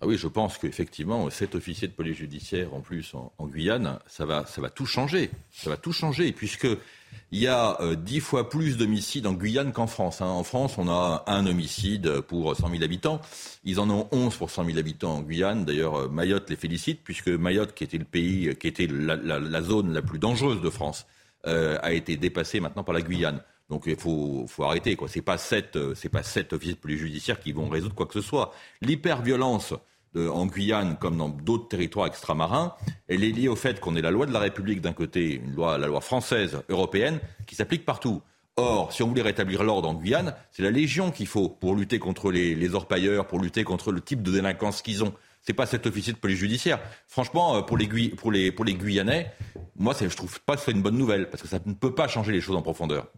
Ah 0.01 0.07
oui, 0.07 0.16
je 0.16 0.29
pense 0.29 0.59
qu'effectivement, 0.59 1.29
cet 1.29 1.57
officier 1.57 1.89
de 1.89 1.93
police 1.93 2.18
judiciaire, 2.18 2.73
en 2.73 2.83
plus, 2.83 3.14
en, 3.14 3.47
Guyane, 3.49 3.99
ça 4.07 4.25
va, 4.25 4.47
ça 4.47 4.61
va 4.61 4.70
tout 4.70 4.87
changer. 4.87 5.29
Ça 5.51 5.70
va 5.70 5.77
tout 5.77 5.93
changer, 5.93 6.31
puisqu'il 6.31 6.79
y 7.33 7.49
a 7.49 7.81
euh, 7.81 7.97
dix 7.97 8.20
fois 8.20 8.49
plus 8.49 8.77
d'homicides 8.77 9.27
en 9.27 9.33
Guyane 9.33 9.73
qu'en 9.73 9.89
France. 9.89 10.23
Hein. 10.23 10.27
En 10.27 10.45
France, 10.45 10.79
on 10.79 10.89
a 10.89 11.25
un 11.27 11.45
homicide 11.45 12.20
pour 12.20 12.55
100 12.55 12.70
000 12.70 12.85
habitants. 12.85 13.20
Ils 13.64 13.81
en 13.81 13.91
ont 13.91 14.07
11 14.12 14.37
pour 14.37 14.51
100 14.51 14.66
000 14.66 14.79
habitants 14.79 15.16
en 15.16 15.23
Guyane. 15.23 15.64
D'ailleurs, 15.64 15.97
euh, 15.97 16.09
Mayotte 16.09 16.49
les 16.49 16.57
félicite, 16.57 17.01
puisque 17.03 17.29
Mayotte, 17.29 17.75
qui 17.75 17.83
était 17.83 17.99
le 17.99 18.05
pays, 18.05 18.55
qui 18.55 18.68
était 18.68 18.87
la, 18.87 19.62
zone 19.62 19.93
la 19.93 20.03
plus 20.03 20.20
dangereuse 20.20 20.61
de 20.61 20.70
France, 20.70 21.07
euh, 21.49 21.77
a 21.83 21.93
été 21.93 22.16
dépassée 22.16 22.61
maintenant 22.61 22.85
par 22.85 22.95
la 22.95 23.03
Guyane. 23.03 23.43
Donc 23.73 23.85
il 23.87 23.97
faut, 23.97 24.47
arrêter. 24.59 24.99
Ce 25.09 25.18
n'est 25.18 25.23
pas 25.23 25.39
sept, 25.39 25.79
c'est 25.95 26.11
pas 26.11 26.23
sept 26.23 26.53
officiers 26.53 26.75
de 26.75 26.79
police 26.79 26.99
judiciaire 26.99 27.41
qui 27.41 27.53
vont 27.53 27.70
résoudre 27.70 27.95
quoi 27.95 28.05
que 28.05 28.12
ce 28.12 28.20
soit. 28.20 28.53
L'hyperviolence 28.83 29.73
en 30.14 30.45
Guyane 30.45 30.99
comme 31.01 31.16
dans 31.16 31.31
d'autres 31.31 31.68
territoires 31.68 32.07
extramarins, 32.07 32.75
elle 33.09 33.25
est 33.25 33.31
liée 33.31 33.49
au 33.49 33.57
fait 33.57 33.81
qu'on 33.81 33.97
ait 33.97 34.03
la 34.03 34.11
loi 34.11 34.27
de 34.27 34.33
la 34.33 34.41
République 34.41 34.83
d'un 34.83 34.93
côté, 34.93 35.41
la 35.57 35.79
loi 35.79 36.03
française, 36.03 36.61
européenne, 36.68 37.18
qui 37.47 37.55
s'applique 37.55 37.87
partout. 37.87 38.20
Or, 38.57 38.93
si 38.93 39.03
on 39.03 39.09
voulait 39.09 39.23
rétablir 39.23 39.62
l'ordre 39.62 39.89
en 39.89 39.95
Guyane, 39.95 40.35
c'est 40.51 40.62
la 40.62 40.70
Légion 40.70 41.11
qu'il 41.11 41.27
faut 41.27 41.49
pour 41.49 41.75
lutter 41.75 41.99
contre 41.99 42.31
les, 42.31 42.75
orpailleurs, 42.75 43.27
pour 43.27 43.39
lutter 43.39 43.64
contre 43.64 43.91
le 43.91 44.03
type 44.03 44.23
de 44.23 44.33
délinquance 44.33 44.83
qu'ils 44.83 45.03
ont. 45.03 45.14
C'est 45.41 45.55
pas 45.55 45.64
cet 45.64 45.87
officier 45.87 46.12
de 46.12 46.18
police 46.18 46.37
judiciaire. 46.37 46.79
Franchement, 47.07 47.57
euh, 47.57 47.62
pour 47.62 47.79
les, 47.79 47.89
pour 48.11 48.31
les, 48.31 48.53
pour 48.53 48.66
les 48.66 48.75
Guyanais, 48.75 49.33
moi, 49.77 49.95
je 49.99 50.14
trouve 50.14 50.39
pas 50.43 50.57
que 50.57 50.62
c'est 50.62 50.73
une 50.73 50.83
bonne 50.83 50.99
nouvelle, 50.99 51.31
parce 51.31 51.43
que 51.43 51.49
ça 51.49 51.59
ne 51.64 51.73
peut 51.73 51.95
pas 51.95 52.07
changer 52.07 52.31
les 52.31 52.43
choses 52.43 52.55
en 52.55 52.62
profondeur. 52.62 53.09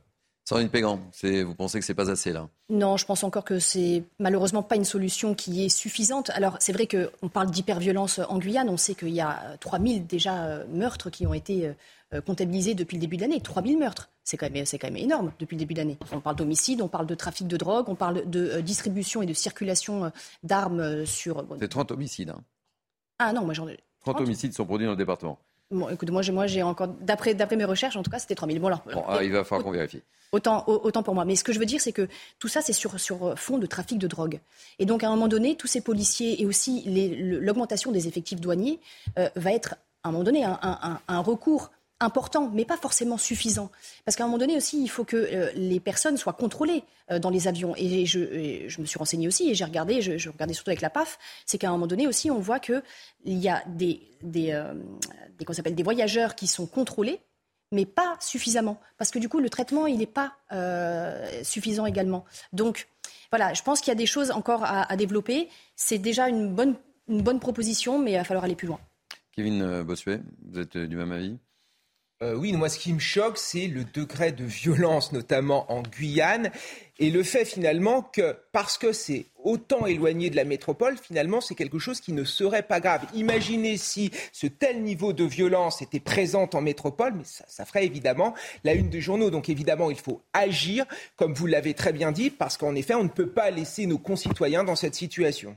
Sandrine 0.47 0.69
Pégan, 0.69 1.01
vous 1.23 1.55
pensez 1.55 1.81
que 1.81 1.87
c'est 1.87 1.95
pas 1.95 2.11
assez 2.11 2.31
là? 2.31 2.51
Non, 2.69 2.99
je 2.99 3.07
pense 3.07 3.25
encore 3.25 3.45
que 3.45 3.59
c'est 3.59 4.05
malheureusement 4.19 4.63
pas 4.63 4.77
une 4.77 4.85
solution 4.85 5.35
qui 5.35 5.65
est 5.65 5.71
suffisante. 5.71 6.29
Alors 6.31 6.57
c'est 6.61 6.73
vrai 6.73 6.87
qu'on 6.87 7.29
parle 7.29 7.51
d'hyperviolence 7.51 8.21
en 8.29 8.39
Guyane, 8.39 8.69
on 8.69 8.77
sait 8.77 8.95
qu'il 8.95 9.09
y 9.09 9.23
a 9.23 9.57
3000 9.61 10.07
déjà 10.07 10.45
euh, 10.45 10.65
meurtres 10.69 11.09
qui 11.09 11.27
ont 11.27 11.33
été 11.33 11.73
euh, 12.13 12.21
comptabilisés 12.21 12.75
depuis 12.75 12.99
le 12.99 13.01
début 13.01 13.17
de 13.17 13.23
l'année. 13.23 13.41
3000 13.41 13.79
meurtres, 13.79 14.11
c'est 14.23 14.37
quand, 14.37 14.51
même, 14.51 14.67
quand 14.67 14.87
même 14.87 14.99
énorme 14.99 15.33
depuis 15.39 15.57
le 15.57 15.61
début 15.61 15.73
de 15.73 15.79
l'année. 15.79 15.97
On 16.13 16.21
parle 16.21 16.37
d'homicide, 16.37 16.83
on 16.83 16.89
parle 16.89 17.07
de 17.07 17.15
trafic 17.15 17.49
de 17.49 17.57
drogue, 17.57 17.87
on 17.89 17.95
parle 17.95 18.29
de 18.29 18.51
euh, 18.51 18.61
distribution 18.61 19.23
et 19.23 19.27
de 19.27 19.33
circulation 19.33 20.13
d'armes 20.43 21.07
sur... 21.07 21.43
c'est 21.59 21.69
30 21.69 21.93
homicides. 21.93 22.31
Hein. 22.31 22.43
Ah 23.19 23.33
non, 23.33 23.47
moi 23.47 23.55
j'en 23.55 23.67
ai... 23.67 23.79
30 24.01 24.21
homicides 24.21 24.53
sont 24.53 24.67
produits 24.67 24.85
dans 24.85 24.93
le 24.93 24.99
département. 24.99 25.39
Bon, 25.75 25.89
écoute, 25.89 26.11
moi, 26.11 26.23
moi 26.33 26.47
j'ai 26.47 26.63
encore, 26.63 26.89
d'après, 26.89 27.35
d'après 27.35 27.57
mes 27.57 27.65
recherches, 27.65 27.97
en 27.97 28.03
tout 28.03 28.11
cas, 28.11 28.19
c'était 28.19 28.37
3 28.37 28.49
000. 28.49 28.61
Bon, 28.61 28.71
ah, 29.09 29.19
il 29.23 29.33
va 29.33 29.45
falloir 29.45 29.65
qu'on 29.65 29.73
vérifie. 29.73 30.01
Autant, 30.31 30.65
autant 30.67 31.03
pour 31.03 31.15
moi. 31.15 31.25
Mais 31.25 31.37
ce 31.37 31.45
que 31.45 31.53
je 31.53 31.59
veux 31.59 31.67
dire, 31.67 31.81
c'est 31.81 31.93
que 31.93 32.09
tout 32.39 32.49
ça, 32.49 32.61
c'est 32.61 32.73
sur, 32.73 32.99
sur 32.99 33.39
fond 33.39 33.59
de 33.59 33.67
trafic 33.67 33.99
de 33.99 34.07
drogue. 34.07 34.41
Et 34.79 34.87
donc, 34.87 35.05
à 35.05 35.09
un 35.09 35.11
moment 35.11 35.29
donné, 35.29 35.57
tous 35.57 35.67
ces 35.67 35.81
policiers 35.81 36.41
et 36.43 36.47
aussi 36.47 36.85
l'augmentation 37.41 37.93
des 37.93 38.09
effectifs 38.09 38.41
douaniers 38.41 38.81
euh, 39.19 39.29
va 39.37 39.53
être, 39.53 39.77
à 40.03 40.09
un 40.09 40.13
moment 40.13 40.25
donné, 40.25 40.45
un, 40.45 40.59
un, 40.63 41.01
un 41.07 41.21
recours 41.21 41.71
important, 42.01 42.51
mais 42.53 42.65
pas 42.65 42.77
forcément 42.77 43.17
suffisant. 43.17 43.71
Parce 44.05 44.17
qu'à 44.17 44.25
un 44.25 44.27
moment 44.27 44.39
donné 44.39 44.57
aussi, 44.57 44.83
il 44.83 44.89
faut 44.89 45.05
que 45.05 45.17
euh, 45.17 45.51
les 45.55 45.81
personnes 45.81 46.17
soient 46.17 46.33
contrôlées 46.33 46.85
euh, 47.11 47.19
dans 47.19 47.31
les 47.31 47.49
avions. 47.49 47.75
Et 47.77 48.07
je, 48.07 48.81
me 48.81 48.87
suis 48.87 48.99
renseignée 48.99 49.29
aussi, 49.29 49.51
et 49.51 49.55
j'ai 49.55 49.65
regardé, 49.65 50.03
je, 50.03 50.29
regardais 50.29 50.55
surtout 50.55 50.71
avec 50.71 50.81
la 50.81 50.91
PAF, 50.91 51.19
c'est 51.47 51.59
qu'à 51.59 51.69
un 51.69 51.73
moment 51.73 51.87
donné 51.87 52.07
aussi, 52.07 52.31
on 52.31 52.41
voit 52.41 52.59
qu'il 52.61 52.83
y 53.27 53.49
a 53.49 53.63
des, 53.67 54.01
des, 54.23 54.53
euh, 54.53 54.75
des, 55.39 55.83
voyageurs 55.83 56.35
qui 56.35 56.47
sont 56.47 56.67
contrôlés, 56.67 57.21
mais 57.73 57.87
pas 57.87 58.17
suffisamment. 58.21 58.81
Parce 58.99 59.11
que 59.11 59.19
du 59.19 59.29
coup, 59.29 59.41
le 59.41 59.51
traitement, 59.51 59.87
il 59.87 59.99
n'est 59.99 60.07
pas 60.07 60.35
suffisant 61.43 61.87
également. 61.87 62.25
Donc, 62.53 62.87
voilà, 63.31 63.53
je 63.53 63.63
pense 63.63 63.81
qu'il 63.81 63.89
y 63.89 63.93
a 63.93 63.97
des 63.97 64.07
choses 64.07 64.31
encore 64.31 64.63
à, 64.63 64.91
à 64.91 64.97
développer. 64.97 65.49
C'est 65.75 65.99
déjà 65.99 66.29
une 66.29 66.55
bonne, 66.55 66.77
une 67.09 67.23
bonne 67.23 67.41
proposition, 67.41 67.99
mais 67.99 68.13
il 68.13 68.17
va 68.17 68.25
falloir 68.25 68.45
aller 68.45 68.55
plus 68.55 68.69
loin. 68.69 68.79
Kevin 69.33 69.83
Bossuet, 69.83 70.21
vous 70.49 70.61
êtes 70.61 70.77
du 70.77 70.95
même 70.95 71.11
avis? 71.11 71.37
Euh, 72.25 72.35
oui, 72.35 72.53
moi, 72.55 72.71
ce 72.71 72.79
qui 72.79 72.93
me 72.93 72.99
choque, 72.99 73.37
c'est 73.37 73.67
le 73.67 73.85
degré 73.85 74.33
de 74.33 74.45
violence, 74.45 75.13
notamment 75.13 75.71
en 75.71 75.83
Guyane, 75.83 76.51
et 76.99 77.11
le 77.11 77.23
fait 77.23 77.45
finalement 77.45 78.01
que, 78.01 78.35
parce 78.53 78.79
que 78.79 78.93
c'est 78.93 79.27
autant 79.43 79.85
éloigné 79.85 80.31
de 80.31 80.37
la 80.37 80.45
métropole, 80.45 80.97
finalement, 80.97 81.43
c'est 81.43 81.55
quelque 81.55 81.79
chose 81.79 82.01
qui 82.01 82.13
ne 82.13 82.25
serait 82.25 82.63
pas 82.63 82.81
grave. 82.81 83.03
Imaginez 83.15 83.77
si 83.77 84.11
ce 84.33 84.47
tel 84.47 84.83
niveau 84.83 85.13
de 85.13 85.25
violence 85.25 85.83
était 85.83 86.01
présent 86.01 86.49
en 86.55 86.61
métropole, 86.63 87.13
mais 87.15 87.25
ça, 87.25 87.45
ça 87.47 87.67
ferait 87.67 87.85
évidemment 87.85 88.33
la 88.63 88.73
une 88.73 88.89
des 88.89 89.03
journaux. 89.03 89.31
Donc 89.31 89.51
évidemment, 89.51 89.91
il 89.91 89.99
faut 89.99 90.23
agir, 90.33 90.87
comme 91.17 91.35
vous 91.35 91.47
l'avez 91.47 91.75
très 91.75 91.93
bien 91.93 92.11
dit, 92.11 92.31
parce 92.31 92.57
qu'en 92.57 92.75
effet, 92.75 92.95
on 92.95 93.05
ne 93.05 93.09
peut 93.09 93.29
pas 93.29 93.51
laisser 93.51 93.85
nos 93.85 93.99
concitoyens 93.99 94.65
dans 94.65 94.77
cette 94.77 94.95
situation. 94.95 95.57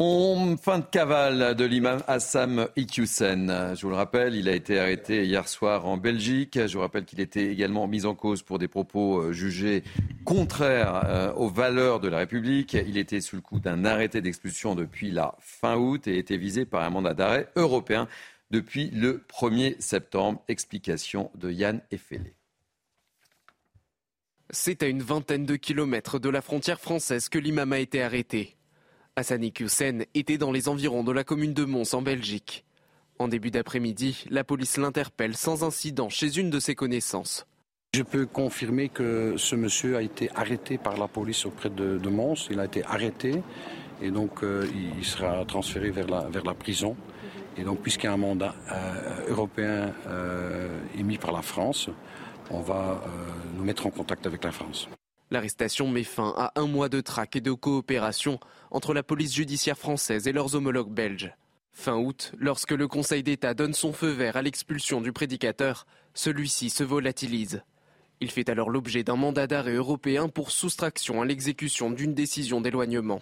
En 0.00 0.56
fin 0.56 0.78
de 0.78 0.84
cavale 0.84 1.56
de 1.56 1.64
l'imam 1.64 2.04
Assam 2.06 2.68
Iqiyoussen. 2.76 3.74
Je 3.74 3.82
vous 3.82 3.88
le 3.88 3.96
rappelle, 3.96 4.36
il 4.36 4.48
a 4.48 4.52
été 4.52 4.78
arrêté 4.78 5.26
hier 5.26 5.48
soir 5.48 5.86
en 5.86 5.96
Belgique. 5.96 6.56
Je 6.68 6.72
vous 6.74 6.82
rappelle 6.82 7.04
qu'il 7.04 7.18
était 7.18 7.46
également 7.46 7.88
mis 7.88 8.06
en 8.06 8.14
cause 8.14 8.44
pour 8.44 8.60
des 8.60 8.68
propos 8.68 9.20
euh, 9.20 9.32
jugés 9.32 9.82
contraires 10.24 11.02
euh, 11.04 11.32
aux 11.32 11.48
valeurs 11.48 11.98
de 11.98 12.06
la 12.06 12.18
République. 12.18 12.74
Il 12.74 12.96
était 12.96 13.20
sous 13.20 13.34
le 13.34 13.42
coup 13.42 13.58
d'un 13.58 13.84
arrêté 13.84 14.20
d'expulsion 14.20 14.76
depuis 14.76 15.10
la 15.10 15.34
fin 15.40 15.74
août 15.74 16.06
et 16.06 16.16
était 16.16 16.36
visé 16.36 16.64
par 16.64 16.84
un 16.84 16.90
mandat 16.90 17.14
d'arrêt 17.14 17.48
européen 17.56 18.06
depuis 18.52 18.90
le 18.90 19.26
1er 19.28 19.80
septembre. 19.80 20.44
Explication 20.46 21.32
de 21.34 21.50
Yann 21.50 21.80
Effelé. 21.90 22.36
C'est 24.50 24.84
à 24.84 24.86
une 24.86 25.02
vingtaine 25.02 25.44
de 25.44 25.56
kilomètres 25.56 26.20
de 26.20 26.28
la 26.28 26.40
frontière 26.40 26.78
française 26.78 27.28
que 27.28 27.40
l'imam 27.40 27.72
a 27.72 27.80
été 27.80 28.00
arrêté. 28.00 28.57
Hassani 29.18 29.52
Hussein 29.58 30.00
était 30.14 30.38
dans 30.38 30.52
les 30.52 30.68
environs 30.68 31.02
de 31.02 31.10
la 31.10 31.24
commune 31.24 31.52
de 31.52 31.64
Mons 31.64 31.92
en 31.92 32.02
Belgique. 32.02 32.64
En 33.18 33.26
début 33.26 33.50
d'après-midi, 33.50 34.24
la 34.30 34.44
police 34.44 34.76
l'interpelle 34.76 35.36
sans 35.36 35.64
incident 35.64 36.08
chez 36.08 36.38
une 36.38 36.50
de 36.50 36.60
ses 36.60 36.76
connaissances. 36.76 37.44
Je 37.94 38.04
peux 38.04 38.26
confirmer 38.26 38.88
que 38.88 39.34
ce 39.36 39.56
monsieur 39.56 39.96
a 39.96 40.02
été 40.02 40.30
arrêté 40.36 40.78
par 40.78 40.96
la 40.96 41.08
police 41.08 41.46
auprès 41.46 41.68
de, 41.68 42.08
Mons. 42.08 42.46
Il 42.48 42.60
a 42.60 42.66
été 42.66 42.84
arrêté 42.84 43.42
et 44.00 44.12
donc 44.12 44.44
euh, 44.44 44.64
il 44.96 45.04
sera 45.04 45.44
transféré 45.44 45.90
vers 45.90 46.06
la, 46.06 46.28
vers 46.28 46.44
la 46.44 46.54
prison. 46.54 46.94
Et 47.56 47.64
donc, 47.64 47.80
puisqu'il 47.80 48.06
y 48.06 48.10
a 48.10 48.12
un 48.12 48.18
mandat 48.18 48.54
euh, 48.70 49.30
européen 49.30 49.92
euh, 50.06 50.68
émis 50.96 51.18
par 51.18 51.32
la 51.32 51.42
France, 51.42 51.90
on 52.50 52.60
va 52.60 53.02
nous 53.56 53.64
mettre 53.64 53.84
en 53.86 53.90
contact 53.90 54.26
avec 54.28 54.44
la 54.44 54.52
France. 54.52 54.88
L'arrestation 55.30 55.88
met 55.88 56.04
fin 56.04 56.32
à 56.36 56.52
un 56.56 56.66
mois 56.66 56.88
de 56.88 57.00
traque 57.00 57.36
et 57.36 57.40
de 57.42 57.52
coopération 57.52 58.40
entre 58.70 58.94
la 58.94 59.02
police 59.02 59.34
judiciaire 59.34 59.76
française 59.76 60.26
et 60.26 60.32
leurs 60.32 60.54
homologues 60.54 60.92
belges. 60.92 61.34
Fin 61.72 61.96
août, 61.96 62.32
lorsque 62.38 62.72
le 62.72 62.88
Conseil 62.88 63.22
d'État 63.22 63.54
donne 63.54 63.74
son 63.74 63.92
feu 63.92 64.08
vert 64.08 64.36
à 64.36 64.42
l'expulsion 64.42 65.00
du 65.00 65.12
prédicateur, 65.12 65.86
celui-ci 66.14 66.70
se 66.70 66.82
volatilise. 66.82 67.62
Il 68.20 68.30
fait 68.30 68.48
alors 68.48 68.70
l'objet 68.70 69.04
d'un 69.04 69.16
mandat 69.16 69.46
d'arrêt 69.46 69.74
européen 69.74 70.28
pour 70.28 70.50
soustraction 70.50 71.22
à 71.22 71.24
l'exécution 71.24 71.90
d'une 71.90 72.14
décision 72.14 72.60
d'éloignement. 72.60 73.20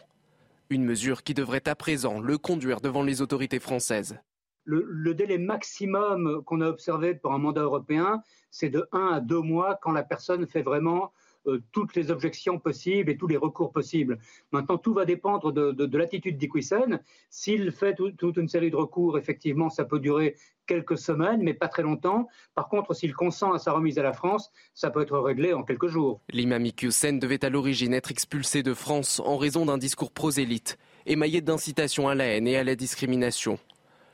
Une 0.70 0.84
mesure 0.84 1.22
qui 1.22 1.34
devrait 1.34 1.68
à 1.68 1.74
présent 1.74 2.18
le 2.20 2.38
conduire 2.38 2.80
devant 2.80 3.02
les 3.02 3.20
autorités 3.20 3.61
françaises. 3.61 4.18
Le, 4.64 5.14
délai 5.14 5.38
maximum 5.38 6.42
qu'on 6.44 6.61
a 6.61 6.66
observé 6.66 7.14
pour 7.14 7.32
un 7.34 7.38
mandat 7.38 7.62
européen, 7.62 8.22
c'est 8.50 8.70
de 8.70 8.88
1 8.90 9.07
à 9.14 9.20
2 9.20 9.40
mois 9.40 9.78
quand 9.80 9.92
la 9.92 10.02
personne 10.02 10.46
fait 10.46 10.62
vraiment 10.62 11.12
euh, 11.47 11.62
toutes 11.72 11.94
les 11.94 12.11
objections 12.11 12.59
possibles 12.59 13.11
et 13.11 13.16
tous 13.16 13.26
les 13.26 13.36
recours 13.36 13.72
possibles. 13.72 14.18
Maintenant, 14.53 14.78
tout 14.78 14.94
va 14.94 15.05
dépendre 15.05 15.53
de, 15.53 15.97
l'attitude 15.97 16.36
d'Iquisen. 16.38 17.01
S'il 17.30 17.72
fait 17.72 17.94
toute 17.94 18.36
une 18.36 18.49
série 18.49 18.70
de 18.70 18.76
recours, 18.76 19.18
effectivement, 19.18 19.70
ça 19.70 19.84
peut 19.84 20.01
durer 20.01 20.36
quelques 20.66 20.99
semaines, 20.99 21.42
mais 21.42 21.55
pas 21.55 21.68
très 21.68 21.82
longtemps. 21.82 22.28
Par 22.55 22.68
contre, 22.68 22.94
s'il 22.94 23.14
consent 23.14 23.53
à 23.53 23.59
sa 23.59 23.72
remise 23.72 23.99
à 23.99 24.03
la 24.03 24.12
France, 24.12 24.51
ça 24.74 24.90
peut 24.90 25.01
être 25.01 25.18
réglé 25.18 25.53
en 25.53 25.62
quelques 25.62 25.86
jours. 25.86 26.20
L'imam 26.30 26.64
Iqiyoussen 26.66 27.18
devait 27.18 27.44
à 27.44 27.51
l'origine 27.51 27.94
être 27.94 28.11
expulsé 28.11 28.62
de 28.62 28.74
France 28.74 29.20
en 29.20 29.36
raison 29.36 29.66
d'un 29.66 29.78
discours 29.78 30.11
prosélyte, 30.11 30.78
émaillé 31.07 31.40
d'incitation 31.40 32.09
à 32.09 32.14
la 32.14 32.24
haine 32.26 32.49
et 32.49 32.57
à 32.57 32.64
la 32.64 32.74
discrimination. 32.74 33.59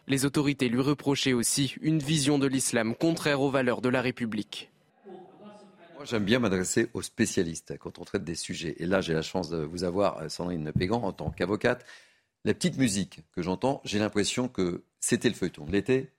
Les 0.08 0.26
autorités 0.26 0.68
lui 0.68 0.80
reprochaient 0.80 1.32
aussi 1.32 1.76
une 1.80 2.00
vision 2.00 2.38
de 2.38 2.46
l'islam 2.46 2.94
contraire 2.94 3.40
aux 3.40 3.50
valeurs 3.50 3.80
de 3.80 3.88
la 3.88 4.02
République 4.02 4.71
j'aime 6.04 6.24
bien 6.24 6.38
m'adresser 6.38 6.88
aux 6.94 7.02
spécialistes 7.02 7.76
quand 7.78 7.98
on 7.98 8.04
traite 8.04 8.24
des 8.24 8.34
sujets. 8.34 8.76
Et 8.78 8.86
là, 8.86 9.00
j'ai 9.00 9.14
la 9.14 9.22
chance 9.22 9.48
de 9.48 9.58
vous 9.58 9.84
avoir, 9.84 10.18
euh, 10.18 10.28
Sandrine 10.28 10.72
Pégan, 10.72 11.02
en 11.02 11.12
tant 11.12 11.30
qu'avocate. 11.30 11.84
La 12.44 12.54
petite 12.54 12.76
musique 12.76 13.20
que 13.32 13.42
j'entends, 13.42 13.80
j'ai 13.84 13.98
l'impression 13.98 14.48
que 14.48 14.84
c'était 15.00 15.28
le 15.28 15.34
feuilleton 15.34 15.64
de 15.64 15.72
l'été. 15.72 16.10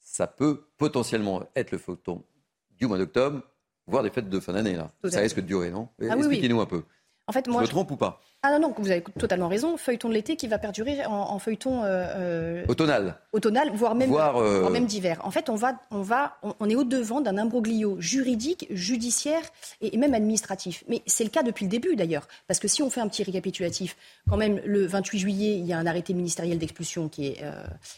Ça 0.00 0.26
peut 0.26 0.66
potentiellement 0.76 1.44
être 1.56 1.70
le 1.70 1.78
feuilleton 1.78 2.24
du 2.70 2.86
mois 2.86 2.98
d'octobre, 2.98 3.42
voire 3.86 4.02
des 4.02 4.10
fêtes 4.10 4.28
de 4.28 4.40
fin 4.40 4.52
d'année. 4.52 4.76
Là. 4.76 4.92
Ça 5.08 5.20
risque 5.20 5.36
de 5.36 5.46
durer, 5.46 5.70
non? 5.70 5.88
Ah 6.02 6.16
Expliquez-nous 6.16 6.60
un 6.60 6.66
peu. 6.66 6.82
En 7.26 7.32
fait, 7.32 7.46
moi, 7.48 7.62
je 7.62 7.68
me 7.68 7.70
trompe 7.70 7.90
ou 7.92 7.96
pas? 7.96 8.20
Ah 8.44 8.50
non, 8.50 8.58
non, 8.58 8.74
vous 8.76 8.90
avez 8.90 9.02
totalement 9.02 9.46
raison. 9.46 9.76
Feuilleton 9.76 10.08
de 10.08 10.14
l'été 10.14 10.34
qui 10.34 10.48
va 10.48 10.58
perdurer 10.58 11.06
en, 11.06 11.38
feuilleton 11.38 11.84
euh, 11.84 12.06
euh, 12.16 12.64
automnal. 12.66 13.14
Automnal, 13.32 13.70
voire 13.72 13.94
même, 13.94 14.12
euh, 14.12 14.68
même 14.68 14.86
d'hiver. 14.86 15.20
En 15.22 15.30
fait, 15.30 15.48
on, 15.48 15.54
va, 15.54 15.76
on, 15.92 16.02
va, 16.02 16.38
on, 16.58 16.68
est 16.68 16.74
au-devant 16.74 17.20
d'un 17.20 17.38
imbroglio 17.38 18.00
juridique, 18.00 18.66
judiciaire 18.70 19.42
et, 19.80 19.96
même 19.96 20.12
administratif. 20.12 20.82
Mais 20.88 21.02
c'est 21.06 21.22
le 21.22 21.30
cas 21.30 21.44
depuis 21.44 21.66
le 21.66 21.70
début 21.70 21.94
d'ailleurs. 21.94 22.26
Parce 22.48 22.58
que 22.58 22.66
si 22.66 22.82
on 22.82 22.90
fait 22.90 23.00
un 23.00 23.06
petit 23.06 23.22
récapitulatif, 23.22 23.96
quand 24.28 24.36
même, 24.36 24.60
le 24.64 24.86
28 24.86 25.20
juillet, 25.20 25.56
il 25.58 25.64
y 25.64 25.72
a 25.72 25.78
un 25.78 25.86
arrêté 25.86 26.12
ministériel 26.12 26.58
d'expulsion 26.58 27.08
qui, 27.08 27.28
est 27.28 27.44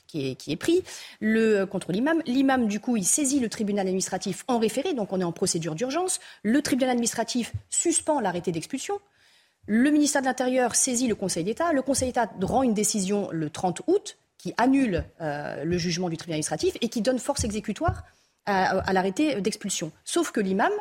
qui, 0.07 0.29
est, 0.29 0.35
qui 0.35 0.53
est 0.53 0.57
pris 0.57 0.85
le, 1.23 1.65
contre 1.65 1.91
l'imam. 1.91 2.21
L'imam, 2.27 2.69
du 2.69 2.81
coup, 2.81 2.99
il 2.99 3.07
saisit 3.07 3.41
le 3.41 3.49
tribunal 3.49 3.87
administratif 3.87 4.45
en 4.47 4.59
référé, 4.59 4.93
donc 4.93 5.11
on 5.15 5.21
est 5.23 5.25
en 5.25 5.33
procédure 5.33 5.75
d'urgence. 5.75 6.21
Le 6.43 6.61
tribunal 6.61 6.91
administratif 6.91 7.55
suspend 7.71 8.21
l'arrêté 8.21 8.53
d'expulsion. 8.53 9.01
Le 9.67 9.91
ministère 9.91 10.21
de 10.21 10.27
l'Intérieur 10.27 10.75
saisit 10.75 11.07
le 11.07 11.15
Conseil 11.15 11.45
d'État. 11.45 11.73
Le 11.73 11.83
Conseil 11.83 12.09
d'État 12.09 12.31
rend 12.43 12.63
une 12.63 12.75
décision 12.75 13.29
le 13.31 13.49
30 13.49 13.83
août 13.87 14.19
qui 14.37 14.53
annule 14.59 15.05
euh, 15.23 15.65
le 15.65 15.79
jugement 15.79 16.11
du 16.11 16.19
tribunal 16.19 16.35
administratif 16.35 16.77
et 16.83 16.89
qui 16.89 17.01
donne 17.01 17.19
force 17.19 17.45
exécutoire 17.45 18.05
à, 18.47 18.93
l'arrêté 18.93 19.41
d'expulsion. 19.41 19.91
Sauf 20.05 20.31
que 20.31 20.41
l'imam 20.41 20.73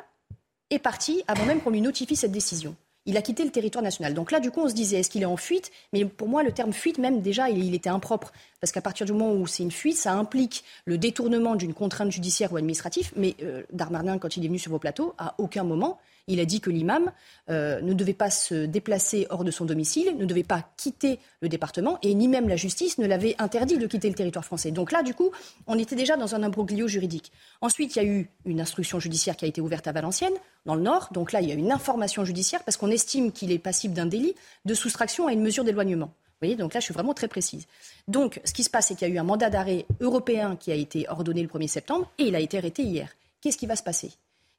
est 0.70 0.80
parti 0.80 1.24
avant 1.28 1.46
même 1.46 1.62
qu'on 1.62 1.70
lui 1.70 1.80
notifie 1.80 2.18
cette 2.18 2.34
décision. 2.34 2.76
Il 3.06 3.16
a 3.16 3.22
quitté 3.22 3.46
le 3.46 3.52
territoire 3.52 3.84
national. 3.84 4.14
Donc 4.14 4.32
là, 4.32 4.42
du 4.42 4.52
coup, 4.52 4.62
on 4.62 4.68
se 4.68 4.74
disait, 4.74 5.00
est-ce 5.00 5.10
qu'il 5.10 5.22
est 5.22 5.26
en 5.26 5.38
fuite? 5.38 5.72
Mais 5.94 6.04
pour 6.04 6.28
moi, 6.28 6.44
le 6.44 6.52
terme 6.52 6.74
fuite, 6.74 6.98
même 6.98 7.22
déjà, 7.22 7.50
il, 7.50 7.74
était 7.74 7.90
impropre. 7.90 8.34
Parce 8.60 8.72
qu'à 8.72 8.82
partir 8.82 9.06
du 9.06 9.14
moment 9.14 9.34
où 9.34 9.48
c'est 9.48 9.64
une 9.64 9.72
fuite, 9.72 9.98
ça 9.98 10.14
implique 10.14 10.66
le 10.84 10.98
détournement 10.98 11.56
d'une 11.56 11.74
contrainte 11.74 12.12
judiciaire 12.12 12.52
ou 12.52 12.58
administrative. 12.58 13.12
Mais 13.16 13.36
euh, 13.44 13.64
Darmanin, 13.72 14.18
quand 14.20 14.36
il 14.36 14.44
est 14.44 14.48
venu 14.48 14.60
sur 14.60 14.72
vos 14.72 14.80
plateaux, 14.80 15.14
à 15.18 15.36
aucun 15.38 15.64
moment, 15.64 16.00
il 16.28 16.40
a 16.40 16.46
dit 16.46 16.62
que 16.62 16.70
l'imam 16.70 17.12
euh, 17.50 17.82
ne 17.82 17.94
devait 17.94 18.14
pas 18.14 18.30
se 18.30 18.66
déplacer 18.66 19.28
hors 19.30 19.44
de 19.44 19.52
son 19.52 19.66
domicile, 19.66 20.16
ne 20.18 20.26
devait 20.26 20.44
pas 20.44 20.66
quitter 20.78 21.20
le 21.42 21.50
département, 21.50 22.00
et 22.02 22.14
ni 22.16 22.28
même 22.28 22.48
la 22.48 22.56
justice 22.56 22.98
ne 22.98 23.08
l'avait 23.08 23.36
interdit 23.40 23.78
de 23.78 23.88
quitter 23.88 24.10
le 24.10 24.16
territoire 24.16 24.46
français. 24.46 24.72
Donc 24.72 24.92
là, 24.92 25.04
du 25.04 25.14
coup, 25.14 25.32
on 25.68 25.78
était 25.78 25.96
déjà 25.96 26.16
dans 26.16 26.36
un 26.36 26.44
imbroglio 26.44 26.88
juridique. 26.88 27.32
Ensuite, 27.62 27.96
il 27.96 28.04
y 28.04 28.06
a 28.06 28.10
eu 28.10 28.30
une 28.46 28.62
instruction 28.62 29.00
judiciaire 29.00 29.36
qui 29.36 29.46
a 29.46 29.48
été 29.48 29.62
ouverte 29.62 29.88
à 29.88 29.92
Valenciennes, 29.92 30.34
dans 30.66 30.76
le 30.76 30.82
Nord. 30.82 31.10
Donc 31.12 31.32
là, 31.32 31.42
il 31.42 31.50
y 31.50 31.52
a 31.52 31.56
une 31.56 31.72
information 31.72 32.24
judiciaire 32.24 32.64
parce 32.64 32.78
qu'on 32.78 32.92
estime 32.92 33.32
qu'il 33.32 33.52
est 33.52 33.60
passible 33.60 33.94
d'un 33.94 34.06
délit 34.06 34.36
de 34.66 34.74
soustraction 34.74 35.28
à 35.28 35.34
une 35.34 35.42
mesure 35.42 35.64
d'éloignement. 35.64 36.08
Vous 36.08 36.48
voyez, 36.48 36.56
donc 36.56 36.74
là, 36.74 36.80
je 36.80 36.86
suis 36.86 36.94
vraiment 36.94 37.14
très 37.14 37.28
précise. 37.28 37.68
Donc, 38.08 38.42
ce 38.44 38.54
qui 38.54 38.64
se 38.64 38.70
passe, 38.70 38.88
c'est 38.88 38.96
qu'il 38.96 39.08
y 39.08 39.12
a 39.12 39.14
eu 39.14 39.18
un 39.18 39.24
mandat 39.24 39.50
d'arrêt 39.50 39.86
européen 40.02 40.58
qui 40.58 40.72
a 40.72 40.76
été 40.76 41.08
ordonné 41.10 41.42
le 41.42 41.48
1er 41.48 41.68
septembre 41.68 42.12
et 42.18 42.24
il 42.24 42.36
a 42.36 42.40
été 42.40 42.58
arrêté 42.58 42.84
hier. 42.84 43.10
Qu'est-ce 43.40 43.58
qui 43.58 43.66
va 43.66 43.76
se 43.76 43.84
passer? 43.84 44.12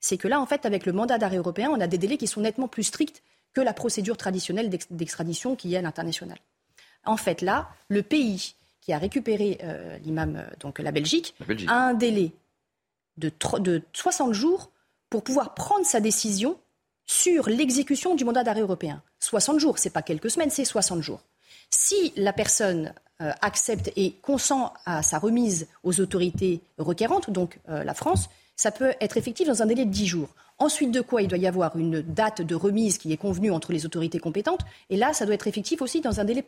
C'est 0.05 0.19
que 0.19 0.29
là, 0.29 0.39
en 0.39 0.45
fait, 0.45 0.67
avec 0.67 0.85
le 0.85 0.93
mandat 0.93 1.17
d'arrêt 1.17 1.39
européen, 1.39 1.71
on 1.73 1.81
a 1.81 1.87
des 1.87 1.97
délais 1.97 2.19
qui 2.19 2.27
sont 2.27 2.43
nettement 2.43 2.69
plus 2.69 2.83
stricts 2.85 3.23
que 3.55 3.63
la 3.63 3.73
procédure 3.73 4.19
traditionnelle 4.19 4.69
d'extradition 4.91 5.57
qui 5.57 5.75
est 5.75 5.79
à 5.79 5.81
l'international. 5.81 6.37
En 7.07 7.17
fait, 7.17 7.41
là, 7.41 7.71
le 7.89 8.03
pays 8.03 8.55
qui 8.83 8.93
a 8.93 8.99
récupéré 8.99 9.59
l'imam, 10.05 10.45
donc 10.61 10.79
la 10.79 10.93
Belgique, 10.93 11.35
a 11.69 11.75
un 11.75 11.95
délai 11.95 12.33
de, 13.17 13.33
de 13.61 13.83
60 13.95 14.35
jours 14.35 14.71
pour 15.09 15.25
pouvoir 15.25 15.55
prendre 15.55 15.87
sa 15.87 16.01
décision 16.01 16.59
sur 17.07 17.49
l'exécution 17.49 18.15
du 18.15 18.27
mandat 18.27 18.45
d'arrêt 18.45 18.61
européen. 18.61 19.03
60 19.21 19.59
jours, 19.59 19.79
ce 19.79 19.89
n'est 19.89 19.93
pas 19.93 20.03
quelques 20.03 20.31
semaines, 20.31 20.51
c'est 20.51 20.67
60 20.67 21.01
jours. 21.01 21.23
Si 21.71 22.13
la 22.17 22.35
personne 22.35 22.93
euh, 23.23 23.33
accepte 23.41 23.91
et 23.97 24.13
consent 24.21 24.75
à 24.85 25.03
sa 25.03 25.19
remise 25.19 25.67
aux 25.83 25.99
autorités 26.01 26.61
requérantes, 26.77 27.31
donc 27.31 27.59
euh, 27.71 27.85
la 27.85 27.95
France, 27.95 28.29
ça 28.57 28.71
peut 28.71 28.95
être 29.01 29.17
effectif 29.17 29.47
dans 29.47 29.63
un 29.63 29.67
délai 29.67 29.85
de 29.85 29.91
10 29.91 30.07
jours. 30.07 30.29
Ensuite 30.59 30.93
de 30.93 31.01
quoi, 31.01 31.23
il 31.23 31.29
doit 31.29 31.39
y 31.39 31.47
avoir 31.47 31.77
une 31.77 32.01
date 32.01 32.43
de 32.43 32.55
remise 32.55 32.99
qui 32.99 33.13
est 33.13 33.17
convenue 33.17 33.51
entre 33.51 33.73
les 33.73 33.87
autorités 33.87 34.19
compétentes. 34.19 34.61
Et 34.91 34.97
là, 34.97 35.13
ça 35.13 35.27
doit 35.27 35.35
être 35.35 35.49
effectif 35.49 35.83
aussi 35.83 36.01
dans 36.01 36.21
un 36.21 36.25
délai 36.25 36.45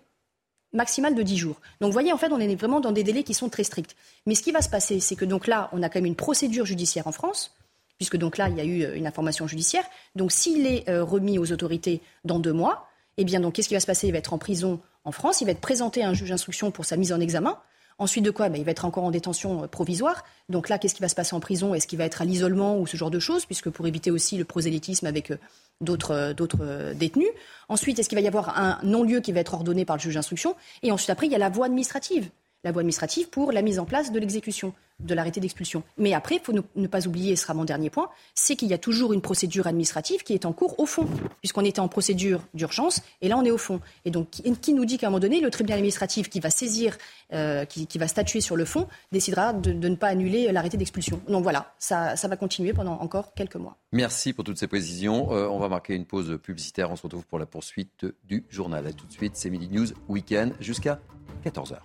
maximal 0.73 1.15
de 1.15 1.23
10 1.23 1.37
jours. 1.37 1.61
Donc 1.81 1.89
vous 1.89 1.93
voyez, 1.93 2.13
en 2.13 2.19
fait, 2.19 2.31
on 2.31 2.39
est 2.39 2.55
vraiment 2.55 2.81
dans 2.81 2.93
des 2.93 3.03
délais 3.03 3.25
qui 3.25 3.35
sont 3.35 3.49
très 3.49 3.65
stricts. 3.65 3.97
Mais 4.27 4.35
ce 4.35 4.43
qui 4.43 4.53
va 4.53 4.63
se 4.63 4.69
passer, 4.69 5.01
c'est 5.01 5.17
que 5.17 5.25
donc 5.25 5.47
là, 5.47 5.69
on 5.73 5.83
a 5.83 5.89
quand 5.89 5.99
même 5.99 6.07
une 6.07 6.17
procédure 6.17 6.67
judiciaire 6.67 7.07
en 7.07 7.13
France 7.13 7.53
puisque 7.99 8.17
donc 8.17 8.37
là, 8.37 8.49
il 8.49 8.57
y 8.57 8.61
a 8.61 8.65
eu 8.65 8.83
euh, 8.83 8.95
une 8.95 9.07
information 9.07 9.47
judiciaire. 9.47 9.85
Donc 10.15 10.33
s'il 10.33 10.67
est 10.67 10.89
euh, 10.89 11.05
remis 11.05 11.39
aux 11.39 11.53
autorités 11.53 12.01
dans 12.25 12.39
deux 12.39 12.53
mois, 12.53 12.89
eh 13.17 13.25
bien 13.25 13.41
donc 13.41 13.55
qu'est-ce 13.55 13.69
qui 13.69 13.75
va 13.75 13.81
se 13.81 13.87
passer? 13.87 14.09
Il 14.09 14.13
va 14.13 14.19
être 14.19 14.33
en 14.33 14.39
prison 14.39 14.81
en 15.05 15.13
France, 15.13 15.41
il 15.41 15.45
va 15.45 15.53
être 15.53 15.61
présenté 15.61 16.03
à 16.03 16.09
un 16.09 16.15
juge 16.15 16.31
d'instruction 16.31 16.71
pour 16.71 16.85
sa 16.85 16.97
mise 16.97 17.13
en 17.13 17.21
examen. 17.21 17.59
Ensuite 17.99 18.25
de 18.25 18.31
quoi 18.31 18.49
ben, 18.49 18.59
Il 18.59 18.65
va 18.65 18.73
être 18.73 18.85
encore 18.85 19.05
en 19.05 19.11
détention 19.11 19.65
euh, 19.65 19.67
provisoire. 19.67 20.25
Donc 20.49 20.69
là, 20.69 20.79
qu'est-ce 20.79 20.95
qui 20.95 21.03
va 21.03 21.09
se 21.09 21.15
passer 21.15 21.35
en 21.35 21.41
prison? 21.41 21.75
Est-ce 21.75 21.87
qu'il 21.87 21.99
va 21.99 22.05
être 22.05 22.23
à 22.23 22.25
l'isolement 22.25 22.79
ou 22.79 22.87
ce 22.87 22.97
genre 22.97 23.11
de 23.11 23.19
choses? 23.19 23.47
Puisque 23.47 23.71
pour 23.71 23.87
éviter 23.87 24.11
aussi 24.11 24.37
le 24.37 24.45
prosélytisme 24.45 25.07
avec 25.07 25.33
d'autres, 25.81 26.33
d'autres 26.33 26.93
détenus. 26.95 27.29
Ensuite, 27.69 27.99
est-ce 27.99 28.09
qu'il 28.09 28.17
va 28.17 28.23
y 28.23 28.29
avoir 28.29 28.59
un 28.59 28.79
non-lieu 28.83 29.21
qui 29.21 29.33
va 29.33 29.41
être 29.41 29.55
ordonné 29.55 29.85
par 29.85 29.97
le 29.97 30.01
juge 30.01 30.15
d'instruction? 30.15 30.57
Et 30.83 30.93
ensuite, 30.93 31.11
après, 31.11 31.27
il 31.27 31.33
y 31.33 31.35
a 31.37 31.39
la 31.39 31.49
voie 31.49 31.67
administrative 31.67 32.29
la 32.65 32.73
voie 32.73 32.81
administrative 32.81 33.29
pour 33.29 33.53
la 33.53 33.63
mise 33.63 33.79
en 33.79 33.85
place 33.85 34.13
de 34.13 34.19
l'exécution 34.19 34.75
de 35.01 35.15
l'arrêté 35.15 35.41
d'expulsion. 35.41 35.83
Mais 35.99 36.15
après, 36.15 36.37
il 36.37 36.41
faut 36.41 36.53
ne, 36.53 36.87
pas 36.87 37.07
oublier, 37.07 37.37
ce 37.37 37.43
sera 37.43 37.55
mon 37.55 37.65
dernier 37.65 37.91
point, 37.91 38.09
c'est 38.35 38.57
qu'il 38.57 38.69
y 38.69 38.75
a 38.75 38.79
toujours 38.79 39.13
une 39.13 39.21
procédure 39.21 39.67
administrative 39.67 40.23
qui 40.23 40.33
est 40.33 40.47
en 40.47 40.53
cours 40.53 40.79
au 40.81 40.87
fond, 40.87 41.07
puisqu'on 41.41 41.65
était 41.65 41.81
en 41.81 41.89
procédure 41.89 42.43
d'urgence, 42.55 43.03
et 43.21 43.29
là 43.29 43.37
on 43.37 43.45
est 43.45 43.51
au 43.51 43.59
fond. 43.59 43.81
Et 44.05 44.11
donc, 44.11 44.31
qui, 44.31 44.73
nous 44.73 44.85
dit 44.85 44.97
qu'à 44.99 45.09
un 45.09 45.11
moment 45.11 45.21
donné, 45.21 45.41
le 45.41 45.51
tribunal 45.51 45.79
administratif 45.79 46.31
qui 46.31 46.41
va 46.41 46.51
saisir, 46.51 46.97
euh, 47.33 47.65
qui, 47.67 47.99
va 47.99 48.09
statuer 48.09 48.41
sur 48.41 48.57
le 48.57 48.65
fond, 48.65 48.89
décidera 49.13 49.53
de, 49.53 49.73
ne 49.73 49.97
pas 49.97 50.09
annuler 50.09 50.51
l'arrêté 50.51 50.77
d'expulsion. 50.77 51.21
Donc 51.29 51.43
voilà, 51.43 51.75
ça, 51.79 52.15
va 52.15 52.37
continuer 52.37 52.73
pendant 52.73 52.99
encore 53.01 53.35
quelques 53.35 53.57
mois. 53.57 53.77
Merci 53.93 54.33
pour 54.33 54.45
toutes 54.45 54.59
ces 54.59 54.67
précisions. 54.67 55.33
Euh, 55.33 55.47
on 55.47 55.59
va 55.59 55.69
marquer 55.69 55.95
une 55.95 56.07
pause 56.07 56.39
publicitaire. 56.43 56.91
On 56.91 56.97
se 56.97 57.03
retrouve 57.03 57.27
pour 57.27 57.39
la 57.39 57.47
poursuite 57.47 58.07
du 58.25 58.45
journal. 58.49 58.87
A 58.87 58.93
tout 58.93 59.07
de 59.07 59.13
suite, 59.13 59.37
c'est 59.37 59.51
Midi 59.51 59.69
News 59.69 59.89
Weekend 60.09 60.55
jusqu'à 60.61 61.01
14h. 61.47 61.79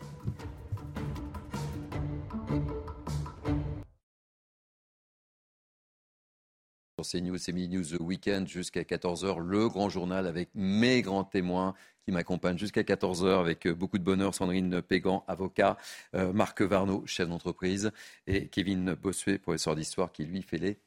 Sur 6.99 7.19
CNews, 7.19 7.37
Midi 7.53 7.69
News 7.69 8.01
Weekend 8.01 8.47
jusqu'à 8.47 8.81
14h, 8.81 9.39
le 9.39 9.69
grand 9.69 9.89
journal 9.89 10.25
avec 10.25 10.49
mes 10.55 11.03
grands 11.03 11.23
témoins 11.23 11.75
qui 12.05 12.11
m'accompagnent 12.11 12.57
jusqu'à 12.57 12.81
14h 12.81 13.39
avec 13.39 13.67
euh, 13.67 13.75
beaucoup 13.75 13.99
de 13.99 14.03
bonheur. 14.03 14.33
Sandrine 14.33 14.81
Pégan, 14.81 15.23
avocat, 15.27 15.77
euh, 16.15 16.33
Marc 16.33 16.63
Varno, 16.63 17.03
chef 17.05 17.29
d'entreprise, 17.29 17.91
et 18.25 18.47
Kevin 18.47 18.95
Bossuet, 18.95 19.37
professeur 19.37 19.75
d'histoire, 19.75 20.11
qui 20.11 20.25
lui 20.25 20.41
fait 20.41 20.57
les 20.57 20.79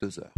deux 0.00 0.18
heures. 0.20 0.32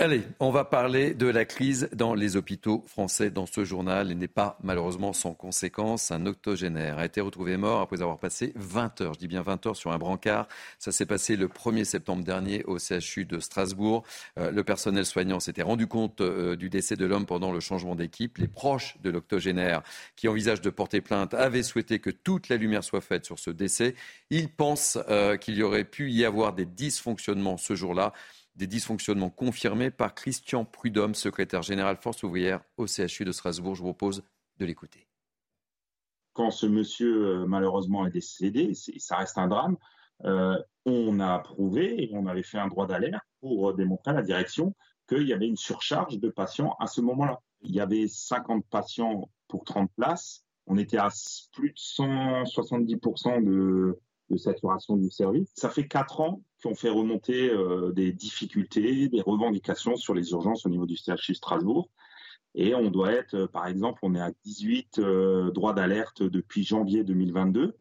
Allez, 0.00 0.22
on 0.38 0.50
va 0.50 0.64
parler 0.64 1.12
de 1.12 1.26
la 1.26 1.44
crise 1.44 1.88
dans 1.92 2.14
les 2.14 2.36
hôpitaux 2.36 2.84
français 2.86 3.30
dans 3.30 3.46
ce 3.46 3.64
journal. 3.64 4.10
Il 4.10 4.18
n'est 4.18 4.28
pas 4.28 4.56
malheureusement 4.62 5.12
sans 5.12 5.34
conséquence. 5.34 6.12
Un 6.12 6.26
octogénaire 6.26 6.98
a 6.98 7.04
été 7.04 7.20
retrouvé 7.20 7.56
mort 7.56 7.80
après 7.80 8.00
avoir 8.00 8.18
passé 8.18 8.52
20 8.54 9.00
heures, 9.00 9.14
je 9.14 9.18
dis 9.18 9.28
bien 9.28 9.42
20 9.42 9.66
heures 9.66 9.76
sur 9.76 9.90
un 9.92 9.98
brancard. 9.98 10.46
Ça 10.78 10.92
s'est 10.92 11.06
passé 11.06 11.36
le 11.36 11.48
1er 11.48 11.84
septembre 11.84 12.24
dernier 12.24 12.64
au 12.64 12.78
CHU 12.78 13.24
de 13.24 13.40
Strasbourg. 13.40 14.04
Euh, 14.38 14.50
le 14.50 14.62
personnel 14.62 15.04
soignant 15.04 15.40
s'était 15.40 15.62
rendu 15.62 15.86
compte 15.86 16.20
euh, 16.20 16.56
du 16.56 16.70
décès 16.70 16.96
de 16.96 17.06
l'homme 17.06 17.26
pendant 17.26 17.50
le 17.50 17.60
changement 17.60 17.96
d'équipe. 17.96 18.38
Les 18.38 18.48
proches 18.48 18.96
de 19.02 19.10
l'octogénaire 19.10 19.82
qui 20.14 20.28
envisagent 20.28 20.60
de 20.60 20.70
porter 20.70 21.00
plainte 21.00 21.34
avaient 21.34 21.64
souhaité 21.64 21.98
que 21.98 22.10
toute 22.10 22.48
la 22.48 22.56
lumière 22.56 22.84
soit 22.84 23.00
faite 23.00 23.24
sur 23.24 23.38
ce 23.38 23.50
décès. 23.50 23.94
Ils 24.30 24.48
pensent 24.48 24.98
euh, 25.08 25.36
qu'il 25.36 25.56
y 25.56 25.62
aurait 25.62 25.84
pu 25.84 26.10
y 26.10 26.24
avoir 26.24 26.52
des 26.52 26.66
dysfonctionnements 26.66 27.56
ce 27.56 27.74
jour-là 27.74 28.12
des 28.58 28.66
dysfonctionnements 28.66 29.30
confirmés 29.30 29.90
par 29.90 30.14
Christian 30.14 30.64
Prudhomme, 30.64 31.14
secrétaire 31.14 31.62
général 31.62 31.96
Force 31.96 32.24
ouvrière 32.24 32.60
au 32.76 32.86
CHU 32.86 33.24
de 33.24 33.30
Strasbourg. 33.30 33.76
Je 33.76 33.82
vous 33.82 33.94
propose 33.94 34.24
de 34.58 34.66
l'écouter. 34.66 35.06
Quand 36.32 36.50
ce 36.50 36.66
monsieur 36.66 37.26
euh, 37.26 37.46
malheureusement 37.46 38.04
est 38.06 38.10
décédé, 38.10 38.74
ça 38.74 39.16
reste 39.16 39.38
un 39.38 39.46
drame, 39.46 39.76
euh, 40.24 40.58
on 40.84 41.20
a 41.20 41.38
prouvé 41.38 42.10
on 42.12 42.26
avait 42.26 42.42
fait 42.42 42.58
un 42.58 42.66
droit 42.66 42.88
d'alerte 42.88 43.22
pour 43.40 43.72
démontrer 43.74 44.10
à 44.10 44.14
la 44.14 44.22
direction 44.22 44.74
qu'il 45.08 45.28
y 45.28 45.32
avait 45.32 45.46
une 45.46 45.56
surcharge 45.56 46.18
de 46.18 46.28
patients 46.28 46.74
à 46.80 46.88
ce 46.88 47.00
moment-là. 47.00 47.40
Il 47.60 47.74
y 47.74 47.80
avait 47.80 48.08
50 48.08 48.66
patients 48.68 49.30
pour 49.46 49.64
30 49.64 49.90
places. 49.96 50.44
On 50.66 50.76
était 50.76 50.98
à 50.98 51.10
plus 51.52 51.70
de 51.70 51.76
170% 51.76 53.44
de, 53.44 53.98
de 54.30 54.36
saturation 54.36 54.96
du 54.96 55.10
service. 55.10 55.48
Ça 55.54 55.70
fait 55.70 55.86
quatre 55.86 56.20
ans 56.20 56.42
qu'on 56.62 56.74
fait 56.74 56.90
remonter 56.90 57.50
euh, 57.50 57.92
des 57.92 58.12
difficultés, 58.12 59.08
des 59.08 59.20
revendications 59.20 59.96
sur 59.96 60.14
les 60.14 60.30
urgences 60.30 60.66
au 60.66 60.68
niveau 60.68 60.86
du 60.86 60.96
CHU 60.96 61.34
Strasbourg. 61.34 61.88
Et 62.54 62.74
on 62.74 62.90
doit 62.90 63.12
être, 63.12 63.34
euh, 63.34 63.46
par 63.46 63.66
exemple, 63.66 64.00
on 64.02 64.14
est 64.14 64.20
à 64.20 64.32
18 64.44 64.98
euh, 64.98 65.50
droits 65.52 65.74
d'alerte 65.74 66.22
depuis 66.22 66.64
janvier 66.64 67.04
2022. 67.04 67.76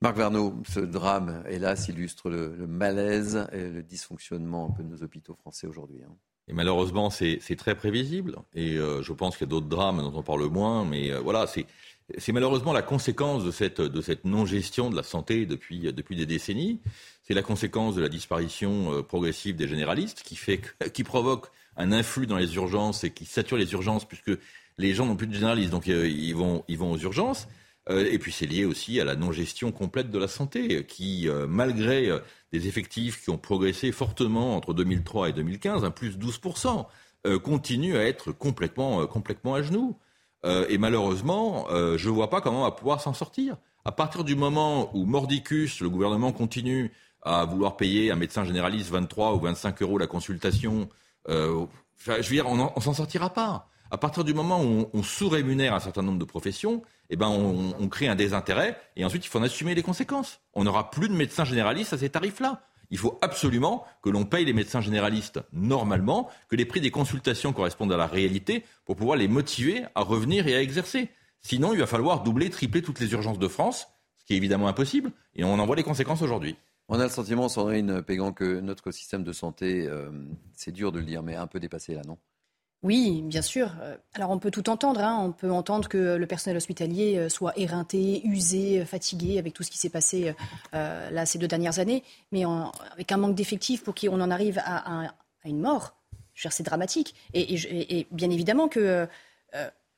Marc 0.00 0.16
Verneau, 0.16 0.54
ce 0.64 0.78
drame, 0.78 1.42
hélas, 1.48 1.88
illustre 1.88 2.30
le, 2.30 2.66
malaise 2.68 3.48
et 3.52 3.68
le 3.68 3.82
dysfonctionnement 3.82 4.66
un 4.66 4.70
peu 4.70 4.84
de 4.84 4.88
nos 4.88 5.02
hôpitaux 5.02 5.34
français 5.34 5.66
aujourd'hui. 5.66 6.02
Hein. 6.04 6.14
Et 6.46 6.52
malheureusement, 6.52 7.10
c'est 7.10 7.56
très 7.58 7.74
prévisible. 7.74 8.36
Et 8.54 8.76
je 8.76 9.12
pense 9.12 9.36
qu'il 9.36 9.46
y 9.46 9.48
a 9.48 9.50
d'autres 9.50 9.66
drames 9.66 9.98
dont 9.98 10.14
on 10.14 10.22
parle 10.22 10.48
moins. 10.48 10.86
Mais 10.86 11.12
voilà, 11.18 11.46
c'est 11.46 11.66
c'est 12.16 12.32
malheureusement 12.32 12.72
la 12.72 12.82
conséquence 12.82 13.44
de 13.44 13.50
cette, 13.50 13.80
de 13.80 14.00
cette 14.00 14.24
non-gestion 14.24 14.88
de 14.88 14.96
la 14.96 15.02
santé 15.02 15.44
depuis, 15.44 15.92
depuis 15.92 16.16
des 16.16 16.24
décennies. 16.24 16.80
C'est 17.22 17.34
la 17.34 17.42
conséquence 17.42 17.94
de 17.94 18.00
la 18.00 18.08
disparition 18.08 18.94
euh, 18.94 19.02
progressive 19.02 19.56
des 19.56 19.68
généralistes 19.68 20.22
qui, 20.22 20.36
fait, 20.36 20.62
qui 20.94 21.04
provoque 21.04 21.48
un 21.76 21.92
influx 21.92 22.26
dans 22.26 22.38
les 22.38 22.54
urgences 22.54 23.04
et 23.04 23.10
qui 23.10 23.26
sature 23.26 23.58
les 23.58 23.72
urgences 23.72 24.06
puisque 24.06 24.32
les 24.78 24.94
gens 24.94 25.04
n'ont 25.04 25.16
plus 25.16 25.26
de 25.26 25.34
généralistes, 25.34 25.70
donc 25.70 25.88
euh, 25.88 26.08
ils, 26.08 26.34
vont, 26.34 26.64
ils 26.68 26.78
vont 26.78 26.92
aux 26.92 26.98
urgences. 26.98 27.46
Euh, 27.90 28.08
et 28.10 28.18
puis 28.18 28.32
c'est 28.32 28.46
lié 28.46 28.64
aussi 28.64 29.00
à 29.00 29.04
la 29.04 29.14
non-gestion 29.14 29.70
complète 29.70 30.10
de 30.10 30.18
la 30.18 30.28
santé 30.28 30.84
qui, 30.84 31.28
malgré 31.46 32.10
des 32.52 32.68
effectifs 32.68 33.22
qui 33.22 33.30
ont 33.30 33.38
progressé 33.38 33.92
fortement 33.92 34.56
entre 34.56 34.72
2003 34.72 35.28
et 35.30 35.32
2015, 35.32 35.84
un 35.84 35.90
plus 35.90 36.16
12%, 36.16 36.86
continue 37.42 37.96
à 37.96 38.04
être 38.04 38.32
complètement, 38.32 39.06
complètement 39.06 39.54
à 39.54 39.62
genoux. 39.62 39.96
Euh, 40.44 40.66
et 40.68 40.78
malheureusement, 40.78 41.66
euh, 41.70 41.98
je 41.98 42.08
ne 42.08 42.14
vois 42.14 42.30
pas 42.30 42.40
comment 42.40 42.60
on 42.60 42.64
va 42.64 42.70
pouvoir 42.70 43.00
s'en 43.00 43.12
sortir. 43.12 43.56
À 43.84 43.92
partir 43.92 44.24
du 44.24 44.36
moment 44.36 44.90
où 44.94 45.04
Mordicus, 45.04 45.80
le 45.80 45.90
gouvernement 45.90 46.32
continue 46.32 46.92
à 47.22 47.44
vouloir 47.44 47.76
payer 47.76 48.10
un 48.10 48.16
médecin 48.16 48.44
généraliste 48.44 48.90
23 48.90 49.34
ou 49.34 49.40
25 49.40 49.82
euros 49.82 49.98
la 49.98 50.06
consultation, 50.06 50.88
euh, 51.28 51.66
je 52.06 52.12
veux 52.12 52.22
dire, 52.22 52.46
on 52.46 52.56
ne 52.56 52.80
s'en 52.80 52.94
sortira 52.94 53.30
pas. 53.30 53.68
À 53.90 53.96
partir 53.96 54.22
du 54.22 54.34
moment 54.34 54.62
où 54.62 54.88
on, 54.92 55.02
sous-rémunère 55.02 55.74
un 55.74 55.80
certain 55.80 56.02
nombre 56.02 56.18
de 56.18 56.24
professions, 56.24 56.82
eh 57.08 57.16
ben 57.16 57.28
on, 57.28 57.88
crée 57.88 58.06
un 58.06 58.14
désintérêt 58.14 58.78
et 58.96 59.04
ensuite 59.04 59.24
il 59.24 59.28
faut 59.28 59.38
en 59.38 59.42
assumer 59.42 59.74
les 59.74 59.82
conséquences. 59.82 60.40
On 60.52 60.64
n'aura 60.64 60.90
plus 60.90 61.08
de 61.08 61.14
médecins 61.14 61.44
généralistes 61.44 61.94
à 61.94 61.98
ces 61.98 62.10
tarifs-là. 62.10 62.60
Il 62.90 62.98
faut 62.98 63.18
absolument 63.20 63.84
que 64.02 64.10
l'on 64.10 64.24
paye 64.24 64.44
les 64.44 64.52
médecins 64.52 64.80
généralistes 64.80 65.40
normalement, 65.52 66.30
que 66.48 66.56
les 66.56 66.64
prix 66.64 66.80
des 66.80 66.90
consultations 66.90 67.52
correspondent 67.52 67.92
à 67.92 67.96
la 67.96 68.06
réalité 68.06 68.64
pour 68.84 68.96
pouvoir 68.96 69.16
les 69.16 69.28
motiver 69.28 69.84
à 69.94 70.02
revenir 70.02 70.46
et 70.46 70.54
à 70.54 70.62
exercer. 70.62 71.10
Sinon, 71.42 71.72
il 71.72 71.78
va 71.78 71.86
falloir 71.86 72.22
doubler, 72.22 72.50
tripler 72.50 72.82
toutes 72.82 73.00
les 73.00 73.12
urgences 73.12 73.38
de 73.38 73.48
France, 73.48 73.88
ce 74.16 74.24
qui 74.24 74.34
est 74.34 74.36
évidemment 74.36 74.68
impossible, 74.68 75.12
et 75.34 75.44
on 75.44 75.58
en 75.58 75.66
voit 75.66 75.76
les 75.76 75.82
conséquences 75.82 76.22
aujourd'hui. 76.22 76.56
On 76.88 76.98
a 76.98 77.04
le 77.04 77.10
sentiment, 77.10 77.48
Sandrine 77.48 78.02
Pégan, 78.02 78.32
que 78.32 78.60
notre 78.60 78.90
système 78.90 79.22
de 79.22 79.32
santé, 79.32 79.86
euh, 79.86 80.10
c'est 80.54 80.72
dur 80.72 80.90
de 80.90 80.98
le 80.98 81.04
dire, 81.04 81.22
mais 81.22 81.36
un 81.36 81.46
peu 81.46 81.60
dépassé 81.60 81.94
là, 81.94 82.02
non? 82.06 82.18
Oui, 82.84 83.22
bien 83.22 83.42
sûr. 83.42 83.72
Euh, 83.82 83.96
alors 84.14 84.30
on 84.30 84.38
peut 84.38 84.52
tout 84.52 84.70
entendre. 84.70 85.00
Hein. 85.00 85.18
On 85.20 85.32
peut 85.32 85.50
entendre 85.50 85.88
que 85.88 86.14
le 86.16 86.26
personnel 86.26 86.56
hospitalier 86.56 87.18
euh, 87.18 87.28
soit 87.28 87.52
éreinté, 87.58 88.24
usé, 88.24 88.80
euh, 88.80 88.84
fatigué 88.84 89.38
avec 89.38 89.52
tout 89.52 89.64
ce 89.64 89.70
qui 89.70 89.78
s'est 89.78 89.88
passé 89.88 90.34
ces 91.24 91.38
deux 91.38 91.48
dernières 91.48 91.80
années, 91.80 92.04
mais 92.30 92.44
avec 92.92 93.10
un 93.10 93.16
manque 93.16 93.34
d'effectifs 93.34 93.82
pour 93.82 93.94
qu'on 93.94 94.20
en 94.20 94.30
arrive 94.30 94.60
à, 94.64 95.12
une 95.44 95.60
mort. 95.60 95.96
C'est 96.34 96.62
dramatique. 96.62 97.14
Et, 97.34 98.06
bien 98.12 98.30
évidemment 98.30 98.68
que 98.68 99.08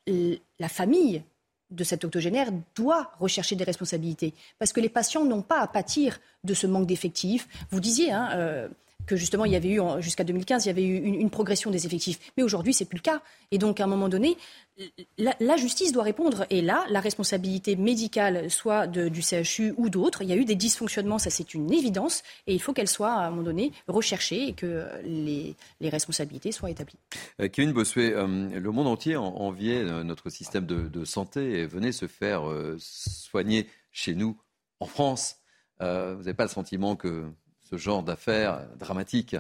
la 0.06 0.68
famille 0.68 1.22
de 1.70 1.84
cet 1.84 2.04
octogénaire 2.04 2.48
doit 2.74 3.12
rechercher 3.20 3.56
des 3.56 3.64
responsabilités 3.64 4.32
parce 4.58 4.72
que 4.72 4.80
les 4.80 4.88
patients 4.88 5.24
n'ont 5.24 5.42
pas 5.42 5.60
à 5.60 5.66
pâtir 5.66 6.18
de 6.44 6.54
ce 6.54 6.66
manque 6.66 6.86
d'effectifs. 6.86 7.46
Vous 7.70 7.80
disiez, 7.80 8.10
hein, 8.10 8.68
que 9.10 9.16
justement 9.16 9.44
il 9.44 9.50
y 9.50 9.56
avait 9.56 9.70
eu 9.70 9.80
jusqu'à 9.98 10.22
2015, 10.22 10.64
il 10.64 10.68
y 10.68 10.70
avait 10.70 10.84
eu 10.84 10.96
une, 10.96 11.30
progression 11.30 11.72
des 11.72 11.84
effectifs. 11.84 12.32
Mais 12.36 12.44
aujourd'hui, 12.44 12.72
c'est 12.72 12.84
plus 12.84 12.98
le 12.98 13.02
cas. 13.02 13.22
Et 13.50 13.58
donc, 13.58 13.80
à 13.80 13.84
un 13.84 13.86
moment 13.88 14.08
donné, 14.08 14.36
la, 15.18 15.56
justice 15.56 15.90
doit 15.90 16.04
répondre. 16.04 16.46
Et 16.48 16.62
là, 16.62 16.84
la 16.90 17.00
responsabilité 17.00 17.74
médicale, 17.74 18.48
soit 18.50 18.86
du 18.86 19.20
CHU 19.20 19.74
ou 19.76 19.88
d'autres, 19.88 20.22
il 20.22 20.28
y 20.28 20.32
a 20.32 20.36
eu 20.36 20.44
des 20.44 20.54
dysfonctionnements, 20.54 21.18
ça 21.18 21.30
c'est 21.30 21.54
une 21.54 21.72
évidence. 21.72 22.22
Et 22.46 22.54
il 22.54 22.62
faut 22.62 22.72
qu'elle 22.72 22.88
soit, 22.88 23.10
à 23.10 23.26
un 23.26 23.30
moment 23.30 23.42
donné, 23.42 23.72
recherchée 23.88 24.46
et 24.46 24.52
que 24.52 24.86
les, 25.02 25.56
responsabilités 25.80 26.52
soient 26.52 26.70
établies. 26.70 26.98
Euh, 27.40 27.48
Kevin 27.48 27.72
Bossuet, 27.72 28.12
euh, 28.14 28.26
le 28.26 28.70
monde 28.70 28.86
entier 28.86 29.16
enviait 29.16 29.82
euh, 29.82 30.04
notre 30.04 30.30
système 30.30 30.66
de, 30.66 31.04
santé 31.04 31.58
et 31.58 31.66
venait 31.66 31.92
se 31.92 32.06
faire 32.06 32.42
soigner 32.78 33.66
chez 33.90 34.14
nous, 34.14 34.40
en 34.78 34.86
France. 34.86 35.36
vous 35.80 35.86
n'avez 35.86 36.34
pas 36.34 36.44
le 36.44 36.50
sentiment 36.50 36.94
que 36.94 37.32
ce 37.70 37.76
genre 37.76 38.02
d'affaires 38.02 38.66
dramatiques 38.78 39.36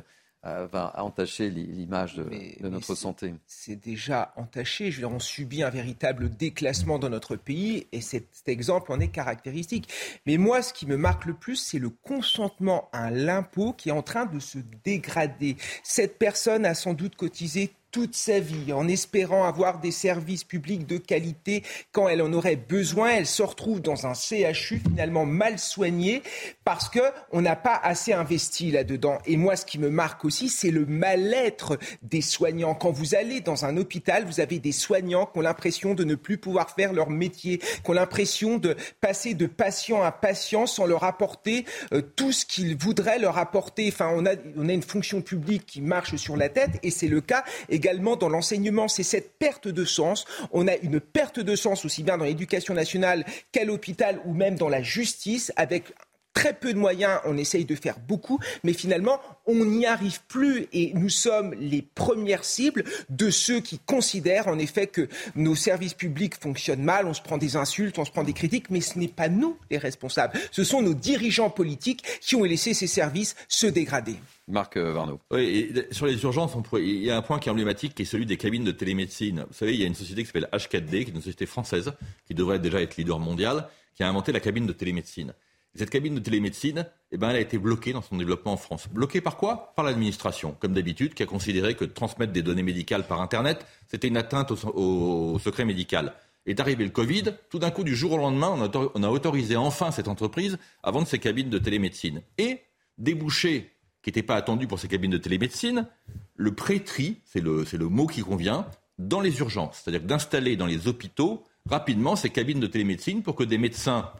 euh, 0.46 0.66
va 0.72 0.94
entacher 0.96 1.50
l'image 1.50 2.14
de, 2.14 2.66
notre 2.68 2.94
santé. 2.94 3.34
C'est 3.46 3.76
déjà 3.76 4.32
entaché. 4.36 4.90
Je 4.90 4.96
veux 4.96 5.06
dire, 5.06 5.14
on 5.14 5.18
subit 5.18 5.62
un 5.62 5.68
véritable 5.68 6.30
déclassement 6.30 6.98
dans 6.98 7.10
notre 7.10 7.36
pays 7.36 7.86
et 7.92 8.00
cet, 8.00 8.28
cet, 8.32 8.48
exemple 8.48 8.90
en 8.90 9.00
est 9.00 9.08
caractéristique. 9.08 9.92
Mais 10.24 10.38
moi, 10.38 10.62
ce 10.62 10.72
qui 10.72 10.86
me 10.86 10.96
marque 10.96 11.26
le 11.26 11.34
plus, 11.34 11.56
c'est 11.56 11.78
le 11.78 11.90
consentement 11.90 12.88
à 12.92 13.10
l'impôt 13.10 13.74
qui 13.74 13.90
est 13.90 13.92
en 13.92 14.00
train 14.00 14.24
de 14.24 14.38
se 14.38 14.58
dégrader. 14.82 15.56
Cette 15.82 16.18
personne 16.18 16.64
a 16.64 16.74
sans 16.74 16.94
doute 16.94 17.16
cotisé 17.16 17.74
toute 17.90 18.14
sa 18.14 18.40
vie 18.40 18.72
en 18.72 18.88
espérant 18.88 19.44
avoir 19.44 19.80
des 19.80 19.90
services 19.90 20.44
publics 20.44 20.86
de 20.86 20.98
qualité 20.98 21.62
quand 21.92 22.08
elle 22.08 22.22
en 22.22 22.32
aurait 22.32 22.56
besoin. 22.56 23.10
Elle 23.10 23.26
se 23.26 23.42
retrouve 23.42 23.80
dans 23.80 24.06
un 24.06 24.14
CHU 24.14 24.80
finalement 24.80 25.26
mal 25.26 25.58
soigné 25.58 26.22
parce 26.64 26.88
que 26.88 27.00
on 27.32 27.40
n'a 27.40 27.56
pas 27.56 27.78
assez 27.82 28.12
investi 28.12 28.70
là-dedans. 28.70 29.18
Et 29.26 29.36
moi, 29.36 29.56
ce 29.56 29.64
qui 29.64 29.78
me 29.78 29.90
marque 29.90 30.24
aussi, 30.24 30.48
c'est 30.48 30.70
le 30.70 30.86
mal-être 30.86 31.78
des 32.02 32.20
soignants. 32.20 32.74
Quand 32.74 32.90
vous 32.90 33.14
allez 33.14 33.40
dans 33.40 33.64
un 33.64 33.76
hôpital, 33.76 34.24
vous 34.24 34.40
avez 34.40 34.58
des 34.58 34.72
soignants 34.72 35.26
qui 35.26 35.38
ont 35.38 35.42
l'impression 35.42 35.94
de 35.94 36.04
ne 36.04 36.14
plus 36.14 36.38
pouvoir 36.38 36.70
faire 36.70 36.92
leur 36.92 37.10
métier, 37.10 37.58
qui 37.58 37.90
ont 37.90 37.92
l'impression 37.92 38.58
de 38.58 38.76
passer 39.00 39.34
de 39.34 39.46
patient 39.46 40.02
à 40.02 40.12
patient 40.12 40.66
sans 40.66 40.86
leur 40.86 41.04
apporter 41.04 41.64
euh, 41.92 42.02
tout 42.02 42.32
ce 42.32 42.44
qu'ils 42.44 42.76
voudraient 42.76 43.18
leur 43.18 43.38
apporter. 43.38 43.88
Enfin, 43.88 44.10
on 44.14 44.26
a, 44.26 44.34
on 44.56 44.68
a 44.68 44.72
une 44.72 44.82
fonction 44.82 45.22
publique 45.22 45.66
qui 45.66 45.80
marche 45.80 46.16
sur 46.16 46.36
la 46.36 46.48
tête 46.48 46.78
et 46.82 46.90
c'est 46.90 47.08
le 47.08 47.20
cas 47.20 47.44
également 47.80 48.16
dans 48.16 48.28
l'enseignement, 48.28 48.88
c'est 48.88 49.02
cette 49.02 49.38
perte 49.38 49.66
de 49.66 49.86
sens. 49.86 50.26
On 50.52 50.68
a 50.68 50.76
une 50.76 51.00
perte 51.00 51.40
de 51.40 51.56
sens 51.56 51.86
aussi 51.86 52.02
bien 52.02 52.18
dans 52.18 52.26
l'éducation 52.26 52.74
nationale 52.74 53.24
qu'à 53.52 53.64
l'hôpital 53.64 54.20
ou 54.26 54.34
même 54.34 54.56
dans 54.56 54.68
la 54.68 54.82
justice 54.82 55.50
avec 55.56 55.94
très 56.34 56.54
peu 56.54 56.72
de 56.72 56.78
moyens, 56.78 57.20
on 57.24 57.36
essaye 57.36 57.64
de 57.64 57.74
faire 57.74 57.98
beaucoup, 57.98 58.38
mais 58.64 58.72
finalement, 58.72 59.20
on 59.46 59.64
n'y 59.64 59.86
arrive 59.86 60.20
plus 60.28 60.68
et 60.72 60.92
nous 60.94 61.08
sommes 61.08 61.54
les 61.54 61.82
premières 61.82 62.44
cibles 62.44 62.84
de 63.08 63.30
ceux 63.30 63.60
qui 63.60 63.78
considèrent 63.78 64.48
en 64.48 64.58
effet 64.58 64.86
que 64.86 65.08
nos 65.34 65.54
services 65.54 65.94
publics 65.94 66.34
fonctionnent 66.40 66.82
mal, 66.82 67.06
on 67.06 67.14
se 67.14 67.22
prend 67.22 67.38
des 67.38 67.56
insultes, 67.56 67.98
on 67.98 68.04
se 68.04 68.10
prend 68.10 68.22
des 68.22 68.32
critiques, 68.32 68.70
mais 68.70 68.80
ce 68.80 68.98
n'est 68.98 69.08
pas 69.08 69.28
nous 69.28 69.56
les 69.70 69.78
responsables, 69.78 70.38
ce 70.50 70.64
sont 70.64 70.82
nos 70.82 70.94
dirigeants 70.94 71.50
politiques 71.50 72.04
qui 72.20 72.36
ont 72.36 72.44
laissé 72.44 72.74
ces 72.74 72.86
services 72.86 73.34
se 73.48 73.66
dégrader. 73.66 74.16
Marc 74.48 74.76
euh, 74.76 74.92
Varno. 74.92 75.20
Oui, 75.30 75.72
sur 75.90 76.06
les 76.06 76.22
urgences, 76.22 76.52
il 76.74 77.04
y 77.04 77.10
a 77.10 77.16
un 77.16 77.22
point 77.22 77.38
qui 77.38 77.48
est 77.48 77.52
emblématique, 77.52 77.94
qui 77.94 78.02
est 78.02 78.06
celui 78.06 78.26
des 78.26 78.36
cabines 78.36 78.64
de 78.64 78.72
télémédecine. 78.72 79.44
Vous 79.48 79.54
savez, 79.54 79.74
il 79.74 79.80
y 79.80 79.84
a 79.84 79.86
une 79.86 79.94
société 79.94 80.22
qui 80.22 80.26
s'appelle 80.26 80.48
H4D, 80.52 81.04
qui 81.04 81.10
est 81.10 81.14
une 81.14 81.20
société 81.20 81.46
française, 81.46 81.92
qui 82.26 82.34
devrait 82.34 82.58
déjà 82.58 82.80
être 82.80 82.96
leader 82.96 83.18
mondial, 83.18 83.68
qui 83.94 84.02
a 84.02 84.08
inventé 84.08 84.32
la 84.32 84.40
cabine 84.40 84.66
de 84.66 84.72
télémédecine. 84.72 85.32
Cette 85.76 85.90
cabine 85.90 86.16
de 86.16 86.20
télémédecine, 86.20 86.86
eh 87.12 87.16
ben, 87.16 87.30
elle 87.30 87.36
a 87.36 87.40
été 87.40 87.56
bloquée 87.56 87.92
dans 87.92 88.02
son 88.02 88.16
développement 88.16 88.54
en 88.54 88.56
France. 88.56 88.88
Bloquée 88.90 89.20
par 89.20 89.36
quoi? 89.36 89.72
Par 89.76 89.84
l'administration, 89.84 90.56
comme 90.58 90.72
d'habitude, 90.72 91.14
qui 91.14 91.22
a 91.22 91.26
considéré 91.26 91.76
que 91.76 91.84
transmettre 91.84 92.32
des 92.32 92.42
données 92.42 92.64
médicales 92.64 93.06
par 93.06 93.20
Internet, 93.20 93.64
c'était 93.86 94.08
une 94.08 94.16
atteinte 94.16 94.50
au, 94.50 95.38
secret 95.38 95.64
médical. 95.64 96.14
Est 96.46 96.58
arrivé 96.58 96.84
le 96.84 96.90
Covid, 96.90 97.34
tout 97.50 97.60
d'un 97.60 97.70
coup, 97.70 97.84
du 97.84 97.94
jour 97.94 98.12
au 98.12 98.16
lendemain, 98.16 98.70
on 98.94 99.02
a, 99.02 99.08
autorisé 99.08 99.56
enfin 99.56 99.92
cette 99.92 100.08
entreprise 100.08 100.58
à 100.82 100.90
vendre 100.90 101.06
ses 101.06 101.20
cabines 101.20 101.50
de 101.50 101.58
télémédecine. 101.58 102.22
Et, 102.38 102.62
débouché 102.98 103.70
qui 104.02 104.08
n'était 104.08 104.22
pas 104.22 104.36
attendu 104.36 104.66
pour 104.66 104.78
ces 104.78 104.88
cabines 104.88 105.10
de 105.10 105.18
télémédecine, 105.18 105.86
le 106.34 106.54
pré-tri, 106.54 107.18
c'est 107.24 107.40
le, 107.40 107.64
le 107.70 107.88
mot 107.88 108.06
qui 108.06 108.22
convient, 108.22 108.66
dans 108.98 109.20
les 109.20 109.38
urgences. 109.38 109.82
C'est-à-dire 109.82 110.06
d'installer 110.06 110.56
dans 110.56 110.66
les 110.66 110.88
hôpitaux 110.88 111.44
rapidement 111.68 112.16
ces 112.16 112.30
cabines 112.30 112.60
de 112.60 112.66
télémédecine 112.66 113.22
pour 113.22 113.36
que 113.36 113.44
des 113.44 113.58
médecins 113.58 114.10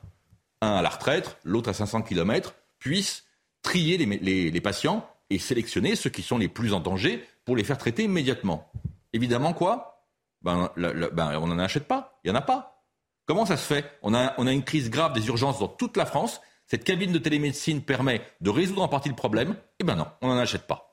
un 0.61 0.77
à 0.77 0.83
la 0.83 0.89
retraite, 0.89 1.39
l'autre 1.45 1.71
à 1.71 1.75
500 1.75 2.03
km, 2.03 2.55
puissent 2.79 3.25
trier 3.63 3.99
les, 3.99 4.61
patients 4.61 5.09
et 5.29 5.39
sélectionner 5.39 5.97
ceux 5.97 6.11
qui 6.11 6.23
sont 6.23 6.39
les 6.39 6.49
plus 6.49 6.73
en 6.73 6.81
danger 6.81 7.25
pour 7.45 7.57
les 7.57 7.65
faire 7.65 7.79
traiter 7.79 8.05
immédiatement. 8.05 8.71
Évidemment, 9.13 9.53
quoi? 9.53 10.07
Ben, 10.43 10.71
ben, 10.77 11.39
On 11.41 11.47
n'en 11.47 11.59
achète 11.59 11.87
pas. 11.87 12.21
Il 12.25 12.31
n'y 12.31 12.37
en 12.37 12.41
a 12.41 12.43
pas. 12.43 12.85
Comment 13.27 13.47
ça 13.47 13.57
se 13.57 13.65
fait? 13.65 13.85
On 14.03 14.15
a, 14.15 14.35
on 14.39 14.47
a 14.47 14.53
une 14.53 14.65
crise 14.65 14.91
grave 14.91 15.13
des 15.13 15.27
urgences 15.29 15.59
dans 15.59 15.69
toute 15.69 15.97
la 15.97 16.07
France. 16.07 16.41
Cette 16.67 16.85
cabine 16.85 17.13
de 17.13 17.19
télémédecine 17.19 17.83
permet 17.83 18.23
de 18.41 18.51
résoudre 18.51 18.83
en 18.83 18.89
partie 18.89 19.09
le 19.09 19.15
problème. 19.15 19.57
Eh 19.79 19.85
bien 19.85 19.97
non, 19.97 20.07
on 20.23 20.29
n'en 20.29 20.39
achète 20.39 20.67
pas. 20.67 20.90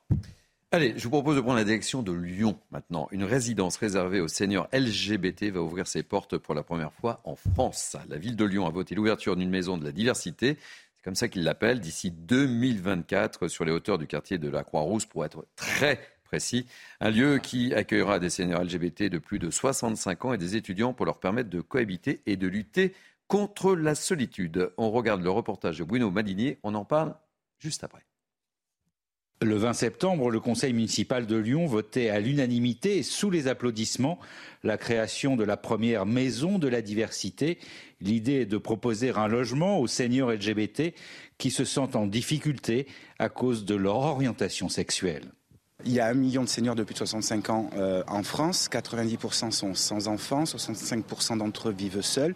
Allez, 0.71 0.95
je 0.97 1.03
vous 1.05 1.11
propose 1.11 1.37
de 1.37 1.41
prendre 1.41 1.55
la 1.55 1.63
direction 1.63 2.03
de 2.03 2.11
Lyon 2.11 2.59
maintenant. 2.71 3.07
Une 3.11 3.23
résidence 3.23 3.77
réservée 3.77 4.19
aux 4.19 4.27
seniors 4.27 4.67
LGBT 4.73 5.45
va 5.45 5.61
ouvrir 5.61 5.87
ses 5.87 6.03
portes 6.03 6.37
pour 6.37 6.53
la 6.53 6.61
première 6.61 6.91
fois 6.91 7.21
en 7.23 7.37
France. 7.37 7.95
La 8.09 8.17
ville 8.17 8.35
de 8.35 8.43
Lyon 8.43 8.67
a 8.67 8.69
voté 8.69 8.93
l'ouverture 8.93 9.37
d'une 9.37 9.49
maison 9.49 9.77
de 9.77 9.85
la 9.85 9.93
diversité. 9.93 10.57
C'est 10.97 11.03
comme 11.05 11.15
ça 11.15 11.29
qu'il 11.29 11.45
l'appelle, 11.45 11.79
d'ici 11.79 12.11
2024 12.11 13.47
sur 13.47 13.63
les 13.63 13.71
hauteurs 13.71 13.97
du 13.97 14.07
quartier 14.07 14.39
de 14.39 14.49
la 14.49 14.65
Croix-Rousse 14.65 15.05
pour 15.05 15.23
être 15.23 15.47
très 15.55 16.01
précis. 16.25 16.65
Un 16.99 17.11
lieu 17.11 17.37
qui 17.37 17.73
accueillera 17.73 18.19
des 18.19 18.29
seniors 18.29 18.61
LGBT 18.61 19.03
de 19.03 19.19
plus 19.19 19.39
de 19.39 19.49
65 19.49 20.25
ans 20.25 20.33
et 20.33 20.37
des 20.37 20.57
étudiants 20.57 20.91
pour 20.91 21.05
leur 21.05 21.21
permettre 21.21 21.49
de 21.49 21.61
cohabiter 21.61 22.19
et 22.25 22.35
de 22.35 22.47
lutter 22.47 22.93
contre 23.27 23.73
la 23.73 23.95
solitude. 23.95 24.73
On 24.75 24.91
regarde 24.91 25.21
le 25.23 25.29
reportage 25.29 25.79
de 25.79 25.85
Bruno 25.85 26.11
Madinier. 26.11 26.59
On 26.63 26.75
en 26.75 26.83
parle 26.83 27.15
juste 27.57 27.85
après. 27.85 28.06
Le 29.41 29.55
20 29.55 29.73
septembre, 29.73 30.31
le 30.31 30.39
conseil 30.39 30.73
municipal 30.73 31.27
de 31.27 31.35
Lyon 31.35 31.67
votait 31.67 32.09
à 32.09 32.19
l'unanimité 32.19 33.03
sous 33.03 33.29
les 33.29 33.47
applaudissements 33.47 34.17
la 34.63 34.77
création 34.77 35.35
de 35.35 35.43
la 35.43 35.57
première 35.57 36.07
maison 36.07 36.57
de 36.57 36.67
la 36.67 36.81
diversité. 36.81 37.59
L'idée 38.01 38.41
est 38.41 38.45
de 38.47 38.57
proposer 38.57 39.11
un 39.11 39.27
logement 39.27 39.79
aux 39.79 39.85
seniors 39.85 40.31
LGBT 40.31 40.95
qui 41.37 41.51
se 41.51 41.65
sentent 41.65 41.95
en 41.95 42.07
difficulté 42.07 42.87
à 43.19 43.29
cause 43.29 43.63
de 43.63 43.75
leur 43.75 43.97
orientation 43.97 44.69
sexuelle. 44.69 45.25
Il 45.85 45.93
y 45.93 45.99
a 45.99 46.07
un 46.07 46.15
million 46.15 46.41
de 46.41 46.49
seniors 46.49 46.73
de 46.73 46.83
plus 46.83 46.93
de 46.93 46.99
65 46.99 47.49
ans 47.51 47.69
euh, 47.77 48.03
en 48.07 48.23
France. 48.23 48.67
90% 48.71 49.51
sont 49.51 49.75
sans 49.75 50.07
enfants, 50.07 50.45
65% 50.45 51.37
d'entre 51.37 51.69
eux 51.69 51.75
vivent 51.77 52.01
seuls. 52.01 52.33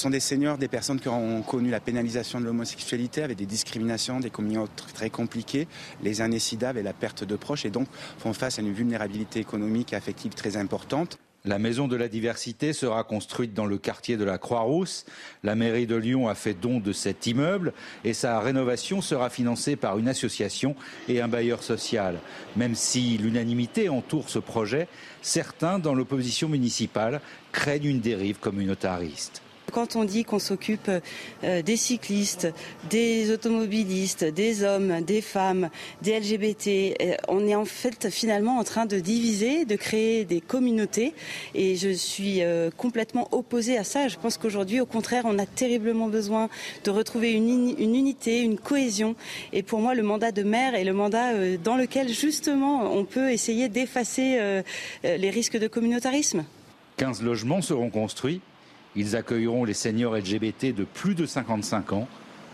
Ce 0.00 0.04
sont 0.04 0.08
des 0.08 0.18
seniors, 0.18 0.56
des 0.56 0.66
personnes 0.66 0.98
qui 0.98 1.08
ont 1.08 1.42
connu 1.42 1.68
la 1.68 1.78
pénalisation 1.78 2.40
de 2.40 2.46
l'homosexualité 2.46 3.22
avec 3.22 3.36
des 3.36 3.44
discriminations, 3.44 4.18
des 4.18 4.30
communautés 4.30 4.72
très 4.94 5.10
compliquées, 5.10 5.68
les 6.02 6.22
années 6.22 6.38
SIDA 6.38 6.72
et 6.72 6.82
la 6.82 6.94
perte 6.94 7.22
de 7.22 7.36
proches 7.36 7.66
et 7.66 7.70
donc 7.70 7.86
font 8.16 8.32
face 8.32 8.58
à 8.58 8.62
une 8.62 8.72
vulnérabilité 8.72 9.40
économique 9.40 9.92
et 9.92 9.96
affective 9.96 10.32
très 10.32 10.56
importante. 10.56 11.18
La 11.44 11.58
maison 11.58 11.86
de 11.86 11.96
la 11.96 12.08
diversité 12.08 12.72
sera 12.72 13.04
construite 13.04 13.52
dans 13.52 13.66
le 13.66 13.76
quartier 13.76 14.16
de 14.16 14.24
la 14.24 14.38
Croix-Rousse. 14.38 15.04
La 15.42 15.54
mairie 15.54 15.86
de 15.86 15.96
Lyon 15.96 16.28
a 16.28 16.34
fait 16.34 16.54
don 16.54 16.80
de 16.80 16.94
cet 16.94 17.26
immeuble 17.26 17.74
et 18.02 18.14
sa 18.14 18.40
rénovation 18.40 19.02
sera 19.02 19.28
financée 19.28 19.76
par 19.76 19.98
une 19.98 20.08
association 20.08 20.76
et 21.08 21.20
un 21.20 21.28
bailleur 21.28 21.62
social. 21.62 22.20
Même 22.56 22.74
si 22.74 23.18
l'unanimité 23.18 23.90
entoure 23.90 24.30
ce 24.30 24.38
projet, 24.38 24.88
certains 25.20 25.78
dans 25.78 25.92
l'opposition 25.92 26.48
municipale 26.48 27.20
craignent 27.52 27.84
une 27.84 28.00
dérive 28.00 28.38
communautariste. 28.38 29.42
Quand 29.70 29.96
on 29.96 30.04
dit 30.04 30.24
qu'on 30.24 30.38
s'occupe 30.38 30.90
euh, 31.44 31.62
des 31.62 31.76
cyclistes, 31.76 32.48
des 32.88 33.30
automobilistes, 33.30 34.24
des 34.24 34.64
hommes, 34.64 35.00
des 35.02 35.20
femmes, 35.20 35.70
des 36.02 36.18
LGBT, 36.18 36.68
euh, 37.00 37.14
on 37.28 37.46
est 37.46 37.54
en 37.54 37.64
fait 37.64 38.10
finalement 38.10 38.58
en 38.58 38.64
train 38.64 38.86
de 38.86 38.98
diviser, 38.98 39.64
de 39.64 39.76
créer 39.76 40.24
des 40.24 40.40
communautés. 40.40 41.14
Et 41.54 41.76
je 41.76 41.90
suis 41.90 42.42
euh, 42.42 42.70
complètement 42.76 43.28
opposée 43.32 43.78
à 43.78 43.84
ça. 43.84 44.08
Je 44.08 44.16
pense 44.16 44.36
qu'aujourd'hui, 44.36 44.80
au 44.80 44.86
contraire, 44.86 45.24
on 45.26 45.38
a 45.38 45.46
terriblement 45.46 46.08
besoin 46.08 46.48
de 46.84 46.90
retrouver 46.90 47.32
une, 47.32 47.48
unité, 47.78 48.40
une 48.40 48.58
cohésion. 48.58 49.14
Et 49.52 49.62
pour 49.62 49.80
moi, 49.80 49.94
le 49.94 50.02
mandat 50.02 50.32
de 50.32 50.42
maire 50.42 50.74
est 50.74 50.84
le 50.84 50.92
mandat 50.92 51.56
dans 51.62 51.76
lequel 51.76 52.08
justement 52.08 52.92
on 52.92 53.04
peut 53.04 53.30
essayer 53.30 53.68
d'effacer 53.68 54.62
les 55.04 55.30
risques 55.30 55.58
de 55.58 55.68
communautarisme. 55.68 56.44
15 56.96 57.22
logements 57.22 57.62
seront 57.62 57.90
construits 57.90 58.40
ils 58.96 59.16
accueilleront 59.16 59.64
les 59.64 59.74
seniors 59.74 60.16
LGBT 60.16 60.74
de 60.74 60.84
plus 60.84 61.14
de 61.14 61.26
55 61.26 61.92
ans 61.92 62.08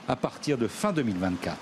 à 0.09 0.17
partir 0.17 0.59
de 0.59 0.69
fin 0.69 0.93
2024. 0.93 1.57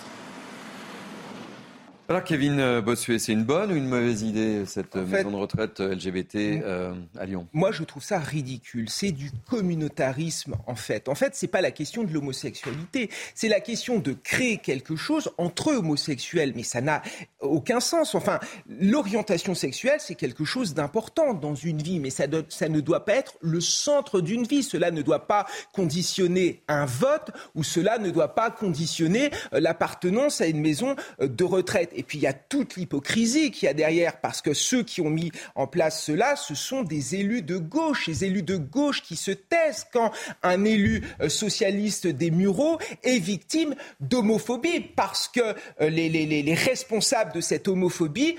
Alors 2.07 2.23
Kevin 2.23 2.61
euh, 2.61 2.83
Bossuet, 2.83 3.19
c'est 3.19 3.33
une 3.33 3.45
bonne 3.45 3.73
ou 3.73 3.77
une 3.77 3.89
mauvaise 3.89 4.21
idée 4.21 4.67
cette 4.67 4.95
maison 4.95 5.31
de 5.31 5.37
retraite 5.37 5.81
euh, 5.81 5.95
LGBT 5.95 6.35
euh, 6.37 6.93
à 7.19 7.25
Lyon? 7.25 7.49
Moi, 7.55 7.73
je 7.73 7.83
trouve 7.83 8.03
ça 8.03 8.19
ridicule. 8.19 8.91
C'est 8.91 9.11
du 9.11 9.31
communautarisme 9.49 10.55
en 10.67 10.75
fait. 10.75 11.09
En 11.09 11.15
fait, 11.15 11.35
c'est 11.35 11.49
pas 11.49 11.63
la 11.63 11.71
question 11.71 12.05
de 12.05 12.13
l'homosexualité, 12.13 13.09
c'est 13.35 13.49
la 13.49 13.61
question 13.61 14.01
de 14.01 14.13
créer 14.13 14.59
quelque 14.59 14.97
chose 14.97 15.33
entre 15.39 15.73
homosexuels. 15.73 16.53
Mais 16.55 16.63
ça 16.63 16.83
n'a 16.83 17.01
aucun 17.41 17.81
sens. 17.81 18.15
Enfin, 18.15 18.39
l'orientation 18.69 19.55
sexuelle, 19.55 19.99
c'est 19.99 20.15
quelque 20.15 20.45
chose 20.45 20.75
d'important 20.75 21.33
dans 21.33 21.55
une 21.55 21.81
vie, 21.81 22.01
mais 22.01 22.11
ça, 22.11 22.25
ça 22.51 22.69
ne 22.69 22.81
doit 22.81 23.07
pas 23.07 23.15
être 23.15 23.39
le 23.41 23.63
centre 23.63 24.21
d'une 24.21 24.45
vie. 24.45 24.63
Cela 24.63 24.91
ne 24.91 25.01
doit 25.01 25.27
pas 25.27 25.47
conditionner 25.73 26.63
un 26.69 26.85
vote 26.85 27.31
ou 27.55 27.65
cela 27.65 27.97
ne 27.97 28.11
doit 28.11 28.35
pas 28.35 28.51
conditionner 28.51 29.31
l'appartenance 29.53 30.43
à 30.43 30.47
une 30.47 30.61
maison 30.61 30.97
de 31.19 31.45
retraite. 31.45 31.93
Et 31.95 32.03
puis 32.03 32.19
il 32.19 32.23
y 32.23 32.27
a 32.27 32.33
toute 32.33 32.77
l'hypocrisie 32.77 33.51
qu'il 33.51 33.67
y 33.67 33.71
a 33.71 33.75
derrière, 33.75 34.21
parce 34.21 34.43
que 34.43 34.55
ceux 34.55 34.83
qui 34.83 35.01
ont 35.01 35.11
mis 35.11 35.31
en 35.55 35.67
place 35.67 36.05
cela, 36.05 36.37
ce 36.37 36.55
sont 36.55 36.83
des 36.83 37.15
élus 37.15 37.43
de 37.43 37.57
gauche, 37.57 38.07
les 38.07 38.25
élus 38.25 38.43
de 38.43 38.57
gauche 38.57 39.03
qui 39.03 39.17
se 39.17 39.31
taisent 39.31 39.87
quand 39.93 40.13
un 40.43 40.65
élu 40.65 41.03
euh, 41.21 41.29
socialiste 41.29 42.07
des 42.07 42.31
Mureaux 42.31 42.79
est 43.03 43.19
victime 43.19 43.75
d'homophobie, 44.01 44.81
parce 44.81 45.29
que 45.29 45.41
euh, 45.81 45.89
les, 45.89 46.09
les, 46.09 46.27
les 46.27 46.55
responsables 46.55 47.33
de 47.33 47.41
cette 47.41 47.69
homophobie 47.69 48.37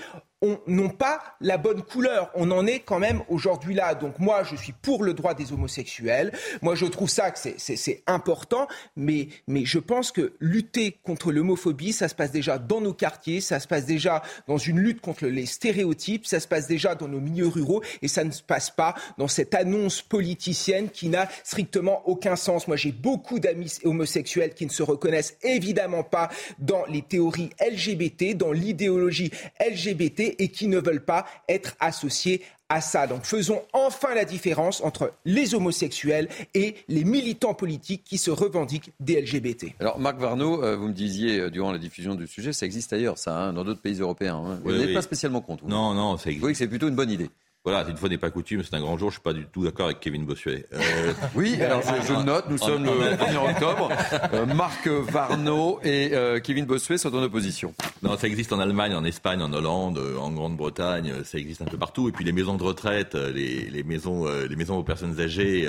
n'ont 0.66 0.90
pas 0.90 1.22
la 1.40 1.56
bonne 1.56 1.82
couleur. 1.82 2.30
On 2.34 2.50
en 2.50 2.66
est 2.66 2.80
quand 2.80 2.98
même 2.98 3.22
aujourd'hui 3.28 3.74
là. 3.74 3.94
Donc 3.94 4.18
moi, 4.18 4.42
je 4.44 4.54
suis 4.54 4.72
pour 4.72 5.02
le 5.02 5.14
droit 5.14 5.34
des 5.34 5.52
homosexuels. 5.52 6.32
Moi, 6.60 6.74
je 6.74 6.84
trouve 6.86 7.08
ça 7.08 7.30
que 7.30 7.38
c'est 7.56 8.02
important, 8.06 8.68
mais, 8.96 9.28
mais 9.46 9.64
je 9.64 9.78
pense 9.78 10.12
que 10.12 10.34
lutter 10.40 10.98
contre 11.02 11.32
l'homophobie, 11.32 11.92
ça 11.92 12.08
se 12.08 12.14
passe 12.14 12.32
déjà 12.32 12.58
dans 12.58 12.80
nos 12.80 12.92
quartiers, 12.92 13.40
ça 13.40 13.60
se 13.60 13.66
passe 13.66 13.86
déjà 13.86 14.22
dans 14.46 14.58
une 14.58 14.78
lutte 14.78 15.00
contre 15.00 15.26
les 15.26 15.46
stéréotypes, 15.46 16.26
ça 16.26 16.40
se 16.40 16.48
passe 16.48 16.66
déjà 16.66 16.94
dans 16.94 17.08
nos 17.08 17.20
milieux 17.20 17.48
ruraux, 17.48 17.82
et 18.02 18.08
ça 18.08 18.24
ne 18.24 18.30
se 18.30 18.42
passe 18.42 18.70
pas 18.70 18.94
dans 19.16 19.28
cette 19.28 19.54
annonce 19.54 20.02
politicienne 20.02 20.90
qui 20.90 21.08
n'a 21.08 21.28
strictement 21.44 22.02
aucun 22.06 22.36
sens. 22.36 22.68
Moi, 22.68 22.76
j'ai 22.76 22.92
beaucoup 22.92 23.38
d'amis 23.38 23.78
homosexuels 23.84 24.54
qui 24.54 24.66
ne 24.66 24.70
se 24.70 24.82
reconnaissent 24.82 25.38
évidemment 25.42 26.02
pas 26.02 26.28
dans 26.58 26.84
les 26.86 27.02
théories 27.02 27.50
LGBT, 27.60 28.36
dans 28.36 28.52
l'idéologie 28.52 29.30
LGBT 29.60 30.25
et 30.38 30.48
qui 30.48 30.68
ne 30.68 30.78
veulent 30.78 31.04
pas 31.04 31.26
être 31.48 31.76
associés 31.80 32.42
à 32.68 32.80
ça. 32.80 33.06
Donc 33.06 33.24
faisons 33.24 33.62
enfin 33.72 34.14
la 34.14 34.24
différence 34.24 34.80
entre 34.82 35.12
les 35.24 35.54
homosexuels 35.54 36.28
et 36.54 36.74
les 36.88 37.04
militants 37.04 37.54
politiques 37.54 38.02
qui 38.04 38.18
se 38.18 38.30
revendiquent 38.30 38.92
des 39.00 39.20
LGBT. 39.20 39.66
Alors 39.80 39.98
Marc 39.98 40.18
Varnaud, 40.18 40.62
euh, 40.62 40.76
vous 40.76 40.88
me 40.88 40.92
disiez 40.92 41.38
euh, 41.38 41.50
durant 41.50 41.72
la 41.72 41.78
diffusion 41.78 42.14
du 42.14 42.26
sujet, 42.26 42.52
ça 42.52 42.66
existe 42.66 42.92
ailleurs, 42.92 43.18
ça, 43.18 43.36
hein, 43.36 43.52
dans 43.52 43.64
d'autres 43.64 43.80
pays 43.80 44.00
européens. 44.00 44.36
Hein. 44.36 44.60
vous 44.64 44.72
n'êtes 44.72 44.94
pas 44.94 45.02
spécialement 45.02 45.40
contre. 45.40 45.64
Non, 45.66 45.94
non, 45.94 46.16
ça 46.16 46.24
existe. 46.24 46.36
Vous 46.36 46.40
voyez 46.40 46.54
que 46.54 46.58
c'est 46.58 46.68
plutôt 46.68 46.88
une 46.88 46.96
bonne 46.96 47.10
idée. 47.10 47.30
Voilà, 47.66 47.84
une 47.88 47.96
fois 47.96 48.08
n'est 48.08 48.16
pas 48.16 48.30
coutume, 48.30 48.62
c'est 48.62 48.76
un 48.76 48.80
grand 48.80 48.96
jour. 48.96 49.10
Je 49.10 49.14
suis 49.14 49.22
pas 49.22 49.32
du 49.32 49.44
tout 49.44 49.64
d'accord 49.64 49.86
avec 49.86 49.98
Kevin 49.98 50.24
Bossuet. 50.24 50.66
Euh, 50.72 51.12
oui, 51.34 51.60
alors 51.60 51.82
je, 51.82 52.12
le 52.12 52.22
note. 52.22 52.44
Nous 52.48 52.58
sommes 52.58 52.84
le 52.84 52.92
1er 52.92 53.50
octobre. 53.50 53.88
Euh, 54.34 54.46
Marc 54.46 54.86
Varno 54.86 55.80
et 55.82 56.10
euh, 56.12 56.38
Kevin 56.38 56.64
Bossuet 56.64 56.96
sont 56.96 57.12
en 57.12 57.24
opposition. 57.24 57.74
Non, 58.04 58.16
ça 58.16 58.28
existe 58.28 58.52
en 58.52 58.60
Allemagne, 58.60 58.94
en 58.94 59.04
Espagne, 59.04 59.42
en 59.42 59.52
Hollande, 59.52 60.00
en 60.16 60.30
Grande-Bretagne. 60.30 61.24
Ça 61.24 61.38
existe 61.38 61.60
un 61.60 61.64
peu 61.64 61.76
partout. 61.76 62.08
Et 62.08 62.12
puis 62.12 62.24
les 62.24 62.30
maisons 62.30 62.56
de 62.56 62.62
retraite, 62.62 63.16
les, 63.16 63.68
les 63.68 63.82
maisons, 63.82 64.26
les 64.48 64.54
maisons 64.54 64.78
aux 64.78 64.84
personnes 64.84 65.18
âgées. 65.18 65.68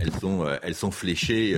Elles 0.00 0.12
sont, 0.12 0.46
elles 0.62 0.74
sont 0.74 0.90
fléchées 0.90 1.54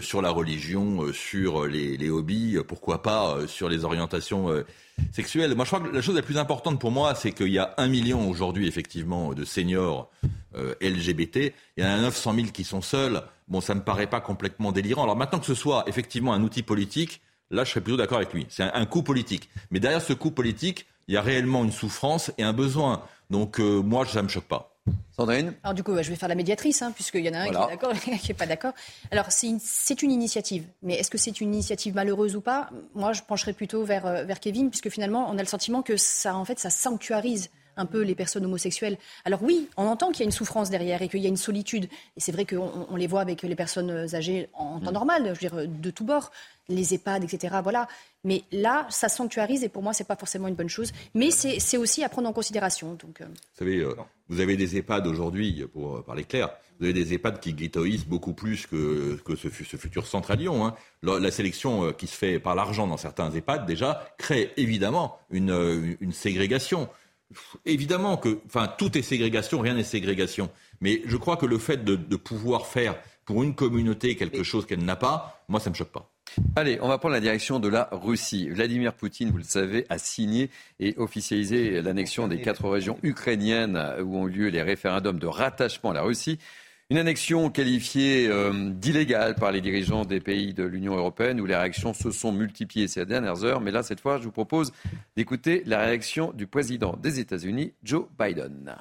sur 0.00 0.22
la 0.22 0.30
religion, 0.30 1.12
sur 1.12 1.66
les, 1.66 1.96
les 1.96 2.10
hobbies, 2.10 2.58
pourquoi 2.66 3.02
pas 3.02 3.38
sur 3.46 3.68
les 3.68 3.84
orientations 3.84 4.64
sexuelle. 5.10 5.54
Moi, 5.54 5.64
je 5.64 5.70
crois 5.70 5.80
que 5.80 5.94
la 5.94 6.02
chose 6.02 6.14
la 6.14 6.22
plus 6.22 6.38
importante 6.38 6.80
pour 6.80 6.90
moi, 6.90 7.14
c'est 7.14 7.32
qu'il 7.32 7.48
y 7.48 7.58
a 7.58 7.74
un 7.76 7.88
million 7.88 8.28
aujourd'hui, 8.28 8.66
effectivement, 8.66 9.34
de 9.34 9.44
seniors 9.44 10.10
euh, 10.54 10.74
LGBT. 10.80 11.52
Il 11.76 11.84
y 11.84 11.86
en 11.86 11.90
a 11.90 11.98
900 11.98 12.34
000 12.34 12.46
qui 12.48 12.64
sont 12.64 12.82
seuls. 12.82 13.22
Bon, 13.48 13.60
ça 13.60 13.74
me 13.74 13.82
paraît 13.82 14.06
pas 14.06 14.20
complètement 14.20 14.72
délirant. 14.72 15.04
Alors 15.04 15.16
maintenant 15.16 15.38
que 15.38 15.46
ce 15.46 15.54
soit 15.54 15.84
effectivement 15.86 16.32
un 16.34 16.42
outil 16.42 16.62
politique, 16.62 17.20
là, 17.50 17.64
je 17.64 17.70
serais 17.70 17.80
plutôt 17.80 17.96
d'accord 17.96 18.18
avec 18.18 18.32
lui. 18.32 18.46
C'est 18.48 18.62
un, 18.62 18.86
coup 18.86 19.02
politique. 19.02 19.48
Mais 19.70 19.80
derrière 19.80 20.02
ce 20.02 20.12
coup 20.12 20.30
politique, 20.30 20.86
il 21.08 21.14
y 21.14 21.16
a 21.16 21.22
réellement 21.22 21.64
une 21.64 21.72
souffrance 21.72 22.32
et 22.38 22.42
un 22.42 22.52
besoin. 22.52 23.02
Donc, 23.30 23.60
euh, 23.60 23.80
moi, 23.80 24.06
ça 24.06 24.22
me 24.22 24.28
choque 24.28 24.44
pas. 24.44 24.71
Sandrine 25.12 25.54
Alors 25.62 25.74
du 25.74 25.82
coup, 25.82 25.92
je 26.00 26.08
vais 26.08 26.16
faire 26.16 26.28
la 26.28 26.34
médiatrice, 26.34 26.82
hein, 26.82 26.90
puisqu'il 26.92 27.24
y 27.24 27.28
en 27.28 27.34
a 27.34 27.38
un 27.40 27.48
qui 27.48 27.54
est 27.54 27.68
d'accord 27.68 27.92
et 27.94 28.18
qui 28.18 28.28
n'est 28.28 28.34
pas 28.34 28.46
d'accord. 28.46 28.72
Alors 29.10 29.26
c'est 29.30 30.02
une, 30.02 30.10
initiative, 30.10 30.64
mais 30.82 30.94
est-ce 30.94 31.10
que 31.10 31.18
c'est 31.18 31.40
une 31.40 31.52
initiative 31.52 31.94
malheureuse 31.94 32.34
ou 32.34 32.40
pas? 32.40 32.70
Moi, 32.94 33.12
je 33.12 33.22
pencherais 33.22 33.52
plutôt 33.52 33.84
vers, 33.84 34.06
euh, 34.06 34.24
vers 34.24 34.40
Kevin, 34.40 34.70
puisque 34.70 34.88
finalement, 34.88 35.28
on 35.30 35.38
a 35.38 35.42
le 35.42 35.46
sentiment 35.46 35.82
que 35.82 35.96
ça, 35.96 36.34
en 36.34 36.44
fait, 36.44 36.58
ça 36.58 36.70
sanctuarise 36.70 37.50
un 37.76 37.86
peu 37.86 38.02
les 38.02 38.14
personnes 38.14 38.44
homosexuelles. 38.44 38.98
Alors 39.24 39.42
oui, 39.42 39.68
on 39.76 39.86
entend 39.86 40.10
qu'il 40.10 40.20
y 40.20 40.22
a 40.22 40.26
une 40.26 40.32
souffrance 40.32 40.70
derrière 40.70 41.02
et 41.02 41.08
qu'il 41.08 41.20
y 41.20 41.26
a 41.26 41.28
une 41.28 41.36
solitude. 41.36 41.84
Et 42.16 42.20
c'est 42.20 42.32
vrai 42.32 42.44
qu'on 42.44 42.86
on 42.90 42.96
les 42.96 43.06
voit 43.06 43.20
avec 43.20 43.42
les 43.42 43.56
personnes 43.56 44.14
âgées 44.14 44.48
en 44.52 44.80
temps 44.80 44.90
mm. 44.90 44.94
normal, 44.94 45.22
je 45.26 45.30
veux 45.30 45.62
dire, 45.62 45.68
de 45.68 45.90
tous 45.90 46.04
bords 46.04 46.30
les 46.68 46.94
EHPAD, 46.94 47.24
etc. 47.24 47.56
Voilà. 47.62 47.88
Mais 48.24 48.44
là, 48.52 48.86
ça 48.88 49.08
sanctuarise 49.08 49.64
et 49.64 49.68
pour 49.68 49.82
moi, 49.82 49.92
ce 49.92 50.02
n'est 50.02 50.06
pas 50.06 50.16
forcément 50.16 50.48
une 50.48 50.54
bonne 50.54 50.68
chose. 50.68 50.92
Mais 51.14 51.30
c'est 51.30 51.76
aussi 51.76 52.04
à 52.04 52.08
prendre 52.08 52.28
en 52.28 52.32
considération. 52.32 52.94
Donc, 52.94 53.20
euh. 53.20 53.26
Vous 53.26 53.58
savez, 53.58 53.78
euh, 53.78 53.94
vous 54.28 54.40
avez 54.40 54.56
des 54.56 54.76
EHPAD 54.76 55.06
aujourd'hui, 55.06 55.66
pour 55.72 55.96
euh, 55.96 56.02
parler 56.02 56.24
clair, 56.24 56.50
vous 56.78 56.86
avez 56.86 56.94
des 56.94 57.14
EHPAD 57.14 57.40
qui 57.40 57.52
ghettoisent 57.52 58.04
beaucoup 58.04 58.32
plus 58.32 58.66
que, 58.66 59.20
que 59.24 59.36
ce, 59.36 59.48
ce, 59.48 59.76
futur 59.76 60.06
centre 60.06 60.30
à 60.30 60.36
Lyon. 60.36 60.64
Hein. 60.66 60.74
La, 61.02 61.30
sélection 61.30 61.92
qui 61.92 62.06
se 62.06 62.16
fait 62.16 62.38
par 62.38 62.54
l'argent 62.54 62.86
dans 62.86 62.96
certains 62.96 63.30
EHPAD, 63.30 63.66
déjà, 63.66 64.14
crée 64.18 64.52
évidemment 64.56 65.18
une, 65.30 65.96
une 66.00 66.12
ségrégation. 66.12 66.88
Évidemment 67.64 68.16
que, 68.16 68.40
enfin, 68.46 68.68
tout 68.78 68.96
est 68.96 69.02
ségrégation, 69.02 69.60
rien 69.60 69.74
n'est 69.74 69.84
ségrégation. 69.84 70.50
Mais 70.80 71.02
je 71.06 71.16
crois 71.16 71.36
que 71.36 71.46
le 71.46 71.58
fait 71.58 71.84
de, 71.84 71.94
de 71.96 72.16
pouvoir 72.16 72.66
faire 72.66 72.96
pour 73.24 73.42
une 73.42 73.54
communauté 73.54 74.16
quelque 74.16 74.42
chose 74.42 74.66
qu'elle 74.66 74.84
n'a 74.84 74.96
pas, 74.96 75.44
moi, 75.48 75.60
ça 75.60 75.70
ne 75.70 75.74
me 75.74 75.76
choque 75.76 75.92
pas. 75.92 76.08
Allez, 76.56 76.78
on 76.80 76.88
va 76.88 76.98
prendre 76.98 77.14
la 77.14 77.20
direction 77.20 77.60
de 77.60 77.68
la 77.68 77.88
Russie. 77.92 78.48
Vladimir 78.48 78.94
Poutine, 78.94 79.30
vous 79.30 79.38
le 79.38 79.44
savez, 79.44 79.84
a 79.90 79.98
signé 79.98 80.50
et 80.80 80.94
officialisé 80.96 81.82
l'annexion 81.82 82.26
des 82.26 82.40
quatre 82.40 82.68
régions 82.68 82.98
ukrainiennes 83.02 83.78
où 84.02 84.16
ont 84.16 84.24
lieu 84.24 84.48
les 84.48 84.62
référendums 84.62 85.18
de 85.18 85.26
rattachement 85.26 85.90
à 85.90 85.94
la 85.94 86.02
Russie. 86.02 86.38
Une 86.92 86.98
annexion 86.98 87.48
qualifiée 87.48 88.28
euh, 88.28 88.68
d'illégale 88.68 89.34
par 89.34 89.50
les 89.50 89.62
dirigeants 89.62 90.04
des 90.04 90.20
pays 90.20 90.52
de 90.52 90.62
l'Union 90.62 90.94
européenne 90.94 91.40
où 91.40 91.46
les 91.46 91.56
réactions 91.56 91.94
se 91.94 92.10
sont 92.10 92.32
multipliées 92.32 92.86
ces 92.86 93.06
dernières 93.06 93.44
heures. 93.44 93.62
Mais 93.62 93.70
là, 93.70 93.82
cette 93.82 93.98
fois, 93.98 94.18
je 94.18 94.24
vous 94.24 94.30
propose 94.30 94.74
d'écouter 95.16 95.62
la 95.64 95.86
réaction 95.86 96.34
du 96.34 96.46
président 96.46 96.94
des 96.96 97.18
États-Unis, 97.18 97.72
Joe 97.82 98.08
Biden. 98.18 98.76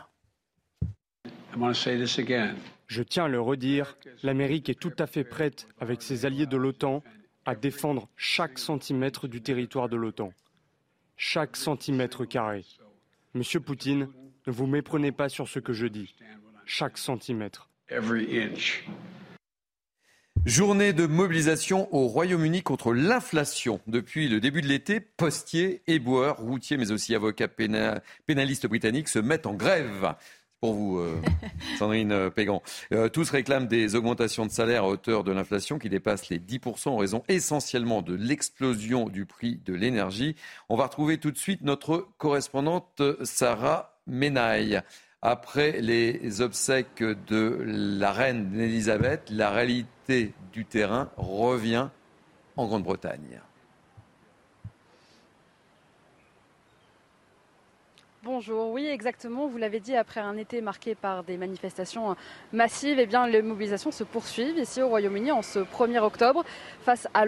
Je 2.87 3.01
tiens 3.01 3.23
à 3.23 3.27
le 3.29 3.39
redire, 3.39 3.95
l'Amérique 4.23 4.67
est 4.67 4.77
tout 4.77 4.91
à 4.99 5.07
fait 5.07 5.23
prête, 5.23 5.69
avec 5.79 6.01
ses 6.01 6.25
alliés 6.25 6.47
de 6.47 6.57
l'OTAN, 6.57 7.03
à 7.45 7.55
défendre 7.55 8.09
chaque 8.17 8.59
centimètre 8.59 9.29
du 9.29 9.41
territoire 9.41 9.87
de 9.87 9.95
l'OTAN, 9.95 10.33
chaque 11.15 11.55
centimètre 11.55 12.25
carré. 12.25 12.65
Monsieur 13.35 13.61
Poutine, 13.61 14.09
ne 14.47 14.51
vous 14.51 14.67
méprenez 14.67 15.13
pas 15.13 15.29
sur 15.29 15.47
ce 15.47 15.59
que 15.59 15.71
je 15.71 15.87
dis, 15.87 16.13
chaque 16.65 16.97
centimètre. 16.97 17.70
Journée 20.45 20.93
de 20.93 21.05
mobilisation 21.05 21.93
au 21.93 22.07
Royaume-Uni 22.07 22.63
contre 22.63 22.93
l'inflation. 22.93 23.81
Depuis 23.85 24.29
le 24.29 24.39
début 24.39 24.61
de 24.61 24.67
l'été, 24.67 25.01
postiers, 25.01 25.81
éboueurs, 25.87 26.37
routiers, 26.37 26.77
mais 26.77 26.91
aussi 26.91 27.13
avocats 27.13 27.49
pénalistes 27.49 28.65
britanniques 28.65 29.09
se 29.09 29.19
mettent 29.19 29.45
en 29.45 29.53
grève 29.53 30.15
pour 30.61 30.73
vous, 30.73 30.99
euh, 30.99 31.19
Sandrine 31.79 32.11
euh, 32.11 32.29
Pégan. 32.29 32.61
Euh, 32.93 33.09
tous 33.09 33.29
réclament 33.29 33.67
des 33.67 33.95
augmentations 33.95 34.45
de 34.45 34.51
salaire 34.51 34.83
à 34.83 34.87
hauteur 34.87 35.23
de 35.23 35.31
l'inflation 35.31 35.79
qui 35.79 35.89
dépasse 35.89 36.29
les 36.29 36.39
10% 36.39 36.89
en 36.89 36.97
raison 36.97 37.23
essentiellement 37.27 38.01
de 38.01 38.13
l'explosion 38.13 39.09
du 39.09 39.25
prix 39.25 39.59
de 39.65 39.73
l'énergie. 39.73 40.35
On 40.69 40.77
va 40.77 40.85
retrouver 40.85 41.17
tout 41.17 41.31
de 41.31 41.37
suite 41.37 41.61
notre 41.63 42.07
correspondante 42.17 43.01
Sarah 43.23 43.99
Menaille. 44.05 44.81
Après 45.23 45.81
les 45.81 46.41
obsèques 46.41 47.03
de 47.03 47.57
la 47.63 48.11
reine 48.11 48.59
Elisabeth, 48.59 49.29
la 49.29 49.51
réalité 49.51 50.33
du 50.51 50.65
terrain 50.65 51.11
revient 51.15 51.89
en 52.57 52.65
Grande-Bretagne. 52.65 53.39
Bonjour, 58.23 58.71
oui 58.71 58.87
exactement, 58.87 59.47
vous 59.47 59.57
l'avez 59.57 59.79
dit, 59.79 59.95
après 59.95 60.21
un 60.21 60.37
été 60.37 60.61
marqué 60.61 60.95
par 60.95 61.23
des 61.23 61.37
manifestations 61.37 62.15
massives, 62.51 62.99
eh 62.99 63.05
les 63.29 63.41
mobilisations 63.43 63.91
se 63.91 64.03
poursuivent 64.03 64.57
ici 64.57 64.81
au 64.81 64.87
Royaume-Uni 64.87 65.31
en 65.31 65.43
ce 65.43 65.59
1er 65.59 65.99
octobre 65.99 66.43
face 66.83 67.07
à 67.13 67.25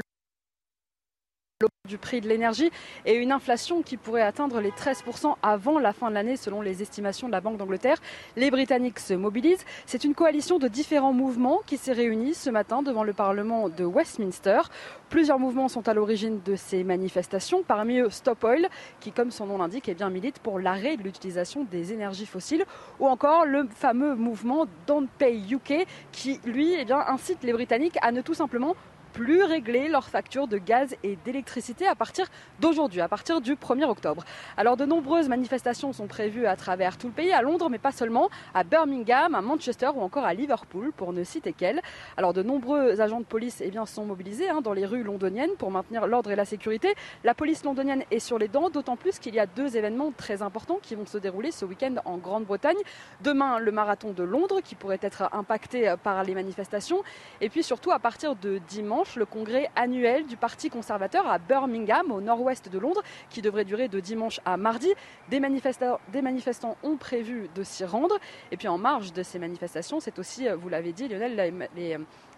du 1.86 1.98
prix 1.98 2.22
de 2.22 2.30
l'énergie 2.30 2.72
et 3.06 3.16
une 3.16 3.34
inflation 3.34 3.82
qui 3.82 3.98
pourrait 3.98 4.22
atteindre 4.22 4.62
les 4.62 4.72
13% 4.72 5.36
avant 5.44 5.80
la 5.80 5.92
fin 5.92 6.08
de 6.08 6.14
l'année 6.14 6.38
selon 6.38 6.62
les 6.62 6.82
estimations 6.82 7.28
de 7.28 7.34
la 7.34 7.42
Banque 7.42 7.58
d'Angleterre. 7.58 7.98
Les 8.38 8.50
Britanniques 8.50 9.00
se 9.00 9.14
mobilisent. 9.14 9.66
C'est 9.86 10.06
une 10.06 10.16
coalition 10.16 10.60
de 10.60 10.70
différents 10.70 11.12
mouvements 11.12 11.60
qui 11.66 11.76
s'est 11.76 11.92
réunie 11.92 12.36
ce 12.36 12.50
matin 12.50 12.84
devant 12.84 13.04
le 13.04 13.12
Parlement 13.12 13.68
de 13.68 13.84
Westminster. 13.84 14.62
Plusieurs 15.10 15.40
mouvements 15.40 15.68
sont 15.68 15.90
à 15.90 15.94
l'origine 15.94 16.40
de 16.46 16.56
ces 16.56 16.86
manifestations, 16.86 17.64
parmi 17.64 18.00
eux 18.00 18.10
Stop 18.10 18.46
Oil, 18.46 18.70
qui 19.02 19.12
comme 19.12 19.30
son 19.30 19.48
nom 19.48 19.58
l'indique 19.58 19.90
est 19.90 19.94
bien 19.94 20.10
milite 20.10 20.40
pour 20.40 20.60
l'arrêt 20.60 20.96
de 20.96 21.04
l'utilisation 21.04 21.66
des 21.66 21.92
énergies 21.92 22.26
fossiles, 22.26 22.64
ou 23.02 23.08
encore 23.08 23.46
le 23.46 23.68
fameux 23.70 24.16
mouvement 24.16 24.68
Don't 24.88 25.10
Pay 25.18 25.44
UK 25.52 25.86
qui 26.14 26.40
lui 26.46 26.76
eh 26.76 26.86
incite 26.92 27.44
les 27.44 27.52
Britanniques 27.52 27.98
à 28.02 28.14
ne 28.14 28.22
tout 28.22 28.34
simplement 28.34 28.76
plus 29.14 29.44
régler 29.44 29.88
leurs 29.88 30.10
factures 30.10 30.48
de 30.48 30.58
gaz 30.58 30.96
et 31.04 31.18
d'électricité 31.24 31.88
à 31.88 31.96
partir 31.96 32.28
d'aujourd'hui, 32.60 33.00
à 33.00 33.08
partir 33.08 33.40
du 33.42 33.56
1er 33.56 33.86
octobre. 33.86 34.26
Alors 34.58 34.76
de 34.76 34.86
nombreuses 34.86 35.30
manifestations 35.30 35.94
sont 35.94 36.08
prévues 36.08 36.48
à 36.48 36.56
travers 36.56 36.98
tout 36.98 37.08
le 37.08 37.14
pays, 37.14 37.32
à 37.32 37.42
Londres, 37.42 37.70
mais 37.70 37.78
pas 37.78 37.92
seulement, 37.92 38.30
à 38.54 38.64
Birmingham, 38.64 39.36
à 39.36 39.42
Manchester 39.42 39.90
ou 39.96 40.02
encore 40.02 40.26
à 40.26 40.34
Liverpool, 40.34 40.92
pour 40.98 41.14
ne 41.14 41.24
citer 41.24 41.54
qu'elles. 41.54 41.82
Alors 42.18 42.34
de 42.34 42.42
nombreux 42.42 43.00
agents 43.00 43.20
de 43.20 43.26
police 43.26 43.62
eh 43.62 43.70
bien, 43.70 43.86
sont 43.86 44.06
mobilisés 44.06 44.50
hein, 44.50 44.62
dans 44.62 44.74
les 44.74 44.86
rues 44.86 45.04
londoniennes 45.04 45.56
pour 45.58 45.70
maintenir 45.70 46.08
l'ordre 46.08 46.32
et 46.32 46.36
la 46.36 46.46
sécurité. 46.46 46.96
La 47.24 47.36
police 47.36 47.64
londonienne 47.64 48.04
est 48.10 48.20
sur 48.20 48.40
les 48.40 48.48
dents, 48.48 48.70
d'autant 48.70 48.98
plus 48.98 49.20
qu'il 49.20 49.36
y 49.36 49.40
a 49.40 49.46
deux 49.46 49.78
événements 49.78 50.12
très 50.12 50.42
importants 50.42 50.80
qui 50.82 50.96
vont 50.96 51.06
se 51.06 51.20
dérouler 51.20 51.52
ce 51.52 51.66
week-end 51.66 51.96
en 52.06 52.18
Grande-Bretagne. 52.18 52.78
Demain, 53.22 53.60
le 53.60 53.72
marathon 53.72 54.12
de 54.12 54.24
Londres 54.24 54.62
qui 54.62 54.74
pourrait 54.74 55.00
être 55.02 55.30
impacté 55.34 55.94
par 56.04 56.24
les 56.24 56.34
manifestations. 56.34 57.04
Et 57.42 57.50
puis 57.50 57.62
surtout 57.62 57.92
à 57.92 58.00
partir 58.00 58.36
de 58.36 58.60
dimanche, 58.70 59.03
le 59.18 59.26
congrès 59.26 59.70
annuel 59.76 60.26
du 60.26 60.38
Parti 60.38 60.70
conservateur 60.70 61.28
à 61.30 61.38
Birmingham, 61.38 62.12
au 62.12 62.22
nord-ouest 62.22 62.70
de 62.70 62.80
Londres, 62.80 63.04
qui 63.30 63.42
devrait 63.42 63.66
durer 63.66 63.88
de 63.88 64.00
dimanche 64.00 64.40
à 64.46 64.58
mardi. 64.58 64.90
Des 65.30 65.40
manifestants, 65.40 66.78
ont 66.84 66.98
prévu 66.98 67.50
de 67.54 67.64
s'y 67.64 67.86
rendre. 67.86 68.18
Et 68.52 68.58
puis 68.58 68.68
en 68.68 68.78
marge 68.78 69.14
de 69.14 69.24
ces 69.24 69.40
manifestations, 69.40 70.00
c'est 70.00 70.20
aussi, 70.20 70.48
vous 70.50 70.70
l'avez 70.70 70.94
dit 70.94 71.08
Lionel, 71.08 71.68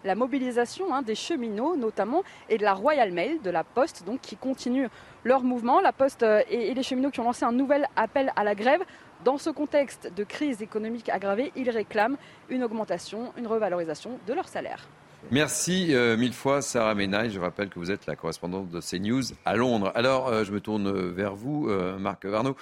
la, 0.04 0.14
mobilisation 0.14 0.94
hein, 0.94 1.02
des 1.02 1.14
cheminots 1.14 1.76
notamment 1.76 2.22
et 2.48 2.58
de 2.58 2.62
la 2.62 2.74
Royal 2.74 3.12
Mail, 3.12 3.40
de 3.42 3.50
la 3.50 3.64
Poste, 3.64 4.04
donc 4.04 4.20
qui 4.20 4.36
continue 4.36 4.88
leur 5.24 5.42
mouvement. 5.42 5.80
La 5.80 5.92
Poste 5.92 6.22
euh, 6.22 6.42
et 6.48 6.74
les 6.74 6.82
cheminots 6.82 7.10
qui 7.10 7.20
ont 7.20 7.24
lancé 7.24 7.44
un 7.44 7.52
nouvel 7.52 7.86
appel 7.96 8.32
à 8.36 8.44
la 8.44 8.54
grève. 8.54 8.82
Dans 9.24 9.38
ce 9.38 9.50
contexte 9.50 10.12
de 10.14 10.24
crise 10.24 10.62
économique 10.62 11.08
aggravée, 11.08 11.52
ils 11.56 11.70
réclament 11.70 12.16
une 12.48 12.62
augmentation, 12.62 13.32
une 13.36 13.46
revalorisation 13.46 14.18
de 14.26 14.32
leur 14.34 14.48
salaire. 14.48 14.86
Merci 15.32 15.92
euh, 15.92 16.16
mille 16.16 16.32
fois, 16.32 16.62
Sarah 16.62 16.94
Menaille. 16.94 17.32
Je 17.32 17.40
rappelle 17.40 17.68
que 17.68 17.80
vous 17.80 17.90
êtes 17.90 18.06
la 18.06 18.14
correspondante 18.14 18.68
de 18.70 18.80
CNews 18.80 19.24
à 19.44 19.56
Londres. 19.56 19.90
Alors, 19.96 20.28
euh, 20.28 20.44
je 20.44 20.52
me 20.52 20.60
tourne 20.60 21.10
vers 21.10 21.34
vous, 21.34 21.68
euh, 21.68 21.98
Marc 21.98 22.24
Varno. 22.24 22.56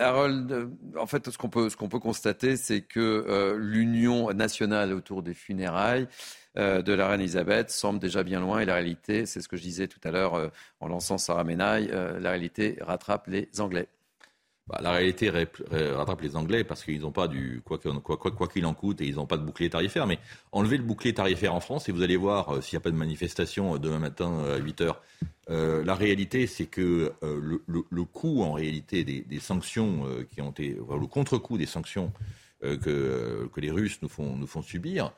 Harold, 0.00 0.70
en 0.96 1.06
fait, 1.06 1.28
ce 1.28 1.36
qu'on 1.36 1.48
peut, 1.48 1.68
peut, 1.68 1.98
constater, 1.98 2.56
c'est 2.56 2.82
que 2.82 3.56
l'union 3.58 4.32
nationale 4.32 4.92
autour 4.92 5.24
des 5.24 5.34
funérailles 5.34 6.06
de 6.54 6.92
la 6.92 7.08
reine 7.08 7.20
Elisabeth 7.20 7.70
semble 7.70 7.98
déjà 7.98 8.22
bien 8.22 8.38
loin. 8.38 8.60
Et 8.60 8.64
la 8.64 8.74
réalité, 8.74 9.26
c'est 9.26 9.40
ce 9.40 9.48
que 9.48 9.56
je 9.56 9.62
disais 9.62 9.88
tout 9.88 9.98
à 10.04 10.12
l'heure 10.12 10.52
en 10.78 10.86
lançant 10.86 11.18
Sarah 11.18 11.42
Menaille, 11.42 11.88
la 11.88 12.30
réalité 12.30 12.78
rattrape 12.80 13.26
les 13.26 13.48
Anglais. 13.58 13.88
Bah, 14.68 14.80
la 14.82 14.92
réalité 14.92 15.30
rattrape 15.30 16.20
les 16.20 16.36
Anglais 16.36 16.62
parce 16.62 16.84
qu'ils 16.84 17.00
n'ont 17.00 17.12
pas 17.12 17.26
du 17.26 17.62
quoi 17.64 17.78
qu'il 17.78 18.66
en 18.66 18.74
coûte 18.74 19.00
et 19.00 19.06
ils 19.06 19.14
n'ont 19.14 19.26
pas 19.26 19.38
de 19.38 19.42
bouclier 19.42 19.70
tarifaire. 19.70 20.06
Mais 20.06 20.18
enlevez 20.52 20.76
le 20.76 20.82
bouclier 20.82 21.14
tarifaire 21.14 21.54
en 21.54 21.60
France 21.60 21.88
et 21.88 21.92
vous 21.92 22.02
allez 22.02 22.16
voir 22.16 22.50
euh, 22.50 22.60
s'il 22.60 22.76
n'y 22.76 22.82
a 22.82 22.84
pas 22.84 22.90
de 22.90 22.96
manifestation 22.96 23.74
euh, 23.74 23.78
demain 23.78 23.98
matin 23.98 24.30
euh, 24.40 24.56
à 24.56 24.58
8 24.58 24.80
heures. 24.82 25.02
la 25.48 25.94
réalité, 25.94 26.46
c'est 26.46 26.66
que 26.66 27.12
le, 27.22 28.04
coût 28.04 28.42
en 28.42 28.52
réalité 28.52 29.04
des, 29.04 29.40
sanctions 29.40 30.04
qui 30.30 30.42
ont 30.42 30.50
été, 30.50 30.76
le 30.76 31.06
contre-coup 31.06 31.56
des 31.56 31.66
sanctions 31.66 32.12
que, 32.60 33.48
les 33.56 33.70
Russes 33.70 34.00
nous 34.02 34.08
font, 34.08 34.62
subir, 34.62 35.12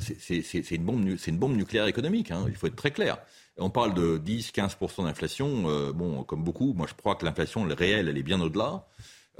c'est 0.00 0.70
une, 0.70 0.84
bombe, 0.84 1.06
une 1.06 1.38
bombe 1.38 1.56
nucléaire 1.56 1.86
économique. 1.86 2.30
Hein, 2.30 2.46
il 2.48 2.54
faut 2.54 2.66
être 2.66 2.76
très 2.76 2.92
clair. 2.92 3.18
On 3.58 3.70
parle 3.70 3.94
de 3.94 4.18
10-15% 4.18 5.04
d'inflation. 5.04 5.92
bon, 5.92 6.24
comme 6.24 6.42
beaucoup, 6.42 6.72
moi 6.72 6.86
je 6.88 6.94
crois 6.94 7.14
que 7.14 7.24
l'inflation 7.24 7.62
réelle, 7.62 8.08
elle 8.08 8.18
est 8.18 8.22
bien 8.22 8.40
au-delà. 8.40 8.86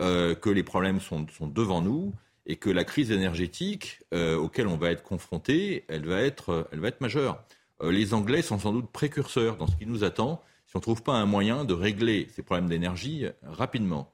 Euh, 0.01 0.35
que 0.35 0.51
les 0.51 0.65
problèmes 0.65 0.99
sont, 0.99 1.25
devant 1.43 1.81
nous 1.81 2.13
et 2.47 2.57
que 2.57 2.69
la 2.69 2.83
crise 2.83 3.13
énergétique 3.13 4.01
euh, 4.13 4.37
auquel 4.37 4.67
on 4.67 4.77
va 4.77 4.91
être 4.91 5.05
confronté, 5.05 5.85
elle 5.87 6.05
va 6.05 6.21
être, 6.21 6.69
elle 6.73 6.81
va 6.81 6.89
être 6.89 7.01
majeure. 7.01 7.41
Euh, 7.81 7.93
les 7.93 8.13
Anglais 8.13 8.43
sont 8.43 8.59
sans 8.59 8.73
doute 8.73 8.91
précurseurs 8.91 9.57
dans 9.57 9.69
ce 9.69 9.77
qui 9.77 9.87
nous 9.87 10.03
attend 10.03 10.43
si 10.67 10.75
on 10.75 10.81
ne 10.81 10.83
trouve 10.83 11.05
pas 11.05 11.13
un 11.13 11.27
moyen 11.27 11.65
de 11.65 11.75
régler 11.75 12.27
ces 12.35 12.43
problèmes 12.43 12.69
d'énergie 12.69 13.27
rapidement. 13.45 14.13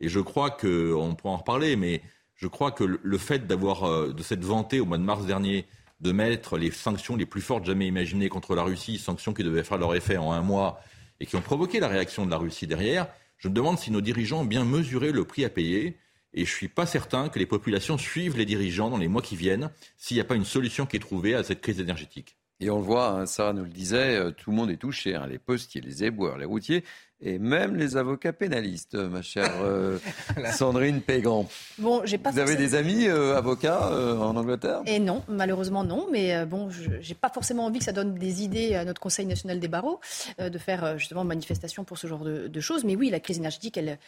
Et 0.00 0.10
je 0.10 0.20
crois 0.20 0.50
que, 0.50 0.92
on 0.92 1.14
pourra 1.14 1.32
en 1.32 1.38
reparler, 1.38 1.76
mais 1.76 2.02
je 2.34 2.46
crois 2.46 2.70
que 2.70 2.84
le 2.84 3.18
fait 3.18 3.46
d'avoir, 3.46 4.12
de 4.12 4.22
s'être 4.22 4.44
vanté 4.44 4.80
au 4.80 4.84
mois 4.84 4.98
de 4.98 5.04
mars 5.04 5.24
dernier 5.24 5.64
de 6.02 6.12
mettre 6.12 6.58
les 6.58 6.70
sanctions 6.70 7.16
les 7.16 7.26
plus 7.26 7.40
fortes 7.40 7.64
jamais 7.64 7.86
imaginées 7.86 8.28
contre 8.28 8.54
la 8.54 8.62
Russie, 8.62 8.98
sanctions 8.98 9.32
qui 9.32 9.44
devaient 9.44 9.62
faire 9.62 9.78
leur 9.78 9.94
effet 9.94 10.16
en 10.16 10.32
un 10.32 10.42
mois 10.42 10.80
et 11.20 11.26
qui 11.26 11.36
ont 11.36 11.40
provoqué 11.40 11.80
la 11.80 11.88
réaction 11.88 12.26
de 12.26 12.30
la 12.30 12.36
Russie 12.36 12.66
derrière, 12.66 13.06
je 13.38 13.48
me 13.48 13.54
demande 13.54 13.78
si 13.78 13.90
nos 13.90 14.00
dirigeants 14.00 14.42
ont 14.42 14.44
bien 14.44 14.64
mesuré 14.64 15.10
le 15.10 15.24
prix 15.24 15.44
à 15.44 15.48
payer. 15.48 15.96
Et 16.34 16.44
je 16.44 16.50
ne 16.50 16.56
suis 16.56 16.68
pas 16.68 16.86
certain 16.86 17.28
que 17.28 17.38
les 17.38 17.46
populations 17.46 17.98
suivent 17.98 18.38
les 18.38 18.46
dirigeants 18.46 18.88
dans 18.88 18.96
les 18.96 19.08
mois 19.08 19.20
qui 19.20 19.36
viennent 19.36 19.70
s'il 19.96 20.16
n'y 20.16 20.20
a 20.20 20.24
pas 20.24 20.34
une 20.34 20.44
solution 20.44 20.86
qui 20.86 20.96
est 20.96 21.00
trouvée 21.00 21.34
à 21.34 21.42
cette 21.42 21.60
crise 21.60 21.78
énergétique. 21.78 22.36
Et 22.60 22.70
on 22.70 22.78
le 22.78 22.84
voit, 22.84 23.08
hein, 23.08 23.26
Sarah 23.26 23.52
nous 23.52 23.64
le 23.64 23.68
disait, 23.68 24.16
euh, 24.16 24.30
tout 24.30 24.50
le 24.50 24.56
monde 24.56 24.70
est 24.70 24.76
touché, 24.76 25.16
hein, 25.16 25.26
les 25.26 25.38
postiers, 25.38 25.80
les 25.80 26.04
éboueurs, 26.04 26.38
les 26.38 26.44
routiers 26.44 26.84
et 27.22 27.38
même 27.38 27.76
les 27.76 27.96
avocats 27.96 28.32
pénalistes, 28.32 28.94
ma 28.94 29.22
chère 29.22 29.52
euh, 29.62 29.98
Sandrine 30.52 31.00
Pégan. 31.00 31.48
Bon, 31.78 32.02
j'ai 32.04 32.18
pas 32.18 32.30
Vous 32.30 32.40
avez 32.40 32.56
des 32.56 32.74
amis 32.74 33.06
euh, 33.06 33.36
avocats 33.36 33.90
en 33.90 34.36
Angleterre? 34.36 34.82
Et 34.86 34.98
non, 34.98 35.22
malheureusement 35.28 35.84
non, 35.84 36.06
mais 36.10 36.44
bon, 36.46 36.68
je 36.70 36.90
n'ai 36.90 37.14
pas 37.14 37.30
forcément 37.30 37.66
envie 37.66 37.78
que 37.78 37.84
ça 37.84 37.92
donne 37.92 38.14
des 38.14 38.42
idées 38.42 38.74
à 38.74 38.84
notre 38.84 39.00
Conseil 39.00 39.26
national 39.26 39.60
des 39.60 39.68
barreaux 39.68 40.00
de 40.38 40.58
faire 40.58 40.98
justement 40.98 41.24
manifestation 41.24 41.84
pour 41.84 41.98
ce 41.98 42.06
genre 42.06 42.24
de, 42.24 42.60
choses. 42.60 42.84
Mais 42.84 42.96
oui, 42.96 43.10
la 43.10 43.20
crise 43.20 43.38
énergétique, 43.38 43.76
elle, 43.76 43.98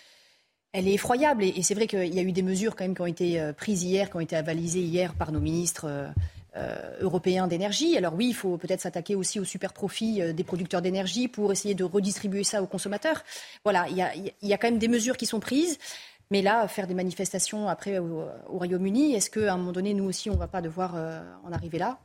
elle 0.73 0.89
est 0.89 0.95
effroyable. 0.95 1.45
Et, 1.45 1.55
et 1.57 1.63
c'est 1.63 1.75
vrai 1.75 1.87
qu'il 1.87 2.15
y 2.15 2.19
a 2.19 2.23
eu 2.23 2.33
des 2.33 2.43
mesures 2.43 2.77
quand 2.77 2.85
même 2.85 2.95
qui 2.95 3.01
ont 3.01 3.07
été 3.07 3.53
prises 3.57 3.85
hier, 3.85 4.11
qui 4.11 4.17
ont 4.17 4.21
été 4.21 4.37
avalisées 4.37 4.81
hier 4.81 5.15
par 5.15 5.33
nos 5.33 5.41
ministres 5.41 5.87
euh, 5.89 6.09
européen 7.01 7.47
d'énergie. 7.47 7.97
Alors 7.97 8.15
oui, 8.15 8.29
il 8.29 8.35
faut 8.35 8.57
peut-être 8.57 8.81
s'attaquer 8.81 9.15
aussi 9.15 9.41
aux 9.41 9.45
super 9.45 9.73
profits 9.73 10.23
euh, 10.23 10.33
des 10.33 10.45
producteurs 10.45 10.83
d'énergie 10.83 11.29
pour 11.29 11.53
essayer 11.53 11.75
de 11.75 11.85
redistribuer 11.85 12.45
ça 12.45 12.63
aux 12.63 12.67
consommateurs. 12.67 13.23
Voilà, 13.65 13.87
il 13.89 13.97
y 13.97 14.53
a, 14.53 14.59
quand 14.59 14.69
même 14.69 14.79
des 14.79 14.89
mesures 14.89 15.17
qui 15.17 15.27
sont 15.27 15.41
prises. 15.41 15.79
Mais 16.31 16.43
là, 16.43 16.67
faire 16.69 16.87
des 16.87 16.95
manifestations 16.95 17.69
après 17.69 17.99
au, 17.99 18.25
Royaume-Uni, 18.47 19.15
est-ce 19.15 19.31
qu'à 19.31 19.53
un 19.53 19.57
moment 19.59 19.73
donné, 19.73 19.93
nous 19.93 20.05
aussi, 20.05 20.31
on 20.31 20.35
ne 20.35 20.39
va 20.39 20.49
pas 20.49 20.63
devoir 20.63 20.95
euh, 20.97 21.21
en 21.45 21.53
arriver 21.53 21.79
là? 21.79 21.99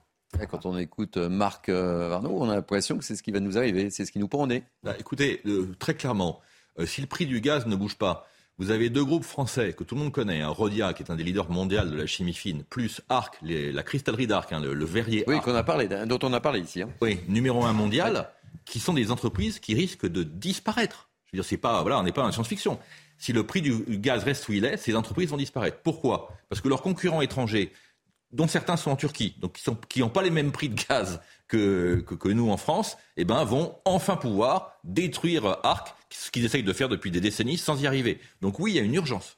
Quand 0.50 0.66
on 0.66 0.78
écoute 0.78 1.18
Marc 1.18 1.70
Varnaud, 1.70 2.38
on 2.40 2.50
a 2.50 2.56
l'impression 2.56 3.00
que 3.00 3.04
c'est 3.04 3.16
ce 3.16 3.24
qui 3.24 3.32
va 3.32 3.40
nous 3.40 3.58
arriver, 3.58 3.90
c'est 3.90 4.06
ce 4.06 4.12
qui 4.12 4.20
nous 4.20 4.28
prend 4.28 4.44
au 4.44 4.48
nez. 4.48 4.64
Bah, 4.84 4.94
écoutez, 5.00 5.42
très 5.80 5.96
clairement, 5.96 6.40
si 6.86 7.02
le 7.02 7.08
prix 7.08 7.26
du 7.26 7.42
gaz 7.42 7.66
ne 7.66 7.76
bouge 7.76 7.98
pas, 7.98 8.28
vous 8.60 8.72
avez 8.72 8.90
deux 8.90 9.06
groupes 9.06 9.24
français 9.24 9.74
que 9.74 9.86
tout 9.86 9.96
le 9.96 10.02
monde 10.02 10.12
connaît, 10.12 10.42
hein, 10.42 10.50
Rodia, 10.50 10.94
qui 10.94 11.02
est 11.02 11.10
un 11.10 11.16
des 11.16 11.24
leaders 11.24 11.50
mondiaux 11.50 11.86
de 11.86 11.96
la 11.96 12.06
chimie 12.06 12.34
fine, 12.34 12.64
plus 12.64 13.02
Arc, 13.08 13.40
la 13.42 13.84
cristallerie 13.84 14.28
d'Arc, 14.28 14.52
hein, 14.52 14.60
le, 14.60 14.86
verrier 14.86 15.24
Oui, 15.28 15.40
qu'on 15.40 15.56
a 15.56 15.64
parlé, 15.64 15.88
dont 15.88 16.20
on 16.22 16.34
a 16.34 16.42
parlé 16.42 16.60
ici. 16.60 16.82
Hein. 16.82 16.90
Oui, 17.02 17.22
numéro 17.30 17.64
un 17.64 17.72
mondial, 17.72 18.30
qui 18.66 18.80
sont 18.80 18.94
des 18.94 19.12
entreprises 19.12 19.60
qui 19.60 19.74
risquent 19.76 20.08
de 20.08 20.24
disparaître. 20.24 21.10
Je 21.26 21.38
veux 21.38 21.42
dire, 21.42 21.50
c'est 21.50 21.58
pas, 21.58 21.82
voilà, 21.82 22.00
on 22.00 22.04
n'est 22.04 22.12
pas 22.12 22.24
en 22.24 22.32
science-fiction. 22.32 22.80
Si 23.18 23.32
le 23.32 23.46
prix 23.46 23.62
du 23.62 23.98
gaz 23.98 24.24
reste 24.26 24.48
où 24.50 24.54
il 24.54 24.66
est, 24.66 24.76
ces 24.76 24.96
entreprises 24.96 25.30
vont 25.30 25.38
disparaître. 25.38 25.78
Pourquoi? 25.82 26.30
Parce 26.50 26.62
que 26.62 26.68
leurs 26.68 26.82
concurrents 26.82 27.22
étrangers, 27.22 27.72
dont 28.32 28.48
certains 28.48 28.76
sont 28.76 28.92
en 28.92 28.96
Turquie, 28.96 29.36
donc 29.40 29.58
qui 29.88 30.02
n'ont 30.02 30.10
pas 30.10 30.22
les 30.22 30.32
mêmes 30.32 30.52
prix 30.52 30.70
de 30.70 30.82
gaz 30.90 31.22
que, 31.50 32.32
nous 32.32 32.50
en 32.50 32.58
France, 32.58 32.98
eh 33.18 33.26
ben, 33.26 33.44
vont 33.44 33.76
enfin 33.84 34.16
pouvoir 34.16 34.80
détruire 34.84 35.58
Arc 35.64 35.96
ce 36.10 36.32
qu'ils 36.32 36.46
essayent 36.46 36.64
de 36.64 36.74
faire 36.74 36.90
depuis 36.90 37.12
des 37.12 37.20
décennies 37.20 37.58
sans 37.58 37.82
y 37.82 37.88
arriver. 37.88 38.20
Donc 38.42 38.60
oui, 38.60 38.72
il 38.72 38.76
y 38.76 38.80
a 38.80 38.84
une 38.84 38.94
urgence. 38.94 39.38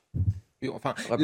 Enfin, 0.70 0.94
la, 1.10 1.18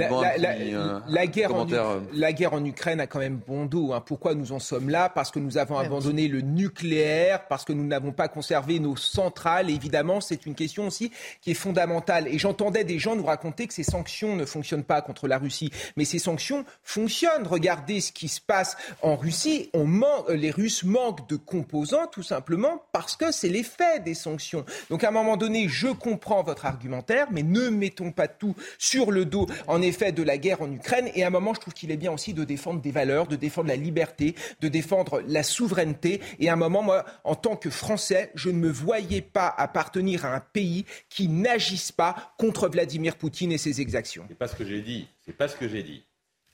guerre 1.27 1.53
en, 1.53 1.71
euh. 1.71 1.99
la, 2.11 2.33
guerre 2.33 2.53
en, 2.53 2.65
Ukraine 2.65 2.99
a 2.99 3.05
quand 3.05 3.19
même 3.19 3.39
bon 3.45 3.67
dos. 3.67 3.93
Hein. 3.93 4.01
Pourquoi 4.03 4.33
nous 4.33 4.51
en 4.51 4.57
sommes 4.57 4.89
là? 4.89 5.09
Parce 5.09 5.29
que 5.29 5.37
nous 5.37 5.59
avons 5.59 5.77
abandonné 5.77 6.27
le 6.27 6.41
nucléaire, 6.41 7.47
parce 7.47 7.63
que 7.63 7.71
nous 7.71 7.85
n'avons 7.85 8.11
pas 8.11 8.29
conservé 8.29 8.79
nos 8.79 8.95
centrales. 8.95 9.69
évidemment, 9.69 10.21
c'est 10.21 10.47
une 10.47 10.55
question 10.55 10.87
aussi 10.87 11.11
qui 11.41 11.51
est 11.51 11.53
fondamentale. 11.53 12.27
Et 12.29 12.39
j'entendais 12.39 12.83
des 12.83 12.97
gens 12.97 13.15
nous 13.15 13.25
raconter 13.25 13.67
que 13.67 13.75
ces 13.75 13.83
sanctions 13.83 14.35
ne 14.35 14.43
fonctionnent 14.43 14.83
pas 14.83 15.03
contre 15.03 15.27
la 15.27 15.37
Russie. 15.37 15.69
Mais 15.97 16.05
ces 16.05 16.17
sanctions 16.17 16.65
fonctionnent. 16.81 17.45
Regardez 17.45 18.01
ce 18.01 18.11
qui 18.11 18.29
se 18.29 18.41
passe 18.41 18.75
en 19.03 19.15
Russie. 19.15 19.69
On 19.75 19.85
manque, 19.85 20.29
les 20.29 20.49
Russes 20.49 20.83
manquent 20.83 21.29
de 21.29 21.35
composants 21.35 22.07
tout 22.11 22.23
simplement 22.23 22.81
parce 22.91 23.15
que 23.15 23.31
c'est 23.31 23.49
l'effet 23.49 23.99
des 23.99 24.15
sanctions. 24.15 24.65
Donc 24.89 25.03
à 25.03 25.09
un 25.09 25.11
moment 25.11 25.37
donné, 25.37 25.67
je 25.69 25.89
comprends 25.89 26.41
votre 26.41 26.65
argumentaire, 26.65 27.27
mais 27.29 27.43
ne 27.43 27.69
mettons 27.69 28.11
pas 28.11 28.27
tout 28.27 28.55
sur 28.79 29.11
le 29.11 29.26
dos, 29.27 29.47
en 29.67 29.81
effet, 29.81 30.11
de 30.11 30.23
la 30.23 30.37
guerre 30.37 30.61
en 30.61 30.71
Ukraine. 30.71 31.09
Et 31.15 31.23
à 31.23 31.27
un 31.27 31.31
moment, 31.31 31.53
je 31.53 31.59
trouve 31.59 31.73
qu'il 31.73 31.91
est 31.91 31.97
bien 31.97 32.11
aussi 32.11 32.33
de 32.33 32.43
défendre 32.43 32.81
des 32.81 32.91
valeurs, 32.91 33.27
de 33.27 33.35
défendre 33.35 33.67
la 33.67 33.75
liberté, 33.75 34.35
de 34.61 34.67
défendre 34.67 35.21
la 35.27 35.43
souveraineté. 35.43 36.21
Et 36.39 36.49
à 36.49 36.53
un 36.53 36.57
moment, 36.57 36.81
moi, 36.81 37.05
en 37.23 37.35
tant 37.35 37.55
que 37.55 37.69
Français, 37.69 38.31
je 38.35 38.49
ne 38.49 38.57
me 38.57 38.69
voyais 38.69 39.21
pas 39.21 39.47
appartenir 39.47 40.25
à 40.25 40.35
un 40.35 40.39
pays 40.39 40.85
qui 41.09 41.27
n'agisse 41.27 41.91
pas 41.91 42.33
contre 42.37 42.69
Vladimir 42.69 43.15
Poutine 43.15 43.51
et 43.51 43.57
ses 43.57 43.81
exactions. 43.81 44.25
C'est 44.27 44.37
pas 44.37 44.47
ce 44.47 44.55
que 44.55 44.65
j'ai 44.65 44.81
dit. 44.81 45.07
C'est 45.25 45.35
pas 45.35 45.47
ce 45.47 45.55
que 45.55 45.67
j'ai 45.67 45.83
dit. 45.83 46.03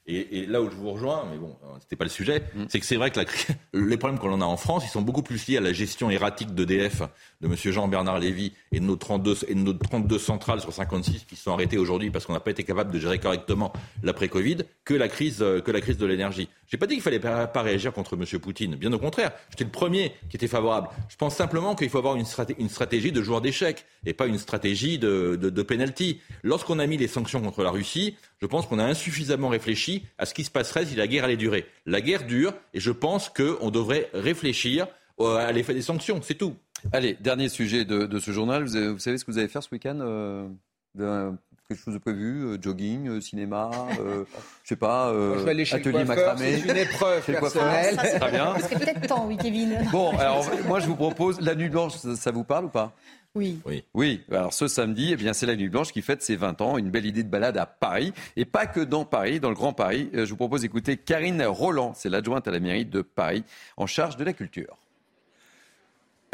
Et, 0.05 0.45
là 0.47 0.61
où 0.61 0.69
je 0.69 0.75
vous 0.75 0.91
rejoins, 0.91 1.25
mais 1.31 1.37
bon, 1.37 1.55
c'était 1.79 1.95
pas 1.95 2.03
le 2.03 2.09
sujet, 2.09 2.43
mm. 2.55 2.65
c'est 2.67 2.79
que 2.81 2.85
c'est 2.85 2.97
vrai 2.97 3.09
que 3.09 3.21
la, 3.21 3.25
les 3.73 3.95
problèmes 3.95 4.19
qu'on 4.19 4.41
a 4.41 4.45
en 4.45 4.57
France, 4.57 4.83
ils 4.85 4.89
sont 4.89 5.01
beaucoup 5.01 5.23
plus 5.23 5.47
liés 5.47 5.57
à 5.57 5.61
la 5.61 5.71
gestion 5.71 6.09
erratique 6.09 6.53
d'EDF, 6.53 7.03
de 7.43 7.47
M. 7.47 7.55
Jean-Bernard 7.55 8.19
Lévy 8.19 8.53
et 8.71 8.79
de 8.79 8.85
nos 8.85 8.95
32, 8.95 9.35
et 9.49 9.53
de 9.53 9.59
nos 9.59 9.73
32 9.73 10.17
centrales 10.17 10.61
sur 10.61 10.71
56 10.71 11.25
qui 11.25 11.35
sont 11.35 11.51
arrêtées 11.51 11.77
aujourd'hui 11.77 12.09
parce 12.09 12.25
qu'on 12.25 12.33
n'a 12.33 12.39
pas 12.39 12.51
été 12.51 12.63
capable 12.63 12.91
de 12.91 12.99
gérer 12.99 13.19
correctement 13.19 13.73
l'après-Covid, 14.01 14.59
que 14.85 14.93
la 14.93 15.09
crise, 15.09 15.41
euh, 15.41 15.59
que 15.59 15.71
la 15.71 15.81
crise 15.81 15.97
de 15.97 16.05
l'énergie. 16.05 16.47
J'ai 16.67 16.77
pas 16.77 16.87
dit 16.87 16.95
qu'il 16.95 17.03
fallait 17.03 17.19
pas, 17.19 17.49
réagir 17.61 17.93
contre 17.93 18.15
M. 18.15 18.39
Poutine. 18.39 18.75
Bien 18.75 18.91
au 18.93 18.97
contraire, 18.97 19.31
j'étais 19.49 19.65
le 19.65 19.69
premier 19.69 20.13
qui 20.29 20.37
était 20.37 20.47
favorable. 20.47 20.87
Je 21.09 21.17
pense 21.17 21.35
simplement 21.35 21.75
qu'il 21.75 21.89
faut 21.89 21.97
avoir 21.97 22.15
une, 22.15 22.25
stratégie 22.25 23.11
de 23.11 23.21
joueur 23.21 23.41
d'échecs 23.41 23.85
et 24.05 24.13
pas 24.13 24.25
une 24.25 24.37
stratégie 24.39 24.97
de, 24.97 25.37
de, 25.39 25.49
de 25.49 25.61
penalty. 25.61 26.21
Lorsqu'on 26.41 26.79
a 26.79 26.87
mis 26.87 26.97
les 26.97 27.07
sanctions 27.07 27.41
contre 27.41 27.61
la 27.61 27.69
Russie, 27.69 28.15
je 28.41 28.47
pense 28.47 28.65
qu'on 28.65 28.79
a 28.79 28.85
insuffisamment 28.85 29.49
réfléchi 29.49 30.05
à 30.17 30.25
ce 30.25 30.33
qui 30.33 30.43
se 30.43 30.51
passerait 30.51 30.85
si 30.85 30.95
la 30.95 31.07
guerre 31.07 31.25
allait 31.25 31.37
durer. 31.37 31.65
La 31.85 32.01
guerre 32.01 32.25
dure 32.25 32.53
et 32.73 32.79
je 32.79 32.91
pense 32.91 33.29
qu'on 33.29 33.69
devrait 33.69 34.09
réfléchir 34.13 34.87
euh, 35.19 35.35
à 35.35 35.51
l'effet 35.51 35.73
des 35.73 35.81
sanctions, 35.81 36.21
c'est 36.23 36.35
tout. 36.35 36.55
Allez, 36.91 37.17
dernier 37.19 37.49
sujet 37.49 37.85
de, 37.85 38.19
ce 38.19 38.31
journal. 38.31 38.65
Vous, 38.65 38.99
savez 38.99 39.17
ce 39.17 39.25
que 39.25 39.31
vous 39.31 39.37
allez 39.37 39.47
faire 39.47 39.63
ce 39.63 39.69
week-end 39.71 39.99
euh, 40.01 41.31
quelque 41.67 41.83
chose 41.83 41.93
de 41.93 41.99
prévu 41.99 42.45
euh, 42.45 42.57
Jogging, 42.61 43.07
euh, 43.07 43.21
cinéma, 43.21 43.71
euh, 43.99 44.25
je 44.63 44.69
sais 44.69 44.75
pas, 44.75 45.09
euh, 45.09 45.45
atelier 45.45 46.03
macramé. 46.03 46.57
C'est 46.57 46.69
une 46.69 46.77
épreuve 46.77 47.23
personnelle. 47.25 47.95
Très 47.95 48.31
bien. 48.31 48.55
Ce 48.57 48.63
serait 48.63 48.79
peut-être 48.79 49.07
temps, 49.07 49.25
oui, 49.27 49.37
Kevin. 49.37 49.79
Bon, 49.91 50.15
alors 50.17 50.45
moi 50.67 50.79
je 50.79 50.87
vous 50.87 50.95
propose 50.95 51.39
la 51.41 51.55
nuit 51.55 51.69
blanche, 51.69 51.93
ça, 51.95 52.31
vous 52.31 52.43
parle 52.43 52.65
ou 52.65 52.69
pas? 52.69 52.93
Oui. 53.35 53.59
oui. 53.65 53.83
Oui. 53.95 54.21
Alors 54.31 54.53
ce 54.53 54.67
samedi, 54.67 55.09
eh 55.13 55.15
bien 55.15 55.33
c'est 55.33 55.47
la 55.47 55.55
Nuit 55.55 55.67
Blanche 55.67 55.91
qui 55.91 56.03
fête 56.03 56.21
ses 56.21 56.35
20 56.35 56.61
ans. 56.61 56.77
Une 56.77 56.91
belle 56.91 57.07
idée 57.07 57.23
de 57.23 57.29
balade 57.29 57.57
à 57.57 57.65
Paris. 57.65 58.13
Et 58.35 58.45
pas 58.45 58.67
que 58.67 58.79
dans 58.79 59.05
Paris, 59.05 59.39
dans 59.39 59.49
le 59.49 59.55
Grand 59.55 59.73
Paris. 59.73 60.07
Je 60.13 60.23
vous 60.25 60.35
propose 60.35 60.61
d'écouter 60.61 60.97
Karine 60.97 61.43
Roland. 61.43 61.93
C'est 61.95 62.09
l'adjointe 62.09 62.47
à 62.47 62.51
la 62.51 62.59
mairie 62.59 62.85
de 62.85 63.01
Paris 63.01 63.43
en 63.75 63.87
charge 63.87 64.17
de 64.17 64.23
la 64.23 64.33
culture. 64.33 64.77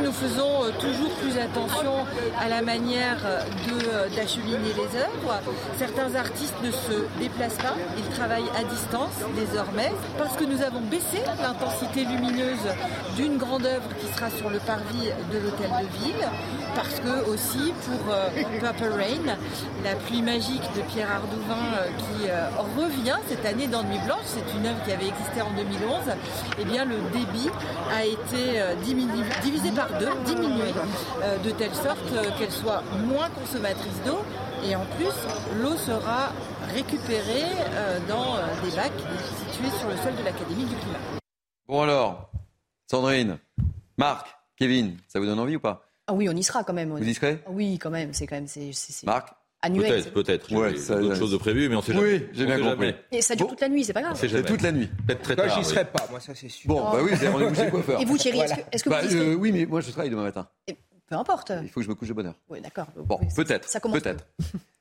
Nous 0.03 0.13
faisons 0.13 0.63
euh, 0.63 0.71
toujours 0.79 1.11
plus 1.15 1.37
attention 1.37 2.05
à 2.39 2.47
la 2.47 2.61
manière 2.61 3.17
euh, 3.25 4.07
d'acheminer 4.15 4.57
les 4.75 4.99
œuvres. 4.99 5.41
Certains 5.77 6.15
artistes 6.15 6.55
ne 6.63 6.71
se 6.71 7.05
déplacent 7.19 7.57
pas, 7.57 7.75
ils 7.97 8.15
travaillent 8.15 8.49
à 8.57 8.63
distance 8.63 9.11
désormais 9.35 9.91
parce 10.17 10.37
que 10.37 10.45
nous 10.45 10.61
avons 10.61 10.79
baissé 10.81 11.19
l'intensité 11.41 12.05
lumineuse 12.05 12.67
d'une 13.17 13.37
grande 13.37 13.65
œuvre 13.65 13.89
qui 13.99 14.07
sera 14.15 14.29
sur 14.29 14.49
le 14.49 14.59
parvis 14.59 15.09
de 15.33 15.39
l'hôtel 15.39 15.69
de 15.69 16.05
ville 16.05 16.27
parce 16.75 16.99
que 17.01 17.29
aussi 17.29 17.73
pour 17.85 18.13
euh, 18.13 18.29
Purple 18.59 18.93
Rain, 18.93 19.35
la 19.83 19.95
pluie 19.95 20.21
magique 20.21 20.63
de 20.77 20.81
Pierre 20.93 21.11
Ardouvin 21.11 21.75
qui 21.97 22.29
revient 22.77 23.17
cette 23.27 23.45
année 23.45 23.67
dans 23.67 23.83
Nuit 23.83 23.99
Blanche, 24.05 24.25
c'est 24.25 24.57
une 24.57 24.65
œuvre 24.65 24.81
qui 24.85 24.91
avait 24.91 25.07
existé 25.07 25.41
en 25.41 25.51
2011, 25.51 25.91
et 26.07 26.61
eh 26.61 26.65
bien 26.65 26.85
le 26.85 26.97
débit 27.11 27.49
a 27.93 28.05
été 28.05 28.61
divisé 29.43 29.71
par 29.71 29.88
de 29.99 30.25
diminuer 30.25 30.73
euh, 31.21 31.37
de 31.39 31.51
telle 31.51 31.73
sorte 31.73 31.99
euh, 32.13 32.29
qu'elle 32.37 32.51
soit 32.51 32.83
moins 33.05 33.29
consommatrice 33.29 34.01
d'eau 34.05 34.19
et 34.63 34.75
en 34.75 34.85
plus 34.97 35.13
l'eau 35.61 35.75
sera 35.77 36.31
récupérée 36.73 37.45
euh, 37.71 37.99
dans 38.07 38.35
des 38.63 38.75
bacs 38.75 38.91
situés 39.51 39.71
sur 39.77 39.89
le 39.89 39.97
sol 39.97 40.15
de 40.15 40.23
l'Académie 40.23 40.65
du 40.65 40.75
climat. 40.75 40.99
Bon 41.67 41.81
alors, 41.81 42.31
Sandrine, 42.89 43.37
Marc, 43.97 44.27
Kevin, 44.55 44.97
ça 45.07 45.19
vous 45.19 45.25
donne 45.25 45.39
envie 45.39 45.55
ou 45.55 45.59
pas? 45.59 45.85
Ah 46.07 46.13
oui, 46.13 46.27
on 46.27 46.35
y 46.35 46.43
sera 46.43 46.63
quand 46.63 46.73
même. 46.73 46.89
Vous 46.89 47.07
y 47.07 47.13
serez? 47.13 47.43
Oui, 47.47 47.77
quand 47.77 47.91
même, 47.91 48.13
c'est 48.13 48.25
quand 48.25 48.35
même... 48.35 48.47
c'est, 48.47 48.71
Marc? 49.05 49.29
Peut-être, 49.61 50.13
peut-être. 50.13 50.53
Ouais, 50.53 50.73
d'autres 51.01 51.15
choses 51.15 51.31
de 51.31 51.37
prévues, 51.37 51.67
mais 51.69 51.75
on 51.75 51.81
sait 51.81 51.93
jamais. 51.93 52.13
Oui, 52.13 52.25
j'ai 52.31 52.45
bien 52.45 52.59
compris. 52.59 52.93
Et 53.11 53.21
ça 53.21 53.35
dure 53.35 53.47
toute 53.47 53.61
la 53.61 53.69
nuit, 53.69 53.83
c'est 53.83 53.93
pas 53.93 54.01
grave. 54.01 54.17
C'est 54.19 54.45
toute 54.45 54.61
la 54.61 54.71
nuit. 54.71 54.89
Peut-être 55.05 55.21
très 55.21 55.35
tard. 55.35 55.45
Moi, 55.47 55.55
j'y 55.57 55.65
serai 55.65 55.85
pas, 55.85 56.07
moi, 56.09 56.19
ça 56.19 56.33
c'est 56.35 56.49
sûr. 56.49 56.67
Bon, 56.67 56.81
bah 56.81 56.99
oui, 57.03 57.11
c'est 57.17 57.27
rendez-vous 57.27 57.55
chez 57.55 57.69
coiffeur. 57.69 58.01
Et 58.01 58.05
vous, 58.05 58.17
Thierry, 58.17 58.39
est-ce 58.71 58.83
que, 58.83 58.89
vous 58.89 58.95
bah, 58.95 59.01
euh, 59.11 59.35
Oui, 59.35 59.51
mais 59.51 59.65
moi, 59.65 59.81
je 59.81 59.91
travaille 59.91 60.09
demain 60.09 60.23
matin. 60.23 60.47
peu 61.07 61.15
importe. 61.15 61.51
Il 61.61 61.69
faut 61.69 61.79
que 61.79 61.85
je 61.85 61.89
me 61.89 61.95
couche 61.95 62.07
de 62.07 62.13
bonne 62.13 62.27
heure. 62.27 62.39
Oui, 62.49 62.61
d'accord. 62.61 62.87
Bon, 62.95 63.19
peut-être. 63.35 63.67
Ça 63.67 63.79
commence. 63.79 63.99
Peut-être. 63.99 64.25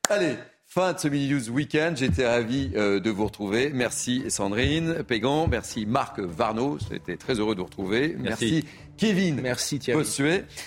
Allez, 0.09 0.35
Fin 0.71 0.93
de 0.93 0.99
ce 0.99 1.09
Mini 1.09 1.31
News 1.31 1.49
Weekend. 1.49 1.97
J'étais 1.97 2.29
ravi 2.29 2.73
euh, 2.77 3.01
de 3.01 3.09
vous 3.09 3.25
retrouver. 3.25 3.71
Merci 3.73 4.25
Sandrine 4.29 5.03
Pégan. 5.03 5.47
Merci 5.49 5.87
Marc 5.87 6.21
Varno. 6.21 6.77
J'étais 6.91 7.17
très 7.17 7.41
heureux 7.41 7.55
de 7.55 7.61
vous 7.61 7.65
retrouver. 7.65 8.15
Merci, 8.19 8.67
Kevin. 8.99 9.41
Merci 9.41 9.79
Thierry. 9.79 10.05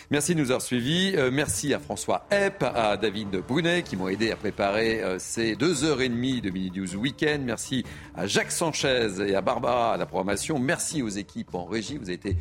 Merci 0.10 0.34
de 0.34 0.40
nous 0.40 0.46
avoir 0.48 0.64
suivis. 0.64 1.14
Euh, 1.16 1.30
merci 1.32 1.76
à 1.76 1.80
François 1.80 2.26
Epp, 2.32 2.64
à 2.64 2.98
David 2.98 3.44
Brunet 3.48 3.84
qui 3.84 3.96
m'ont 3.96 4.08
aidé 4.08 4.32
à 4.32 4.36
préparer 4.36 5.04
euh, 5.04 5.20
ces 5.20 5.56
deux 5.56 5.84
heures 5.84 6.02
et 6.02 6.10
demie 6.10 6.42
de 6.42 6.50
Mini 6.50 6.72
News 6.76 6.96
Weekend. 6.96 7.46
Merci 7.46 7.86
à 8.16 8.26
Jacques 8.26 8.52
Sanchez 8.52 9.22
et 9.24 9.36
à 9.36 9.42
Barbara 9.42 9.94
à 9.94 9.98
la 9.98 10.08
programmation. 10.08 10.58
Merci 10.58 11.04
aux 11.04 11.10
équipes 11.10 11.54
en 11.54 11.66
régie. 11.66 11.98
Vous 11.98 12.06
avez 12.06 12.16
été 12.16 12.38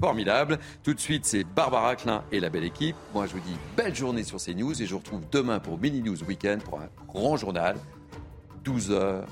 formidable. 0.00 0.58
Tout 0.82 0.94
de 0.94 1.00
suite, 1.00 1.24
c'est 1.24 1.44
Barbara 1.44 1.94
Klein 1.96 2.24
et 2.32 2.40
la 2.40 2.48
belle 2.48 2.64
équipe. 2.64 2.96
Moi, 3.14 3.26
je 3.26 3.32
vous 3.32 3.40
dis 3.40 3.56
belle 3.76 3.94
journée 3.94 4.24
sur 4.24 4.38
CNews 4.38 4.80
et 4.82 4.86
je 4.86 4.92
vous 4.92 4.98
retrouve 4.98 5.22
demain 5.30 5.60
pour 5.60 5.78
Mini 5.78 6.00
News 6.00 6.22
Weekend 6.26 6.62
pour 6.62 6.80
un 6.80 6.88
grand 7.06 7.36
journal. 7.36 7.76
12h, 8.64 9.22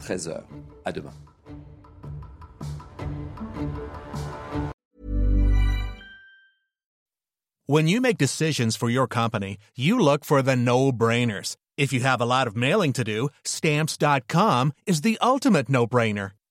13h. 0.00 0.42
À 0.84 0.92
demain. 0.92 1.12
When 7.66 7.86
you 7.86 8.00
make 8.00 8.16
decisions 8.16 8.76
for 8.76 8.88
your 8.88 9.06
company, 9.06 9.58
you 9.76 9.98
look 9.98 10.24
for 10.24 10.40
the 10.40 10.56
no-brainers. 10.56 11.54
If 11.76 11.92
you 11.92 12.00
have 12.00 12.18
a 12.18 12.24
lot 12.24 12.46
of 12.46 12.56
mailing 12.56 12.94
to 12.94 13.04
do, 13.04 13.28
stamps.com 13.44 14.72
is 14.86 15.02
the 15.02 15.18
ultimate 15.20 15.68
no-brainer. 15.68 16.30